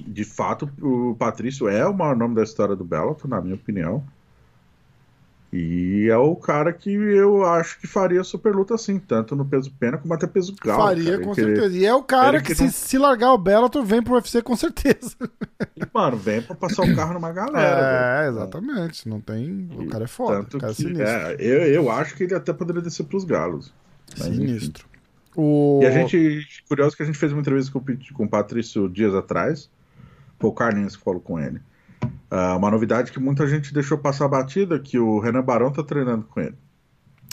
de 0.00 0.24
fato, 0.24 0.70
o 0.80 1.14
Patrício 1.16 1.68
é 1.68 1.86
o 1.86 1.92
maior 1.94 2.16
nome 2.16 2.34
da 2.34 2.42
história 2.42 2.74
do 2.74 2.84
Bellator, 2.84 3.28
na 3.28 3.40
minha 3.40 3.54
opinião. 3.56 4.02
E 5.50 6.08
é 6.10 6.16
o 6.18 6.36
cara 6.36 6.74
que 6.74 6.90
eu 6.92 7.42
acho 7.42 7.80
que 7.80 7.86
faria 7.86 8.22
super 8.22 8.54
luta 8.54 8.74
assim, 8.74 8.98
tanto 8.98 9.34
no 9.34 9.46
peso 9.46 9.72
pena 9.80 9.96
como 9.96 10.12
até 10.12 10.26
peso 10.26 10.54
galo. 10.62 10.82
Faria, 10.82 11.12
cara. 11.12 11.24
com 11.24 11.34
Que- 11.34 11.40
certeza. 11.42 11.76
E 11.78 11.86
é 11.86 11.94
o 11.94 12.02
cara 12.02 12.36
ele 12.36 12.44
que, 12.44 12.48
que 12.50 12.54
se, 12.54 12.64
não- 12.64 12.70
se 12.70 12.98
largar 12.98 13.32
o 13.32 13.38
Bellator, 13.38 13.82
vem 13.82 14.02
pro 14.02 14.14
UFC 14.14 14.42
com 14.42 14.54
certeza. 14.54 15.16
Mano, 15.94 16.18
vem 16.18 16.42
pra 16.42 16.54
passar 16.54 16.82
o 16.84 16.94
carro 16.94 17.14
numa 17.14 17.32
galera. 17.32 17.58
é, 17.66 18.20
velho. 18.24 18.36
exatamente. 18.36 19.08
Não 19.08 19.20
tem. 19.22 19.70
O 19.78 19.86
cara 19.88 20.04
é 20.04 20.06
foda. 20.08 20.36
Tanto 20.42 20.58
O 20.58 20.60
cara 20.60 20.72
é 20.72 20.74
que, 20.76 20.82
sinistro. 20.82 21.06
é, 21.06 21.36
eu, 21.38 21.58
eu 21.84 21.90
acho 21.90 22.14
que 22.14 22.24
ele 22.24 22.34
até 22.34 22.52
poderia 22.52 22.82
descer 22.82 23.04
pros 23.04 23.24
galos. 23.24 23.72
Sinistro. 24.14 24.86
O... 25.34 25.80
E 25.82 25.86
a 25.86 25.90
gente, 25.90 26.46
curioso 26.68 26.94
que 26.96 27.02
a 27.02 27.06
gente 27.06 27.16
fez 27.16 27.32
uma 27.32 27.40
entrevista 27.40 27.72
com, 27.72 27.80
com 28.14 28.24
o 28.24 28.28
Patrício 28.28 28.88
dias 28.88 29.14
atrás. 29.14 29.70
Foi 30.38 30.50
o 30.50 30.52
Carlinhos 30.52 30.94
que 30.96 31.02
falou 31.02 31.20
com 31.20 31.38
ele. 31.38 31.60
Ah, 32.30 32.56
uma 32.56 32.70
novidade 32.70 33.10
que 33.10 33.18
muita 33.18 33.46
gente 33.48 33.72
deixou 33.72 33.96
passar 33.98 34.28
batida, 34.28 34.78
que 34.78 34.98
o 34.98 35.18
Renan 35.18 35.42
Barão 35.42 35.72
tá 35.72 35.82
treinando 35.82 36.24
com 36.24 36.40
ele. 36.40 36.54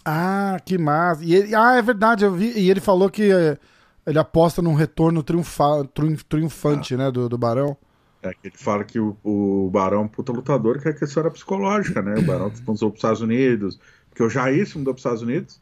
Ah, 0.06 0.58
que 0.64 0.78
massa. 0.78 1.24
E 1.24 1.34
ele- 1.36 1.56
Ah, 1.56 1.76
é 1.78 1.82
verdade, 1.82 2.24
eu 2.24 2.32
vi. 2.34 2.52
E 2.58 2.70
ele 2.70 2.80
falou 2.80 3.10
que 3.10 3.32
eh, 3.32 3.58
ele 4.06 4.20
aposta 4.20 4.62
num 4.62 4.74
retorno 4.74 5.22
triunfa... 5.24 5.84
triunf- 5.94 6.24
triunfante, 6.24 6.94
Ah. 6.94 6.98
né, 6.98 7.12
do, 7.12 7.28
do 7.28 7.38
Barão. 7.38 7.76
É 8.24 8.30
que 8.32 8.48
ele 8.48 8.58
fala 8.58 8.84
que 8.84 9.00
o, 9.00 9.16
o 9.24 9.70
Barão 9.72 10.00
é 10.00 10.02
um 10.04 10.08
puta 10.08 10.32
lutador, 10.32 10.80
que 10.80 10.88
a 10.90 10.94
questão 10.94 11.22
era 11.22 11.32
psicológica, 11.32 12.02
né? 12.02 12.16
O 12.18 12.24
Barão 12.24 12.48
sponsor 12.50 12.90
pros 12.90 13.00
Estados 13.00 13.22
Unidos, 13.22 13.80
porque 14.10 14.24
o 14.24 14.30
Jair 14.30 14.66
se 14.68 14.78
mudou 14.78 14.94
pros 14.94 15.02
Estados 15.02 15.22
Unidos. 15.22 15.62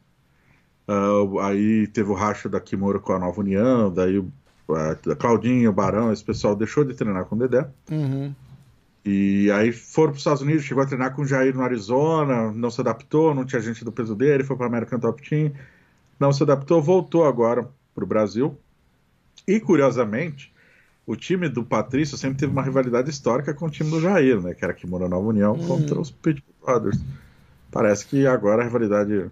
Ah, 0.86 1.46
aí 1.48 1.86
teve 1.88 2.10
o 2.10 2.14
racha 2.14 2.48
da 2.48 2.60
Kimura 2.60 2.98
com 2.98 3.12
a 3.12 3.18
Nova 3.18 3.40
União, 3.40 3.92
daí 3.92 4.18
o 4.18 4.30
a 4.70 5.14
Claudinho, 5.16 5.68
o 5.68 5.72
Barão, 5.74 6.10
esse 6.10 6.24
pessoal 6.24 6.56
deixou 6.56 6.84
de 6.84 6.94
treinar 6.94 7.26
com 7.26 7.36
o 7.36 7.38
Dedé. 7.38 7.68
Uhum. 7.90 8.34
E 9.04 9.50
aí 9.50 9.70
foram 9.70 10.12
para 10.12 10.16
os 10.16 10.20
Estados 10.20 10.40
Unidos, 10.40 10.64
chegou 10.64 10.82
a 10.82 10.86
treinar 10.86 11.14
com 11.14 11.22
o 11.22 11.26
Jair 11.26 11.54
no 11.54 11.62
Arizona, 11.62 12.50
não 12.52 12.70
se 12.70 12.80
adaptou, 12.80 13.34
não 13.34 13.44
tinha 13.44 13.60
gente 13.60 13.84
do 13.84 13.92
peso 13.92 14.14
dele, 14.14 14.44
foi 14.44 14.56
para 14.56 14.66
American 14.66 14.98
Top 14.98 15.20
Team, 15.28 15.52
não 16.18 16.32
se 16.32 16.42
adaptou, 16.42 16.80
voltou 16.80 17.24
agora 17.24 17.68
para 17.94 18.04
o 18.04 18.06
Brasil. 18.06 18.58
E 19.46 19.60
curiosamente, 19.60 20.54
o 21.06 21.14
time 21.16 21.50
do 21.50 21.62
Patrício 21.62 22.16
sempre 22.16 22.38
teve 22.38 22.52
uma 22.52 22.62
rivalidade 22.62 23.10
histórica 23.10 23.52
com 23.52 23.66
o 23.66 23.70
time 23.70 23.90
do 23.90 24.00
Jair, 24.00 24.40
né? 24.40 24.54
Que 24.54 24.64
era 24.64 24.72
Kimura 24.72 25.06
Nova 25.06 25.26
União 25.26 25.58
contra 25.58 26.00
os 26.00 26.10
Pitbull 26.10 26.54
Brothers. 26.64 26.98
Parece 27.70 28.06
que 28.06 28.26
agora 28.26 28.62
a 28.62 28.64
rivalidade 28.64 29.30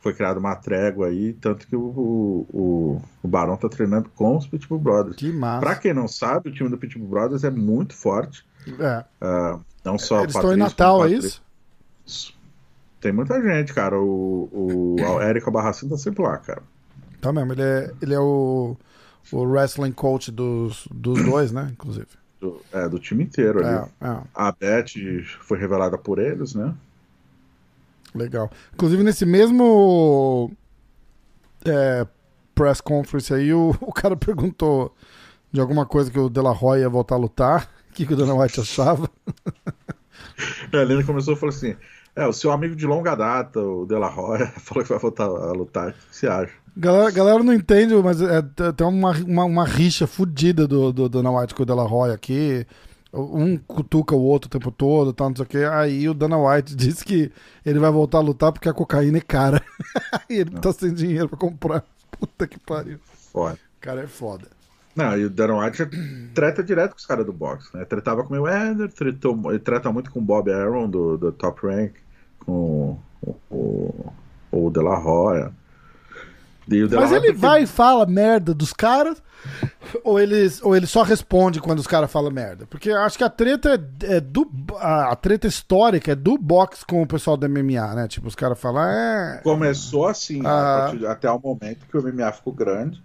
foi 0.00 0.12
criada 0.12 0.40
uma 0.40 0.56
trégua 0.56 1.08
aí, 1.08 1.34
tanto 1.34 1.66
que 1.66 1.76
o, 1.76 1.80
o, 1.80 3.02
o 3.22 3.28
Barão 3.28 3.56
tá 3.56 3.68
treinando 3.68 4.08
com 4.16 4.36
os 4.36 4.46
Pitbull 4.46 4.78
Brothers. 4.78 5.16
Que 5.16 5.32
massa. 5.32 5.60
Pra 5.60 5.76
quem 5.76 5.94
não 5.94 6.08
sabe, 6.08 6.48
o 6.48 6.52
time 6.52 6.68
do 6.68 6.78
Pitbull 6.78 7.08
Brothers 7.08 7.44
é 7.44 7.50
muito 7.50 7.94
forte. 7.94 8.44
É. 8.80 9.04
Ah, 9.20 9.58
não 9.84 9.98
só 9.98 10.22
Eles 10.22 10.34
estão 10.34 10.52
em 10.52 10.56
Natal, 10.56 11.04
é 11.04 11.10
isso? 11.10 11.42
Tem 13.00 13.12
muita 13.12 13.40
gente, 13.40 13.72
cara. 13.72 13.98
O, 14.00 14.48
o, 14.52 14.96
o 14.98 15.20
Érico 15.20 15.50
Barracin 15.50 15.88
tá 15.88 15.96
sempre 15.96 16.22
lá, 16.22 16.36
cara. 16.38 16.62
Tá 17.20 17.32
mesmo. 17.32 17.52
Ele 17.52 17.62
é, 17.62 17.92
ele 18.02 18.14
é 18.14 18.18
o, 18.18 18.76
o 19.32 19.42
wrestling 19.44 19.92
coach 19.92 20.30
dos, 20.30 20.88
dos 20.90 21.22
dois, 21.24 21.52
né? 21.52 21.68
Inclusive. 21.72 22.08
Do, 22.40 22.60
é, 22.72 22.88
do 22.88 22.98
time 22.98 23.24
inteiro 23.24 23.64
ali. 23.64 23.88
É, 24.00 24.06
é. 24.08 24.20
A 24.34 24.52
Beth 24.52 24.92
foi 25.40 25.58
revelada 25.58 25.96
por 25.96 26.18
eles, 26.18 26.54
né? 26.54 26.74
Legal. 28.14 28.50
Inclusive, 28.74 29.02
nesse 29.02 29.26
mesmo 29.26 30.50
é, 31.64 32.06
press 32.54 32.80
conference 32.80 33.32
aí, 33.32 33.52
o, 33.52 33.76
o 33.80 33.92
cara 33.92 34.16
perguntou 34.16 34.94
de 35.52 35.60
alguma 35.60 35.86
coisa 35.86 36.10
que 36.10 36.18
o 36.18 36.28
De 36.28 36.40
La 36.40 36.50
Roya 36.50 36.82
ia 36.82 36.88
voltar 36.88 37.14
a 37.14 37.18
lutar. 37.18 37.70
O 37.96 37.98
que, 37.98 38.04
que 38.04 38.12
o 38.12 38.16
Dana 38.16 38.34
White 38.34 38.60
achava? 38.60 39.08
A 40.70 40.76
Helena 40.76 41.02
começou 41.02 41.32
e 41.32 41.36
falou 41.38 41.54
assim: 41.54 41.74
É, 42.14 42.26
o 42.26 42.32
seu 42.34 42.52
amigo 42.52 42.76
de 42.76 42.86
longa 42.86 43.14
data, 43.14 43.58
o 43.58 43.86
De 43.86 43.94
La 43.94 44.10
Roya, 44.10 44.48
falou 44.60 44.84
que 44.84 44.90
vai 44.90 44.98
voltar 44.98 45.24
a 45.24 45.52
lutar. 45.52 45.88
O 45.88 45.92
que 45.92 45.98
você 46.10 46.26
acha? 46.26 46.52
Galera, 46.76 47.10
galera 47.10 47.42
não 47.42 47.54
entende, 47.54 47.94
mas 47.94 48.20
é, 48.20 48.42
tem 48.76 48.86
uma, 48.86 49.12
uma, 49.12 49.44
uma 49.44 49.64
rixa 49.64 50.06
fodida 50.06 50.68
do, 50.68 50.92
do 50.92 51.08
Dana 51.08 51.30
White 51.30 51.54
com 51.54 51.62
o 51.62 51.64
De 51.64 51.72
La 51.72 51.84
Roya 51.84 52.12
aqui. 52.12 52.66
Um 53.14 53.56
cutuca 53.56 54.14
o 54.14 54.20
outro 54.20 54.48
o 54.48 54.50
tempo 54.50 54.70
todo, 54.70 55.14
tal, 55.14 55.30
não 55.30 55.36
sei 55.36 55.46
o 55.46 55.48
que. 55.48 55.64
Aí 55.64 56.06
o 56.06 56.12
Dana 56.12 56.36
White 56.36 56.76
disse 56.76 57.02
que 57.02 57.32
ele 57.64 57.78
vai 57.78 57.90
voltar 57.90 58.18
a 58.18 58.20
lutar 58.20 58.52
porque 58.52 58.68
a 58.68 58.74
cocaína 58.74 59.16
é 59.16 59.22
cara. 59.22 59.62
e 60.28 60.34
ele 60.34 60.50
tá 60.50 60.70
sem 60.70 60.92
dinheiro 60.92 61.30
pra 61.30 61.38
comprar. 61.38 61.82
Puta 62.10 62.46
que 62.46 62.58
pariu. 62.60 62.98
Olha. 63.32 63.54
O 63.54 63.80
cara 63.80 64.02
é 64.02 64.06
foda. 64.06 64.55
Não, 64.96 65.16
e 65.16 65.26
o 65.26 65.30
Dana 65.30 65.58
White 65.58 65.86
treta 66.34 66.62
direto 66.62 66.92
com 66.92 66.96
os 66.98 67.06
caras 67.06 67.26
do 67.26 67.32
boxe, 67.32 67.68
né? 67.76 67.84
Tretava 67.84 68.22
com 68.24 68.28
o 68.28 68.32
Mayweather, 68.32 68.90
tretou, 68.90 69.38
ele 69.50 69.58
treta 69.58 69.92
muito 69.92 70.10
com 70.10 70.20
o 70.20 70.22
Bob 70.22 70.50
Arum, 70.50 70.88
do, 70.88 71.18
do 71.18 71.30
Top 71.32 71.66
Rank, 71.66 71.92
com 72.40 72.98
o, 73.22 73.34
o, 73.50 74.12
o 74.50 74.70
De 74.70 74.80
La 74.80 74.96
Roya. 74.96 75.52
Mas 76.96 77.12
ele 77.12 77.32
vai 77.32 77.62
e 77.62 77.66
fala 77.66 78.04
merda 78.06 78.52
dos 78.52 78.72
caras? 78.72 79.22
Ou 80.02 80.18
ele, 80.18 80.50
ou 80.62 80.74
ele 80.74 80.86
só 80.86 81.02
responde 81.02 81.60
quando 81.60 81.78
os 81.78 81.86
caras 81.86 82.10
falam 82.10 82.32
merda? 82.32 82.66
Porque 82.66 82.90
eu 82.90 82.98
acho 82.98 83.16
que 83.16 83.22
a 83.22 83.30
treta 83.30 83.80
é, 84.02 84.16
é 84.16 84.20
do. 84.20 84.50
A, 84.78 85.12
a 85.12 85.16
treta 85.16 85.46
histórica 85.46 86.10
é 86.10 86.14
do 86.16 86.36
boxe 86.36 86.84
com 86.84 87.02
o 87.02 87.06
pessoal 87.06 87.36
do 87.36 87.48
MMA, 87.48 87.94
né? 87.94 88.08
Tipo, 88.08 88.26
os 88.26 88.34
caras 88.34 88.58
falam, 88.58 88.82
é. 88.82 89.40
Começou 89.44 90.08
assim, 90.08 90.42
né, 90.42 90.48
Ah. 90.48 90.88
partir 90.90 91.06
até 91.06 91.30
o 91.30 91.38
momento 91.38 91.86
que 91.88 91.96
o 91.96 92.02
MMA 92.02 92.32
ficou 92.32 92.52
grande. 92.52 93.00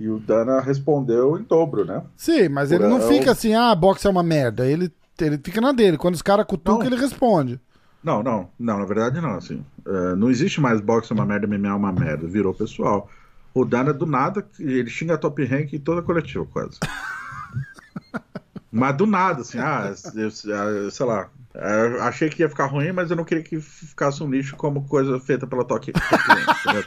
E 0.00 0.08
o 0.08 0.18
Dana 0.18 0.60
respondeu 0.60 1.38
em 1.38 1.42
dobro, 1.42 1.84
né? 1.84 2.02
Sim, 2.16 2.48
mas 2.48 2.72
ele 2.72 2.84
Por- 2.84 2.88
não 2.90 2.98
é 2.98 3.08
fica 3.08 3.32
assim, 3.32 3.54
ah, 3.54 3.74
boxe 3.74 4.06
é 4.06 4.10
uma 4.10 4.22
merda. 4.22 4.66
Ele, 4.66 4.90
ele 5.20 5.38
fica 5.44 5.60
na 5.60 5.72
dele. 5.72 5.98
Quando 5.98 6.14
os 6.14 6.22
caras 6.22 6.46
cutucam, 6.46 6.78
Não. 6.80 6.86
ele 6.86 6.96
responde. 6.96 7.60
Não, 8.02 8.22
não, 8.22 8.48
não, 8.58 8.78
na 8.78 8.84
verdade 8.86 9.20
não, 9.20 9.34
assim. 9.34 9.62
é, 9.86 10.14
não 10.16 10.30
existe 10.30 10.58
mais 10.58 10.80
boxe 10.80 11.12
é 11.12 11.14
uma 11.14 11.26
merda, 11.26 11.46
MMA 11.46 11.68
é 11.68 11.72
uma 11.74 11.92
merda, 11.92 12.26
virou 12.26 12.54
pessoal. 12.54 13.10
O 13.52 13.62
Dana, 13.62 13.92
do 13.92 14.06
nada, 14.06 14.42
ele 14.58 14.88
xinga 14.88 15.14
a 15.14 15.18
top 15.18 15.44
rank 15.44 15.74
em 15.74 15.78
toda 15.78 16.00
a 16.00 16.02
coletiva, 16.02 16.46
quase. 16.46 16.78
mas 18.72 18.96
do 18.96 19.06
nada, 19.06 19.42
assim, 19.42 19.58
ah, 19.58 19.92
eu- 20.14 20.90
sei 20.90 21.06
lá. 21.06 21.28
É, 21.54 22.00
achei 22.02 22.28
que 22.30 22.42
ia 22.42 22.48
ficar 22.48 22.66
ruim, 22.66 22.92
mas 22.92 23.10
eu 23.10 23.16
não 23.16 23.24
queria 23.24 23.42
que 23.42 23.60
ficasse 23.60 24.22
um 24.22 24.30
lixo 24.30 24.56
como 24.56 24.86
coisa 24.86 25.18
feita 25.18 25.46
pela 25.46 25.64
entendeu? 25.64 26.84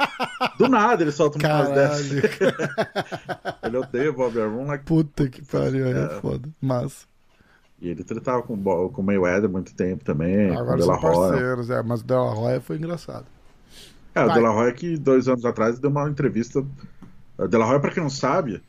Do 0.57 0.69
nada 0.69 1.03
ele 1.03 1.11
solta 1.11 1.37
uma 1.37 1.57
coisa 1.65 1.73
dessa. 1.73 2.13
Ele 3.63 3.77
odeia 3.77 4.09
o 4.09 4.13
Bob 4.13 4.39
Arum, 4.39 4.65
like, 4.65 4.85
Puta 4.85 5.27
que 5.27 5.41
pariu, 5.43 5.85
aí 5.87 5.93
é 5.93 6.03
É. 6.05 6.09
foda. 6.21 6.49
Mas. 6.61 7.07
E 7.81 7.89
ele 7.89 8.03
tretava 8.03 8.41
com, 8.43 8.61
com 8.89 9.01
o 9.01 9.03
Mayweather 9.03 9.49
muito 9.49 9.73
tempo 9.73 10.03
também. 10.05 10.55
Agora 10.55 10.77
com 10.77 10.83
são 10.83 10.99
parceiros, 10.99 11.69
é, 11.69 11.81
mas 11.83 12.01
o 12.01 12.03
De 12.05 12.13
La 12.13 12.33
Roya 12.33 12.61
foi 12.61 12.77
engraçado. 12.77 13.25
É, 14.15 14.19
Vai. 14.23 14.29
o 14.29 14.33
De 14.33 14.39
La 14.39 14.49
Roya 14.51 14.71
que 14.73 14.97
dois 14.97 15.27
anos 15.27 15.43
atrás 15.43 15.79
deu 15.79 15.89
uma 15.89 16.07
entrevista. 16.09 16.63
O 17.37 17.47
De 17.47 17.57
La 17.57 17.65
Roya, 17.65 17.79
pra 17.79 17.91
quem 17.91 18.01
não 18.03 18.09
sabe, 18.09 18.61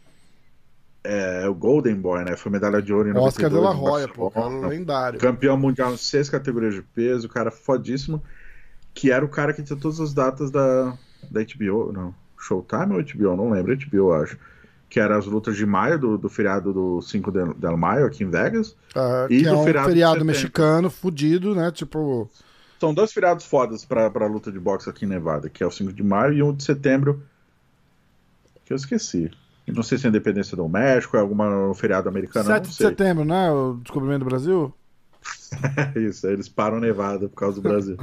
é 1.05 1.47
o 1.47 1.55
Golden 1.55 1.95
Boy, 1.97 2.25
né? 2.25 2.35
Foi 2.35 2.51
medalha 2.51 2.81
de 2.81 2.93
ouro 2.93 3.09
em 3.09 3.17
Oscar 3.17 3.51
de 3.51 3.57
La 3.57 3.73
Roya, 3.73 4.09
pô, 4.09 4.31
cara 4.31 4.49
lendário. 4.67 5.21
Campeão 5.21 5.57
mundial 5.57 5.93
em 5.93 5.99
seis 5.99 6.31
categorias 6.31 6.75
de 6.75 6.83
peso, 6.83 7.29
cara 7.29 7.51
fodíssimo. 7.51 8.23
Que 8.95 9.11
era 9.11 9.25
o 9.25 9.29
cara 9.29 9.53
que 9.53 9.63
tinha 9.63 9.79
todas 9.79 10.01
as 10.01 10.15
datas 10.15 10.51
da, 10.51 10.97
da 11.31 11.41
HBO, 11.43 11.93
não, 11.93 12.15
Showtime 12.39 12.95
ou 12.95 13.03
HBO? 13.03 13.37
Não 13.37 13.51
lembro, 13.51 13.77
HBO, 13.77 14.13
acho 14.13 14.39
que 14.89 15.01
eram 15.01 15.19
as 15.19 15.27
lutas 15.27 15.57
de 15.57 15.67
maio, 15.67 15.99
do, 15.99 16.17
do 16.17 16.29
feriado 16.29 16.73
do 16.73 17.03
5 17.03 17.33
de, 17.33 17.55
de 17.55 17.77
maio 17.77 18.07
aqui 18.07 18.23
em 18.23 18.31
Vegas. 18.31 18.77
Uh, 18.95 19.27
e 19.29 19.39
que 19.39 19.43
do 19.43 19.49
é 19.49 19.53
um 19.53 19.65
feriado, 19.65 19.89
feriado 19.89 20.25
mexicano 20.25 20.89
fudido, 20.89 21.53
né? 21.53 21.73
Tipo. 21.73 22.31
São 22.79 22.95
dois 22.95 23.13
feriados 23.13 23.45
fodas 23.45 23.85
pra, 23.85 24.09
pra 24.09 24.27
luta 24.27 24.53
de 24.53 24.61
boxe 24.61 24.89
aqui 24.89 25.05
em 25.05 25.09
Nevada, 25.09 25.49
que 25.49 25.65
é 25.65 25.67
o 25.67 25.71
5 25.71 25.93
de 25.93 26.03
maio 26.03 26.33
e 26.35 26.43
um 26.43 26.55
de 26.55 26.63
setembro, 26.63 27.23
que 28.65 28.73
eu 28.73 28.77
esqueci. 28.77 29.33
Não 29.67 29.83
sei 29.83 29.99
se 29.99 30.05
é 30.05 30.09
a 30.09 30.11
independência 30.11 30.57
do 30.57 30.69
México, 30.69 31.17
é 31.17 31.21
alguma 31.21 31.75
feriado 31.75 32.09
americano. 32.09 32.47
7 32.47 32.69
de 32.69 32.75
setembro, 32.75 33.25
né? 33.25 33.51
O 33.51 33.75
descobrimento 33.83 34.21
do 34.21 34.29
Brasil? 34.29 34.75
Isso, 35.97 36.27
eles 36.27 36.49
param 36.49 36.81
Nevada 36.81 37.29
por 37.29 37.37
causa 37.37 37.61
do 37.61 37.69
Brasil. 37.69 37.97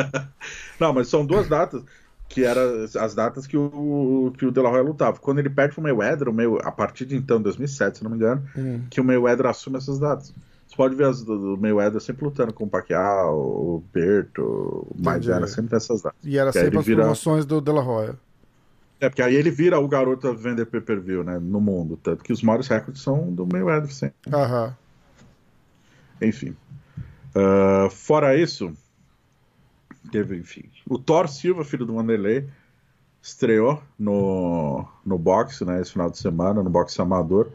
não, 0.80 0.92
mas 0.92 1.08
são 1.08 1.26
duas 1.26 1.48
datas 1.48 1.82
que 2.28 2.44
eram 2.44 2.84
as 3.00 3.14
datas 3.14 3.46
que 3.46 3.56
o, 3.56 4.32
que 4.36 4.44
o 4.44 4.52
De 4.52 4.60
La 4.60 4.70
Hoya 4.70 4.82
lutava. 4.82 5.18
Quando 5.18 5.38
ele 5.38 5.48
perde 5.48 5.74
pro 5.74 5.82
Mayweather, 5.82 6.28
o 6.28 6.32
May, 6.32 6.46
a 6.62 6.70
partir 6.70 7.06
de 7.06 7.16
então, 7.16 7.40
2007, 7.40 7.98
se 7.98 8.04
não 8.04 8.10
me 8.10 8.16
engano, 8.16 8.42
hum. 8.56 8.82
que 8.90 9.00
o 9.00 9.04
Mayweather 9.04 9.46
assume 9.46 9.78
essas 9.78 9.98
datas. 9.98 10.32
Você 10.66 10.76
pode 10.76 10.94
ver 10.94 11.06
as 11.06 11.22
do, 11.22 11.56
do 11.56 11.60
Mayweather 11.60 12.00
sempre 12.00 12.24
lutando 12.24 12.52
com 12.52 12.64
o 12.64 12.68
Pacquiao, 12.68 13.34
o 13.34 13.84
Berto, 13.92 14.42
o 14.42 14.94
Maidana, 14.98 15.46
sempre 15.46 15.72
nessas 15.72 16.02
datas. 16.02 16.18
E 16.22 16.36
era 16.36 16.52
sempre 16.52 16.78
as 16.78 16.84
vira... 16.84 17.00
promoções 17.00 17.46
do 17.46 17.60
De 17.60 17.72
La 17.72 17.82
Hoya. 17.82 18.16
É, 19.00 19.08
porque 19.08 19.22
aí 19.22 19.34
ele 19.34 19.50
vira 19.50 19.78
o 19.78 19.86
garoto 19.86 20.26
a 20.28 20.32
vender 20.32 20.66
pay-per-view, 20.66 21.22
né, 21.22 21.38
no 21.38 21.60
mundo. 21.60 21.96
Tanto 21.96 22.24
que 22.24 22.32
os 22.32 22.42
maiores 22.42 22.66
recordes 22.66 23.02
são 23.02 23.32
do 23.32 23.46
Mayweather 23.46 23.92
sempre. 23.92 24.16
Aham. 24.32 24.76
Enfim. 26.20 26.56
Uh, 27.30 27.88
fora 27.90 28.36
isso, 28.36 28.72
teve, 30.10 30.36
enfim. 30.36 30.64
O 30.88 30.98
Thor 30.98 31.28
Silva, 31.28 31.64
filho 31.64 31.86
do 31.86 31.94
Wanderlei, 31.94 32.48
estreou 33.22 33.80
no, 33.96 34.84
no 35.04 35.16
boxe, 35.16 35.64
né, 35.64 35.80
esse 35.80 35.92
final 35.92 36.10
de 36.10 36.18
semana, 36.18 36.62
no 36.62 36.70
boxe 36.70 37.00
amador. 37.00 37.50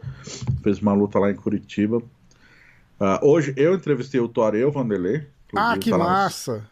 Fez 0.62 0.80
uma 0.80 0.94
luta 0.94 1.20
lá 1.20 1.30
em 1.30 1.36
Curitiba. 1.36 1.98
Uh, 1.98 3.20
hoje 3.22 3.54
eu 3.58 3.74
entrevistei 3.74 4.22
o 4.22 4.30
Thor 4.30 4.56
e 4.56 4.64
o 4.64 4.72
Vanderlei. 4.72 5.28
Ah, 5.56 5.78
que 5.78 5.90
tá 5.90 5.98
massa! 5.98 6.66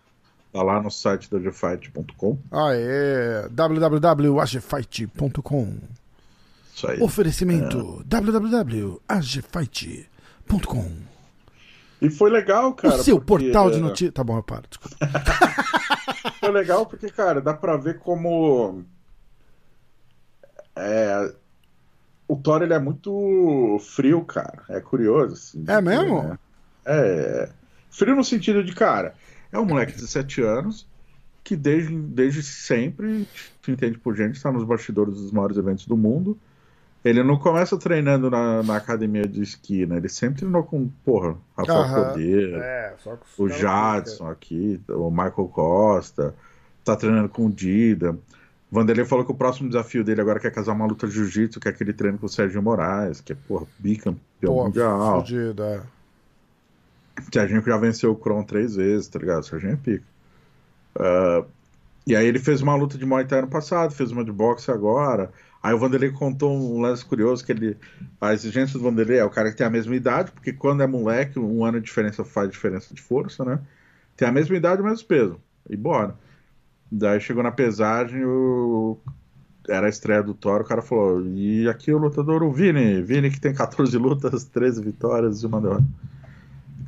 Tá 0.51 0.63
lá 0.63 0.81
no 0.81 0.91
site 0.91 1.31
da 1.31 1.37
agfight.com. 1.37 2.37
Ah, 2.51 2.71
é. 2.73 3.47
www.agfight.com. 3.49 5.77
Isso 6.75 6.87
aí. 6.87 7.01
Oferecimento 7.01 8.01
é. 8.01 8.03
www.agfight.com. 8.05 10.91
E 12.01 12.09
foi 12.09 12.29
legal, 12.31 12.73
cara. 12.73 12.95
O 12.95 13.03
seu 13.03 13.21
porque, 13.21 13.45
portal 13.45 13.69
de 13.69 13.77
é, 13.77 13.79
notícias. 13.79 14.13
Tá 14.13 14.23
bom, 14.23 14.35
eu 14.35 14.43
paro, 14.43 14.63
desculpa. 14.67 14.97
foi 16.39 16.51
legal 16.51 16.85
porque, 16.85 17.09
cara, 17.09 17.39
dá 17.39 17.53
pra 17.53 17.77
ver 17.77 17.99
como. 17.99 18.83
É... 20.75 21.33
O 22.27 22.35
Thor 22.35 22.63
ele 22.63 22.73
é 22.73 22.79
muito 22.79 23.79
frio, 23.79 24.25
cara. 24.25 24.63
É 24.69 24.81
curioso. 24.81 25.33
Assim, 25.33 25.63
é 25.67 25.79
mesmo? 25.79 26.23
Né? 26.23 26.39
É. 26.85 27.49
Frio 27.89 28.15
no 28.15 28.23
sentido 28.23 28.63
de, 28.63 28.73
cara, 28.73 29.13
é 29.51 29.59
um 29.59 29.65
moleque 29.65 29.91
de 29.93 29.99
17 29.99 30.41
anos 30.41 30.87
que 31.43 31.55
desde, 31.55 31.95
desde 31.95 32.43
sempre, 32.43 33.27
se 33.63 33.71
entende 33.71 33.97
por 33.97 34.15
gente, 34.15 34.35
está 34.35 34.51
nos 34.51 34.63
bastidores 34.63 35.15
dos 35.15 35.31
maiores 35.31 35.57
eventos 35.57 35.87
do 35.87 35.97
mundo 35.97 36.37
ele 37.03 37.23
não 37.23 37.37
começa 37.37 37.77
treinando 37.77 38.29
na, 38.29 38.61
na 38.61 38.75
academia 38.75 39.27
de 39.27 39.41
esqui, 39.41 39.85
né? 39.85 39.97
Ele 39.97 40.09
sempre 40.09 40.39
treinou 40.39 40.63
com, 40.63 40.87
porra, 41.03 41.35
Rafael 41.57 42.09
Poder, 42.09 42.53
é, 42.53 42.95
o 43.37 43.49
Jadson 43.49 44.27
aqui, 44.27 44.79
o 44.87 45.09
Michael 45.09 45.49
Costa, 45.51 46.35
tá 46.85 46.95
treinando 46.95 47.27
com 47.27 47.47
o 47.47 47.51
Dida. 47.51 48.15
Vanderlei 48.71 49.03
falou 49.03 49.25
que 49.25 49.31
o 49.31 49.35
próximo 49.35 49.67
desafio 49.67 50.03
dele 50.03 50.21
agora 50.21 50.39
quer 50.39 50.51
casar 50.51 50.73
uma 50.73 50.85
luta 50.85 51.07
de 51.07 51.13
jiu-jitsu, 51.13 51.59
que 51.59 51.67
é 51.67 51.71
aquele 51.71 51.91
treino 51.91 52.19
com 52.19 52.27
o 52.27 52.29
Sérgio 52.29 52.61
Moraes, 52.61 53.19
que 53.19 53.33
é, 53.33 53.37
porra, 53.47 53.65
bicampeão 53.79 54.21
Pô, 54.39 54.65
mundial. 54.65 55.21
Fudido, 55.21 55.63
é. 55.63 55.81
Serginho 57.31 57.61
que 57.61 57.69
já 57.69 57.77
venceu 57.77 58.11
o 58.11 58.15
Kron 58.15 58.43
três 58.43 58.75
vezes, 58.75 59.07
tá 59.07 59.19
ligado? 59.19 59.45
Serginho 59.45 59.73
é 59.73 59.77
pica. 59.77 60.03
Uh, 60.95 61.45
e 62.05 62.15
aí 62.15 62.25
ele 62.25 62.39
fez 62.39 62.61
uma 62.61 62.75
luta 62.75 62.97
de 62.97 63.05
Muay 63.05 63.25
Thai 63.25 63.39
ano 63.39 63.47
passado, 63.47 63.93
fez 63.93 64.11
uma 64.11 64.23
de 64.23 64.31
boxe 64.31 64.71
agora. 64.71 65.31
Aí 65.61 65.73
o 65.73 65.77
Vanderlei 65.77 66.11
contou 66.11 66.51
um 66.51 66.81
lance 66.81 67.05
curioso 67.05 67.45
que 67.45 67.51
ele. 67.51 67.77
A 68.19 68.33
exigência 68.33 68.79
do 68.79 68.83
Vanderlei 68.83 69.19
é 69.19 69.25
o 69.25 69.29
cara 69.29 69.51
que 69.51 69.57
tem 69.57 69.67
a 69.67 69.69
mesma 69.69 69.95
idade, 69.95 70.31
porque 70.31 70.51
quando 70.51 70.81
é 70.81 70.87
moleque, 70.87 71.37
um 71.37 71.63
ano 71.63 71.79
de 71.79 71.85
diferença 71.85 72.23
faz 72.25 72.49
diferença 72.49 72.93
de 72.93 73.01
força, 73.01 73.45
né? 73.45 73.59
Tem 74.17 74.27
a 74.27 74.31
mesma 74.31 74.55
idade, 74.55 74.81
o 74.81 74.85
mesmo 74.85 75.07
peso. 75.07 75.39
E 75.69 75.77
bora. 75.77 76.15
Daí 76.91 77.21
chegou 77.21 77.43
na 77.43 77.51
pesagem, 77.51 78.25
o... 78.25 78.97
era 79.69 79.85
a 79.85 79.89
estreia 79.89 80.23
do 80.23 80.33
Toro, 80.33 80.63
o 80.63 80.67
cara 80.67 80.81
falou: 80.81 81.25
e 81.27 81.69
aqui 81.69 81.93
o 81.93 81.97
lutador, 81.99 82.41
o 82.43 82.51
Vini, 82.51 83.01
Vini 83.01 83.29
que 83.29 83.39
tem 83.39 83.53
14 83.53 83.95
lutas, 83.97 84.43
13 84.45 84.83
vitórias 84.83 85.43
e 85.43 85.45
uma 85.45 85.61
derrota. 85.61 85.85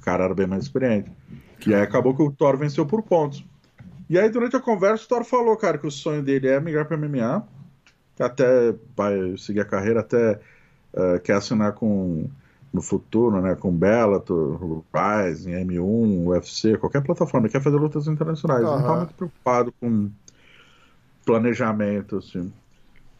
O 0.03 0.05
cara 0.05 0.25
era 0.25 0.33
bem 0.33 0.45
mais 0.45 0.63
experiente. 0.63 1.09
E 1.65 1.73
aí 1.73 1.81
acabou 1.81 2.13
que 2.13 2.21
o 2.21 2.29
Toro 2.29 2.57
venceu 2.57 2.85
por 2.85 3.01
pontos. 3.01 3.45
E 4.09 4.19
aí, 4.19 4.29
durante 4.29 4.53
a 4.53 4.59
conversa, 4.59 5.05
o 5.05 5.07
Toro 5.07 5.23
falou, 5.23 5.55
cara, 5.55 5.77
que 5.77 5.87
o 5.87 5.91
sonho 5.91 6.21
dele 6.21 6.49
é 6.49 6.59
migrar 6.59 6.85
para 6.85 6.97
MMA 6.97 7.47
até 8.19 8.75
vai 8.95 9.35
seguir 9.37 9.61
a 9.61 9.65
carreira, 9.65 10.01
até 10.01 10.39
uh, 10.93 11.19
quer 11.23 11.37
assinar 11.37 11.71
com 11.73 12.29
no 12.71 12.81
futuro, 12.81 13.39
né, 13.39 13.55
com 13.55 13.71
Bellator, 13.71 14.83
Rise, 14.93 15.51
M1, 15.51 16.25
UFC, 16.25 16.75
qualquer 16.75 17.03
plataforma, 17.03 17.47
quer 17.47 17.61
fazer 17.61 17.77
lutas 17.77 18.07
internacionais. 18.07 18.63
Uhum. 18.63 18.79
Não 18.79 18.83
tá 18.83 18.95
muito 18.97 19.13
preocupado 19.13 19.73
com 19.79 20.09
planejamento, 21.23 22.17
assim. 22.17 22.51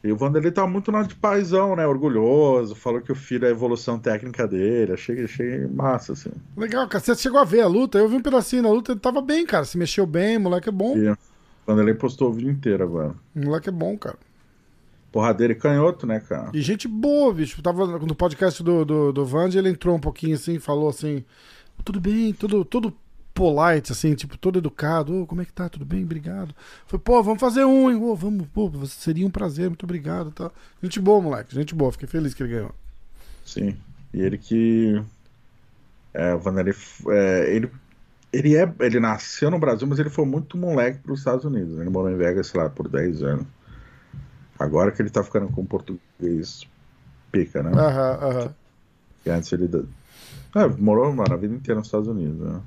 E 0.03 0.11
o 0.11 0.17
Vanderlei 0.17 0.51
tá 0.51 0.67
muito 0.67 0.91
na 0.91 1.03
de 1.03 1.15
paizão, 1.15 1.75
né? 1.77 1.87
Orgulhoso, 1.87 2.75
falou 2.75 2.99
que 2.99 3.11
o 3.11 3.15
filho 3.15 3.45
é 3.45 3.47
a 3.47 3.51
evolução 3.51 3.97
técnica 3.97 4.45
dele. 4.45 4.91
Achei, 4.91 5.23
achei 5.23 5.65
massa, 5.67 6.11
assim. 6.11 6.29
Legal, 6.57 6.87
cara. 6.89 7.01
Você 7.01 7.15
chegou 7.15 7.39
a 7.39 7.45
ver 7.45 7.61
a 7.61 7.67
luta? 7.67 7.97
Eu 7.97 8.09
vi 8.09 8.17
um 8.17 8.21
pedacinho 8.21 8.63
da 8.63 8.69
luta, 8.69 8.91
ele 8.91 8.99
tava 8.99 9.21
bem, 9.21 9.45
cara. 9.45 9.63
Se 9.63 9.77
mexeu 9.77 10.05
bem, 10.05 10.37
moleque 10.37 10.67
é 10.67 10.71
bom. 10.73 10.97
E 10.97 11.09
o 11.09 11.17
Vanderlei 11.65 11.93
postou 11.93 12.29
o 12.29 12.33
vídeo 12.33 12.51
inteiro 12.51 12.83
agora. 12.83 13.15
Moleque 13.33 13.69
é 13.69 13.71
bom, 13.71 13.97
cara 13.97 14.17
porradeiro 15.13 15.53
e 15.53 15.55
canhoto, 15.55 16.07
né, 16.07 16.19
cara? 16.19 16.49
E 16.55 16.59
gente 16.59 16.87
boa, 16.87 17.31
bicho. 17.31 17.61
Tava 17.61 17.85
no 17.85 18.15
podcast 18.15 18.63
do, 18.63 18.83
do, 18.83 19.13
do 19.13 19.23
Vand, 19.23 19.51
ele 19.53 19.69
entrou 19.69 19.95
um 19.95 19.99
pouquinho 19.99 20.33
assim, 20.33 20.57
falou 20.57 20.89
assim: 20.89 21.23
tudo 21.85 22.01
bem, 22.01 22.33
tudo, 22.33 22.65
tudo 22.65 22.91
polite, 23.33 23.91
assim, 23.91 24.13
tipo, 24.13 24.37
todo 24.37 24.59
educado. 24.59 25.21
Oh, 25.21 25.25
como 25.25 25.41
é 25.41 25.45
que 25.45 25.53
tá? 25.53 25.67
Tudo 25.67 25.85
bem? 25.85 26.03
Obrigado. 26.03 26.53
Foi, 26.85 26.99
pô, 26.99 27.21
vamos 27.23 27.39
fazer 27.39 27.65
um, 27.65 27.89
hein? 27.89 27.99
Oh, 28.01 28.15
vamos, 28.15 28.47
pô, 28.47 28.71
seria 28.85 29.25
um 29.25 29.31
prazer, 29.31 29.67
muito 29.69 29.83
obrigado. 29.83 30.31
Tá. 30.31 30.51
Gente 30.81 30.99
boa, 30.99 31.21
moleque, 31.21 31.53
gente 31.53 31.73
boa. 31.73 31.91
Fiquei 31.91 32.07
feliz 32.07 32.33
que 32.33 32.43
ele 32.43 32.53
ganhou. 32.53 32.71
Sim. 33.45 33.75
E 34.13 34.21
ele 34.21 34.37
que. 34.37 35.01
É, 36.13 36.33
o 36.35 36.39
Vanderlei. 36.39 36.75
É, 37.09 37.55
ele, 37.55 37.71
ele, 38.31 38.55
é, 38.55 38.71
ele 38.79 38.99
nasceu 38.99 39.49
no 39.49 39.59
Brasil, 39.59 39.87
mas 39.87 39.99
ele 39.99 40.09
foi 40.09 40.25
muito 40.25 40.57
moleque 40.57 40.99
para 40.99 41.13
os 41.13 41.19
Estados 41.19 41.43
Unidos. 41.43 41.79
Ele 41.79 41.89
morou 41.89 42.11
em 42.11 42.17
Vegas, 42.17 42.47
sei 42.47 42.61
lá, 42.61 42.69
por 42.69 42.87
10 42.87 43.23
anos. 43.23 43.47
Agora 44.59 44.91
que 44.91 45.01
ele 45.01 45.09
tá 45.09 45.23
ficando 45.23 45.49
com 45.49 45.65
português 45.65 46.67
pica, 47.31 47.63
né? 47.63 47.71
Aham, 47.71 48.19
aham. 48.21 48.55
E 49.25 49.29
antes 49.29 49.51
ele. 49.51 49.69
É, 50.55 50.67
morou 50.67 51.11
mano, 51.11 51.33
a 51.33 51.37
vida 51.37 51.55
inteira 51.55 51.79
nos 51.79 51.87
Estados 51.87 52.07
Unidos, 52.07 52.39
né? 52.39 52.61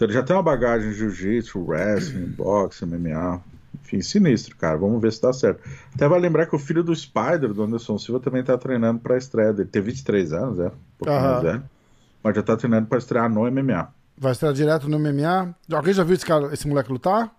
Então 0.00 0.06
ele 0.06 0.14
já 0.14 0.22
tem 0.22 0.34
uma 0.34 0.42
bagagem 0.42 0.88
de 0.88 0.96
jiu-jitsu, 0.96 1.62
wrestling, 1.62 2.28
boxe, 2.32 2.86
MMA. 2.86 3.38
Enfim, 3.82 4.00
sinistro, 4.00 4.56
cara. 4.56 4.78
Vamos 4.78 4.98
ver 5.02 5.12
se 5.12 5.20
dá 5.20 5.30
certo. 5.30 5.62
Até 5.94 6.08
vai 6.08 6.18
lembrar 6.18 6.46
que 6.46 6.56
o 6.56 6.58
filho 6.58 6.82
do 6.82 6.96
Spider, 6.96 7.52
do 7.52 7.62
Anderson 7.62 7.98
Silva, 7.98 8.18
também 8.18 8.42
tá 8.42 8.56
treinando 8.56 8.98
pra 8.98 9.18
estreia 9.18 9.52
dele. 9.52 9.68
Tem 9.68 9.82
23 9.82 10.32
anos, 10.32 10.58
é. 10.58 10.68
Um 10.68 10.72
pouquinho 10.96 11.20
mais 11.20 11.42
velho. 11.42 11.62
Mas 12.22 12.34
já 12.34 12.42
tá 12.42 12.56
treinando 12.56 12.86
pra 12.86 12.96
estrear 12.96 13.28
no 13.28 13.42
MMA. 13.50 13.92
Vai 14.16 14.32
estrear 14.32 14.54
direto 14.54 14.88
no 14.88 14.98
MMA? 14.98 15.54
Alguém 15.70 15.92
já 15.92 16.02
viu 16.02 16.14
esse, 16.14 16.24
cara, 16.24 16.50
esse 16.54 16.66
moleque 16.66 16.90
lutar? 16.90 17.36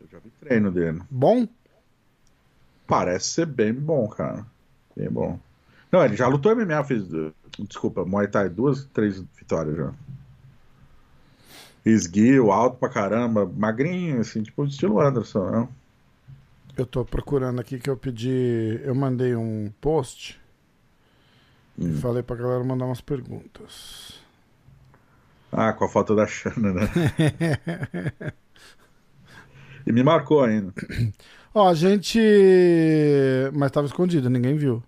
Eu 0.00 0.08
já 0.10 0.18
vi 0.18 0.30
treino 0.40 0.72
dele. 0.72 1.00
Bom? 1.08 1.46
Parece 2.84 3.26
ser 3.26 3.46
bem 3.46 3.72
bom, 3.72 4.08
cara. 4.08 4.44
Bem 4.96 5.08
bom. 5.08 5.38
Não, 5.92 6.04
ele 6.04 6.16
já 6.16 6.26
lutou 6.26 6.56
MMA, 6.56 6.82
fez. 6.82 7.04
Desculpa, 7.60 8.04
Muay 8.04 8.26
Thai, 8.26 8.48
duas, 8.48 8.86
três 8.86 9.22
vitórias 9.36 9.76
já. 9.76 9.92
Esguio, 11.84 12.50
alto 12.50 12.78
pra 12.78 12.88
caramba, 12.88 13.46
magrinho, 13.46 14.20
assim, 14.20 14.42
tipo 14.42 14.64
estilo 14.64 15.00
Anderson, 15.00 15.50
né? 15.50 15.68
Eu 16.76 16.86
tô 16.86 17.04
procurando 17.04 17.60
aqui 17.60 17.78
que 17.78 17.90
eu 17.90 17.96
pedi. 17.96 18.80
Eu 18.84 18.94
mandei 18.94 19.34
um 19.34 19.70
post 19.80 20.38
Hum. 21.78 21.96
Falei 22.00 22.22
pra 22.22 22.34
galera 22.34 22.64
mandar 22.64 22.86
umas 22.86 23.00
perguntas. 23.00 24.20
Ah, 25.52 25.72
com 25.72 25.84
a 25.84 25.88
foto 25.88 26.14
da 26.14 26.26
Xana, 26.26 26.72
né? 26.72 26.82
e 29.86 29.92
me 29.92 30.02
marcou 30.02 30.42
ainda. 30.42 30.74
Ó, 31.54 31.68
a 31.68 31.74
gente. 31.74 32.18
Mas 33.54 33.70
tava 33.70 33.86
escondido, 33.86 34.28
ninguém 34.28 34.56
viu. 34.56 34.82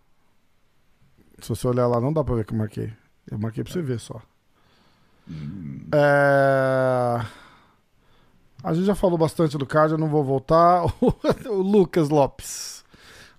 Se 1.38 1.48
você 1.48 1.66
olhar 1.66 1.86
lá, 1.86 2.00
não 2.00 2.12
dá 2.12 2.24
pra 2.24 2.34
ver 2.34 2.44
que 2.44 2.52
eu 2.52 2.58
marquei. 2.58 2.92
Eu 3.30 3.38
marquei 3.38 3.62
pra 3.62 3.72
você 3.72 3.80
ver 3.80 4.00
só. 4.00 4.20
Hum. 5.30 5.86
É... 5.92 7.24
A 8.62 8.74
gente 8.74 8.84
já 8.84 8.94
falou 8.94 9.16
bastante 9.16 9.56
do 9.56 9.64
card, 9.64 9.92
eu 9.92 9.98
não 9.98 10.08
vou 10.08 10.22
voltar. 10.22 10.84
o 11.00 11.54
Lucas 11.54 12.10
Lopes. 12.10 12.84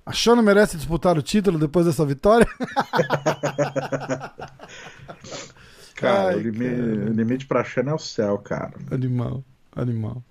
A 0.04 0.12
Xana 0.12 0.42
merece 0.42 0.78
disputar 0.78 1.16
o 1.18 1.22
título 1.22 1.60
depois 1.60 1.86
dessa 1.86 2.04
vitória? 2.06 2.48
cara, 5.96 6.30
Ai, 6.30 6.36
o, 6.36 6.40
limite, 6.40 6.76
cara. 6.76 7.12
o 7.12 7.14
limite 7.14 7.46
pra 7.46 7.64
Xana 7.64 7.92
é 7.92 7.94
o 7.94 8.00
céu, 8.00 8.40
cara. 8.40 8.74
Animal, 8.90 9.44
animal. 9.76 10.24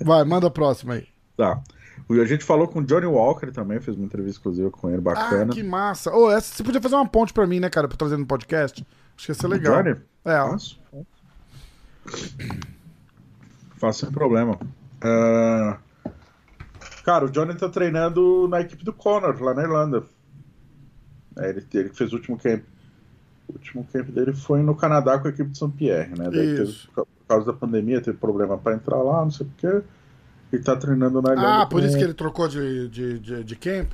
Vai, 0.00 0.24
manda 0.24 0.46
a 0.46 0.50
próxima 0.50 0.94
aí. 0.94 1.06
Tá. 1.36 1.62
A 2.10 2.24
gente 2.24 2.42
falou 2.44 2.66
com 2.66 2.80
o 2.80 2.84
Johnny 2.84 3.06
Walker 3.06 3.50
também, 3.52 3.80
fez 3.80 3.96
uma 3.96 4.06
entrevista 4.06 4.38
exclusiva 4.38 4.70
com 4.70 4.88
ele, 4.90 5.00
bacana. 5.00 5.52
Ah, 5.52 5.54
que 5.54 5.62
massa. 5.62 6.10
Oh, 6.14 6.30
essa, 6.30 6.54
você 6.54 6.62
podia 6.64 6.80
fazer 6.80 6.94
uma 6.94 7.06
ponte 7.06 7.32
pra 7.32 7.46
mim, 7.46 7.60
né, 7.60 7.68
cara, 7.70 7.86
pra 7.86 7.96
trazer 7.96 8.16
no 8.16 8.26
podcast? 8.26 8.84
Acho 9.16 9.26
que 9.26 9.30
ia 9.30 9.34
ser 9.34 9.48
legal. 9.48 9.80
É. 9.80 9.96
Faço. 10.24 10.80
Faço 13.76 14.00
sem 14.00 14.12
problema. 14.12 14.58
Uh... 15.04 15.76
Cara, 17.04 17.24
o 17.24 17.30
Johnny 17.30 17.54
tá 17.54 17.68
treinando 17.68 18.46
na 18.48 18.60
equipe 18.60 18.84
do 18.84 18.92
Connor, 18.92 19.40
lá 19.42 19.54
na 19.54 19.62
Irlanda. 19.62 20.04
É, 21.36 21.50
ele, 21.50 21.66
ele 21.74 21.88
fez 21.88 22.12
o 22.12 22.16
último 22.16 22.38
camp. 22.38 22.62
O 23.48 23.54
último 23.54 23.84
camp 23.92 24.08
dele 24.08 24.32
foi 24.32 24.62
no 24.62 24.74
Canadá 24.74 25.18
com 25.18 25.26
a 25.26 25.30
equipe 25.30 25.50
de 25.50 25.58
São 25.58 25.70
Pierre, 25.70 26.10
né? 26.10 26.30
Daí 26.30 26.56
teve, 26.56 26.72
por 26.94 27.06
causa 27.26 27.46
da 27.46 27.52
pandemia, 27.52 28.00
teve 28.00 28.16
problema 28.16 28.56
para 28.56 28.74
entrar 28.74 28.98
lá, 28.98 29.24
não 29.24 29.30
sei 29.30 29.46
porquê. 29.46 29.82
E 30.52 30.58
tá 30.58 30.76
treinando 30.76 31.20
na 31.20 31.30
Irlanda. 31.30 31.62
Ah, 31.62 31.66
por 31.66 31.80
com... 31.80 31.86
isso 31.86 31.96
que 31.96 32.04
ele 32.04 32.14
trocou 32.14 32.46
de, 32.46 32.88
de, 32.88 33.18
de, 33.18 33.44
de 33.44 33.56
camp? 33.56 33.90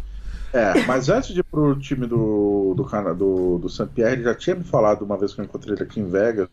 É, 0.53 0.83
mas 0.87 1.09
antes 1.09 1.35
de 1.35 1.41
ir 1.41 1.45
pro 1.45 1.79
time 1.79 2.07
do, 2.07 2.75
do, 2.75 3.15
do, 3.15 3.59
do 3.59 3.69
Saint 3.69 3.91
Pierre, 3.91 4.15
ele 4.15 4.23
já 4.23 4.35
tinha 4.35 4.57
me 4.57 4.65
falado 4.65 5.03
uma 5.03 5.19
vez 5.19 5.35
que 5.35 5.41
eu 5.41 5.45
encontrei 5.45 5.75
ele 5.75 5.83
aqui 5.83 6.01
em 6.01 6.09
Vegas, 6.09 6.49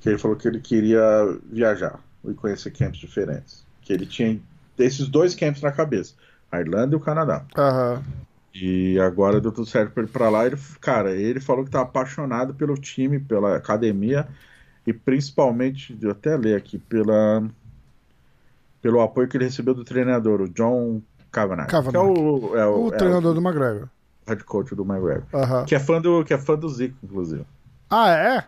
que 0.00 0.08
ele 0.08 0.18
falou 0.18 0.36
que 0.36 0.46
ele 0.46 0.60
queria 0.60 1.00
viajar 1.50 1.98
e 2.24 2.34
conhecer 2.34 2.70
camps 2.70 2.98
diferentes. 2.98 3.64
Que 3.80 3.92
ele 3.92 4.06
tinha 4.06 4.38
esses 4.78 5.08
dois 5.08 5.34
camps 5.34 5.62
na 5.62 5.72
cabeça, 5.72 6.14
a 6.52 6.60
Irlanda 6.60 6.94
e 6.94 6.96
o 6.96 7.00
Canadá. 7.00 7.44
Uhum. 7.56 8.02
E 8.54 8.98
agora 8.98 9.40
deu 9.40 9.52
tudo 9.52 9.66
certo 9.66 9.92
pra 9.92 10.02
ele 10.02 10.12
pra 10.12 10.28
lá. 10.28 10.46
Ele, 10.46 10.58
cara, 10.80 11.12
ele 11.12 11.40
falou 11.40 11.64
que 11.64 11.70
tá 11.70 11.80
apaixonado 11.80 12.54
pelo 12.54 12.74
time, 12.74 13.18
pela 13.18 13.56
academia 13.56 14.26
e 14.86 14.92
principalmente, 14.92 15.96
eu 16.00 16.10
até 16.10 16.36
ler 16.36 16.56
aqui, 16.56 16.78
pela, 16.78 17.48
pelo 18.80 19.00
apoio 19.00 19.28
que 19.28 19.36
ele 19.36 19.44
recebeu 19.44 19.74
do 19.74 19.84
treinador, 19.84 20.40
o 20.40 20.48
John 20.48 21.00
Kavanagh. 21.30 21.66
Kavanagh. 21.66 21.92
Que 21.92 21.96
é 21.96 22.00
o, 22.00 22.56
é 22.56 22.66
o, 22.66 22.84
o 22.84 22.94
é 22.94 22.96
treinador 22.96 23.32
o, 23.32 23.34
do 23.34 23.40
McGregor. 23.40 23.88
Head 24.26 24.44
coach 24.44 24.74
do 24.74 24.82
McGregor. 24.82 25.24
Uhum. 25.32 25.64
Que, 25.64 25.74
é 25.74 25.80
fã 25.80 26.00
do, 26.00 26.24
que 26.24 26.34
é 26.34 26.38
fã 26.38 26.56
do 26.56 26.68
Zico, 26.68 26.96
inclusive. 27.02 27.44
Ah, 27.88 28.10
é? 28.10 28.44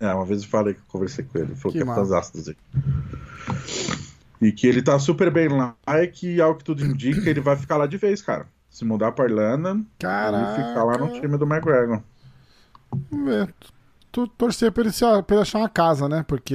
É, 0.00 0.14
uma 0.14 0.24
vez 0.24 0.42
eu 0.42 0.48
falei 0.48 0.74
que 0.74 0.80
eu 0.80 0.84
conversei 0.88 1.24
com 1.24 1.38
ele. 1.38 1.48
Ele 1.48 1.56
falou 1.56 1.72
que, 1.72 1.82
que 1.82 1.90
é 1.90 1.94
fãzão 1.94 2.20
do 2.32 2.40
Zico. 2.40 2.60
E 4.40 4.52
que 4.52 4.66
ele 4.66 4.82
tá 4.82 4.98
super 4.98 5.30
bem 5.30 5.48
lá 5.48 5.74
e 5.88 6.06
que, 6.06 6.40
ao 6.40 6.54
que 6.54 6.64
tudo 6.64 6.84
indica, 6.84 7.28
ele 7.28 7.40
vai 7.40 7.56
ficar 7.56 7.76
lá 7.76 7.86
de 7.86 7.96
vez, 7.96 8.22
cara. 8.22 8.46
Se 8.70 8.84
mudar 8.84 9.12
pra 9.12 9.24
Irlanda 9.24 9.80
Caraca. 9.98 10.60
e 10.60 10.64
ficar 10.64 10.84
lá 10.84 10.98
no 10.98 11.12
time 11.12 11.36
do 11.36 11.44
McGregor. 11.44 12.00
Vamos 13.10 13.26
ver. 13.26 13.52
Tu 14.12 14.26
torcer 14.28 14.70
pra 14.72 14.82
ele, 14.82 14.92
se, 14.92 15.04
pra 15.22 15.36
ele 15.36 15.42
achar 15.42 15.58
uma 15.58 15.68
casa, 15.68 16.08
né? 16.08 16.24
Porque 16.26 16.54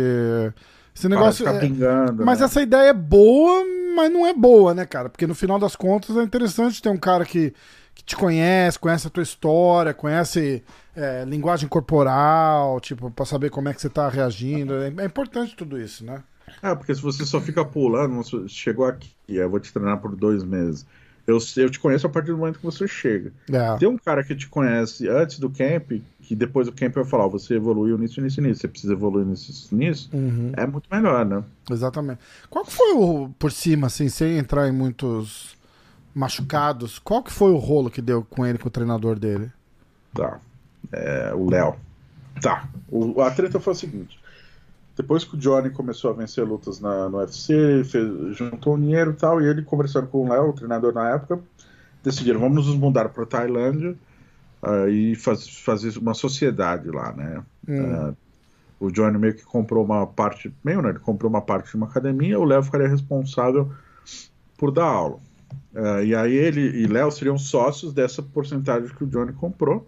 esse 0.96 1.10
negócio. 1.10 1.48
É... 1.48 1.60
Pingando, 1.60 2.26
mas 2.26 2.40
né? 2.40 2.46
essa 2.46 2.62
ideia 2.62 2.90
é 2.90 2.94
boa, 2.94 3.64
mas 3.96 4.12
não 4.12 4.26
é 4.26 4.34
boa, 4.34 4.74
né, 4.74 4.86
cara? 4.86 5.10
Porque 5.10 5.28
no 5.28 5.36
final 5.36 5.60
das 5.60 5.76
contas 5.76 6.16
é 6.18 6.24
interessante 6.24 6.82
ter 6.82 6.90
um 6.90 6.98
cara 6.98 7.26
que, 7.26 7.54
que 7.94 8.04
te 8.04 8.16
conhece, 8.16 8.80
conhece 8.80 9.08
a 9.08 9.10
tua 9.10 9.24
história, 9.24 9.94
conhece 9.94 10.64
é, 10.96 11.24
linguagem 11.26 11.68
corporal, 11.70 12.80
tipo, 12.80 13.10
pra 13.12 13.26
saber 13.26 13.50
como 13.50 13.70
é 13.70 13.74
que 13.74 13.82
você 13.82 13.90
tá 13.90 14.10
reagindo. 14.10 14.74
É, 14.76 14.94
é 14.98 15.06
importante 15.06 15.56
tudo 15.56 15.80
isso, 15.80 16.06
né? 16.06 16.24
É, 16.62 16.76
porque 16.76 16.94
se 16.94 17.02
você 17.02 17.26
só 17.26 17.42
fica 17.42 17.64
pulando, 17.64 18.22
chegou 18.48 18.86
aqui, 18.86 19.12
eu 19.28 19.50
vou 19.50 19.60
te 19.60 19.72
treinar 19.72 20.00
por 20.00 20.16
dois 20.16 20.44
meses. 20.44 20.86
Eu, 21.26 21.38
eu 21.58 21.70
te 21.70 21.80
conheço 21.80 22.06
a 22.06 22.10
partir 22.10 22.32
do 22.32 22.38
momento 22.38 22.60
que 22.60 22.66
você 22.66 22.88
chega. 22.88 23.32
É. 23.50 23.78
Tem 23.78 23.88
um 23.88 23.98
cara 23.98 24.24
que 24.24 24.36
te 24.36 24.48
conhece 24.48 25.08
antes 25.08 25.40
do 25.40 25.50
camp, 25.50 25.94
que 26.22 26.36
depois 26.36 26.68
do 26.68 26.74
camp 26.74 26.94
vai 26.96 27.06
falar, 27.06 27.28
você 27.28 27.56
evoluiu 27.56 27.98
nisso, 27.98 28.20
nisso, 28.22 28.42
nisso, 28.42 28.62
você 28.62 28.68
precisa 28.68 28.94
evoluir 28.94 29.26
nisso, 29.26 29.74
nisso, 29.74 30.10
uhum. 30.14 30.52
é 30.58 30.68
muito 30.68 30.88
melhor, 30.92 31.26
né? 31.26 31.44
Exatamente. 31.72 32.20
Qual 32.50 32.66
que 32.66 32.74
foi 32.74 32.94
o, 32.94 33.30
por 33.40 33.52
cima, 33.52 33.88
assim, 33.88 34.10
sem 34.10 34.38
entrar 34.38 34.68
em 34.68 34.72
muitos 34.74 35.56
machucados, 36.14 37.00
qual 37.00 37.24
que 37.24 37.32
foi 37.32 37.52
o 37.52 37.58
rolo 37.58 37.90
que 37.90 38.02
deu 38.02 38.24
com 38.24 38.46
ele, 38.46 38.58
com 38.58 38.68
o 38.68 38.72
treinador 38.72 39.18
dele? 39.18 39.52
Tá. 40.14 40.40
É, 40.92 41.34
o 41.34 41.50
Léo. 41.50 41.76
Tá. 42.42 42.68
O, 42.90 43.22
a 43.22 43.32
treta 43.32 43.60
foi 43.60 43.74
o 43.74 43.76
seguinte. 43.76 44.20
Depois 44.96 45.24
que 45.24 45.36
o 45.36 45.38
Johnny 45.38 45.72
começou 45.72 46.12
a 46.12 46.14
vencer 46.14 46.46
lutas 46.46 46.80
na, 46.80 47.10
no 47.10 47.18
UFC, 47.18 47.84
fez, 47.84 48.36
juntou 48.36 48.78
dinheiro 48.78 49.12
e 49.12 49.16
tal, 49.16 49.42
e 49.42 49.48
ele 49.48 49.64
conversando 49.64 50.08
com 50.08 50.26
o 50.26 50.30
Léo, 50.30 50.50
o 50.50 50.54
treinador 50.54 50.94
na 50.94 51.10
época, 51.10 51.40
decidiram, 52.04 52.40
vamos 52.40 52.68
nos 52.68 52.76
mudar 52.76 53.10
para 53.10 53.26
Tailândia 53.26 53.96
uh, 54.62 54.88
e 54.88 55.16
faz, 55.16 55.48
fazer 55.48 55.98
uma 55.98 56.14
sociedade 56.14 56.92
lá, 56.92 57.12
né? 57.12 57.44
Hum. 57.68 58.10
Uh, 58.10 58.18
o 58.80 58.92
Johnny 58.92 59.18
meio 59.18 59.34
que 59.34 59.44
comprou 59.44 59.84
uma 59.84 60.06
parte, 60.06 60.54
meio, 60.64 60.82
né? 60.82 60.90
Ele 60.90 61.00
comprou 61.00 61.30
uma 61.30 61.42
parte 61.42 61.72
de 61.72 61.76
uma 61.76 61.88
academia, 61.88 62.40
o 62.40 62.44
Léo 62.44 62.62
ficaria 62.62 62.88
responsável 62.88 63.72
por 64.58 64.72
dar 64.72 64.86
aula. 64.86 65.18
Uh, 65.74 66.04
e 66.04 66.14
aí 66.14 66.34
ele 66.34 66.62
e 66.62 66.86
Léo 66.86 67.10
seriam 67.10 67.38
sócios 67.38 67.94
dessa 67.94 68.22
porcentagem 68.22 68.90
que 68.90 69.04
o 69.04 69.08
Johnny 69.08 69.34
comprou. 69.34 69.88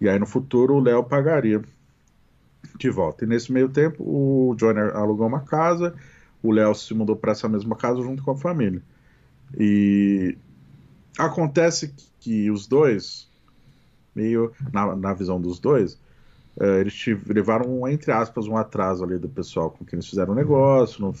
e 0.00 0.08
aí 0.08 0.18
no 0.18 0.26
futuro 0.26 0.74
o 0.74 0.80
Léo 0.80 1.02
pagaria 1.04 1.62
de 2.78 2.90
volta. 2.90 3.24
E 3.24 3.28
nesse 3.28 3.52
meio 3.52 3.68
tempo, 3.68 4.02
o 4.02 4.54
Johnny 4.56 4.80
alugou 4.80 5.26
uma 5.26 5.40
casa, 5.40 5.94
o 6.42 6.50
Léo 6.50 6.74
se 6.74 6.92
mudou 6.94 7.16
para 7.16 7.32
essa 7.32 7.48
mesma 7.48 7.76
casa 7.76 8.02
junto 8.02 8.22
com 8.22 8.32
a 8.32 8.36
família. 8.36 8.82
E 9.58 10.36
acontece 11.18 11.94
que 12.20 12.50
os 12.50 12.66
dois, 12.66 13.28
meio 14.14 14.52
na, 14.72 14.96
na 14.96 15.14
visão 15.14 15.40
dos 15.40 15.58
dois, 15.58 15.98
é, 16.58 16.80
eles 16.80 16.94
levaram, 17.26 17.86
entre 17.88 18.12
aspas, 18.12 18.46
um 18.46 18.56
atraso 18.56 19.04
ali 19.04 19.18
do 19.18 19.28
pessoal 19.28 19.70
com 19.70 19.84
quem 19.84 19.96
eles 19.96 20.08
fizeram 20.08 20.32
o 20.32 20.36
negócio, 20.36 21.00
não, 21.00 21.14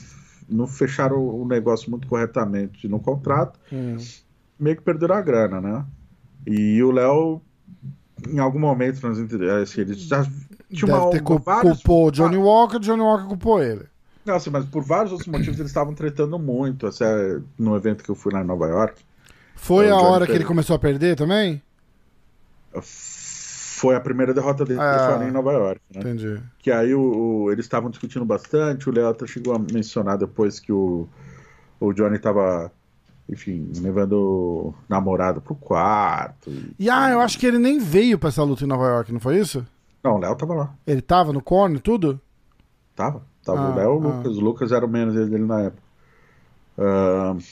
não 0.48 0.66
fecharam 0.66 1.26
o 1.26 1.46
negócio 1.46 1.90
muito 1.90 2.06
corretamente 2.06 2.86
no 2.88 3.00
contrato, 3.00 3.58
hum. 3.72 3.96
meio 4.58 4.76
que 4.76 4.82
perderam 4.82 5.16
a 5.16 5.20
grana, 5.20 5.60
né? 5.60 5.84
E 6.46 6.82
o 6.82 6.90
Léo, 6.90 7.40
em 8.28 8.38
algum 8.38 8.58
momento, 8.58 9.04
assim, 9.06 9.80
eles 9.80 10.02
já 10.02 10.24
tinha 10.74 10.92
Deve 10.92 11.04
uma, 11.04 11.10
ter 11.10 11.22
uma, 11.22 11.38
vários... 11.38 11.82
culpou 11.82 12.10
Johnny 12.10 12.36
Walker, 12.36 12.78
Johnny 12.78 13.02
Walker 13.02 13.26
culpou 13.26 13.62
ele. 13.62 13.86
Não, 14.24 14.34
assim, 14.36 14.50
mas 14.50 14.64
por 14.64 14.82
vários 14.82 15.12
outros 15.12 15.28
motivos 15.28 15.58
eles 15.58 15.70
estavam 15.70 15.94
tretando 15.94 16.38
muito. 16.38 16.86
Assim, 16.86 17.04
no 17.58 17.76
evento 17.76 18.02
que 18.02 18.10
eu 18.10 18.14
fui 18.14 18.32
lá 18.32 18.40
em 18.40 18.46
Nova 18.46 18.66
York. 18.66 19.02
Foi 19.54 19.90
a 19.90 19.96
hora 19.96 20.26
que 20.26 20.32
ele 20.32 20.44
começou 20.44 20.74
a 20.74 20.78
perder 20.78 21.16
também? 21.16 21.62
Foi 22.82 23.94
a 23.94 24.00
primeira 24.00 24.32
derrota 24.32 24.64
dele 24.64 24.80
ah, 24.80 25.20
em 25.26 25.30
Nova 25.30 25.52
York. 25.52 25.80
Né? 25.94 26.00
Entendi. 26.00 26.42
Que 26.58 26.70
aí 26.70 26.94
o, 26.94 27.00
o 27.00 27.52
eles 27.52 27.66
estavam 27.66 27.90
discutindo 27.90 28.24
bastante. 28.24 28.88
O 28.88 28.92
Leota 28.92 29.26
chegou 29.26 29.54
a 29.54 29.58
mencionar 29.58 30.16
depois 30.16 30.58
que 30.58 30.72
o, 30.72 31.06
o 31.78 31.92
Johnny 31.92 32.16
estava 32.16 32.72
enfim, 33.28 33.70
levando 33.80 34.12
o 34.12 34.74
namorado 34.88 35.40
pro 35.40 35.54
quarto. 35.54 36.50
E, 36.50 36.74
e 36.78 36.90
ah, 36.90 37.10
eu 37.10 37.20
acho 37.20 37.38
que 37.38 37.46
ele 37.46 37.58
nem 37.58 37.78
veio 37.78 38.18
pra 38.18 38.28
essa 38.28 38.42
luta 38.42 38.64
em 38.64 38.68
Nova 38.68 38.86
York, 38.86 39.12
não 39.12 39.20
foi 39.20 39.38
isso? 39.38 39.66
Não, 40.04 40.16
o 40.16 40.18
Léo 40.18 40.36
tava 40.36 40.54
lá. 40.54 40.74
Ele 40.86 41.00
tava 41.00 41.32
no 41.32 41.40
corner 41.40 41.80
tudo? 41.80 42.20
Tava. 42.94 43.22
Tava 43.42 43.60
ah, 43.60 43.70
o 43.70 43.74
Léo 43.74 43.94
e 43.94 43.96
o 43.96 44.08
ah. 44.08 44.16
Lucas. 44.16 44.36
O 44.36 44.40
Lucas 44.40 44.72
era 44.72 44.84
o 44.84 44.88
menos 44.88 45.14
dele 45.14 45.38
na 45.38 45.62
época. 45.62 45.82
Uh, 46.76 47.42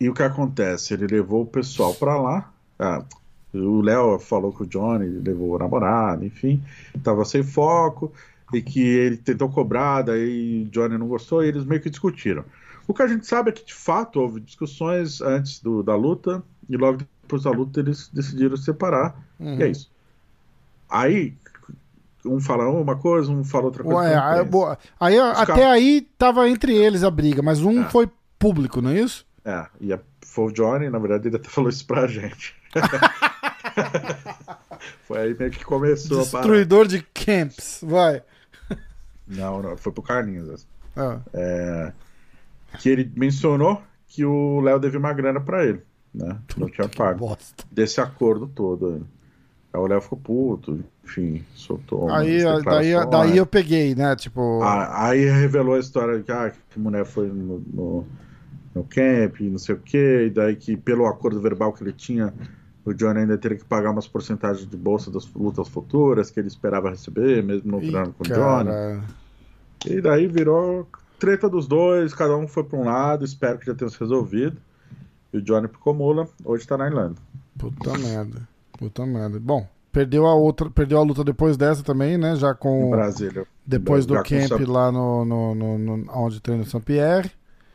e 0.00 0.08
o 0.08 0.14
que 0.14 0.22
acontece? 0.22 0.94
Ele 0.94 1.08
levou 1.08 1.42
o 1.42 1.46
pessoal 1.46 1.94
pra 1.94 2.16
lá. 2.16 2.52
Uh, 2.78 3.58
o 3.58 3.80
Léo 3.82 4.18
falou 4.20 4.52
que 4.52 4.62
o 4.62 4.66
Johnny 4.66 5.06
levou 5.06 5.54
o 5.54 5.58
namorado, 5.58 6.24
enfim. 6.24 6.62
Tava 7.02 7.24
sem 7.24 7.42
foco. 7.42 8.12
E 8.54 8.62
que 8.62 8.80
ele 8.80 9.16
tentou 9.16 9.48
cobrar, 9.48 10.02
daí 10.02 10.64
o 10.64 10.70
Johnny 10.70 10.98
não 10.98 11.08
gostou 11.08 11.42
e 11.42 11.48
eles 11.48 11.64
meio 11.64 11.80
que 11.80 11.88
discutiram. 11.90 12.44
O 12.86 12.92
que 12.92 13.02
a 13.02 13.06
gente 13.06 13.26
sabe 13.26 13.50
é 13.50 13.52
que 13.52 13.64
de 13.64 13.72
fato 13.72 14.20
houve 14.20 14.40
discussões 14.40 15.22
antes 15.22 15.60
do, 15.60 15.82
da 15.82 15.96
luta 15.96 16.42
e 16.68 16.76
logo 16.76 16.98
depois 17.22 17.44
da 17.44 17.50
luta 17.50 17.80
eles 17.80 18.10
decidiram 18.12 18.56
se 18.56 18.64
separar. 18.64 19.16
Uhum. 19.40 19.58
E 19.58 19.62
é 19.62 19.68
isso. 19.68 19.91
Aí, 20.92 21.34
um 22.24 22.38
fala 22.38 22.68
uma 22.68 22.96
coisa, 22.96 23.32
um 23.32 23.42
fala 23.42 23.64
outra 23.64 23.82
coisa. 23.82 23.98
Ué, 23.98 24.14
aí, 24.14 24.44
boa. 24.44 24.78
aí 25.00 25.18
até 25.18 25.66
aí 25.66 26.02
tava 26.18 26.48
entre 26.48 26.74
eles 26.74 27.02
a 27.02 27.10
briga, 27.10 27.40
mas 27.40 27.62
um 27.62 27.82
é. 27.82 27.88
foi 27.88 28.10
público, 28.38 28.82
não 28.82 28.90
é 28.90 29.00
isso? 29.00 29.26
É, 29.42 29.66
e 29.80 29.92
a, 29.92 29.98
foi 30.20 30.44
o 30.44 30.52
Johnny, 30.52 30.90
na 30.90 30.98
verdade, 30.98 31.28
ele 31.28 31.36
até 31.36 31.48
falou 31.48 31.70
isso 31.70 31.86
pra 31.86 32.06
gente. 32.06 32.54
foi 35.08 35.18
aí 35.18 35.36
meio 35.38 35.50
que 35.50 35.64
começou 35.64 36.18
Destruidor 36.18 36.86
de 36.86 37.02
camps, 37.14 37.80
vai. 37.82 38.22
Não, 39.26 39.62
não, 39.62 39.76
foi 39.76 39.92
pro 39.92 40.02
Carlinhos. 40.02 40.66
Ah. 40.94 41.20
É, 41.32 41.92
que 42.78 42.90
ele 42.90 43.10
mencionou 43.16 43.82
que 44.08 44.24
o 44.24 44.60
Léo 44.60 44.78
devia 44.78 44.98
uma 44.98 45.12
grana 45.12 45.40
pra 45.40 45.64
ele, 45.64 45.82
né? 46.12 46.38
Não 46.56 46.68
tinha 46.68 46.88
pago. 46.88 47.36
Desse 47.70 48.00
acordo 48.00 48.46
todo. 48.46 49.06
Aí 49.72 49.80
o 49.80 49.86
Léo 49.86 50.00
ficou 50.02 50.18
puto, 50.18 50.84
enfim, 51.02 51.42
soltou. 51.54 52.10
Aí, 52.10 52.42
daí, 52.64 52.92
daí 53.10 53.36
eu 53.36 53.46
peguei, 53.46 53.94
né? 53.94 54.14
Tipo. 54.14 54.60
Aí 54.62 55.24
revelou 55.24 55.76
a 55.76 55.78
história 55.78 56.18
de 56.18 56.24
que, 56.24 56.32
ah, 56.32 56.50
que 56.50 56.78
a 56.78 56.82
mulher 56.82 57.06
foi 57.06 57.28
no, 57.28 57.62
no, 57.72 58.06
no 58.74 58.84
camp, 58.84 59.40
não 59.40 59.58
sei 59.58 59.74
o 59.74 59.78
quê, 59.78 60.26
e 60.26 60.30
daí 60.30 60.56
que 60.56 60.76
pelo 60.76 61.06
acordo 61.06 61.40
verbal 61.40 61.72
que 61.72 61.82
ele 61.82 61.92
tinha, 61.92 62.34
o 62.84 62.92
Johnny 62.92 63.20
ainda 63.20 63.38
teria 63.38 63.56
que 63.56 63.64
pagar 63.64 63.92
umas 63.92 64.06
porcentagens 64.06 64.68
de 64.68 64.76
bolsa 64.76 65.10
das 65.10 65.26
lutas 65.32 65.68
futuras 65.68 66.30
que 66.30 66.38
ele 66.38 66.48
esperava 66.48 66.90
receber, 66.90 67.42
mesmo 67.42 67.70
não 67.70 67.78
virando 67.78 68.12
com 68.12 68.24
o 68.24 68.26
Johnny. 68.26 68.70
E 69.86 70.00
daí 70.02 70.26
virou 70.26 70.86
treta 71.18 71.48
dos 71.48 71.66
dois, 71.66 72.12
cada 72.12 72.36
um 72.36 72.46
foi 72.46 72.62
para 72.64 72.78
um 72.78 72.84
lado, 72.84 73.24
espero 73.24 73.58
que 73.58 73.66
já 73.66 73.74
tenha 73.74 73.88
se 73.88 73.98
resolvido. 73.98 74.58
E 75.32 75.38
o 75.38 75.42
Johnny 75.42 75.66
ficou 75.66 75.94
mula, 75.94 76.28
hoje 76.44 76.66
tá 76.66 76.76
na 76.76 76.86
Irlanda. 76.86 77.16
Puta 77.58 77.96
merda. 77.96 78.51
Puta 78.78 79.06
merda. 79.06 79.38
Bom, 79.38 79.66
perdeu 79.92 80.26
a 80.26 80.34
outra, 80.34 80.70
perdeu 80.70 80.98
a 80.98 81.02
luta 81.02 81.22
depois 81.22 81.56
dessa 81.56 81.82
também, 81.82 82.16
né? 82.16 82.34
Já 82.36 82.54
com. 82.54 82.88
Em 82.88 82.90
Brasília. 82.90 83.46
Depois 83.64 84.06
do 84.06 84.14
camp 84.22 84.66
lá 84.66 84.90
no, 84.90 85.24
no, 85.24 85.54
no, 85.54 85.78
no, 85.78 86.12
onde 86.14 86.40
treina 86.40 86.62
o 86.62 86.66
Saint-Pierre. 86.66 87.30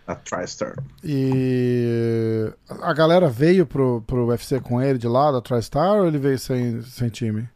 A 0.05 0.15
TriStar. 0.15 0.75
E 1.03 2.49
a 2.81 2.93
galera 2.93 3.29
veio 3.29 3.65
pro, 3.65 4.01
pro 4.07 4.27
UFC 4.27 4.59
com 4.61 4.81
ele 4.81 4.97
de 4.97 5.07
lá, 5.07 5.31
da 5.31 5.41
TriStar, 5.41 5.97
ou 5.97 6.07
ele 6.07 6.17
veio 6.17 6.39
sem, 6.39 6.81
sem 6.81 7.09
time? 7.09 7.49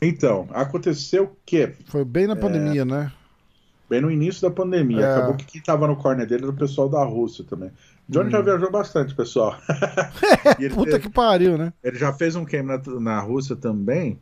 Então, 0.00 0.46
aconteceu 0.52 1.34
que. 1.46 1.72
Foi 1.86 2.04
bem 2.04 2.26
na 2.26 2.34
é... 2.34 2.36
pandemia, 2.36 2.84
né? 2.84 3.10
Bem 3.88 4.00
no 4.00 4.10
início 4.10 4.42
da 4.42 4.54
pandemia. 4.54 5.04
É... 5.04 5.14
Acabou 5.14 5.36
que 5.36 5.46
quem 5.46 5.62
tava 5.62 5.86
no 5.86 5.96
corner 5.96 6.26
dele 6.26 6.42
era 6.42 6.50
o 6.50 6.56
pessoal 6.56 6.88
da 6.88 7.02
Rússia 7.02 7.44
também. 7.44 7.70
Johnny 8.08 8.28
hum. 8.28 8.32
já 8.32 8.40
viajou 8.40 8.70
bastante, 8.70 9.14
pessoal. 9.14 9.56
Puta 10.74 10.98
que 10.98 11.08
pariu, 11.08 11.56
né? 11.56 11.72
Ele 11.82 11.98
já 11.98 12.12
fez 12.12 12.36
um 12.36 12.44
camp 12.44 12.66
na, 12.66 13.00
na 13.00 13.20
Rússia 13.20 13.56
também. 13.56 14.18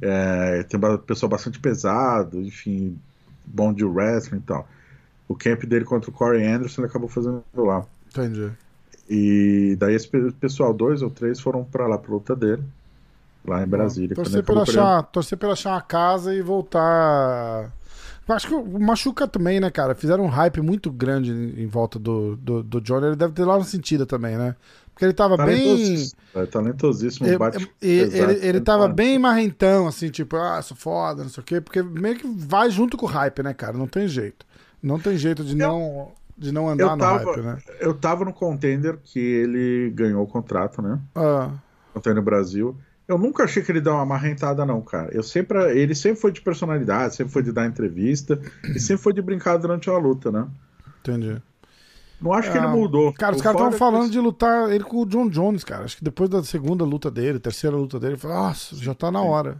É, 0.00 0.62
tem 0.64 0.80
um 0.80 0.98
pessoal 0.98 1.30
bastante 1.30 1.60
pesado, 1.60 2.40
enfim, 2.40 2.98
bom 3.44 3.72
de 3.72 3.84
wrestling 3.84 4.38
e 4.38 4.42
tal. 4.42 4.68
O 5.28 5.34
camp 5.34 5.64
dele 5.64 5.84
contra 5.84 6.10
o 6.10 6.12
Corey 6.12 6.44
Anderson 6.44 6.82
ele 6.82 6.88
acabou 6.88 7.08
fazendo 7.08 7.42
lá. 7.54 7.86
Entendi. 8.08 8.50
E 9.08 9.76
daí 9.78 9.94
esse 9.94 10.08
pessoal, 10.40 10.72
dois 10.72 11.02
ou 11.02 11.10
três, 11.10 11.40
foram 11.40 11.64
para 11.64 11.86
lá 11.86 11.98
pra 11.98 12.12
luta 12.12 12.34
dele. 12.34 12.62
Lá 13.46 13.62
em 13.62 13.66
Brasília. 13.66 14.16
Torcer 14.16 14.42
pra, 14.42 14.62
achar, 14.62 15.02
torcer 15.04 15.36
pra 15.36 15.52
achar 15.52 15.72
uma 15.72 15.82
casa 15.82 16.34
e 16.34 16.40
voltar 16.40 17.70
Acho 18.26 18.48
que 18.48 18.78
machuca 18.78 19.28
também, 19.28 19.60
né, 19.60 19.70
cara? 19.70 19.94
Fizeram 19.94 20.24
um 20.24 20.28
hype 20.28 20.60
muito 20.62 20.90
grande 20.90 21.30
em 21.30 21.66
volta 21.66 21.98
do, 21.98 22.36
do, 22.36 22.62
do 22.62 22.80
Johnny. 22.80 23.08
Ele 23.08 23.16
deve 23.16 23.34
ter 23.34 23.44
lá 23.44 23.58
no 23.58 23.64
sentido 23.64 24.06
também, 24.06 24.36
né? 24.38 24.56
Porque 24.94 25.04
ele 25.04 25.12
tava 25.12 25.36
bem. 25.36 26.08
É 26.34 26.46
talentosíssimo, 26.46 27.26
ele, 27.26 27.36
bate 27.36 27.70
ele, 27.82 28.16
ele, 28.16 28.46
ele 28.46 28.60
tava 28.60 28.88
bem 28.88 29.18
marrentão, 29.18 29.88
assim, 29.88 30.08
tipo, 30.08 30.36
ah, 30.36 30.62
sou 30.62 30.76
foda, 30.76 31.22
não 31.22 31.28
sei 31.28 31.42
o 31.42 31.44
quê. 31.44 31.60
Porque 31.60 31.82
meio 31.82 32.16
que 32.16 32.26
vai 32.26 32.70
junto 32.70 32.96
com 32.96 33.04
o 33.04 33.08
hype, 33.08 33.42
né, 33.42 33.52
cara? 33.52 33.76
Não 33.76 33.88
tem 33.88 34.06
jeito. 34.06 34.46
Não 34.82 34.98
tem 34.98 35.18
jeito 35.18 35.42
de 35.44 35.52
eu, 35.52 35.68
não, 35.68 36.12
de 36.38 36.52
não 36.52 36.68
andar 36.68 36.96
tava, 36.96 37.24
no 37.24 37.30
hype, 37.30 37.42
né? 37.42 37.58
Eu 37.80 37.92
tava 37.92 38.24
no 38.24 38.32
contender 38.32 38.98
que 39.02 39.18
ele 39.18 39.90
ganhou 39.90 40.22
o 40.22 40.26
contrato, 40.26 40.80
né? 40.80 41.00
Ah. 41.14 41.50
Contender 41.92 42.22
Brasil. 42.22 42.76
Eu 43.06 43.18
nunca 43.18 43.44
achei 43.44 43.62
que 43.62 43.70
ele 43.70 43.80
dá 43.80 43.94
uma 43.94 44.06
marrentada, 44.06 44.64
não, 44.64 44.80
cara. 44.80 45.10
Eu 45.12 45.22
sempre, 45.22 45.58
ele 45.78 45.94
sempre 45.94 46.20
foi 46.20 46.32
de 46.32 46.40
personalidade, 46.40 47.16
sempre 47.16 47.32
foi 47.32 47.42
de 47.42 47.52
dar 47.52 47.66
entrevista 47.66 48.40
e 48.74 48.80
sempre 48.80 49.02
foi 49.02 49.12
de 49.12 49.20
brincar 49.20 49.58
durante 49.58 49.90
a 49.90 49.98
luta, 49.98 50.32
né? 50.32 50.46
Entendi. 51.00 51.40
Não 52.20 52.32
acho 52.32 52.50
que 52.50 52.56
ele 52.56 52.66
ah, 52.66 52.70
mudou. 52.70 53.12
Cara, 53.12 53.36
os 53.36 53.42
caras 53.42 53.56
estavam 53.60 53.74
é 53.74 53.78
falando 53.78 54.10
de 54.10 54.18
lutar 54.18 54.72
ele 54.72 54.84
com 54.84 55.02
o 55.02 55.06
John 55.06 55.28
Jones, 55.28 55.62
cara. 55.62 55.84
Acho 55.84 55.98
que 55.98 56.04
depois 56.04 56.30
da 56.30 56.42
segunda 56.42 56.82
luta 56.82 57.10
dele, 57.10 57.38
terceira 57.38 57.76
luta 57.76 58.00
dele, 58.00 58.16
falou, 58.16 58.38
nossa, 58.38 58.74
já 58.76 58.94
tá 58.94 59.10
na 59.10 59.20
hora. 59.20 59.58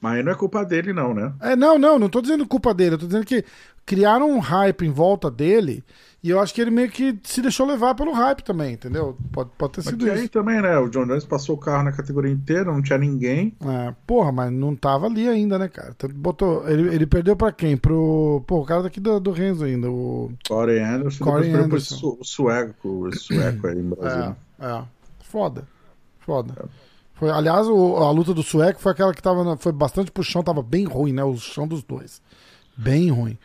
Mas 0.00 0.24
não 0.24 0.32
é 0.32 0.34
culpa 0.34 0.64
dele, 0.64 0.92
não, 0.94 1.12
né? 1.12 1.34
É, 1.40 1.56
não, 1.56 1.78
não, 1.78 1.98
não 1.98 2.08
tô 2.08 2.22
dizendo 2.22 2.46
culpa 2.46 2.72
dele. 2.72 2.94
Eu 2.94 2.98
tô 2.98 3.06
dizendo 3.06 3.26
que 3.26 3.44
criaram 3.84 4.30
um 4.30 4.38
hype 4.38 4.86
em 4.86 4.90
volta 4.90 5.30
dele 5.30 5.84
e 6.26 6.30
eu 6.30 6.40
acho 6.40 6.52
que 6.52 6.60
ele 6.60 6.72
meio 6.72 6.90
que 6.90 7.16
se 7.22 7.40
deixou 7.40 7.64
levar 7.64 7.94
pelo 7.94 8.10
hype 8.10 8.42
também, 8.42 8.72
entendeu? 8.74 9.16
Pode, 9.30 9.50
pode 9.56 9.74
ter 9.74 9.82
sido 9.82 10.04
mas 10.04 10.14
isso. 10.14 10.22
aí 10.22 10.28
também, 10.28 10.60
né? 10.60 10.76
O 10.76 10.88
John 10.88 11.06
Jones 11.06 11.24
passou 11.24 11.54
o 11.54 11.58
carro 11.58 11.84
na 11.84 11.92
categoria 11.92 12.32
inteira, 12.32 12.64
não 12.64 12.82
tinha 12.82 12.98
ninguém. 12.98 13.54
É, 13.64 13.94
porra, 14.04 14.32
mas 14.32 14.50
não 14.50 14.74
tava 14.74 15.06
ali 15.06 15.28
ainda, 15.28 15.56
né, 15.56 15.68
cara? 15.68 15.94
Botou, 16.12 16.68
ele, 16.68 16.92
ele 16.92 17.06
perdeu 17.06 17.36
pra 17.36 17.52
quem? 17.52 17.76
Pro. 17.76 18.42
Pô, 18.44 18.62
o 18.62 18.64
cara 18.64 18.82
daqui 18.82 18.98
do, 18.98 19.20
do 19.20 19.30
Renzo 19.30 19.64
ainda, 19.64 19.88
o. 19.88 20.32
Corey 20.48 20.80
Anderson, 20.80 21.24
Corey 21.24 21.52
Anderson. 21.52 22.16
o 22.18 22.24
sueco, 22.24 23.06
o 23.06 23.16
sueco 23.16 23.68
aí 23.68 23.78
em 23.78 23.88
Brasil. 23.88 24.34
É, 24.58 24.66
é. 24.66 24.82
Foda. 25.20 25.62
Foda. 26.18 26.54
É. 26.58 26.64
Foi, 27.14 27.30
aliás, 27.30 27.68
o, 27.68 27.98
a 27.98 28.10
luta 28.10 28.34
do 28.34 28.42
sueco 28.42 28.80
foi 28.80 28.90
aquela 28.90 29.14
que 29.14 29.22
tava. 29.22 29.56
Foi 29.58 29.70
bastante 29.70 30.10
pro 30.10 30.24
chão, 30.24 30.42
tava 30.42 30.60
bem 30.60 30.86
ruim, 30.86 31.12
né? 31.12 31.22
O 31.22 31.36
chão 31.36 31.68
dos 31.68 31.84
dois. 31.84 32.20
Bem 32.76 33.12
ruim 33.12 33.38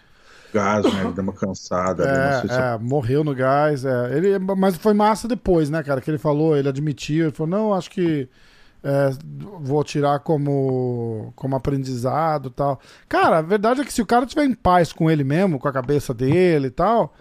gás, 0.53 0.84
né? 0.86 1.02
Ele 1.06 1.14
deu 1.14 1.23
uma 1.23 1.34
cansada. 1.34 2.03
É, 2.03 2.41
se... 2.41 2.52
é, 2.52 2.78
morreu 2.80 3.23
no 3.23 3.34
gás. 3.34 3.86
É. 3.86 4.15
Ele, 4.15 4.40
mas 4.40 4.76
foi 4.78 4.94
massa 4.94 5.28
depois, 5.28 5.69
né, 5.69 5.82
cara? 5.84 6.02
Que 6.02 6.11
ele 6.11 6.18
falou, 6.18 6.56
ele 6.56 6.69
admitiu, 6.69 7.26
ele 7.26 7.36
falou, 7.36 7.49
não, 7.49 7.73
acho 7.73 7.90
que 7.90 8.30
é, 8.84 9.11
vou 9.60 9.84
tirar 9.84 10.19
como, 10.19 11.32
como 11.36 11.56
aprendizado 11.56 12.49
tal. 12.49 12.80
Cara, 13.07 13.40
a 13.40 13.41
verdade 13.41 13.82
é 13.82 13.86
que 13.86 13.94
se 13.94 14.02
o 14.02 14.06
cara 14.06 14.26
tiver 14.26 14.45
em 14.45 14.53
paz 14.53 14.91
com 14.91 15.10
ele 15.10 15.23
mesmo, 15.23 15.60
com 15.60 15.68
a 15.68 15.73
cabeça 15.73 16.14
dele 16.14 16.68
e 16.68 16.72
tal, 16.72 17.14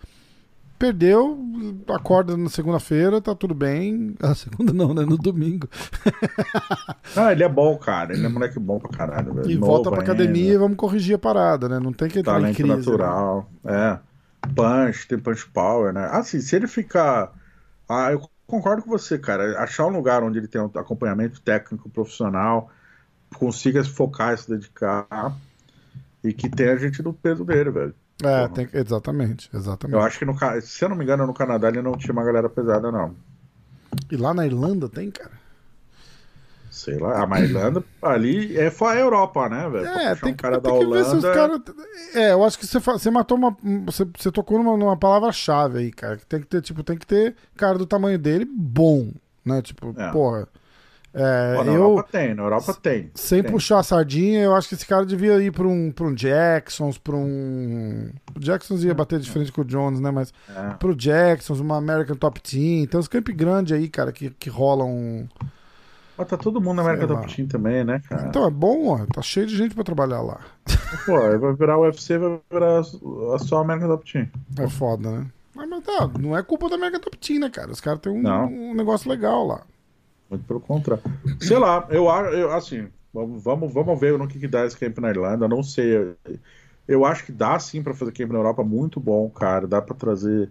Perdeu, 0.81 1.39
acorda 1.94 2.39
na 2.39 2.48
segunda-feira, 2.48 3.20
tá 3.20 3.35
tudo 3.35 3.55
bem. 3.55 4.15
A 4.23 4.32
segunda 4.35 4.73
não, 4.73 4.94
né? 4.94 5.05
No 5.05 5.19
domingo. 5.19 5.69
ah, 7.15 7.32
ele 7.32 7.44
é 7.44 7.48
bom, 7.51 7.77
cara. 7.77 8.15
Ele 8.15 8.24
é 8.24 8.28
moleque 8.31 8.59
bom 8.59 8.78
pra 8.78 8.89
caralho. 8.89 9.35
Velho. 9.35 9.51
E 9.51 9.57
Novo 9.57 9.66
volta 9.66 9.90
pra 9.90 10.01
ainda. 10.01 10.12
academia 10.15 10.55
e 10.55 10.57
vamos 10.57 10.78
corrigir 10.78 11.16
a 11.16 11.19
parada, 11.19 11.69
né? 11.69 11.78
Não 11.78 11.93
tem 11.93 12.09
que 12.09 12.20
entrar 12.20 12.32
Talento 12.32 12.52
em 12.52 12.55
crise. 12.55 12.77
natural. 12.78 13.51
Né? 13.62 14.01
É. 14.43 14.48
Punch, 14.55 15.07
tem 15.07 15.19
punch 15.19 15.47
power, 15.51 15.93
né? 15.93 16.09
Assim, 16.12 16.40
se 16.40 16.57
ele 16.57 16.66
ficar. 16.66 17.31
Ah, 17.86 18.12
eu 18.12 18.27
concordo 18.47 18.82
com 18.82 18.89
você, 18.89 19.19
cara. 19.19 19.62
Achar 19.62 19.85
um 19.85 19.90
lugar 19.90 20.23
onde 20.23 20.39
ele 20.39 20.48
tem 20.48 20.62
um 20.62 20.70
acompanhamento 20.77 21.43
técnico 21.43 21.90
profissional, 21.90 22.70
consiga 23.36 23.85
se 23.85 23.90
focar, 23.90 24.39
se 24.39 24.48
dedicar 24.48 25.36
e 26.24 26.32
que 26.32 26.48
tenha 26.48 26.78
gente 26.78 27.02
do 27.02 27.12
peso 27.12 27.44
dele, 27.44 27.70
velho. 27.70 27.94
É, 28.24 28.48
tem, 28.48 28.68
exatamente, 28.72 29.48
exatamente. 29.55 29.97
Eu 29.97 30.02
acho 30.02 30.18
que, 30.18 30.24
no, 30.24 30.34
se 30.60 30.84
eu 30.84 30.88
não 30.88 30.97
me 30.97 31.05
engano, 31.05 31.26
no 31.26 31.34
Canadá 31.34 31.68
ele 31.68 31.82
não 31.82 31.97
tinha 31.97 32.12
uma 32.12 32.24
galera 32.24 32.48
pesada, 32.48 32.90
não. 32.90 33.14
E 34.10 34.16
lá 34.16 34.34
na 34.34 34.47
Irlanda 34.47 34.88
tem, 34.88 35.10
cara? 35.10 35.40
Sei 36.70 36.97
lá, 36.98 37.26
a 37.28 37.40
Irlanda 37.40 37.84
ali 38.01 38.56
é 38.56 38.70
foi 38.70 38.97
a 38.97 39.01
Europa, 39.01 39.48
né, 39.48 39.68
velho? 39.68 39.86
É, 39.86 40.14
tem, 40.14 40.32
um 40.32 40.36
cara 40.36 40.60
tem 40.60 40.72
da 40.72 40.78
que 40.78 40.84
Holanda... 40.84 41.05
ver 41.05 41.10
se 41.10 41.16
os 41.16 41.34
caras. 41.34 41.60
É, 42.14 42.32
eu 42.32 42.44
acho 42.44 42.59
que 42.59 42.66
você, 42.66 42.78
você 42.78 43.10
matou 43.10 43.36
uma. 43.36 43.56
Você, 43.86 44.06
você 44.16 44.30
tocou 44.30 44.56
numa, 44.56 44.76
numa 44.76 44.97
palavra-chave 44.97 45.78
aí, 45.78 45.90
cara. 45.90 46.16
Que 46.16 46.26
tem 46.26 46.40
que 46.40 46.47
ter, 46.47 46.62
tipo, 46.62 46.84
tem 46.84 46.97
que 46.97 47.06
ter 47.06 47.34
cara 47.56 47.76
do 47.76 47.86
tamanho 47.86 48.18
dele 48.18 48.48
bom, 48.48 49.12
né? 49.44 49.60
Tipo, 49.60 49.92
é. 49.98 50.12
porra. 50.12 50.48
É, 51.12 51.57
Pô, 51.57 51.65
na 51.65 51.73
eu, 51.73 51.82
Europa 51.82 52.09
tem, 52.12 52.35
na 52.35 52.43
Europa 52.43 52.74
tem. 52.74 53.11
Sem 53.15 53.43
tem. 53.43 53.51
puxar 53.51 53.81
a 53.81 53.82
sardinha, 53.82 54.43
eu 54.43 54.55
acho 54.55 54.69
que 54.69 54.74
esse 54.77 54.87
cara 54.87 55.05
devia 55.05 55.43
ir 55.43 55.51
para 55.51 55.66
um, 55.66 55.91
pra 55.91 56.07
um 56.07 56.15
Jacksons, 56.15 56.99
para 56.99 57.16
um. 57.16 58.11
O 58.35 58.39
Jacksons 58.39 58.85
ia 58.85 58.95
bater 58.95 59.19
de 59.19 59.28
frente 59.28 59.51
com 59.51 59.62
o 59.62 59.65
Jones, 59.65 59.99
né? 59.99 60.11
Mas 60.12 60.32
é. 60.49 60.74
pro 60.74 60.95
Jacksons, 60.95 61.59
uma 61.59 61.77
American 61.77 62.15
Top 62.15 62.41
Team. 62.41 62.87
Tem 62.87 63.01
uns 63.01 63.09
camp 63.09 63.28
grandes 63.31 63.77
aí, 63.77 63.89
cara, 63.89 64.12
que, 64.12 64.31
que 64.31 64.49
rolam. 64.49 65.28
Mas 66.16 66.28
tá 66.28 66.37
todo 66.37 66.61
mundo 66.61 66.77
na 66.77 66.82
American 66.82 67.09
Top 67.09 67.35
Team 67.35 67.49
também, 67.49 67.82
né, 67.82 68.01
cara? 68.09 68.28
Então 68.28 68.47
é 68.47 68.51
bom, 68.51 68.89
ó. 68.89 69.07
Tá 69.12 69.20
cheio 69.20 69.47
de 69.47 69.57
gente 69.57 69.74
para 69.74 69.82
trabalhar 69.82 70.20
lá. 70.20 70.41
Pô, 71.07 71.19
vai 71.39 71.55
virar 71.55 71.77
o 71.77 71.82
UFC, 71.82 72.19
vai 72.19 72.39
virar 72.53 72.81
a 72.81 73.39
só 73.39 73.59
American 73.59 73.89
Top 73.89 74.12
Team. 74.12 74.28
É 74.59 74.69
foda, 74.69 75.11
né? 75.11 75.27
Mas, 75.57 75.69
mas 75.69 75.82
tá, 75.82 76.09
não 76.20 76.37
é 76.37 76.43
culpa 76.43 76.69
da 76.69 76.77
American 76.77 77.01
Top 77.01 77.19
Team, 77.19 77.41
né, 77.41 77.51
cara? 77.51 77.73
Os 77.73 77.81
caras 77.81 77.99
têm 78.01 78.12
um, 78.12 78.70
um 78.70 78.74
negócio 78.74 79.11
legal 79.11 79.45
lá. 79.45 79.62
Muito 80.31 80.44
pelo 80.47 80.61
contrário. 80.61 81.02
Sei 81.40 81.59
lá, 81.59 81.86
eu 81.90 82.09
acho, 82.09 82.48
assim, 82.51 82.89
vamos, 83.12 83.73
vamos 83.74 84.01
ver 84.01 84.16
no 84.16 84.28
que, 84.28 84.39
que 84.39 84.48
dá 84.48 84.65
esse 84.65 84.77
camp 84.77 84.98
na 84.98 85.11
Irlanda. 85.11 85.48
Não 85.48 85.62
sei. 85.62 86.15
Eu 86.86 87.05
acho 87.05 87.24
que 87.24 87.32
dá 87.32 87.59
sim 87.59 87.82
para 87.82 87.94
fazer 87.94 88.12
camp 88.12 88.31
na 88.31 88.39
Europa 88.39 88.62
muito 88.62 89.01
bom, 89.01 89.28
cara. 89.28 89.66
Dá 89.66 89.82
para 89.82 89.94
trazer 89.94 90.48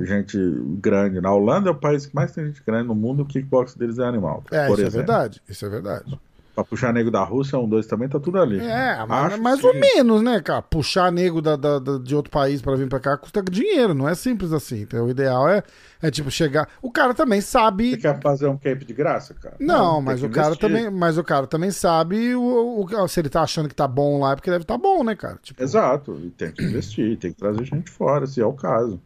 gente 0.00 0.36
grande. 0.80 1.20
Na 1.20 1.32
Holanda 1.32 1.68
é 1.68 1.72
o 1.72 1.76
país 1.76 2.06
que 2.06 2.14
mais 2.14 2.32
tem 2.32 2.46
gente 2.46 2.62
grande 2.64 2.88
no 2.88 2.94
mundo, 2.94 3.22
o 3.22 3.26
kickbox 3.26 3.74
deles 3.74 3.98
é 3.98 4.04
animal. 4.04 4.44
É, 4.50 4.70
isso 4.70 4.82
é 4.82 4.90
verdade. 4.90 5.42
Isso 5.48 5.64
é 5.64 5.68
verdade. 5.68 6.18
Pra 6.54 6.62
puxar 6.62 6.92
nego 6.92 7.10
da 7.10 7.24
Rússia, 7.24 7.58
um, 7.58 7.68
dois 7.68 7.84
também, 7.84 8.08
tá 8.08 8.20
tudo 8.20 8.40
ali. 8.40 8.60
É, 8.60 9.04
mas 9.08 9.36
mais 9.40 9.60
que 9.60 9.66
ou 9.66 9.74
menos, 9.74 10.22
né, 10.22 10.40
cara? 10.40 10.62
Puxar 10.62 11.10
nego 11.10 11.42
da, 11.42 11.56
da- 11.56 11.80
da- 11.80 11.98
de 11.98 12.14
outro 12.14 12.30
país 12.30 12.62
pra 12.62 12.76
vir 12.76 12.88
pra 12.88 13.00
cá 13.00 13.16
custa 13.16 13.42
dinheiro, 13.42 13.92
não 13.92 14.08
é 14.08 14.14
simples 14.14 14.52
assim. 14.52 14.82
Então, 14.82 15.04
o 15.06 15.10
ideal 15.10 15.48
é, 15.48 15.64
é 16.00 16.12
tipo 16.12 16.30
chegar. 16.30 16.68
O 16.80 16.92
cara 16.92 17.12
também 17.12 17.40
Você 17.40 17.48
sabe. 17.48 17.96
quer 17.96 18.20
fazer 18.20 18.46
um 18.46 18.56
camp 18.56 18.82
de 18.84 18.92
graça, 18.94 19.34
cara? 19.34 19.56
Não, 19.58 19.96
tem 19.96 20.04
mas 20.04 20.22
o 20.22 20.28
cara 20.30 20.54
também, 20.54 20.88
mas 20.90 21.18
o 21.18 21.24
cara 21.24 21.46
também 21.48 21.72
sabe 21.72 22.36
o, 22.36 22.84
o- 22.84 23.08
se 23.08 23.18
ele 23.18 23.28
tá 23.28 23.42
achando 23.42 23.68
que 23.68 23.74
tá 23.74 23.88
bom 23.88 24.20
lá, 24.20 24.32
é 24.32 24.36
porque 24.36 24.48
deve 24.50 24.62
estar 24.62 24.78
bom, 24.78 25.02
né, 25.02 25.16
cara? 25.16 25.38
Tipo, 25.42 25.60
Exato, 25.60 26.20
e 26.22 26.30
tem 26.30 26.52
que 26.52 26.62
investir, 26.62 27.18
tem 27.18 27.32
que 27.32 27.38
trazer 27.38 27.64
gente 27.64 27.90
fora, 27.90 28.28
se 28.28 28.40
é 28.40 28.46
o 28.46 28.52
caso. 28.52 29.00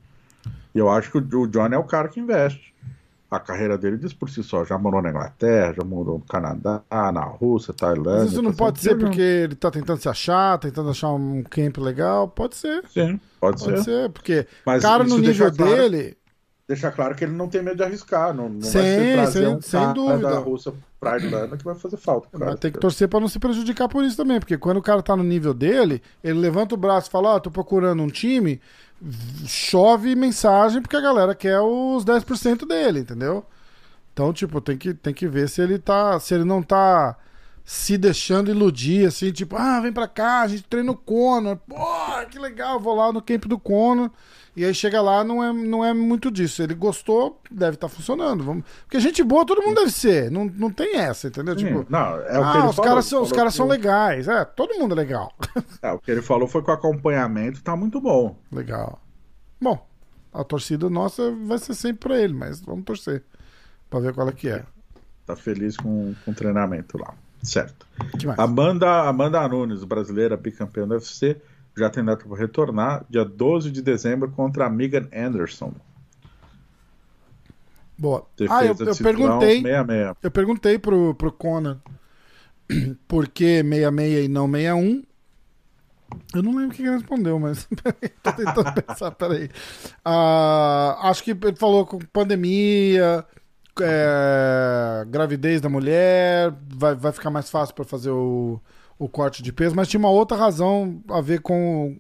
E 0.74 0.78
eu 0.78 0.90
acho 0.90 1.10
que 1.10 1.16
o 1.16 1.40
o 1.40 1.46
Johnny 1.46 1.74
é 1.74 1.78
o 1.78 1.84
cara 1.84 2.08
que 2.08 2.20
investe. 2.20 2.74
A 3.30 3.38
carreira 3.38 3.76
dele 3.76 3.98
diz 3.98 4.12
por 4.14 4.30
si 4.30 4.42
só, 4.42 4.64
já 4.64 4.78
morou 4.78 5.02
na 5.02 5.10
Inglaterra, 5.10 5.74
já 5.76 5.84
morou 5.84 6.18
no 6.18 6.24
Canadá, 6.24 6.82
na 6.90 7.24
Rússia, 7.24 7.74
Tailândia. 7.74 8.22
Mas 8.22 8.32
isso 8.32 8.40
não 8.40 8.52
tá 8.52 8.56
pode 8.56 8.80
ser 8.80 8.96
porque 8.96 9.20
ele 9.20 9.54
tá 9.54 9.70
tentando 9.70 10.00
se 10.00 10.08
achar, 10.08 10.58
tentando 10.58 10.88
achar 10.88 11.12
um 11.12 11.42
camp 11.42 11.76
legal. 11.76 12.26
Pode 12.26 12.56
ser, 12.56 12.82
Sim, 12.88 13.20
pode, 13.38 13.62
pode 13.62 13.78
ser. 13.78 13.84
ser, 13.84 14.10
porque 14.10 14.46
Mas 14.64 14.82
cara 14.82 15.04
no 15.04 15.18
nível 15.18 15.52
claro- 15.54 15.74
dele. 15.76 16.16
Deixa 16.68 16.90
claro 16.90 17.14
que 17.14 17.24
ele 17.24 17.32
não 17.32 17.48
tem 17.48 17.62
medo 17.62 17.76
de 17.78 17.82
arriscar, 17.82 18.34
não, 18.34 18.50
não 18.50 18.60
Sim, 18.60 18.72
vai 18.78 18.82
ser 18.84 19.12
trazer 19.14 19.38
sem- 19.46 19.56
um 19.56 19.60
sem 19.62 19.92
dúvida. 19.94 20.28
da 20.30 20.38
Rússia 20.38 20.74
pra 21.00 21.16
Irlanda 21.16 21.56
que 21.56 21.64
vai 21.64 21.74
fazer 21.74 21.96
falta. 21.96 22.28
Cara. 22.30 22.44
Vai 22.50 22.56
ter 22.58 22.70
que 22.70 22.78
torcer 22.78 23.08
pra 23.08 23.18
não 23.20 23.26
se 23.28 23.38
prejudicar 23.38 23.88
por 23.88 24.04
isso 24.04 24.18
também, 24.18 24.38
porque 24.38 24.58
quando 24.58 24.76
o 24.76 24.82
cara 24.82 25.02
tá 25.02 25.16
no 25.16 25.22
nível 25.24 25.54
dele, 25.54 26.02
ele 26.22 26.38
levanta 26.38 26.74
o 26.74 26.78
braço 26.78 27.08
e 27.08 27.10
fala: 27.10 27.30
Ó, 27.36 27.40
tô 27.40 27.50
procurando 27.50 28.02
um 28.02 28.08
time, 28.08 28.60
chove 29.46 30.14
mensagem 30.14 30.82
porque 30.82 30.96
a 30.96 31.00
galera 31.00 31.34
quer 31.34 31.60
os 31.60 32.04
10% 32.04 32.66
dele, 32.66 33.00
entendeu? 33.00 33.44
Então, 34.12 34.32
tipo, 34.32 34.60
tem 34.60 34.76
que, 34.76 34.92
tem 34.92 35.14
que 35.14 35.26
ver 35.28 35.48
se 35.48 35.62
ele 35.62 35.78
tá. 35.78 36.18
Se 36.20 36.34
ele 36.34 36.44
não 36.44 36.62
tá 36.62 37.16
se 37.64 37.96
deixando 37.96 38.50
iludir, 38.50 39.06
assim, 39.06 39.30
tipo, 39.30 39.54
ah, 39.56 39.80
vem 39.80 39.92
pra 39.92 40.08
cá, 40.08 40.40
a 40.42 40.48
gente 40.48 40.64
treina 40.64 40.90
o 40.90 40.96
Conor, 40.96 41.56
pô, 41.68 41.76
que 42.30 42.38
legal, 42.38 42.80
vou 42.80 42.94
lá 42.94 43.12
no 43.12 43.22
camp 43.22 43.44
do 43.46 43.58
Conor. 43.58 44.10
E 44.58 44.64
aí 44.64 44.74
chega 44.74 45.00
lá, 45.00 45.22
não 45.22 45.44
é, 45.44 45.52
não 45.52 45.84
é 45.84 45.94
muito 45.94 46.32
disso. 46.32 46.60
Ele 46.60 46.74
gostou, 46.74 47.40
deve 47.48 47.74
estar 47.74 47.88
funcionando. 47.88 48.42
Vamos... 48.42 48.64
Porque 48.82 48.98
gente 48.98 49.22
boa 49.22 49.46
todo 49.46 49.62
mundo 49.62 49.76
deve 49.76 49.92
ser. 49.92 50.32
Não, 50.32 50.46
não 50.46 50.68
tem 50.68 50.96
essa, 50.96 51.28
entendeu? 51.28 51.56
Sim, 51.56 51.66
Tipo, 51.66 51.86
não, 51.88 52.16
é 52.22 52.40
o 52.40 52.42
que 52.42 52.56
ah, 52.56 52.58
ele 52.58 52.66
os 52.66 52.74
falou, 52.74 52.90
caras 52.90 53.04
são, 53.04 53.22
os 53.22 53.32
caras 53.32 53.52
que 53.52 53.56
são 53.56 53.68
legais. 53.68 54.26
É, 54.26 54.44
todo 54.44 54.76
mundo 54.76 54.94
é 54.94 54.96
legal. 54.96 55.32
É, 55.80 55.92
o 55.92 55.98
que 56.00 56.10
ele 56.10 56.22
falou 56.22 56.48
foi 56.48 56.60
que 56.62 56.70
o 56.70 56.74
acompanhamento 56.74 57.62
tá 57.62 57.76
muito 57.76 58.00
bom. 58.00 58.36
legal. 58.50 59.00
Bom, 59.60 59.86
a 60.32 60.42
torcida 60.42 60.90
nossa 60.90 61.30
vai 61.30 61.58
ser 61.58 61.74
sempre 61.74 62.08
pra 62.08 62.18
ele, 62.18 62.34
mas 62.34 62.60
vamos 62.60 62.84
torcer 62.84 63.22
pra 63.88 64.00
ver 64.00 64.12
qual 64.12 64.28
é 64.28 64.32
que 64.32 64.48
é. 64.48 64.64
Tá 65.24 65.36
feliz 65.36 65.76
com, 65.76 66.16
com 66.24 66.30
o 66.32 66.34
treinamento 66.34 66.98
lá. 66.98 67.14
Certo. 67.44 67.86
Amanda, 68.36 69.08
Amanda 69.08 69.46
Nunes, 69.46 69.84
brasileira 69.84 70.36
bicampeã 70.36 70.86
do 70.86 70.94
UFC, 70.94 71.40
já 71.78 71.90
tem 71.90 72.04
data 72.04 72.24
para 72.26 72.36
retornar, 72.36 73.04
dia 73.08 73.24
12 73.24 73.70
de 73.70 73.82
dezembro, 73.82 74.30
contra 74.30 74.66
a 74.66 74.70
Megan 74.70 75.08
Anderson. 75.14 75.72
Boa. 77.96 78.24
Defesa 78.36 78.58
Ah, 78.58 78.64
eu, 78.64 78.76
eu 78.78 78.96
perguntei. 78.96 79.62
66. 79.62 80.16
Eu 80.22 80.30
perguntei 80.30 80.78
pro, 80.78 81.14
pro 81.14 81.32
Conan 81.32 81.80
por 83.08 83.28
que 83.28 83.62
66 83.62 84.26
e 84.26 84.28
não 84.28 84.50
61. 84.50 85.02
Eu 86.34 86.42
não 86.42 86.56
lembro 86.56 86.68
o 86.68 86.70
que 86.70 86.82
ele 86.82 86.90
respondeu, 86.92 87.38
mas 87.38 87.68
tô 88.22 88.32
tentando 88.32 88.82
pensar, 88.82 89.10
peraí. 89.10 89.50
Ah, 90.04 90.98
acho 91.02 91.22
que 91.22 91.32
ele 91.32 91.56
falou 91.56 91.84
com 91.84 91.98
pandemia, 91.98 93.26
é, 93.80 95.04
gravidez 95.06 95.60
da 95.60 95.68
mulher, 95.68 96.54
vai, 96.68 96.94
vai 96.94 97.12
ficar 97.12 97.30
mais 97.30 97.50
fácil 97.50 97.74
para 97.74 97.84
fazer 97.84 98.10
o, 98.10 98.60
o 98.98 99.08
corte 99.08 99.42
de 99.42 99.52
peso, 99.52 99.76
mas 99.76 99.88
tinha 99.88 100.00
uma 100.00 100.10
outra 100.10 100.36
razão 100.36 101.02
a 101.08 101.20
ver 101.20 101.40
com, 101.40 101.98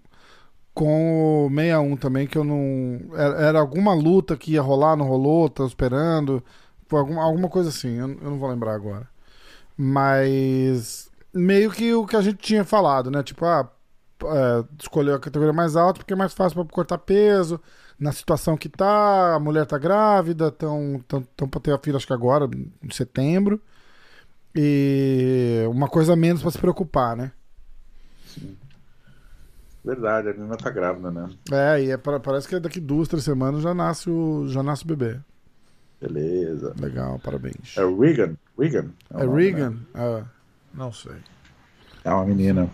com 0.74 1.46
o 1.46 1.50
61 1.50 1.96
também, 1.96 2.26
que 2.26 2.36
eu 2.36 2.44
não. 2.44 3.00
Era, 3.14 3.40
era 3.42 3.60
alguma 3.60 3.94
luta 3.94 4.36
que 4.36 4.52
ia 4.52 4.62
rolar, 4.62 4.96
não 4.96 5.06
rolou, 5.06 5.48
tô 5.48 5.66
esperando. 5.66 6.42
Alguma, 6.90 7.22
alguma 7.22 7.48
coisa 7.48 7.68
assim, 7.68 7.98
eu, 7.98 8.08
eu 8.08 8.30
não 8.30 8.38
vou 8.38 8.48
lembrar 8.48 8.74
agora. 8.74 9.08
Mas 9.76 11.10
meio 11.32 11.70
que 11.70 11.94
o 11.94 12.06
que 12.06 12.16
a 12.16 12.22
gente 12.22 12.38
tinha 12.38 12.64
falado, 12.64 13.10
né? 13.10 13.22
Tipo, 13.22 13.44
ah, 13.46 13.70
é, 14.24 14.64
escolheu 14.80 15.14
a 15.14 15.20
categoria 15.20 15.52
mais 15.52 15.76
alta 15.76 16.00
porque 16.00 16.12
é 16.12 16.16
mais 16.16 16.32
fácil 16.34 16.64
para 16.64 16.74
cortar 16.74 16.98
peso. 16.98 17.60
Na 17.98 18.12
situação 18.12 18.56
que 18.56 18.68
tá, 18.68 19.34
a 19.34 19.40
mulher 19.40 19.66
tá 19.66 19.76
grávida, 19.78 20.48
estão 20.48 21.02
tão, 21.08 21.22
tão 21.36 21.48
pra 21.48 21.60
ter 21.60 21.72
a 21.72 21.78
filha, 21.78 21.96
acho 21.96 22.06
que 22.06 22.12
agora, 22.12 22.48
em 22.82 22.90
setembro. 22.92 23.60
E 24.60 25.64
uma 25.70 25.86
coisa 25.88 26.14
a 26.14 26.16
menos 26.16 26.42
para 26.42 26.50
se 26.50 26.58
preocupar, 26.58 27.16
né? 27.16 27.30
Verdade, 29.84 30.30
a 30.30 30.32
menina 30.34 30.56
tá 30.56 30.68
grávida, 30.68 31.12
né? 31.12 31.30
É, 31.52 31.80
e 31.84 31.90
é 31.92 31.96
pra- 31.96 32.18
parece 32.18 32.48
que 32.48 32.58
daqui 32.58 32.80
duas, 32.80 33.06
três 33.06 33.22
semanas 33.22 33.62
já 33.62 33.72
nasce 33.72 34.10
o, 34.10 34.48
já 34.48 34.60
nasce 34.60 34.82
o 34.82 34.86
bebê. 34.88 35.16
Beleza. 36.00 36.74
Legal, 36.76 37.20
parabéns. 37.20 37.76
É 37.76 37.84
Regan. 37.84 38.34
Regan. 38.58 38.86
o 39.12 39.20
É 39.20 39.24
nome, 39.26 39.42
Regan? 39.44 39.70
né? 39.70 39.76
Ah, 39.94 40.24
não 40.74 40.92
sei. 40.92 41.16
É 42.04 42.10
uma 42.10 42.26
menina. 42.26 42.68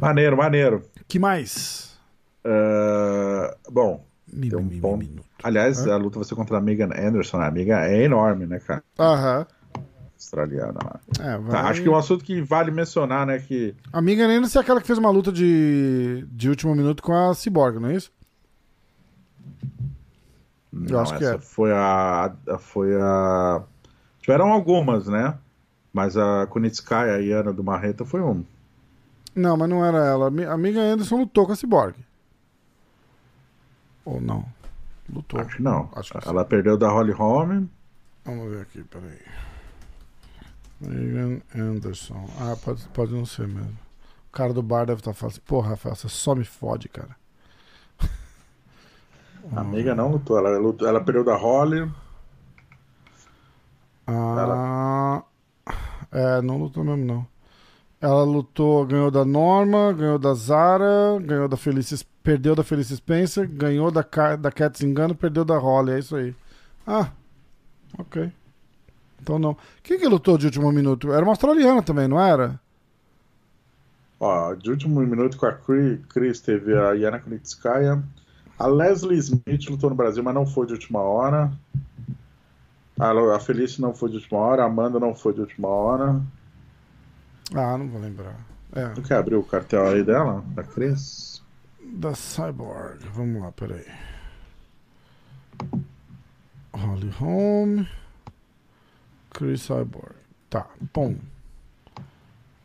Maneiro, 0.00 0.36
maneiro. 0.36 0.82
que 1.06 1.20
mais? 1.20 1.96
Ah, 2.44 3.56
bom, 3.70 4.04
Mi, 4.26 4.50
Tem 4.50 4.58
um 4.58 4.62
mi, 4.64 4.74
mi, 4.74 4.80
ponto. 4.80 4.98
minuto. 4.98 5.24
aliás, 5.44 5.86
a 5.86 5.96
luta 5.96 6.18
vai 6.18 6.24
ser 6.26 6.34
contra 6.34 6.58
a 6.58 6.60
Megan 6.60 6.90
Anderson. 6.96 7.36
A 7.38 7.46
amiga 7.46 7.86
é 7.86 8.02
enorme, 8.02 8.46
né, 8.46 8.58
cara? 8.58 8.82
Aham. 8.98 9.46
Australiana 10.24 10.78
lá. 10.82 11.00
É, 11.20 11.32
Tá, 11.32 11.38
vai... 11.38 11.60
acho 11.70 11.82
que 11.82 11.88
um 11.88 11.96
assunto 11.96 12.24
que 12.24 12.40
vale 12.42 12.70
mencionar, 12.70 13.26
né, 13.26 13.38
que 13.38 13.74
Amiga 13.92 14.26
Nena 14.26 14.46
é 14.52 14.58
aquela 14.58 14.80
que 14.80 14.86
fez 14.86 14.98
uma 14.98 15.10
luta 15.10 15.30
de, 15.30 16.26
de 16.30 16.48
último 16.48 16.74
minuto 16.74 17.02
com 17.02 17.12
a 17.12 17.34
Cyborg, 17.34 17.78
não 17.78 17.90
é 17.90 17.96
isso? 17.96 18.10
Não, 20.72 21.00
acho 21.00 21.16
que 21.18 21.24
é. 21.24 21.38
foi 21.38 21.72
a, 21.72 22.34
a- 22.48 22.58
foi 22.58 22.94
a 23.00 23.62
tiveram 24.20 24.48
algumas, 24.52 25.06
né? 25.06 25.38
Mas 25.92 26.16
a 26.16 26.46
Kunitskaya 26.48 27.20
e 27.20 27.32
a 27.32 27.38
Ana 27.40 27.52
do 27.52 27.62
Marreta 27.62 28.04
foi 28.04 28.20
uma. 28.20 28.42
Não, 29.36 29.56
mas 29.56 29.68
não 29.68 29.84
era 29.84 29.98
ela. 29.98 30.26
A 30.26 30.52
amiga 30.52 30.80
Anderson 30.80 31.18
lutou 31.18 31.46
com 31.46 31.52
a 31.52 31.56
Cyborg. 31.56 31.94
Ou 34.04 34.20
não? 34.20 34.44
Lutou. 35.12 35.40
Acho 35.40 35.56
que 35.56 35.62
não. 35.62 35.88
Acho 35.94 36.12
que 36.14 36.20
sim. 36.22 36.28
Ela 36.28 36.44
perdeu 36.44 36.76
da 36.76 36.88
Holly 36.88 37.12
Holm. 37.12 37.66
Vamos 38.24 38.50
ver 38.50 38.62
aqui, 38.62 38.82
peraí. 38.82 39.18
Megan 40.88 41.40
Anderson. 41.54 42.28
Ah, 42.38 42.56
pode, 42.62 42.86
pode 42.88 43.12
não 43.12 43.26
ser 43.26 43.46
mesmo. 43.48 43.76
O 44.28 44.32
cara 44.32 44.52
do 44.52 44.62
bar 44.62 44.86
deve 44.86 45.00
estar 45.00 45.14
falando 45.14 45.32
assim, 45.32 45.42
porra, 45.46 45.70
Rafael, 45.70 45.94
você 45.94 46.08
só 46.08 46.34
me 46.34 46.44
fode, 46.44 46.88
cara. 46.88 47.16
A 49.52 49.60
amiga 49.60 49.94
não 49.94 50.10
lutou. 50.10 50.38
Ela, 50.38 50.58
lutou- 50.58 50.86
ela 50.88 51.00
perdeu 51.02 51.24
da 51.24 51.36
Holly. 51.36 51.90
Ah, 54.06 55.22
é, 56.12 56.42
não 56.42 56.58
lutou 56.58 56.84
mesmo, 56.84 57.04
não. 57.04 57.26
Ela 58.00 58.24
lutou, 58.24 58.86
ganhou 58.86 59.10
da 59.10 59.24
Norma, 59.24 59.92
ganhou 59.92 60.18
da 60.18 60.34
Zara, 60.34 61.18
ganhou 61.20 61.48
da 61.48 61.56
Felice, 61.56 62.04
perdeu 62.22 62.54
da 62.54 62.64
Felice 62.64 62.96
Spencer, 62.96 63.48
ganhou 63.50 63.90
da, 63.90 64.02
da 64.38 64.52
Cat 64.52 64.78
Zingano, 64.78 65.14
perdeu 65.14 65.44
da 65.44 65.58
Holly, 65.58 65.92
é 65.92 65.98
isso 66.00 66.16
aí. 66.16 66.34
Ah, 66.86 67.10
ok. 67.98 68.32
Então 69.20 69.38
não. 69.38 69.56
Quem 69.82 69.98
que 69.98 70.06
lutou 70.06 70.36
de 70.36 70.46
último 70.46 70.70
minuto? 70.72 71.12
Era 71.12 71.22
uma 71.22 71.32
australiana 71.32 71.82
também, 71.82 72.06
não 72.06 72.20
era? 72.20 72.60
Ó, 74.20 74.54
de 74.54 74.70
último 74.70 75.00
minuto 75.00 75.36
com 75.36 75.46
a 75.46 75.52
Chris 75.52 76.40
teve 76.40 76.76
a 76.76 76.92
Yana 76.92 77.18
Kunitskaya. 77.18 78.02
A 78.58 78.66
Leslie 78.66 79.18
Smith 79.18 79.68
lutou 79.68 79.90
no 79.90 79.96
Brasil, 79.96 80.22
mas 80.22 80.34
não 80.34 80.46
foi 80.46 80.66
de 80.66 80.72
última 80.72 81.00
hora. 81.00 81.52
A, 82.98 83.10
a 83.36 83.40
Felice 83.40 83.80
não 83.80 83.92
foi 83.92 84.10
de 84.10 84.16
última 84.16 84.38
hora. 84.38 84.62
A 84.62 84.66
Amanda 84.66 85.00
não 85.00 85.14
foi 85.14 85.34
de 85.34 85.40
última 85.40 85.68
hora. 85.68 86.20
Ah, 87.54 87.76
não 87.76 87.88
vou 87.88 88.00
lembrar. 88.00 88.36
É, 88.72 88.88
Tu 88.88 89.02
quer 89.02 89.16
abrir 89.16 89.34
o 89.34 89.42
cartel 89.42 89.86
aí 89.86 90.02
dela? 90.02 90.44
Da 90.54 90.62
Cris? 90.62 91.34
da 91.94 92.14
Cyborg. 92.14 92.98
Vamos 93.12 93.42
lá, 93.42 93.52
peraí. 93.52 93.84
Holly 96.72 97.10
Holm. 97.10 97.86
Chris 99.34 99.62
Cyborg. 99.62 100.14
Tá, 100.48 100.66
bom. 100.94 101.16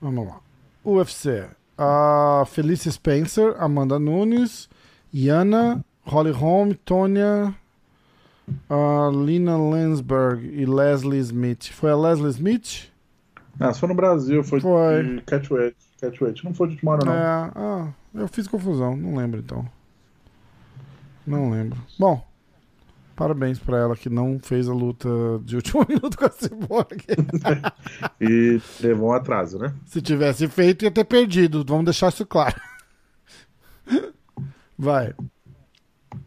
Vamos 0.01 0.27
lá. 0.27 0.39
UFC. 0.85 1.49
A 1.77 2.43
Felice 2.45 2.91
Spencer, 2.91 3.55
Amanda 3.57 3.97
Nunes, 3.99 4.69
Yana, 5.13 5.83
Holly 6.05 6.31
Holm, 6.31 6.73
Tonya, 6.85 7.55
a 8.69 9.09
Lina 9.11 9.57
Landsberg 9.57 10.45
e 10.45 10.65
Leslie 10.65 11.19
Smith. 11.19 11.71
Foi 11.71 11.91
a 11.91 11.95
Leslie 11.95 12.29
Smith? 12.31 12.89
Ah, 13.59 13.73
for 13.73 13.89
no 13.89 13.95
Brasil, 13.95 14.43
foi, 14.43 14.59
Foi. 14.61 15.03
de 15.03 15.21
Catweight. 15.23 15.75
Catweight. 15.99 16.45
Não 16.45 16.53
foi 16.53 16.69
de 16.69 16.79
hora, 16.87 17.05
não. 17.05 17.13
É, 17.13 17.51
ah, 17.55 17.87
eu 18.13 18.27
fiz 18.27 18.47
confusão, 18.47 18.95
não 18.95 19.15
lembro 19.15 19.39
então. 19.39 19.67
Não 21.27 21.49
lembro. 21.49 21.77
Bom, 21.97 22.25
Parabéns 23.19 23.59
pra 23.59 23.77
ela 23.77 23.97
que 23.97 24.09
não 24.09 24.39
fez 24.39 24.69
a 24.69 24.73
luta 24.73 25.09
de 25.43 25.57
último 25.57 25.83
minuto 25.89 26.17
com 26.17 26.23
a 26.23 26.29
Cyborg. 26.29 27.03
e 28.21 28.61
levou 28.79 29.09
um 29.09 29.11
atraso, 29.11 29.59
né? 29.59 29.73
Se 29.87 30.01
tivesse 30.01 30.47
feito, 30.47 30.85
ia 30.85 30.91
ter 30.91 31.03
perdido. 31.03 31.65
Vamos 31.67 31.83
deixar 31.83 32.07
isso 32.07 32.25
claro. 32.25 32.55
Vai. 34.77 35.09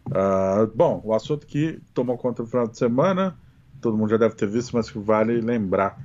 Uh, 0.09 0.67
bom, 0.75 1.01
o 1.03 1.15
assunto 1.15 1.47
que 1.47 1.81
tomou 1.95 2.19
conta 2.19 2.43
do 2.43 2.49
final 2.51 2.69
de 2.69 2.77
semana, 2.77 3.39
todo 3.81 3.97
mundo 3.97 4.11
já 4.11 4.19
deve 4.19 4.35
ter 4.35 4.47
visto, 4.47 4.77
mas 4.77 4.91
que 4.91 4.99
vale 4.99 5.41
lembrar. 5.41 5.99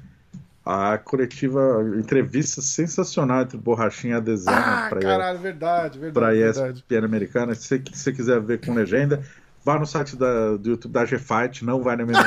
A 0.63 0.97
coletiva, 0.97 1.83
entrevista 1.97 2.61
sensacional 2.61 3.41
entre 3.41 3.57
Borrachinha 3.57 4.13
e 4.13 4.17
Adesanya 4.17 4.85
ah, 4.85 4.89
para 4.89 5.01
caralho, 5.01 5.39
verdade, 5.39 5.99
verdade. 5.99 6.13
Para 6.13 6.33
verdade. 6.33 6.79
ESPN 6.79 7.05
americana. 7.05 7.55
Se 7.55 7.81
você 7.93 8.13
quiser 8.13 8.39
ver 8.41 8.65
com 8.65 8.73
legenda, 8.73 9.21
vá 9.67 9.77
no 9.77 9.85
site 9.85 10.15
da, 10.15 10.55
do 10.55 10.69
YouTube 10.69 10.93
da 10.93 11.03
G-Fight, 11.03 11.65
não 11.65 11.83
vai 11.83 11.97
na 11.97 12.05
minha 12.05 12.17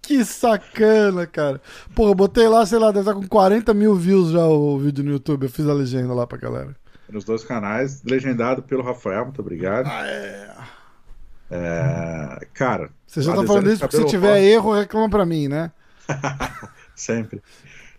Que 0.00 0.24
sacana, 0.24 1.26
cara. 1.26 1.60
Eu 1.98 2.14
botei 2.14 2.46
lá, 2.46 2.64
sei 2.64 2.78
lá, 2.78 2.92
deve 2.92 3.10
estar 3.10 3.20
com 3.20 3.26
40 3.26 3.74
mil 3.74 3.96
views 3.96 4.30
já 4.30 4.46
o 4.46 4.78
vídeo 4.78 5.02
no 5.02 5.10
YouTube. 5.10 5.42
Eu 5.42 5.50
fiz 5.50 5.66
a 5.66 5.72
legenda 5.72 6.14
lá 6.14 6.24
pra 6.24 6.38
galera. 6.38 6.76
Nos 7.10 7.24
dois 7.24 7.42
canais, 7.42 8.04
legendado 8.04 8.62
pelo 8.62 8.84
Rafael, 8.84 9.24
muito 9.24 9.40
obrigado. 9.40 9.88
Ah, 9.88 10.06
é. 10.06 10.54
É, 11.50 12.46
cara. 12.54 12.90
Você 13.04 13.20
já 13.20 13.34
tá 13.34 13.42
falando 13.44 13.68
isso 13.68 13.80
porque 13.80 13.96
se 13.96 14.06
tiver 14.06 14.28
rosa... 14.28 14.40
erro, 14.40 14.74
reclama 14.74 15.10
pra 15.10 15.26
mim, 15.26 15.48
né? 15.48 15.72
Sempre. 16.94 17.42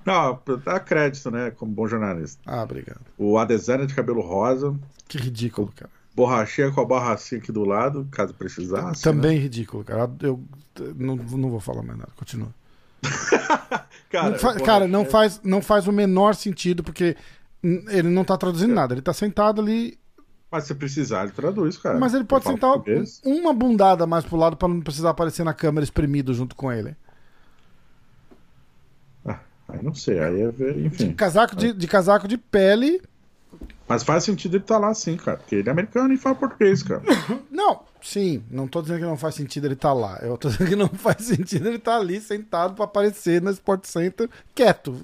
Não, 0.08 0.40
dá 0.64 0.80
crédito, 0.80 1.30
né? 1.30 1.52
Como 1.52 1.70
bom 1.70 1.86
jornalista. 1.86 2.42
Ah, 2.46 2.64
obrigado. 2.64 3.02
O 3.18 3.38
Adesanya 3.38 3.86
de 3.86 3.94
cabelo 3.94 4.22
rosa. 4.22 4.74
Que 5.06 5.18
ridículo, 5.18 5.70
cara. 5.76 5.92
Borrachinha 6.16 6.72
com 6.72 6.80
a 6.80 6.86
borrachinha 6.86 7.42
aqui 7.42 7.52
do 7.52 7.66
lado, 7.66 8.08
caso 8.10 8.34
precisasse. 8.34 9.04
Também 9.04 9.36
né? 9.36 9.44
ridículo, 9.44 9.84
cara. 9.84 10.10
Eu 10.22 10.42
não, 10.96 11.18
não 11.18 11.50
vou 11.50 11.60
falar 11.60 11.84
mais 11.84 12.00
nada. 12.00 12.12
Continua. 12.16 12.48
cara, 14.10 14.30
não, 14.30 14.40
fa 14.40 14.54
cara 14.62 14.88
não, 14.88 15.04
faz, 15.04 15.42
não 15.44 15.62
faz 15.62 15.90
o 15.90 15.92
menor 15.92 16.36
sentido, 16.36 16.84
porque 16.84 17.18
ele 17.62 18.08
não 18.08 18.24
tá 18.24 18.38
traduzindo 18.38 18.72
é. 18.72 18.76
nada. 18.76 18.94
Ele 18.94 19.02
tá 19.02 19.14
sentado 19.14 19.60
ali 19.60 20.00
mas 20.50 20.64
se 20.64 20.74
precisar, 20.74 21.24
ele 21.24 21.34
traduz, 21.34 21.76
cara. 21.76 22.00
Mas 22.00 22.14
ele 22.14 22.24
pode 22.24 22.46
sentar 22.46 22.82
uma 23.26 23.54
bundada 23.54 24.08
mais 24.08 24.24
pro 24.24 24.38
lado 24.38 24.56
para 24.56 24.70
não 24.70 24.80
precisar 24.80 25.10
aparecer 25.10 25.44
na 25.44 25.54
câmera 25.54 25.84
espremido 25.84 26.34
junto 26.34 26.56
com 26.56 26.72
ele. 26.72 26.96
Aí 29.68 29.84
não 29.84 29.94
sei, 29.94 30.20
aí 30.20 30.42
é 30.42 30.52
ver, 30.52 30.78
enfim. 30.78 31.10
De 31.10 31.14
casaco 31.14 31.56
de, 31.56 31.74
de 31.74 31.88
casaco 31.88 32.28
de 32.28 32.38
pele. 32.38 33.02
Mas 33.88 34.04
faz 34.04 34.24
sentido 34.24 34.56
ele 34.56 34.64
estar 34.64 34.76
tá 34.76 34.80
lá 34.88 34.94
sim, 34.94 35.16
cara. 35.18 35.38
Porque 35.38 35.56
ele 35.56 35.70
é 35.70 35.72
americano 35.72 36.14
e 36.14 36.18
fala 36.18 36.36
português, 36.36 36.84
cara. 36.84 37.02
Não, 37.52 37.82
sim. 38.02 38.44
Não 38.50 38.68
tô 38.68 38.82
dizendo 38.82 39.00
que 39.00 39.06
não 39.06 39.18
faz 39.18 39.36
sentido 39.36 39.66
ele 39.66 39.74
estar 39.74 39.90
tá 39.90 39.94
lá. 39.94 40.20
Eu 40.22 40.38
tô 40.38 40.50
dizendo 40.50 40.70
que 40.70 40.76
não 40.76 40.90
faz 40.96 41.24
sentido 41.24 41.68
ele 41.68 41.78
estar 41.78 41.94
tá 41.94 41.98
ali 41.98 42.20
sentado 42.20 42.76
para 42.76 42.86
aparecer 42.86 43.42
no 43.42 43.50
Sport 43.50 43.86
Center 43.86 44.30
quieto 44.54 45.02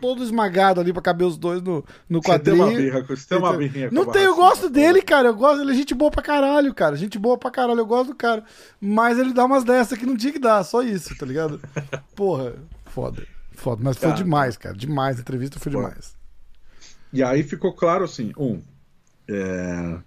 todo 0.00 0.22
esmagado 0.22 0.80
ali 0.80 0.92
pra 0.92 1.02
caber 1.02 1.26
os 1.26 1.36
dois 1.36 1.60
no, 1.60 1.84
no 2.08 2.20
quadrinho. 2.20 2.58
Você 2.58 2.64
tem 2.64 2.76
uma 2.76 2.82
birra, 2.82 3.02
você 3.02 3.28
tem 3.28 3.38
uma 3.38 3.56
birrinha 3.56 3.90
Não 3.90 4.06
tem, 4.06 4.22
eu 4.22 4.34
gosto 4.34 4.68
dele, 4.68 5.02
cara. 5.02 5.28
Eu 5.28 5.34
gosto, 5.34 5.62
ele 5.62 5.72
é 5.72 5.74
gente 5.74 5.94
boa 5.94 6.10
pra 6.10 6.22
caralho, 6.22 6.72
cara. 6.72 6.96
Gente 6.96 7.18
boa 7.18 7.36
pra 7.36 7.50
caralho, 7.50 7.80
eu 7.80 7.86
gosto 7.86 8.08
do 8.10 8.14
cara. 8.14 8.44
Mas 8.80 9.18
ele 9.18 9.32
dá 9.32 9.44
umas 9.44 9.64
dessas 9.64 9.98
que 9.98 10.06
não 10.06 10.16
tinha 10.16 10.32
que 10.32 10.38
dar, 10.38 10.62
só 10.64 10.82
isso, 10.82 11.16
tá 11.16 11.26
ligado? 11.26 11.60
Porra, 12.14 12.54
foda. 12.86 13.26
Foda. 13.56 13.82
Mas 13.82 13.98
cara, 13.98 14.14
foi 14.14 14.24
demais, 14.24 14.56
cara. 14.56 14.76
Demais. 14.76 15.18
A 15.18 15.20
entrevista 15.20 15.58
foi 15.58 15.72
demais. 15.72 16.16
E 17.12 17.22
aí 17.22 17.42
ficou 17.42 17.72
claro 17.72 18.04
assim: 18.04 18.32
um, 18.36 18.62
é... 19.28 19.98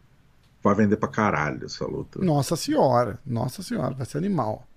vai 0.61 0.75
vender 0.75 0.97
pra 0.97 1.09
caralho 1.09 1.65
essa 1.65 1.85
luta. 1.85 2.19
Nossa 2.23 2.55
senhora. 2.55 3.19
Nossa 3.25 3.63
senhora, 3.63 3.93
vai 3.93 4.05
ser 4.05 4.17
animal. 4.17 4.67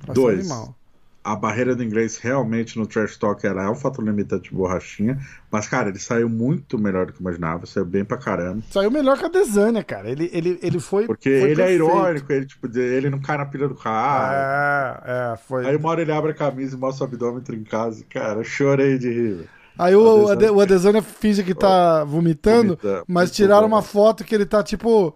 Vai 0.00 0.14
Dois. 0.14 0.46
Ser 0.46 0.52
animal 0.52 0.78
a 1.22 1.36
barreira 1.36 1.74
do 1.74 1.82
inglês 1.82 2.16
realmente 2.16 2.78
no 2.78 2.86
trash 2.86 3.16
talk 3.16 3.46
ela 3.46 3.64
é 3.64 3.68
um 3.68 3.74
fator 3.74 4.04
limitante 4.04 4.48
de 4.48 4.54
borrachinha. 4.54 5.18
Mas, 5.50 5.68
cara, 5.68 5.88
ele 5.88 5.98
saiu 5.98 6.28
muito 6.28 6.78
melhor 6.78 7.06
do 7.06 7.12
que 7.12 7.18
eu 7.18 7.22
imaginava. 7.22 7.66
Saiu 7.66 7.84
bem 7.84 8.04
pra 8.04 8.16
caramba. 8.16 8.62
Saiu 8.70 8.90
melhor 8.90 9.18
que 9.18 9.24
a 9.24 9.28
Desânia, 9.28 9.82
cara. 9.82 10.10
Ele, 10.10 10.30
ele, 10.32 10.58
ele 10.62 10.80
foi. 10.80 11.06
Porque 11.06 11.40
foi 11.40 11.50
ele 11.50 11.62
é 11.62 11.66
perfeito. 11.66 11.70
é 11.70 11.74
irônico, 11.74 12.32
ele, 12.32 12.46
tipo, 12.46 12.78
ele 12.78 13.10
não 13.10 13.20
cai 13.20 13.36
na 13.36 13.46
pilha 13.46 13.68
do 13.68 13.74
cara. 13.74 15.02
É, 15.04 15.32
é, 15.32 15.36
foi. 15.36 15.66
Aí 15.66 15.76
uma 15.76 15.88
hora 15.90 16.00
ele 16.00 16.12
abre 16.12 16.30
a 16.30 16.34
camisa 16.34 16.76
e 16.76 16.78
mostra 16.78 17.04
o 17.04 17.08
abdômen 17.08 17.42
trincado. 17.42 17.96
Cara, 18.08 18.42
chorei 18.42 18.98
de 18.98 19.10
rir. 19.10 19.48
Aí 19.78 19.94
o, 19.94 20.26
o 20.26 20.60
Adesanya 20.60 21.00
finge 21.02 21.44
que 21.44 21.54
tá 21.54 22.02
vomitando, 22.02 22.76
Vomita, 22.82 23.04
mas 23.06 23.30
tiraram 23.30 23.68
bom. 23.68 23.76
uma 23.76 23.82
foto 23.82 24.24
que 24.24 24.34
ele 24.34 24.44
tá, 24.44 24.60
tipo 24.60 25.14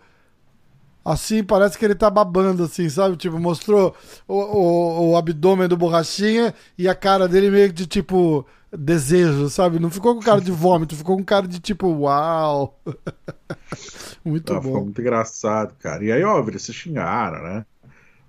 Assim, 1.05 1.43
parece 1.43 1.77
que 1.77 1.85
ele 1.85 1.95
tá 1.95 2.09
babando, 2.09 2.63
assim, 2.63 2.89
sabe? 2.89 3.17
Tipo, 3.17 3.39
mostrou 3.39 3.95
o, 4.29 4.35
o, 4.35 5.11
o, 5.11 5.17
abdômen 5.17 5.67
do 5.67 5.77
borrachinha 5.77 6.55
e 6.79 6.89
a 6.89 6.95
cara 6.95 7.27
dele 7.27 7.51
meio 7.51 7.73
de 7.73 7.87
tipo 7.87 8.47
desejo, 8.77 9.49
sabe? 9.51 9.79
Não 9.79 9.91
ficou 9.91 10.15
com 10.15 10.21
cara 10.21 10.41
de 10.41 10.53
vômito, 10.53 10.97
ficou 10.97 11.17
com 11.17 11.25
cara 11.25 11.47
de 11.49 11.59
tipo, 11.59 11.89
uau! 11.89 12.79
muito 14.25 14.53
ah, 14.53 14.57
bom. 14.57 14.63
Ficou 14.63 14.85
muito 14.85 15.01
engraçado, 15.01 15.75
cara. 15.81 16.05
E 16.05 16.13
aí, 16.13 16.23
óbvio, 16.23 16.59
se 16.59 16.73
xingaram, 16.73 17.43
né? 17.43 17.67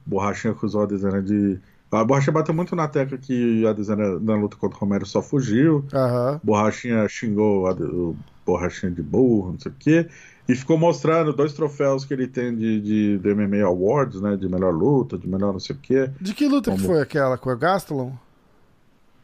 Borrachinha 0.05 0.53
acusou 0.53 0.83
a 0.83 0.85
Desana 0.85 1.21
de. 1.21 1.59
A 1.91 2.03
Borrachinha 2.03 2.33
bateu 2.33 2.55
muito 2.55 2.75
na 2.75 2.87
tecla 2.87 3.17
que 3.19 3.65
a 3.67 3.71
Desana 3.71 4.19
na 4.19 4.35
luta 4.35 4.57
contra 4.57 4.77
o 4.77 4.79
Romero 4.79 5.05
só 5.05 5.21
fugiu. 5.21 5.85
Uhum. 5.93 6.39
Borrachinha 6.43 7.07
xingou 7.07 7.67
a, 7.67 7.71
o 7.73 8.15
Borrachinha 8.45 8.91
de 8.91 9.01
burro, 9.01 9.51
não 9.51 9.59
sei 9.59 9.71
o 9.71 9.75
quê. 9.77 10.09
E 10.47 10.55
ficou 10.55 10.77
mostrando 10.77 11.31
dois 11.31 11.53
troféus 11.53 12.03
que 12.03 12.13
ele 12.13 12.27
tem 12.27 12.53
de, 12.53 12.81
de, 12.81 13.17
de 13.17 13.33
MMA 13.33 13.65
Awards, 13.65 14.19
né? 14.19 14.35
De 14.35 14.49
melhor 14.49 14.73
luta, 14.73 15.17
de 15.17 15.27
melhor 15.27 15.53
não 15.53 15.59
sei 15.59 15.75
o 15.75 15.79
quê. 15.79 16.11
De 16.19 16.33
que 16.33 16.47
luta 16.47 16.69
Como... 16.69 16.81
que 16.81 16.87
foi 16.87 17.01
aquela? 17.01 17.37
Com 17.37 17.49
o 17.49 17.57
Gastelum? 17.57 18.13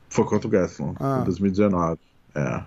Foi 0.09 0.25
contra 0.25 0.47
o 0.47 0.49
Gastelum, 0.49 0.95
ah. 0.99 1.19
em 1.21 1.25
2019. 1.25 1.99
É. 2.35 2.63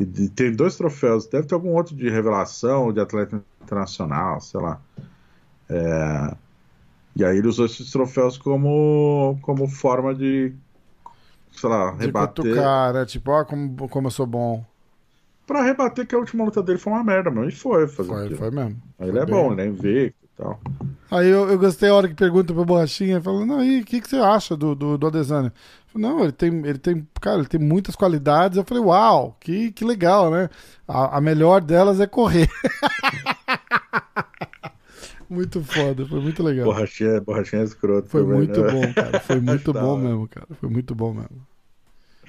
E, 0.00 0.02
e, 0.02 0.28
tem 0.28 0.52
dois 0.52 0.76
troféus. 0.76 1.26
Deve 1.26 1.46
ter 1.46 1.54
algum 1.54 1.74
outro 1.74 1.94
de 1.94 2.10
revelação, 2.10 2.92
de 2.92 3.00
atleta 3.00 3.42
internacional, 3.62 4.40
sei 4.40 4.60
lá. 4.60 4.80
É... 5.68 6.36
E 7.14 7.24
aí 7.24 7.38
ele 7.38 7.48
usou 7.48 7.64
esses 7.64 7.90
troféus 7.90 8.36
como, 8.36 9.38
como 9.40 9.66
forma 9.68 10.14
de, 10.14 10.52
sei 11.52 11.70
lá, 11.70 11.92
de 11.92 12.04
rebater. 12.04 12.44
Cutucar, 12.44 12.92
né? 12.92 13.06
Tipo, 13.06 13.30
ó, 13.30 13.44
como, 13.44 13.88
como 13.88 14.08
eu 14.08 14.10
sou 14.10 14.26
bom 14.26 14.62
pra 15.46 15.62
rebater 15.62 16.06
que 16.06 16.14
a 16.14 16.18
última 16.18 16.44
luta 16.44 16.62
dele 16.62 16.78
foi 16.78 16.92
uma 16.92 17.04
merda, 17.04 17.30
mano. 17.30 17.48
E 17.48 17.52
foi, 17.52 17.86
fazer 17.86 18.08
Foi, 18.08 18.34
foi 18.34 18.50
mesmo. 18.50 18.82
Aí 18.98 19.08
ele 19.08 19.18
é 19.18 19.24
bem. 19.24 19.34
bom, 19.34 19.52
ele 19.52 19.62
é 19.62 19.66
invicto 19.66 20.18
e 20.24 20.28
tal. 20.36 20.60
Aí 21.10 21.28
eu, 21.28 21.48
eu 21.48 21.58
gostei 21.58 21.88
a 21.88 21.94
hora 21.94 22.08
que 22.08 22.14
pergunta 22.14 22.52
pro 22.52 22.64
Borrachinha, 22.64 23.20
falando, 23.20 23.62
e 23.62 23.80
o 23.80 23.84
que, 23.84 24.00
que 24.00 24.08
você 24.08 24.16
acha 24.16 24.56
do, 24.56 24.74
do, 24.74 24.98
do 24.98 25.06
Adesanya? 25.06 25.52
Não, 25.94 26.22
ele 26.22 26.32
tem, 26.32 26.52
ele 26.66 26.78
tem, 26.78 27.06
cara, 27.20 27.38
ele 27.38 27.48
tem 27.48 27.60
muitas 27.60 27.96
qualidades. 27.96 28.58
Eu 28.58 28.64
falei, 28.64 28.82
uau, 28.82 29.36
que, 29.40 29.72
que 29.72 29.84
legal, 29.84 30.30
né? 30.30 30.50
A, 30.86 31.16
a 31.16 31.20
melhor 31.20 31.62
delas 31.62 32.00
é 32.00 32.06
correr. 32.06 32.50
muito 35.28 35.62
foda, 35.62 36.06
foi 36.06 36.20
muito 36.20 36.42
legal. 36.42 36.66
Borrachinha, 36.66 37.20
borrachinha 37.20 37.62
é 37.62 37.64
escroto. 37.64 38.08
Foi 38.08 38.22
também, 38.22 38.36
muito 38.36 38.60
né? 38.60 38.72
bom, 38.72 38.92
cara. 38.92 39.20
Foi 39.20 39.40
muito 39.40 39.72
bom 39.72 39.96
mesmo, 39.96 40.28
cara. 40.28 40.46
Foi 40.60 40.68
muito 40.68 40.94
bom 40.94 41.14
mesmo. 41.14 41.46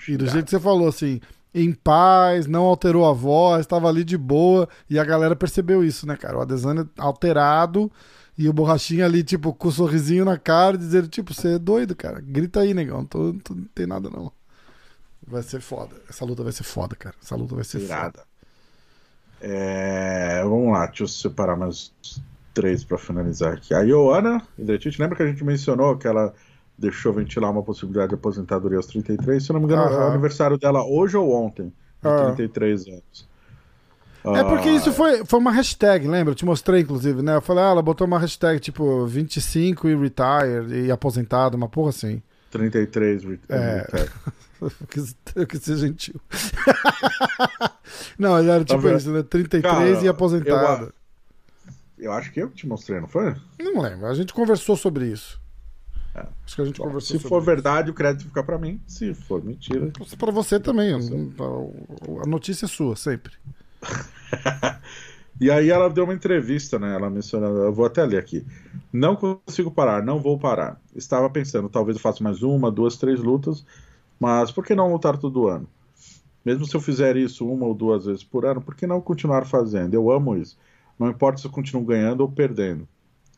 E 0.07 0.15
do 0.15 0.27
jeito 0.27 0.45
que 0.45 0.51
você 0.51 0.59
falou, 0.59 0.87
assim, 0.87 1.19
em 1.53 1.73
paz, 1.73 2.45
não 2.47 2.65
alterou 2.65 3.05
a 3.05 3.13
voz, 3.13 3.61
estava 3.61 3.87
ali 3.87 4.03
de 4.03 4.17
boa. 4.17 4.67
E 4.89 4.99
a 4.99 5.03
galera 5.03 5.35
percebeu 5.35 5.83
isso, 5.83 6.05
né, 6.07 6.15
cara? 6.15 6.37
O 6.37 6.41
Adesanya 6.41 6.87
alterado 6.97 7.91
e 8.37 8.47
o 8.47 8.53
Borrachinha 8.53 9.05
ali, 9.05 9.23
tipo, 9.23 9.53
com 9.53 9.69
um 9.69 9.71
sorrisinho 9.71 10.23
na 10.23 10.37
cara, 10.37 10.77
dizendo, 10.77 11.07
tipo, 11.07 11.33
você 11.33 11.55
é 11.55 11.59
doido, 11.59 11.95
cara. 11.95 12.21
Grita 12.21 12.59
aí, 12.59 12.73
negão. 12.73 13.03
Tô, 13.03 13.33
tô, 13.43 13.55
não 13.55 13.65
tem 13.73 13.87
nada, 13.87 14.09
não. 14.09 14.31
Vai 15.25 15.41
ser 15.41 15.59
foda. 15.59 15.95
Essa 16.07 16.23
luta 16.23 16.43
vai 16.43 16.53
ser 16.53 16.63
foda, 16.63 16.95
cara. 16.95 17.15
Essa 17.21 17.35
luta 17.35 17.55
vai 17.55 17.63
ser 17.63 17.81
Irada. 17.81 18.19
foda. 18.19 18.27
É... 19.41 20.41
Vamos 20.43 20.71
lá, 20.71 20.85
deixa 20.85 21.03
eu 21.03 21.07
separar 21.07 21.55
mais 21.55 21.91
três 22.53 22.83
para 22.83 22.97
finalizar 22.97 23.53
aqui. 23.53 23.73
A 23.73 23.81
Ioana 23.81 24.41
Hidretite, 24.57 25.01
lembra 25.01 25.15
que 25.17 25.23
a 25.23 25.27
gente 25.27 25.43
mencionou 25.43 25.97
que 25.97 26.07
ela 26.07 26.33
deixou 26.77 27.11
ventilar 27.13 27.51
uma 27.51 27.63
possibilidade 27.63 28.09
de 28.09 28.15
aposentadoria 28.15 28.77
aos 28.77 28.85
33. 28.87 29.43
Se 29.43 29.51
eu 29.51 29.53
não 29.55 29.61
me 29.61 29.65
engano, 29.65 29.91
é 29.91 29.97
o 29.97 30.07
aniversário 30.07 30.57
dela 30.57 30.85
hoje 30.85 31.17
ou 31.17 31.31
ontem, 31.33 31.73
de 32.01 32.07
uhum. 32.07 32.35
33 32.35 32.87
anos. 32.87 33.27
É 34.35 34.43
porque 34.43 34.69
isso 34.69 34.91
foi, 34.91 35.23
foi 35.25 35.39
uma 35.39 35.51
hashtag, 35.51 36.05
lembra? 36.07 36.31
Eu 36.31 36.35
te 36.35 36.45
mostrei, 36.45 36.81
inclusive, 36.81 37.21
né? 37.21 37.35
Eu 37.35 37.41
falei, 37.41 37.63
ah, 37.63 37.69
ela 37.69 37.81
botou 37.81 38.05
uma 38.05 38.19
hashtag 38.19 38.59
tipo 38.59 39.05
25 39.05 39.87
e 39.87 39.95
retire 39.95 40.85
e 40.85 40.91
aposentado, 40.91 41.55
uma 41.55 41.69
porra 41.69 41.89
assim. 41.89 42.21
33 42.51 43.23
re 43.23 43.39
é. 43.49 43.87
eu, 44.61 44.71
quis, 44.89 45.15
eu 45.35 45.47
quis 45.47 45.61
ser 45.61 45.77
gentil. 45.77 46.15
não, 48.19 48.37
era 48.37 48.65
tá 48.65 48.75
tipo 48.75 48.87
tá 48.87 48.95
isso, 48.95 49.11
né? 49.11 49.23
33 49.23 49.61
Cara, 49.61 50.05
e 50.05 50.07
aposentado. 50.07 50.93
Eu, 51.97 52.05
eu 52.05 52.11
acho 52.11 52.31
que 52.31 52.41
eu 52.41 52.49
te 52.49 52.67
mostrei, 52.67 52.99
não 52.99 53.07
foi? 53.07 53.33
Não 53.59 53.81
lembro. 53.81 54.07
A 54.07 54.13
gente 54.13 54.33
conversou 54.33 54.75
sobre 54.75 55.07
isso. 55.07 55.39
É. 56.17 56.25
Acho 56.45 56.55
que 56.55 56.61
a 56.61 56.65
gente 56.65 56.79
Bom, 56.79 56.85
conversou. 56.85 57.19
Se 57.19 57.27
for 57.27 57.41
verdade, 57.41 57.91
o 57.91 57.93
crédito 57.93 58.25
fica 58.27 58.43
para 58.43 58.57
mim. 58.57 58.81
Se 58.87 59.13
for 59.13 59.43
mentira. 59.43 59.91
Para 60.17 60.31
você 60.31 60.59
também. 60.59 60.93
A 60.93 62.27
notícia 62.27 62.65
é 62.65 62.67
sua, 62.67 62.95
sempre. 62.95 63.33
E 65.39 65.51
aí 65.51 65.69
ela 65.69 65.87
deu 65.87 66.03
uma 66.03 66.15
entrevista, 66.15 66.79
né? 66.79 66.95
Ela 66.95 67.11
mencionou, 67.11 67.57
eu 67.57 67.71
vou 67.71 67.85
até 67.85 68.03
ler 68.03 68.17
aqui. 68.17 68.43
Não 68.91 69.15
consigo 69.15 69.69
parar, 69.69 70.03
não 70.03 70.19
vou 70.19 70.39
parar. 70.39 70.81
Estava 70.95 71.29
pensando, 71.29 71.69
talvez 71.69 71.95
eu 71.95 72.01
faça 72.01 72.23
mais 72.23 72.41
uma, 72.41 72.71
duas, 72.71 72.97
três 72.97 73.19
lutas, 73.19 73.63
mas 74.19 74.51
por 74.51 74.65
que 74.65 74.73
não 74.73 74.91
lutar 74.91 75.15
todo 75.15 75.47
ano? 75.47 75.67
Mesmo 76.43 76.65
se 76.65 76.75
eu 76.75 76.81
fizer 76.81 77.15
isso 77.17 77.47
uma 77.47 77.67
ou 77.67 77.75
duas 77.75 78.05
vezes 78.05 78.23
por 78.23 78.45
ano, 78.45 78.61
por 78.61 78.73
que 78.73 78.87
não 78.87 78.99
continuar 78.99 79.45
fazendo? 79.45 79.93
Eu 79.93 80.09
amo 80.09 80.35
isso. 80.35 80.57
Não 80.97 81.07
importa 81.07 81.39
se 81.39 81.45
eu 81.45 81.51
continuo 81.51 81.85
ganhando 81.85 82.21
ou 82.21 82.31
perdendo. 82.31 82.87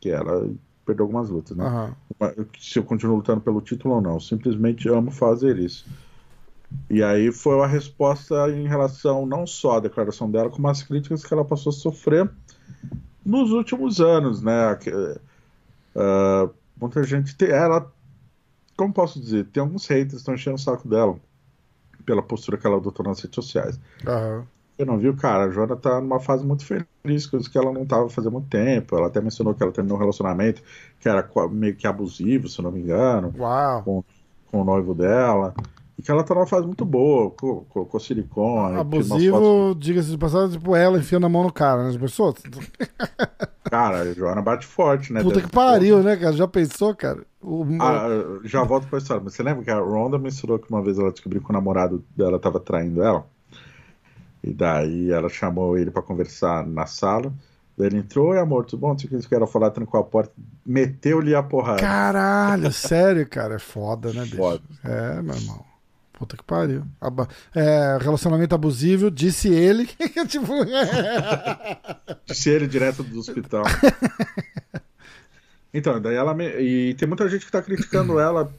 Que 0.00 0.08
ela 0.08 0.50
perdeu 0.90 1.04
algumas 1.04 1.30
lutas, 1.30 1.56
né? 1.56 1.64
Aham. 1.64 2.46
Se 2.58 2.78
eu 2.78 2.84
continuo 2.84 3.16
lutando 3.16 3.40
pelo 3.40 3.60
título 3.60 3.94
ou 3.94 4.00
não. 4.00 4.14
Eu 4.14 4.20
simplesmente 4.20 4.88
amo 4.88 5.10
fazer 5.10 5.58
isso. 5.58 5.86
E 6.88 7.02
aí 7.02 7.32
foi 7.32 7.60
a 7.60 7.66
resposta 7.66 8.50
em 8.50 8.66
relação 8.66 9.24
não 9.24 9.46
só 9.46 9.76
à 9.76 9.80
declaração 9.80 10.30
dela, 10.30 10.50
como 10.50 10.68
às 10.68 10.82
críticas 10.82 11.24
que 11.24 11.32
ela 11.32 11.44
passou 11.44 11.70
a 11.70 11.72
sofrer 11.72 12.30
nos 13.24 13.50
últimos 13.52 14.00
anos, 14.00 14.42
né? 14.42 14.78
Ah, 15.94 16.48
muita 16.80 17.02
gente 17.04 17.36
tem, 17.36 17.48
ela, 17.50 17.90
como 18.76 18.92
posso 18.92 19.20
dizer, 19.20 19.46
tem 19.46 19.62
alguns 19.62 19.86
haters 19.86 20.10
que 20.10 20.16
estão 20.18 20.34
enchendo 20.34 20.56
o 20.56 20.58
saco 20.58 20.88
dela 20.88 21.18
pela 22.04 22.22
postura 22.22 22.56
que 22.56 22.66
ela 22.66 22.76
adotou 22.76 23.04
nas 23.06 23.20
redes 23.20 23.34
sociais. 23.34 23.80
Aham. 24.06 24.46
Você 24.80 24.84
não 24.86 24.96
viu, 24.96 25.14
cara? 25.14 25.44
A 25.44 25.50
Joana 25.50 25.76
tá 25.76 26.00
numa 26.00 26.18
fase 26.18 26.42
muito 26.42 26.64
feliz, 26.64 27.26
coisas 27.26 27.46
que 27.46 27.58
ela 27.58 27.70
não 27.70 27.84
tava 27.84 28.08
fazendo 28.08 28.32
muito 28.32 28.48
tempo. 28.48 28.96
Ela 28.96 29.08
até 29.08 29.20
mencionou 29.20 29.52
que 29.52 29.62
ela 29.62 29.70
terminou 29.70 29.98
um 29.98 30.00
relacionamento 30.00 30.62
que 30.98 31.06
era 31.06 31.28
meio 31.50 31.76
que 31.76 31.86
abusivo, 31.86 32.48
se 32.48 32.58
eu 32.58 32.62
não 32.62 32.72
me 32.72 32.80
engano, 32.80 33.30
Uau. 33.38 33.82
com, 33.82 34.04
com 34.50 34.62
o 34.62 34.64
noivo 34.64 34.94
dela. 34.94 35.52
E 35.98 36.02
que 36.02 36.10
ela 36.10 36.24
tá 36.24 36.34
numa 36.34 36.46
fase 36.46 36.66
muito 36.66 36.86
boa, 36.86 37.30
com, 37.30 37.62
com, 37.68 37.84
com 37.84 37.98
silicone. 37.98 38.72
umas 38.72 38.84
fotos- 38.86 39.10
Abusivo, 39.10 39.74
diga-se 39.78 40.10
de 40.12 40.16
passagem, 40.16 40.58
tipo 40.58 40.74
ela 40.74 40.98
enfiando 40.98 41.26
a 41.26 41.28
mão 41.28 41.42
no 41.42 41.52
cara, 41.52 41.82
né? 41.82 41.90
As 41.90 41.96
pessoas. 41.98 42.36
Cara, 43.64 43.98
a 44.00 44.12
Joana 44.14 44.40
bate 44.40 44.66
forte, 44.66 45.12
né? 45.12 45.22
Puta 45.22 45.42
que 45.42 45.50
pariu, 45.50 46.02
né, 46.02 46.16
cara? 46.16 46.32
Já 46.32 46.48
pensou, 46.48 46.94
cara? 46.94 47.20
O... 47.42 47.66
Ah, 47.82 48.08
já 48.44 48.64
volto 48.64 48.86
pra 48.88 48.98
história, 48.98 49.22
mas 49.22 49.34
você 49.34 49.42
lembra 49.42 49.62
que 49.62 49.70
a 49.70 49.78
Ronda 49.78 50.18
mencionou 50.18 50.58
que 50.58 50.70
uma 50.70 50.82
vez 50.82 50.98
ela 50.98 51.12
descobriu 51.12 51.42
que 51.42 51.50
o 51.50 51.52
namorado 51.52 52.02
dela 52.16 52.38
tava 52.38 52.58
traindo 52.58 53.02
ela? 53.02 53.26
E 54.42 54.52
daí 54.52 55.10
ela 55.10 55.28
chamou 55.28 55.76
ele 55.76 55.90
pra 55.90 56.02
conversar 56.02 56.66
na 56.66 56.86
sala. 56.86 57.32
Daí 57.76 57.88
ele 57.88 57.98
entrou, 57.98 58.28
oi 58.28 58.38
amor, 58.38 58.64
tudo 58.66 58.80
bom? 58.80 58.88
Não 58.90 58.98
sei 58.98 59.06
o 59.06 59.08
que 59.08 59.14
eles 59.16 59.26
queriam 59.26 59.46
falar, 59.46 59.70
trancou 59.70 60.00
a 60.00 60.04
porta, 60.04 60.32
meteu-lhe 60.64 61.34
a 61.34 61.42
porrada. 61.42 61.80
Caralho, 61.80 62.72
sério, 62.72 63.26
cara. 63.28 63.54
É 63.56 63.58
foda, 63.58 64.12
né, 64.12 64.22
bicho? 64.22 64.36
Foda. 64.36 64.62
É, 64.84 65.22
meu 65.22 65.34
irmão. 65.34 65.64
Puta 66.12 66.36
que 66.36 66.44
pariu. 66.44 66.82
Aba- 67.00 67.28
É, 67.54 67.96
relacionamento 67.98 68.54
abusivo, 68.54 69.10
disse 69.10 69.48
ele. 69.48 69.86
tipo. 70.28 70.52
Disse 72.26 72.50
ele 72.50 72.66
direto 72.66 73.02
do 73.02 73.18
hospital. 73.20 73.62
Então, 75.72 76.00
daí 76.00 76.16
ela. 76.16 76.34
me- 76.34 76.60
E 76.60 76.94
tem 76.94 77.08
muita 77.08 77.28
gente 77.28 77.46
que 77.46 77.52
tá 77.52 77.62
criticando 77.62 78.18
ela. 78.20 78.52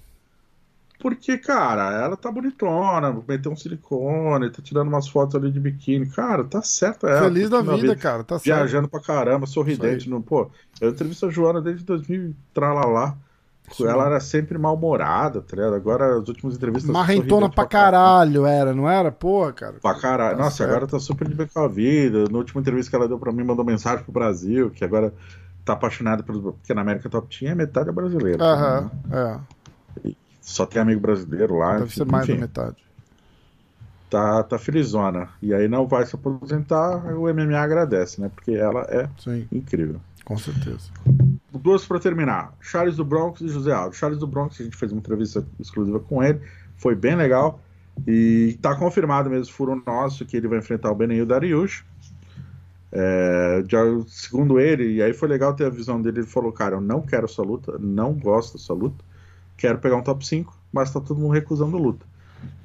Porque, 1.01 1.37
cara, 1.37 1.91
ela 2.03 2.15
tá 2.15 2.31
bonitona, 2.31 3.11
meteu 3.27 3.51
um 3.51 3.55
silicone, 3.55 4.51
tá 4.51 4.61
tirando 4.61 4.87
umas 4.87 5.07
fotos 5.07 5.35
ali 5.35 5.51
de 5.51 5.59
biquíni. 5.59 6.05
Cara, 6.05 6.43
tá 6.43 6.61
certo 6.61 7.07
ela. 7.07 7.23
Feliz 7.23 7.49
da 7.49 7.57
curtindo 7.57 7.75
a 7.75 7.81
vida, 7.81 7.95
cara. 7.95 8.23
Tá 8.23 8.37
certo. 8.37 8.55
viajando 8.55 8.87
pra 8.87 8.99
caramba, 8.99 9.47
sorridente. 9.47 10.09
No, 10.09 10.21
pô, 10.21 10.49
eu 10.79 10.91
entrevisto 10.91 11.25
a 11.25 11.29
Joana 11.29 11.59
desde 11.59 11.83
2000, 11.83 12.29
e 12.29 12.35
tralalá. 12.53 13.17
Isso 13.71 13.87
ela 13.87 14.05
era 14.05 14.19
sempre 14.19 14.57
mal-humorada, 14.57 15.41
tá 15.41 15.55
ligado? 15.55 15.75
Agora 15.75 16.17
as 16.17 16.27
últimas 16.27 16.55
entrevistas. 16.55 16.91
Marrentona 16.91 17.29
sorridente 17.29 17.55
pra 17.55 17.65
caralho, 17.65 18.45
era, 18.45 18.73
não 18.73 18.89
era? 18.89 19.11
Porra, 19.11 19.53
cara. 19.53 19.75
Pra 19.81 19.95
caralho. 19.95 20.37
Tá 20.37 20.43
Nossa, 20.43 20.57
certo. 20.57 20.69
agora 20.69 20.87
tá 20.87 20.99
super 20.99 21.27
de 21.27 21.35
bem 21.35 21.47
com 21.47 21.59
a 21.61 21.67
vida. 21.67 22.25
Na 22.29 22.37
última 22.37 22.59
entrevista 22.61 22.89
que 22.89 22.95
ela 22.95 23.07
deu 23.07 23.17
pra 23.17 23.31
mim, 23.31 23.43
mandou 23.43 23.63
mensagem 23.63 24.03
pro 24.03 24.11
Brasil, 24.11 24.69
que 24.69 24.83
agora 24.83 25.13
tá 25.63 25.73
apaixonada 25.73 26.21
pelo. 26.21 26.53
Porque 26.53 26.73
na 26.73 26.81
América 26.81 27.09
Top 27.09 27.27
Team 27.35 27.51
é 27.51 27.55
metade 27.55 27.89
é 27.89 27.91
brasileira. 27.91 28.43
Aham, 28.43 28.91
né? 29.07 29.39
é. 30.05 30.11
Só 30.41 30.65
tem 30.65 30.81
amigo 30.81 30.99
brasileiro 30.99 31.57
lá. 31.57 31.73
Deve 31.73 31.85
enfim, 31.85 31.95
ser 31.95 32.05
mais 32.05 32.23
enfim, 32.27 32.35
da 32.35 32.41
metade. 32.41 32.77
tá, 34.09 34.43
tá 34.43 34.57
felizona. 34.59 35.29
E 35.41 35.53
aí 35.53 35.67
não 35.67 35.87
vai 35.87 36.05
se 36.05 36.15
aposentar, 36.15 36.97
o 37.15 37.31
MMA 37.33 37.57
agradece, 37.59 38.19
né? 38.19 38.29
Porque 38.33 38.51
ela 38.51 38.81
é 38.89 39.07
Sim, 39.19 39.47
incrível. 39.51 40.01
com 40.25 40.37
certeza. 40.37 40.89
Duas 41.53 41.85
pra 41.85 41.99
terminar. 41.99 42.53
Charles 42.59 42.95
do 42.97 43.05
Bronx 43.05 43.39
e 43.41 43.47
José 43.47 43.71
Aldo. 43.71 43.95
Charles 43.95 44.19
do 44.19 44.27
Bronx, 44.27 44.59
a 44.59 44.63
gente 44.63 44.75
fez 44.75 44.91
uma 44.91 44.99
entrevista 44.99 45.45
exclusiva 45.59 45.99
com 45.99 46.23
ele. 46.23 46.41
Foi 46.77 46.95
bem 46.95 47.15
legal. 47.15 47.61
E 48.07 48.57
tá 48.61 48.75
confirmado 48.75 49.29
mesmo, 49.29 49.53
furo 49.53 49.81
nosso, 49.85 50.25
que 50.25 50.35
ele 50.37 50.47
vai 50.47 50.59
enfrentar 50.59 50.89
o 50.91 50.95
Beneil 50.95 51.25
Dariush. 51.25 51.83
É, 52.93 53.63
já, 53.69 53.79
segundo 54.07 54.59
ele, 54.59 54.95
e 54.95 55.01
aí 55.01 55.13
foi 55.13 55.27
legal 55.29 55.53
ter 55.53 55.65
a 55.65 55.69
visão 55.69 56.01
dele, 56.01 56.19
ele 56.19 56.27
falou, 56.27 56.51
cara, 56.51 56.75
eu 56.75 56.81
não 56.81 57.01
quero 57.01 57.23
essa 57.25 57.41
luta, 57.41 57.77
não 57.79 58.13
gosto 58.13 58.57
dessa 58.57 58.73
luta, 58.73 59.01
quero 59.61 59.77
pegar 59.77 59.95
um 59.95 60.01
top 60.03 60.25
5, 60.25 60.57
mas 60.73 60.91
tá 60.91 60.99
todo 60.99 61.19
mundo 61.19 61.31
recusando 61.33 61.77
luta. 61.77 62.05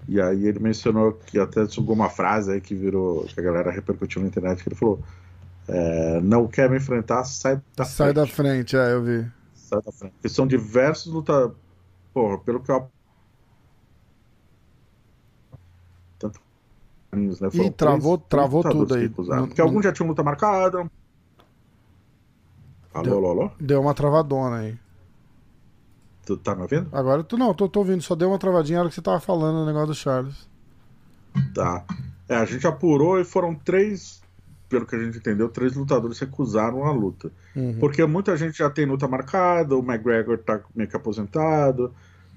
E 0.08 0.20
aí 0.20 0.46
ele 0.46 0.58
mencionou 0.58 1.12
que 1.12 1.38
até 1.38 1.66
subiu 1.66 1.92
uma 1.92 2.08
frase 2.08 2.52
aí 2.52 2.60
que 2.60 2.74
virou, 2.74 3.24
que 3.24 3.38
a 3.38 3.42
galera 3.42 3.70
repercutiu 3.70 4.22
na 4.22 4.28
internet, 4.28 4.62
que 4.62 4.68
ele 4.68 4.76
falou, 4.76 5.00
é, 5.68 6.20
não 6.22 6.46
quer 6.46 6.70
me 6.70 6.76
enfrentar, 6.76 7.24
sai 7.24 7.60
da 7.76 7.84
Sai 7.84 8.12
frente 8.12 8.14
da 8.16 8.26
frente, 8.26 8.76
é, 8.76 8.92
eu 8.92 9.02
vi. 9.02 9.26
sai 9.54 9.82
da 9.82 9.92
frente. 9.92 10.12
Porque 10.12 10.28
são 10.28 10.46
diversos 10.46 11.12
lutadores. 11.12 11.56
Porra, 12.14 12.38
pelo 12.38 12.60
que 12.60 12.70
eu. 12.70 12.88
Tanto. 16.18 16.40
Né? 17.12 17.50
Foram 17.50 17.64
Ih, 17.66 17.70
travou- 17.72 18.18
travou 18.18 18.62
tudo 18.62 18.94
aí. 18.94 19.08
Não- 19.08 19.46
Porque 19.48 19.60
alguns 19.60 19.84
já 19.84 19.92
tinham 19.92 20.08
luta 20.08 20.22
marcada. 20.22 20.88
Alô, 22.94 23.02
Deu. 23.04 23.16
alô, 23.18 23.30
alô? 23.30 23.50
Deu 23.60 23.80
uma 23.80 23.92
travadona 23.92 24.58
aí. 24.58 24.78
Tu 26.26 26.36
tá 26.36 26.54
me 26.56 26.62
ouvindo? 26.62 26.88
Agora 26.92 27.22
tu 27.24 27.38
não, 27.38 27.54
tô, 27.54 27.68
tô 27.68 27.78
ouvindo, 27.80 28.02
só 28.02 28.14
deu 28.16 28.28
uma 28.28 28.38
travadinha 28.38 28.76
na 28.76 28.82
hora 28.82 28.88
que 28.90 28.94
você 28.96 29.00
tava 29.00 29.20
falando 29.20 29.58
o 29.62 29.64
negócio 29.66 29.86
do 29.88 29.94
Charles. 29.94 30.48
Tá. 31.54 31.84
É, 32.28 32.34
a 32.36 32.44
gente 32.44 32.66
apurou 32.66 33.20
e 33.20 33.24
foram 33.24 33.54
três, 33.54 34.20
pelo 34.68 34.84
que 34.84 34.96
a 34.96 34.98
gente 35.02 35.18
entendeu, 35.18 35.48
três 35.48 35.74
lutadores 35.76 36.18
recusaram 36.18 36.84
a 36.84 36.90
luta. 36.92 37.30
Uhum. 37.54 37.78
Porque 37.78 38.04
muita 38.04 38.36
gente 38.36 38.58
já 38.58 38.68
tem 38.68 38.84
luta 38.86 39.06
marcada, 39.06 39.76
o 39.76 39.78
McGregor 39.78 40.36
tá 40.38 40.60
meio 40.74 40.90
que 40.90 40.96
aposentado, 40.96 41.94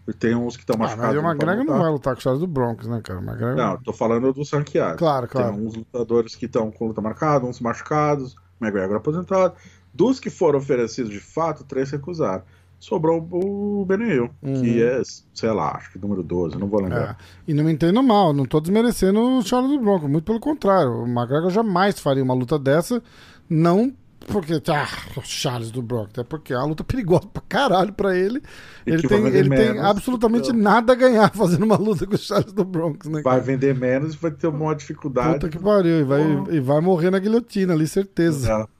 e 0.07 0.13
tem 0.13 0.35
uns 0.35 0.55
que 0.55 0.61
estão 0.63 0.75
Ah, 0.75 0.79
machucados. 0.79 1.15
mas 1.15 1.17
o 1.17 1.21
não 1.23 1.29
McGregor 1.31 1.55
não 1.57 1.63
lutar. 1.63 1.81
vai 1.81 1.91
lutar 1.91 2.13
com 2.13 2.19
o 2.19 2.21
Charles 2.23 2.41
do 2.41 2.47
Bronx, 2.47 2.85
né, 2.85 3.01
cara? 3.03 3.19
O 3.19 3.23
McGregor... 3.23 3.55
Não, 3.55 3.77
tô 3.81 3.91
falando 3.91 4.31
dos 4.31 4.51
ranqueados. 4.51 4.97
Claro, 4.99 5.27
claro. 5.27 5.55
Tem 5.55 5.65
uns 5.65 5.73
lutadores 5.75 6.35
que 6.35 6.45
estão 6.45 6.69
com 6.69 6.87
luta 6.87 7.01
marcada, 7.01 7.45
uns 7.47 7.59
machucados, 7.59 8.35
McGregor 8.61 8.97
aposentado. 8.97 9.55
Dos 9.91 10.19
que 10.19 10.29
foram 10.29 10.59
oferecidos 10.59 11.09
de 11.11 11.19
fato, 11.19 11.63
três 11.63 11.89
recusaram. 11.89 12.43
Sobrou 12.79 13.27
o 13.31 13.85
Beneil, 13.85 14.29
Uhum. 14.41 14.61
que 14.61 14.81
é, 14.81 15.01
sei 15.33 15.51
lá, 15.51 15.75
acho 15.75 15.91
que 15.91 15.99
número 15.99 16.23
12, 16.23 16.57
não 16.57 16.67
vou 16.67 16.79
É. 16.79 16.83
lembrar. 16.83 17.17
E 17.47 17.53
não 17.53 17.63
me 17.65 17.71
entendo 17.73 18.01
mal, 18.01 18.31
não 18.33 18.45
tô 18.45 18.59
desmerecendo 18.61 19.19
o 19.19 19.41
Charles 19.41 19.69
do 19.71 19.79
Bronx, 19.79 20.05
muito 20.07 20.23
pelo 20.23 20.39
contrário. 20.39 20.91
O 21.03 21.05
McGregor 21.07 21.49
jamais 21.49 21.99
faria 21.99 22.23
uma 22.23 22.33
luta 22.33 22.57
dessa, 22.57 23.03
não 23.49 23.93
porque, 24.27 24.61
ah, 24.67 24.87
o 25.17 25.21
Charles 25.23 25.71
do 25.71 25.81
Bronx, 25.81 26.11
é 26.17 26.23
porque 26.23 26.53
é 26.53 26.57
uma 26.57 26.65
luta 26.67 26.83
perigosa 26.83 27.25
pra 27.33 27.41
caralho 27.47 27.91
pra 27.93 28.15
ele. 28.15 28.41
E 28.85 28.91
Ele 28.91 29.07
tem, 29.07 29.25
ele 29.27 29.49
tem 29.49 29.79
absolutamente 29.79 30.49
então. 30.49 30.61
nada 30.61 30.91
a 30.91 30.95
ganhar 30.95 31.31
fazendo 31.35 31.63
uma 31.63 31.77
luta 31.77 32.05
com 32.05 32.15
o 32.15 32.17
Charles 32.17 32.51
do 32.53 32.63
Bronx, 32.65 33.07
né? 33.07 33.21
Vai 33.23 33.39
vender 33.39 33.73
menos 33.75 34.13
e 34.13 34.17
vai 34.17 34.31
ter 34.31 34.47
uma 34.47 34.75
dificuldade. 34.75 35.33
Puta 35.35 35.49
que 35.49 35.57
pariu, 35.57 35.99
e 36.01 36.03
vai, 36.03 36.21
e 36.51 36.59
vai 36.59 36.81
morrer 36.81 37.09
na 37.11 37.17
guilhotina 37.19 37.73
ali, 37.73 37.87
certeza. 37.87 38.67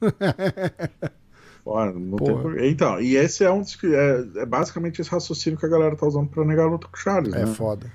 Por- 1.62 2.64
Então, 2.64 3.00
e 3.00 3.16
esse 3.16 3.44
é 3.44 3.50
um 3.50 3.60
dos 3.60 3.76
que. 3.76 3.94
É, 3.94 4.24
é 4.36 4.46
basicamente 4.46 5.00
esse 5.00 5.10
raciocínio 5.10 5.58
que 5.58 5.66
a 5.66 5.68
galera 5.68 5.96
tá 5.96 6.06
usando 6.06 6.28
pra 6.28 6.44
negar 6.44 6.66
a 6.66 6.70
luta 6.70 6.86
com 6.86 6.96
o 6.96 6.98
Charles. 6.98 7.34
É 7.34 7.44
né? 7.44 7.54
foda. 7.54 7.90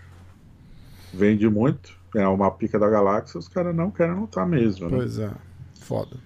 Vende 1.14 1.50
muito, 1.50 1.98
é 2.14 2.28
uma 2.28 2.52
pica 2.52 2.78
da 2.78 2.90
galáxia, 2.90 3.40
os 3.40 3.48
caras 3.48 3.76
não 3.76 3.90
querem 3.90 4.16
lutar 4.16 4.46
mesmo. 4.46 4.90
Né? 4.90 4.98
Pois 4.98 5.18
é, 5.18 5.32
foda. 5.80 6.18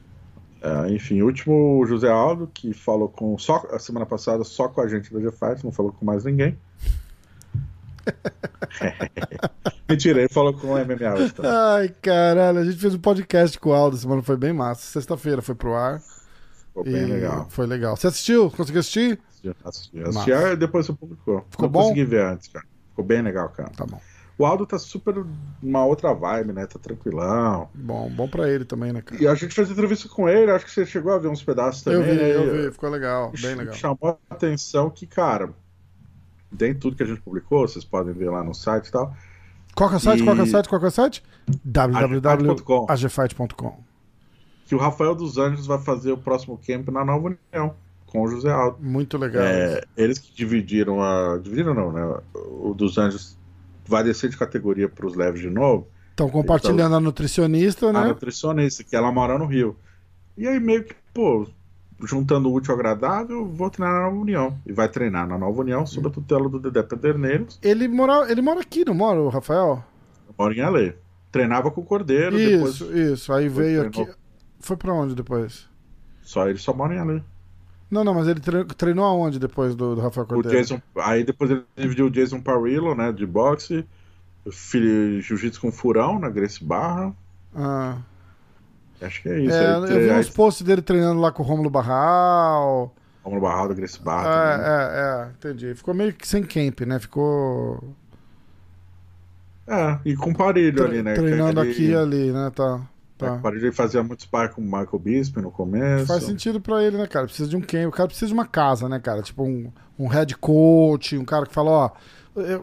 É, 0.61 0.91
enfim, 0.91 1.21
último 1.21 1.85
José 1.85 2.09
Aldo, 2.09 2.49
que 2.53 2.73
falou 2.73 3.07
com 3.07 3.37
só 3.37 3.65
a 3.71 3.79
semana 3.79 4.05
passada 4.05 4.43
só 4.43 4.67
com 4.67 4.81
a 4.81 4.87
gente 4.87 5.13
da 5.13 5.19
GFight, 5.19 5.63
não 5.63 5.71
falou 5.71 5.91
com 5.91 6.03
mais 6.03 6.25
ninguém. 6.25 6.57
Mentira, 9.87 10.19
ele 10.19 10.29
falou 10.29 10.53
com 10.53 10.67
o 10.67 10.73
MMA 10.73 11.29
também. 11.33 11.51
Ai, 11.51 11.89
caralho, 12.01 12.59
a 12.59 12.65
gente 12.65 12.77
fez 12.77 12.93
um 12.93 12.99
podcast 12.99 13.59
com 13.59 13.69
o 13.69 13.73
Aldo 13.73 13.97
semana, 13.97 14.21
foi 14.21 14.37
bem 14.37 14.53
massa. 14.53 14.81
Sexta-feira 14.81 15.41
foi 15.41 15.55
pro 15.55 15.73
ar. 15.75 16.01
Ficou 16.69 16.83
bem 16.83 17.05
legal. 17.05 17.47
Foi 17.49 17.65
legal. 17.67 17.95
Você 17.95 18.07
assistiu? 18.07 18.49
Conseguiu 18.51 18.79
assistir? 18.79 19.19
Assisti, 19.63 20.01
assisti 20.01 20.33
ah, 20.33 20.55
depois 20.55 20.85
você 20.85 20.93
publicou. 20.93 21.45
Ficou 21.49 21.65
não 21.65 21.71
bom? 21.71 21.81
consegui 21.83 22.05
ver 22.05 22.23
antes, 22.23 22.47
cara. 22.47 22.65
Ficou 22.89 23.03
bem 23.05 23.21
legal, 23.21 23.49
cara. 23.49 23.69
Tá 23.69 23.85
bom. 23.85 23.99
O 24.37 24.45
Aldo 24.45 24.65
tá 24.65 24.79
super 24.79 25.25
uma 25.61 25.83
outra 25.83 26.13
vibe, 26.13 26.53
né? 26.53 26.65
Tá 26.65 26.79
tranquilão. 26.79 27.67
Bom, 27.73 28.09
bom 28.09 28.25
pra 28.29 28.49
ele 28.49 28.63
também, 28.63 28.93
né, 28.93 29.01
cara? 29.01 29.21
E 29.21 29.27
a 29.27 29.35
gente 29.35 29.53
fez 29.53 29.69
entrevista 29.69 30.07
com 30.07 30.29
ele, 30.29 30.49
acho 30.49 30.63
que 30.63 30.71
você 30.71 30.85
chegou 30.85 31.11
a 31.11 31.17
ver 31.17 31.27
uns 31.27 31.43
pedaços 31.43 31.81
também. 31.83 31.99
Eu 31.99 32.05
vi, 32.05 32.15
né? 32.15 32.35
eu 32.35 32.63
vi, 32.67 32.71
ficou 32.71 32.89
legal, 32.89 33.33
bem 33.41 33.55
legal. 33.55 33.73
Chamou 33.73 34.17
a 34.29 34.33
atenção 34.33 34.89
que, 34.89 35.05
cara, 35.05 35.49
dentro 36.49 36.79
tudo 36.79 36.95
que 36.95 37.03
a 37.03 37.05
gente 37.05 37.19
publicou, 37.19 37.67
vocês 37.67 37.83
podem 37.83 38.13
ver 38.13 38.29
lá 38.29 38.41
no 38.41 38.53
site 38.53 38.87
e 38.87 38.91
tal. 38.91 39.13
Qual 39.75 39.89
que 39.89 39.95
é 39.95 39.97
o 39.97 40.01
site? 40.01 40.21
E- 40.21 40.23
Qual 40.23 40.35
que 40.35 40.41
é 40.41 40.45
o 40.45 40.47
site? 40.47 40.69
Qual 40.69 40.79
que 40.79 40.85
é 40.85 40.89
o 40.89 40.91
site? 40.91 41.23
agfight.com. 41.65 42.87
www.agfight.com 42.87 43.88
que 44.69 44.75
o 44.75 44.77
Rafael 44.77 45.15
dos 45.15 45.39
Anjos 45.39 45.65
vai 45.65 45.79
fazer 45.79 46.11
o 46.11 46.17
próximo 46.17 46.55
camp 46.55 46.89
na 46.89 47.03
Nova 47.03 47.35
União 47.51 47.73
com 48.05 48.21
o 48.21 48.27
José 48.27 48.51
Aldo. 48.51 48.77
Muito 48.79 49.17
legal. 49.17 49.41
É, 49.41 49.81
eles 49.97 50.19
que 50.19 50.31
dividiram 50.31 51.01
a. 51.01 51.39
Dividiram 51.41 51.73
não, 51.73 51.91
né? 51.91 52.19
O 52.35 52.75
dos 52.75 52.99
Anjos 52.99 53.35
vai 53.83 54.03
descer 54.03 54.29
de 54.29 54.37
categoria 54.37 54.87
para 54.87 55.07
os 55.07 55.15
leves 55.15 55.41
de 55.41 55.49
novo. 55.49 55.87
Estão 56.11 56.29
compartilhando 56.29 56.81
então, 56.81 56.97
a 56.97 56.99
nutricionista, 56.99 57.91
né? 57.91 57.99
A 57.99 58.05
nutricionista, 58.09 58.83
que 58.83 58.95
ela 58.95 59.11
mora 59.11 59.39
no 59.39 59.47
Rio. 59.47 59.75
E 60.37 60.47
aí 60.47 60.59
meio 60.59 60.83
que, 60.83 60.93
pô, 61.15 61.47
juntando 62.03 62.47
o 62.47 62.53
útil 62.53 62.71
ao 62.71 62.79
agradável, 62.79 63.47
vou 63.47 63.71
treinar 63.71 63.95
na 63.95 64.03
Nova 64.03 64.17
União. 64.17 64.55
E 64.67 64.71
vai 64.71 64.87
treinar 64.87 65.27
na 65.27 65.35
Nova 65.35 65.61
União 65.61 65.83
sob 65.83 66.09
a 66.09 66.11
tutela 66.11 66.47
do 66.47 66.59
Dedé 66.59 66.83
Pederneiros. 66.83 67.57
Ele 67.63 67.87
mora, 67.87 68.31
ele 68.31 68.43
mora 68.43 68.59
aqui, 68.59 68.85
não 68.85 68.93
mora, 68.93 69.19
o 69.19 69.29
Rafael? 69.29 69.83
Mora 70.37 70.53
em 70.53 70.61
Ale. 70.61 70.95
Treinava 71.31 71.71
com 71.71 71.81
o 71.81 71.85
Cordeiro. 71.85 72.39
Isso, 72.39 72.85
depois, 72.85 73.11
isso. 73.11 73.33
Aí 73.33 73.49
veio 73.49 73.81
aqui. 73.81 74.07
Foi 74.59 74.77
pra 74.77 74.93
onde 74.93 75.15
depois? 75.15 75.67
Só 76.21 76.47
ele 76.47 76.59
só 76.59 76.73
mora 76.73 76.93
em 76.93 76.99
Ale. 76.99 77.23
Não, 77.89 78.03
não, 78.03 78.13
mas 78.13 78.27
ele 78.27 78.39
treinou 78.77 79.05
aonde 79.05 79.39
depois 79.39 79.75
do, 79.75 79.95
do 79.95 80.01
Rafael 80.01 80.27
Cordeiro? 80.27 80.57
Jason, 80.57 80.79
aí 80.97 81.23
depois 81.23 81.49
ele 81.49 81.63
dividiu 81.75 82.05
o 82.05 82.11
Jason 82.11 82.39
Parillo, 82.39 82.93
né, 82.93 83.11
de 83.11 83.25
boxe, 83.25 83.83
jiu-jitsu 84.45 85.59
com 85.59 85.71
furão 85.71 86.19
na 86.19 86.29
Grace 86.29 86.63
Barra. 86.63 87.13
Ah. 87.55 87.97
Acho 89.01 89.21
que 89.23 89.29
é 89.29 89.39
isso. 89.39 89.55
É, 89.55 89.75
eu 89.75 89.99
vi 89.99 90.11
uns 90.11 90.29
posts 90.29 90.61
dele 90.61 90.81
treinando 90.81 91.19
lá 91.19 91.31
com 91.31 91.41
o 91.41 91.45
Romulo 91.45 91.69
Barral. 91.69 92.93
Romulo 93.23 93.41
Barral 93.41 93.69
da 93.69 93.73
Grace 93.73 93.99
Barra. 93.99 94.29
É, 94.29 94.65
é, 94.65 95.27
é, 95.27 95.31
entendi. 95.31 95.73
Ficou 95.73 95.93
meio 95.93 96.13
que 96.13 96.27
sem 96.27 96.43
camp, 96.43 96.81
né? 96.81 96.99
Ficou. 96.99 97.95
É, 99.65 99.99
e 100.03 100.15
com 100.15 100.33
Parilho 100.33 100.83
ali, 100.83 101.01
né? 101.01 101.13
Treinando 101.13 101.61
aqui 101.61 101.89
e 101.89 101.95
ali, 101.95 102.31
né? 102.31 102.51
Tá. 102.53 102.81
Tá. 103.19 103.41
É, 103.43 103.47
ele 103.49 103.73
fazia 103.73 104.01
muito 104.01 104.21
spar 104.21 104.53
com 104.53 104.61
o 104.61 104.63
Michael 104.63 104.97
Bispo 104.97 105.41
no 105.41 105.51
começo. 105.51 106.05
Faz 106.05 106.23
sentido 106.23 106.61
para 106.61 106.81
ele, 106.81 106.97
né, 106.97 107.05
cara? 107.05 107.25
Precisa 107.25 107.49
de 107.49 107.57
um 107.57 107.61
camp. 107.61 107.89
O 107.89 107.91
cara 107.91 108.07
precisa 108.07 108.27
de 108.27 108.33
uma 108.33 108.45
casa, 108.45 108.87
né, 108.87 108.97
cara? 108.97 109.21
Tipo 109.21 109.43
um, 109.43 109.69
um 109.99 110.07
head 110.07 110.37
coach, 110.37 111.17
um 111.17 111.25
cara 111.25 111.45
que 111.45 111.53
fala, 111.53 111.69
ó. 111.69 111.91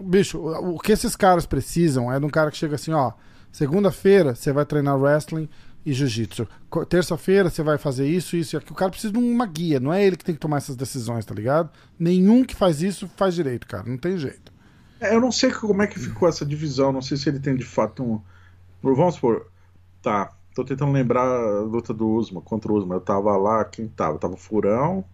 Bicho, 0.02 0.38
o 0.38 0.78
que 0.78 0.92
esses 0.92 1.14
caras 1.14 1.44
precisam 1.44 2.10
é 2.10 2.18
de 2.18 2.24
um 2.24 2.30
cara 2.30 2.50
que 2.50 2.56
chega 2.56 2.76
assim, 2.76 2.90
ó. 2.92 3.12
Segunda-feira 3.52 4.34
você 4.34 4.50
vai 4.50 4.64
treinar 4.64 4.98
wrestling 4.98 5.46
e 5.84 5.92
jiu-jitsu. 5.92 6.48
Terça-feira 6.88 7.50
você 7.50 7.62
vai 7.62 7.76
fazer 7.76 8.08
isso, 8.08 8.34
isso 8.34 8.56
e 8.56 8.58
aquilo. 8.58 8.72
O 8.72 8.78
cara 8.78 8.90
precisa 8.90 9.12
de 9.12 9.18
uma 9.18 9.44
guia, 9.44 9.78
não 9.78 9.92
é 9.92 10.02
ele 10.02 10.16
que 10.16 10.24
tem 10.24 10.34
que 10.34 10.40
tomar 10.40 10.56
essas 10.56 10.74
decisões, 10.74 11.26
tá 11.26 11.34
ligado? 11.34 11.68
Nenhum 11.98 12.42
que 12.42 12.56
faz 12.56 12.80
isso 12.80 13.06
faz 13.14 13.34
direito, 13.34 13.66
cara. 13.66 13.84
Não 13.86 13.98
tem 13.98 14.16
jeito. 14.16 14.50
É, 14.98 15.14
eu 15.14 15.20
não 15.20 15.30
sei 15.30 15.50
como 15.50 15.82
é 15.82 15.86
que 15.86 15.98
ficou 15.98 16.26
essa 16.26 16.46
divisão. 16.46 16.92
Não 16.92 17.02
sei 17.02 17.18
se 17.18 17.28
ele 17.28 17.40
tem 17.40 17.54
de 17.54 17.64
fato 17.64 18.02
um. 18.02 18.22
Vamos 18.82 19.16
supor. 19.16 19.48
Tá, 20.00 20.32
Tô 20.56 20.64
tentando 20.64 20.90
lembrar 20.90 21.20
a 21.20 21.60
luta 21.60 21.92
do 21.92 22.08
Usma 22.08 22.40
contra 22.40 22.72
o 22.72 22.76
Usma. 22.76 22.94
Eu 22.94 23.00
tava 23.02 23.36
lá, 23.36 23.62
quem 23.62 23.86
tava? 23.86 24.16
Tava 24.18 24.32
o 24.32 24.38
Furão, 24.38 25.04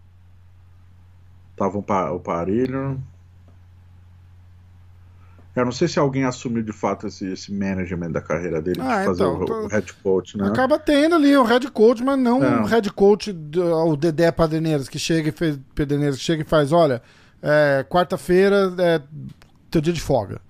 tava 1.56 1.76
o, 1.78 1.82
pa, 1.82 2.12
o 2.12 2.20
Parilho. 2.20 2.96
Eu 5.56 5.64
não 5.64 5.72
sei 5.72 5.88
se 5.88 5.98
alguém 5.98 6.22
assumiu 6.22 6.62
de 6.62 6.72
fato 6.72 7.08
esse, 7.08 7.26
esse 7.26 7.52
management 7.52 8.12
da 8.12 8.20
carreira 8.20 8.62
dele, 8.62 8.80
ah, 8.80 9.00
de 9.00 9.06
fazer 9.06 9.24
então, 9.24 9.42
o, 9.42 9.44
tô... 9.44 9.64
o, 9.64 9.66
head 9.66 9.92
coach, 9.94 10.38
né? 10.38 10.46
Acaba 10.46 10.78
tendo 10.78 11.16
ali 11.16 11.36
o 11.36 11.42
head 11.42 11.68
coach, 11.72 12.04
mas 12.04 12.16
não 12.20 12.44
é. 12.44 12.60
um 12.60 12.64
head 12.64 12.88
coach, 12.92 13.32
do, 13.32 13.64
o 13.64 13.96
Dedé 13.96 14.30
Padreneiros, 14.30 14.88
que 14.88 14.96
chega 14.96 15.30
e 15.30 15.32
fez, 15.32 15.58
que 15.74 16.12
chega 16.18 16.42
e 16.42 16.46
faz, 16.46 16.70
olha, 16.70 17.02
é, 17.42 17.84
quarta-feira 17.90 18.72
é 18.78 19.02
teu 19.68 19.80
dia 19.80 19.92
de 19.92 20.00
folga. 20.00 20.40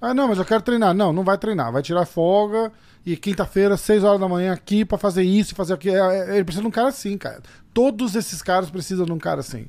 Ah, 0.00 0.12
não, 0.12 0.26
mas 0.26 0.38
eu 0.38 0.44
quero 0.44 0.62
treinar. 0.62 0.92
Não, 0.92 1.12
não 1.12 1.22
vai 1.22 1.38
treinar, 1.38 1.70
vai 1.70 1.82
tirar 1.82 2.04
folga 2.04 2.72
e 3.04 3.16
quinta-feira, 3.16 3.76
6 3.76 4.04
horas 4.04 4.20
da 4.20 4.28
manhã, 4.28 4.52
aqui 4.52 4.84
para 4.84 4.98
fazer 4.98 5.22
isso 5.22 5.52
e 5.52 5.56
fazer 5.56 5.74
aquilo. 5.74 5.96
É, 5.96 6.30
é, 6.30 6.34
ele 6.36 6.44
precisa 6.44 6.62
de 6.62 6.68
um 6.68 6.72
cara 6.72 6.88
assim, 6.88 7.16
cara. 7.16 7.40
Todos 7.72 8.14
esses 8.14 8.42
caras 8.42 8.70
precisam 8.70 9.06
de 9.06 9.12
um 9.12 9.18
cara 9.18 9.40
assim. 9.40 9.66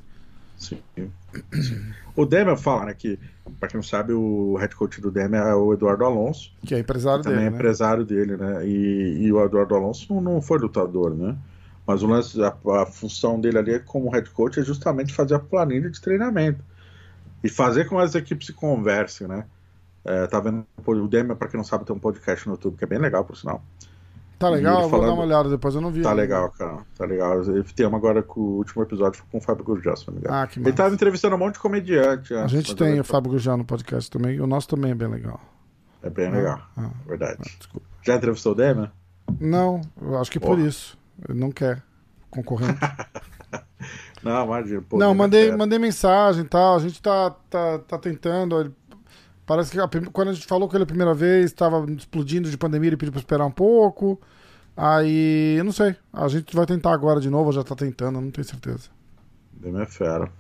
Sim. 0.58 0.80
O 2.16 2.26
Demer 2.26 2.58
fala, 2.58 2.86
né, 2.86 2.94
que, 2.94 3.18
pra 3.60 3.70
quem 3.70 3.78
não 3.78 3.84
sabe, 3.84 4.14
o 4.14 4.56
head 4.58 4.76
coach 4.76 5.00
do 5.00 5.10
Demer 5.10 5.42
é 5.42 5.56
o 5.56 5.74
Eduardo 5.74 6.04
Alonso. 6.04 6.52
Que 6.66 6.76
é 6.76 6.80
empresário 6.80 7.24
que 7.24 7.30
dele. 7.30 7.38
Também 7.38 7.48
é 7.48 7.50
né? 7.50 7.58
empresário 7.58 8.06
dele, 8.06 8.38
né? 8.38 8.68
E, 8.68 9.26
e, 9.26 9.34
o 9.34 9.44
Eduardo 9.44 9.76
Alonso 9.76 10.14
não, 10.14 10.22
não 10.22 10.42
foi 10.42 10.60
lutador, 10.60 11.16
né? 11.16 11.36
Mas 11.88 12.04
o 12.04 12.08
lance, 12.08 12.40
a, 12.44 12.54
a, 12.82 12.86
função 12.86 13.40
dele 13.40 13.58
ali 13.58 13.80
como 13.80 14.10
head 14.10 14.30
coach 14.30 14.60
é 14.60 14.64
justamente 14.64 15.14
fazer 15.14 15.36
a 15.36 15.40
planilha 15.40 15.90
de 15.90 16.00
treinamento. 16.00 16.64
E 17.44 17.50
fazer 17.50 17.86
com 17.86 17.96
que 17.96 18.04
as 18.04 18.14
equipes 18.14 18.48
se 18.48 18.54
conversem, 18.54 19.28
né? 19.28 19.46
É, 20.04 20.28
tá 20.28 20.40
vendo 20.40 20.66
o 20.86 21.08
Demian, 21.08 21.36
pra 21.36 21.48
quem 21.48 21.58
não 21.58 21.64
sabe, 21.64 21.86
tem 21.86 21.96
um 21.96 22.00
podcast 22.00 22.48
no 22.48 22.56
YouTube 22.56 22.78
que 22.78 22.84
é 22.84 22.88
bem 22.88 23.00
legal, 23.00 23.24
por 23.24 23.38
sinal. 23.38 23.64
Tá 24.42 24.50
legal? 24.50 24.82
Eu 24.82 24.90
vou 24.90 25.00
dar 25.00 25.14
uma 25.14 25.24
olhada 25.24 25.50
depois, 25.50 25.76
eu 25.76 25.82
não 25.82 25.92
vi. 25.92 26.02
Tá 26.02 26.10
ainda. 26.10 26.22
legal, 26.22 26.50
cara. 26.50 26.80
Tá 26.98 27.06
legal. 27.06 27.44
Ele 27.44 27.64
tem 27.64 27.86
uma 27.86 27.98
agora 27.98 28.24
com 28.24 28.42
o 28.42 28.58
último 28.58 28.82
episódio 28.82 29.24
com 29.32 29.38
o 29.38 29.42
Fábio 29.42 29.64
Gurgel, 29.64 29.96
se 29.96 30.08
não 30.08 30.16
me 30.16 30.20
engano. 30.20 30.36
Ah, 30.36 30.48
que 30.48 30.60
massa. 30.60 30.70
Ele 30.70 30.76
tava 30.76 30.96
entrevistando 30.96 31.36
um 31.36 31.38
monte 31.38 31.54
de 31.54 31.60
comediante. 31.60 32.34
A 32.34 32.48
gente 32.48 32.76
tem 32.76 33.00
o 33.00 33.04
Fábio 33.04 33.34
Gurgel 33.34 33.56
no 33.56 33.64
podcast 33.66 34.10
também. 34.10 34.42
O 34.42 34.48
nosso 34.48 34.68
também 34.68 34.92
é 34.92 34.96
bem 34.96 35.10
legal. 35.10 35.40
É 36.02 36.10
bem 36.10 36.26
ah, 36.26 36.32
legal. 36.32 36.62
Ah, 36.76 36.90
verdade. 37.06 37.38
Ah, 37.40 37.50
desculpa. 37.56 37.88
Já 38.02 38.16
entrevistou 38.16 38.54
o 38.54 38.56
Demian? 38.56 38.92
Não, 39.40 39.80
eu 40.02 40.18
acho 40.18 40.32
que 40.32 40.40
Porra. 40.40 40.56
por 40.56 40.66
isso. 40.66 40.98
Ele 41.30 41.40
não 41.40 41.52
quer 41.52 41.84
concorrente. 42.32 42.80
não, 44.24 44.46
imagina. 44.46 44.82
Pô, 44.82 44.98
não, 44.98 45.14
mandei, 45.14 45.56
mandei 45.56 45.78
mensagem 45.78 46.44
e 46.44 46.48
tal. 46.48 46.78
A 46.78 46.80
gente 46.80 47.00
tá, 47.00 47.30
tá, 47.48 47.78
tá 47.78 47.98
tentando. 48.00 48.60
Ele 48.60 48.74
Parece 49.52 49.72
que 49.72 49.80
a, 49.82 50.12
quando 50.14 50.30
a 50.30 50.34
gente 50.34 50.48
falou 50.48 50.70
com 50.70 50.78
ele 50.78 50.86
a 50.86 50.88
primeira 50.88 51.14
vez, 51.14 51.48
estava 51.48 51.86
explodindo 51.92 52.50
de 52.50 52.58
pandemia, 52.58 52.88
ele 52.88 52.96
pediu 52.96 53.12
para 53.12 53.20
esperar 53.20 53.46
um 53.46 53.52
pouco. 53.52 54.18
Aí, 54.78 55.56
eu 55.58 55.66
não 55.66 55.74
sei. 55.74 55.94
A 56.14 56.26
gente 56.30 56.56
vai 56.56 56.66
tentar 56.66 56.94
agora 56.94 57.20
de 57.20 57.30
novo, 57.30 57.52
já 57.52 57.62
tá 57.62 57.76
tentando, 57.76 58.22
não 58.22 58.32
tenho 58.32 58.48
certeza. 58.48 58.90
Deu 59.52 59.78
é 59.78 59.86
fera. 59.86 60.32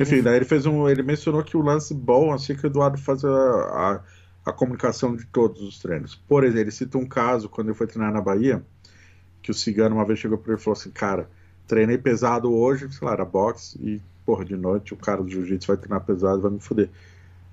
Enfim, 0.00 0.22
daí 0.22 0.34
ele 0.34 0.44
fez 0.44 0.66
um. 0.66 0.88
Ele 0.88 1.04
mencionou 1.04 1.44
que 1.44 1.56
o 1.56 1.62
lance 1.62 1.94
bom, 1.94 2.32
assim, 2.32 2.56
que 2.56 2.66
o 2.66 2.68
Eduardo 2.68 2.98
faz 2.98 3.24
a, 3.24 3.30
a, 3.30 4.00
a 4.46 4.52
comunicação 4.52 5.14
de 5.14 5.24
todos 5.26 5.62
os 5.62 5.78
treinos. 5.78 6.16
Por 6.16 6.42
exemplo, 6.42 6.62
ele 6.62 6.70
cita 6.72 6.98
um 6.98 7.06
caso 7.06 7.48
quando 7.48 7.68
ele 7.68 7.76
foi 7.76 7.86
treinar 7.86 8.12
na 8.12 8.20
Bahia, 8.20 8.60
que 9.40 9.52
o 9.52 9.54
cigano 9.54 9.94
uma 9.94 10.04
vez 10.04 10.18
chegou 10.18 10.36
para 10.36 10.54
ele 10.54 10.60
e 10.60 10.64
falou 10.64 10.76
assim, 10.76 10.90
cara, 10.90 11.30
treinei 11.68 11.96
pesado 11.96 12.52
hoje, 12.52 12.92
sei 12.92 13.06
lá, 13.06 13.14
era 13.14 13.24
boxe, 13.24 13.78
e, 13.80 14.02
porra, 14.26 14.44
de 14.44 14.56
noite 14.56 14.94
o 14.94 14.96
cara 14.96 15.22
do 15.22 15.30
jiu-jitsu 15.30 15.68
vai 15.68 15.76
treinar 15.76 16.00
pesado 16.04 16.42
vai 16.42 16.50
me 16.50 16.60
foder. 16.60 16.90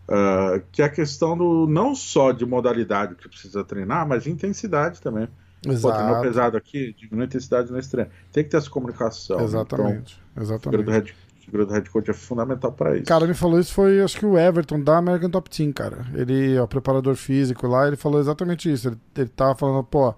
Uh, 0.09 0.63
que 0.71 0.81
é 0.81 0.85
a 0.85 0.89
questão 0.89 1.37
do 1.37 1.67
não 1.67 1.93
só 1.93 2.31
de 2.31 2.43
modalidade 2.43 3.13
que 3.13 3.29
precisa 3.29 3.63
treinar, 3.63 4.07
mas 4.07 4.23
de 4.23 4.31
intensidade 4.31 4.99
também. 4.99 5.27
Exato. 5.63 5.93
Pô, 5.93 6.01
treinou 6.01 6.21
pesado 6.21 6.57
aqui, 6.57 6.95
diminui 6.97 7.25
a 7.25 7.27
intensidade 7.27 7.71
nesse 7.71 7.91
treino. 7.91 8.09
Tem 8.31 8.43
que 8.43 8.49
ter 8.49 8.57
essa 8.57 8.69
comunicação. 8.71 9.39
Exatamente. 9.39 10.19
Então, 10.31 10.43
Exatamente. 10.43 10.83
do 10.83 10.91
head, 10.91 11.15
figura 11.45 11.65
do 11.67 11.73
head 11.73 11.87
coach 11.91 12.09
é 12.09 12.13
fundamental 12.13 12.71
para 12.71 12.95
isso. 12.95 13.05
Cara, 13.05 13.27
me 13.27 13.35
falou 13.35 13.59
isso 13.59 13.71
foi, 13.71 14.01
acho 14.01 14.17
que 14.17 14.25
o 14.25 14.35
Everton 14.35 14.81
da 14.81 14.97
American 14.97 15.29
Top 15.29 15.47
Team, 15.47 15.71
cara. 15.71 16.03
Ele, 16.15 16.57
o 16.57 16.67
preparador 16.67 17.15
físico 17.15 17.67
lá, 17.67 17.85
ele 17.85 17.95
falou 17.97 18.19
exatamente 18.19 18.71
isso. 18.71 18.87
Ele, 18.87 18.97
ele 19.15 19.29
tava 19.29 19.53
falando, 19.53 19.83
pô, 19.83 20.15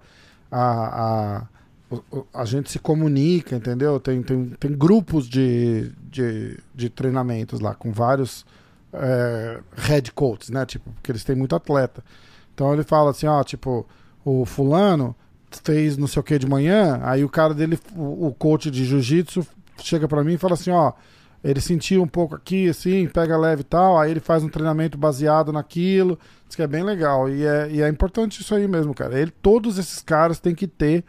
a, 0.50 1.38
a 1.40 1.46
a 2.32 2.46
gente 2.46 2.70
se 2.70 2.78
comunica, 2.78 3.54
entendeu? 3.54 4.00
Tem, 4.00 4.22
tem, 4.22 4.46
tem 4.58 4.72
grupos 4.72 5.28
de, 5.28 5.92
de, 6.10 6.58
de 6.74 6.88
treinamentos 6.88 7.60
lá 7.60 7.74
com 7.74 7.92
vários 7.92 8.46
é, 8.92 9.60
head 9.76 10.12
coaches, 10.12 10.50
né? 10.50 10.66
Tipo, 10.66 10.90
porque 10.92 11.12
eles 11.12 11.24
têm 11.24 11.36
muito 11.36 11.54
atleta. 11.54 12.02
Então 12.54 12.72
ele 12.72 12.82
fala 12.82 13.10
assim, 13.10 13.26
ó, 13.26 13.42
tipo, 13.42 13.86
o 14.24 14.44
fulano 14.44 15.14
fez 15.64 15.96
não 15.96 16.06
sei 16.06 16.20
o 16.20 16.22
que 16.22 16.38
de 16.38 16.46
manhã, 16.46 17.00
aí 17.02 17.24
o 17.24 17.28
cara 17.28 17.52
dele, 17.54 17.78
o, 17.94 18.32
coach 18.32 18.70
de 18.70 18.84
jiu-jitsu, 18.84 19.46
chega 19.78 20.08
para 20.08 20.24
mim 20.24 20.34
e 20.34 20.38
fala 20.38 20.54
assim, 20.54 20.70
ó, 20.70 20.92
ele 21.44 21.60
sentiu 21.60 22.02
um 22.02 22.06
pouco 22.06 22.34
aqui, 22.34 22.68
assim, 22.68 23.06
pega 23.08 23.36
leve 23.36 23.62
e 23.62 23.64
tal, 23.64 23.98
aí 23.98 24.10
ele 24.10 24.20
faz 24.20 24.42
um 24.42 24.48
treinamento 24.48 24.96
baseado 24.96 25.52
naquilo, 25.52 26.18
isso 26.48 26.56
que 26.56 26.62
é 26.62 26.66
bem 26.66 26.82
legal, 26.82 27.28
e 27.28 27.44
é, 27.44 27.70
e 27.70 27.82
é 27.82 27.88
importante 27.88 28.40
isso 28.40 28.54
aí 28.54 28.66
mesmo, 28.68 28.94
cara. 28.94 29.18
Ele, 29.18 29.30
todos 29.42 29.78
esses 29.78 30.00
caras 30.00 30.38
têm 30.38 30.54
que 30.54 30.66
ter 30.66 31.04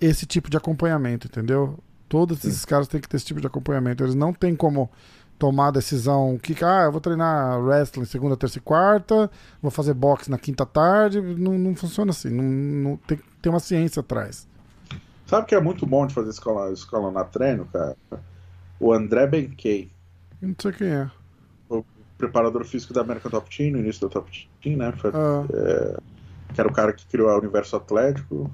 esse 0.00 0.26
tipo 0.26 0.50
de 0.50 0.56
acompanhamento, 0.56 1.26
entendeu? 1.26 1.78
Todos 2.08 2.40
Sim. 2.40 2.48
esses 2.48 2.64
caras 2.64 2.88
têm 2.88 3.00
que 3.00 3.08
ter 3.08 3.16
esse 3.16 3.26
tipo 3.26 3.40
de 3.40 3.46
acompanhamento. 3.46 4.02
Eles 4.02 4.14
não 4.14 4.32
têm 4.32 4.56
como 4.56 4.90
tomar 5.38 5.68
a 5.68 5.72
decisão 5.72 6.36
que, 6.36 6.54
ah, 6.64 6.84
eu 6.84 6.92
vou 6.92 7.00
treinar 7.00 7.60
wrestling 7.60 8.04
segunda, 8.04 8.36
terça 8.36 8.58
e 8.58 8.60
quarta, 8.60 9.30
vou 9.62 9.70
fazer 9.70 9.94
boxe 9.94 10.30
na 10.30 10.38
quinta 10.38 10.66
tarde. 10.66 11.20
Não, 11.20 11.56
não 11.56 11.74
funciona 11.74 12.10
assim. 12.10 12.30
Não, 12.30 12.44
não 12.44 12.96
tem, 12.96 13.20
tem 13.40 13.50
uma 13.50 13.60
ciência 13.60 14.00
atrás. 14.00 14.48
Sabe 15.26 15.46
que 15.46 15.54
é 15.54 15.60
muito 15.60 15.86
bom 15.86 16.06
de 16.06 16.14
fazer 16.14 16.30
escola, 16.30 16.72
escola 16.72 17.10
na 17.10 17.22
treino, 17.22 17.66
cara? 17.66 17.96
O 18.80 18.92
André 18.92 19.26
Benkei. 19.26 19.90
Não 20.40 20.54
sei 20.58 20.72
quem 20.72 20.88
é. 20.88 21.10
O 21.68 21.84
preparador 22.16 22.64
físico 22.64 22.94
da 22.94 23.02
American 23.02 23.30
Top 23.30 23.54
Team, 23.54 23.72
no 23.72 23.78
início 23.78 24.08
da 24.08 24.08
Top 24.08 24.48
Team, 24.62 24.78
né? 24.78 24.92
Foi, 24.92 25.10
ah. 25.14 25.44
é, 25.52 25.96
que 26.54 26.60
era 26.60 26.68
o 26.68 26.72
cara 26.72 26.92
que 26.92 27.06
criou 27.06 27.28
o 27.28 27.38
Universo 27.38 27.76
Atlético. 27.76 28.50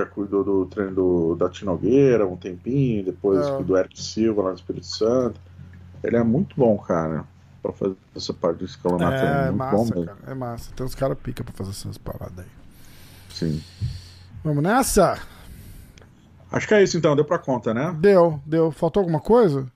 Já 0.00 0.06
cuidou 0.06 0.42
do 0.42 0.64
treino 0.64 0.94
do, 0.94 1.36
da 1.36 1.50
Tinogueira 1.50 2.26
um 2.26 2.36
tempinho, 2.36 3.04
depois 3.04 3.46
é. 3.46 3.62
do 3.62 3.76
Eric 3.76 4.02
Silva 4.02 4.42
lá 4.42 4.48
no 4.48 4.54
Espírito 4.54 4.86
Santo. 4.86 5.38
Ele 6.02 6.16
é 6.16 6.22
muito 6.24 6.56
bom, 6.56 6.78
cara, 6.78 7.24
pra 7.62 7.70
fazer 7.70 7.96
essa 8.16 8.32
parte 8.32 8.60
do 8.60 8.64
escalonato. 8.64 9.14
É, 9.14 9.48
é 9.48 9.50
massa, 9.50 10.06
cara, 10.06 10.18
é 10.26 10.34
massa. 10.34 10.72
Tem 10.74 10.86
uns 10.86 10.94
caras 10.94 11.18
pica 11.22 11.44
pra 11.44 11.52
fazer 11.52 11.70
essas 11.70 11.98
paradas 11.98 12.38
aí. 12.38 12.50
Sim. 13.28 13.62
Vamos 14.42 14.62
nessa? 14.62 15.18
Acho 16.50 16.66
que 16.66 16.72
é 16.72 16.82
isso 16.82 16.96
então, 16.96 17.14
deu 17.14 17.24
pra 17.24 17.38
conta, 17.38 17.74
né? 17.74 17.94
Deu, 18.00 18.40
deu. 18.46 18.70
Faltou 18.70 19.02
alguma 19.02 19.20
coisa? 19.20 19.66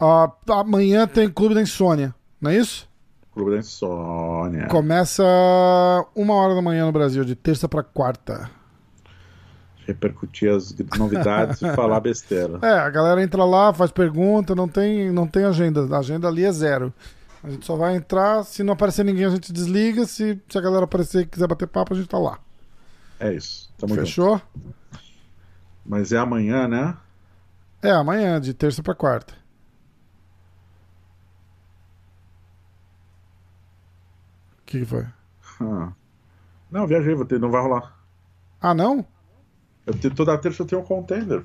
Ah, 0.00 0.32
amanhã 0.48 1.06
tem 1.06 1.28
Clube 1.28 1.54
da 1.54 1.60
Insônia, 1.60 2.14
não 2.40 2.50
é 2.50 2.56
isso? 2.56 2.88
Clube 3.34 3.50
da 3.50 3.58
Insônia. 3.58 4.66
Começa 4.68 5.22
uma 6.14 6.34
hora 6.34 6.54
da 6.54 6.62
manhã 6.62 6.86
no 6.86 6.92
Brasil, 6.92 7.22
de 7.22 7.36
terça 7.36 7.68
pra 7.68 7.82
quarta. 7.82 8.50
Repercutir 9.92 10.50
as 10.50 10.74
novidades 10.98 11.60
e 11.60 11.74
falar 11.74 12.00
besteira. 12.00 12.58
É, 12.62 12.78
a 12.78 12.88
galera 12.88 13.22
entra 13.22 13.44
lá, 13.44 13.72
faz 13.74 13.90
pergunta, 13.90 14.54
não 14.54 14.66
tem, 14.66 15.12
não 15.12 15.26
tem 15.26 15.44
agenda. 15.44 15.86
A 15.94 15.98
agenda 15.98 16.28
ali 16.28 16.44
é 16.44 16.52
zero. 16.52 16.92
A 17.44 17.50
gente 17.50 17.66
só 17.66 17.76
vai 17.76 17.96
entrar, 17.96 18.44
se 18.44 18.62
não 18.62 18.72
aparecer 18.72 19.04
ninguém, 19.04 19.24
a 19.24 19.30
gente 19.30 19.52
desliga. 19.52 20.06
Se, 20.06 20.40
se 20.48 20.58
a 20.58 20.60
galera 20.60 20.84
aparecer 20.84 21.22
e 21.22 21.26
quiser 21.26 21.46
bater 21.46 21.66
papo, 21.68 21.92
a 21.92 21.96
gente 21.96 22.08
tá 22.08 22.18
lá. 22.18 22.38
É 23.20 23.32
isso. 23.32 23.72
Tamo 23.76 23.94
junto. 23.94 24.06
Fechou? 24.06 24.40
Mas 25.84 26.12
é 26.12 26.18
amanhã, 26.18 26.66
né? 26.66 26.96
É, 27.82 27.90
amanhã, 27.90 28.40
de 28.40 28.54
terça 28.54 28.82
pra 28.82 28.94
quarta. 28.94 29.34
O 34.52 34.64
que, 34.64 34.78
que 34.80 34.84
foi? 34.86 35.06
Ah. 35.60 35.92
Não, 36.70 36.86
viajei, 36.86 37.14
vou 37.14 37.26
ter, 37.26 37.38
não 37.38 37.50
vai 37.50 37.60
rolar. 37.60 37.94
Ah, 38.60 38.72
não? 38.72 39.04
Eu 39.86 39.94
tenho, 39.94 40.14
toda 40.14 40.36
terça 40.38 40.62
eu 40.62 40.66
tenho 40.66 40.80
um 40.80 40.84
contender. 40.84 41.42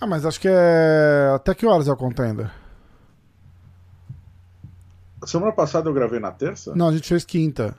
Ah, 0.00 0.06
mas 0.06 0.26
acho 0.26 0.40
que 0.40 0.48
é. 0.48 1.30
Até 1.34 1.54
que 1.54 1.64
horas 1.66 1.86
é 1.88 1.92
o 1.92 1.96
contender? 1.96 2.50
Semana 5.24 5.52
passada 5.52 5.88
eu 5.88 5.94
gravei 5.94 6.18
na 6.18 6.32
terça? 6.32 6.74
Não, 6.74 6.88
a 6.88 6.92
gente 6.92 7.08
fez 7.08 7.24
quinta. 7.24 7.76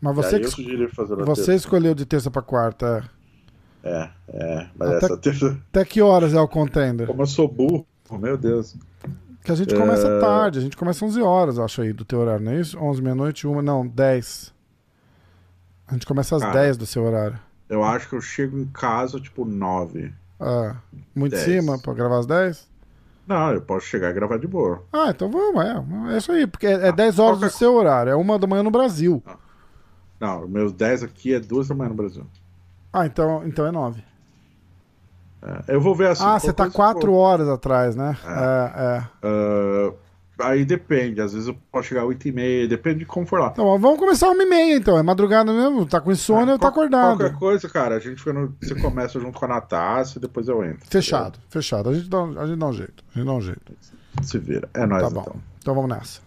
Mas 0.00 0.14
você, 0.16 0.38
que 0.40 0.44
eu 0.44 0.48
es- 0.48 0.54
sugeri 0.54 0.88
fazer 0.88 1.16
na 1.16 1.24
você 1.24 1.44
terça. 1.46 1.54
escolheu 1.54 1.94
de 1.94 2.04
terça 2.04 2.30
pra 2.30 2.42
quarta. 2.42 3.08
é. 3.84 4.10
É. 4.28 4.68
Mas 4.76 4.90
Até- 4.90 5.06
essa 5.06 5.16
terça. 5.16 5.58
Até 5.70 5.84
que 5.84 6.02
horas 6.02 6.34
é 6.34 6.40
o 6.40 6.48
contender? 6.48 7.06
Como 7.06 7.22
eu 7.22 7.26
sou 7.26 7.46
burro, 7.48 7.86
meu 8.18 8.36
Deus. 8.36 8.74
Que 9.44 9.52
a 9.52 9.54
gente 9.54 9.72
começa 9.76 10.08
É. 10.08 10.20
tarde, 10.20 10.58
a 10.58 10.62
gente 10.62 10.76
começa 10.76 11.04
11 11.04 11.22
horas, 11.22 11.56
eu 11.58 11.64
acho 11.64 11.80
aí, 11.80 11.92
do 11.92 12.04
teu 12.04 12.18
horário, 12.18 12.44
não 12.44 12.50
é 12.52 12.60
isso? 12.60 12.76
11, 12.80 13.00
meia-noite, 13.00 13.46
uma, 13.46 13.62
não, 13.62 13.86
10. 13.86 14.52
A 15.88 15.92
gente 15.94 16.06
começa 16.06 16.36
às 16.36 16.42
Cara. 16.42 16.54
10 16.54 16.76
do 16.76 16.86
seu 16.86 17.04
horário. 17.04 17.38
Eu 17.68 17.82
acho 17.84 18.08
que 18.08 18.14
eu 18.14 18.20
chego 18.20 18.58
em 18.58 18.66
casa 18.66 19.20
tipo 19.20 19.44
9. 19.44 20.12
Ah, 20.40 20.76
muito 21.14 21.34
em 21.34 21.38
10. 21.38 21.42
cima 21.44 21.78
pra 21.78 21.94
gravar 21.94 22.18
às 22.18 22.26
10? 22.26 22.68
Não, 23.26 23.52
eu 23.52 23.60
posso 23.60 23.86
chegar 23.86 24.10
e 24.10 24.12
gravar 24.12 24.38
de 24.38 24.46
boa. 24.46 24.82
Ah, 24.92 25.08
então 25.10 25.30
vamos, 25.30 25.64
é. 25.64 26.14
É 26.14 26.18
isso 26.18 26.30
aí, 26.32 26.46
porque 26.46 26.66
é, 26.66 26.88
é 26.88 26.92
10 26.92 27.18
horas 27.18 27.40
do 27.40 27.50
seu 27.50 27.74
horário, 27.74 28.10
é 28.10 28.16
uma 28.16 28.38
da 28.38 28.46
manhã 28.46 28.62
no 28.62 28.70
Brasil. 28.70 29.22
Não, 30.20 30.46
meus 30.46 30.72
10 30.72 31.02
aqui 31.02 31.34
é 31.34 31.40
2 31.40 31.68
da 31.68 31.74
manhã 31.74 31.88
no 31.90 31.96
Brasil. 31.96 32.24
Ah, 32.92 33.04
então, 33.06 33.42
então 33.46 33.66
é 33.66 33.70
9. 33.72 34.02
É, 35.42 35.74
eu 35.74 35.80
vou 35.80 35.94
ver 35.94 36.08
assim. 36.08 36.24
ah, 36.24 36.38
você 36.38 36.52
tá 36.52 36.64
coisa 36.64 36.76
4 36.76 37.00
for- 37.00 37.10
horas 37.12 37.48
atrás, 37.48 37.94
né? 37.96 38.16
É, 38.24 38.30
é. 38.96 39.02
Ah, 39.22 39.92
aí 40.38 40.64
depende, 40.64 41.20
às 41.20 41.32
vezes 41.32 41.48
eu 41.48 41.56
posso 41.72 41.88
chegar 41.88 42.04
8 42.04 42.28
e 42.28 42.32
meia, 42.32 42.68
depende 42.68 43.00
de 43.00 43.06
como 43.06 43.26
for 43.26 43.40
lá. 43.40 43.48
Então, 43.52 43.64
ó, 43.66 43.78
vamos 43.78 43.98
começar 43.98 44.28
uma 44.30 44.42
e 44.42 44.46
meia, 44.46 44.76
então. 44.76 44.98
É 44.98 45.02
madrugada 45.02 45.52
mesmo, 45.52 45.86
tá 45.86 46.00
com 46.00 46.12
insônia 46.12 46.52
ou 46.54 46.58
tá 46.58 46.68
acordado. 46.68 47.18
Qualquer 47.18 47.36
coisa, 47.38 47.68
cara, 47.68 47.96
a 47.96 47.98
gente 47.98 48.18
fica 48.18 48.32
no- 48.32 48.54
você 48.60 48.74
começa 48.74 49.18
junto 49.20 49.38
com 49.38 49.44
a 49.44 49.48
Natácia 49.48 50.18
e 50.18 50.20
depois 50.20 50.48
eu 50.48 50.64
entro. 50.64 50.86
Fechado, 50.90 51.38
fechado. 51.48 51.88
A 51.90 51.94
gente, 51.94 52.08
dá, 52.08 52.22
um- 52.22 52.38
a 52.40 52.46
gente 52.46 52.58
dá 52.58 52.66
um 52.66 52.72
jeito. 52.72 53.04
A 53.14 53.18
gente 53.18 53.26
dá 53.26 53.32
um 53.32 53.40
jeito. 53.40 53.72
Se 54.22 54.38
vira. 54.38 54.68
É 54.74 54.86
nóis 54.86 55.02
Tá 55.02 55.10
bom. 55.10 55.20
então. 55.22 55.36
Então 55.60 55.74
vamos 55.74 55.90
nessa. 55.90 56.20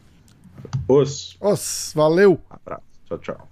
Os. 0.87 1.37
Os, 1.39 1.91
valeu! 1.95 2.39
Abraço. 2.49 2.83
Tchau, 3.07 3.17
tchau. 3.19 3.47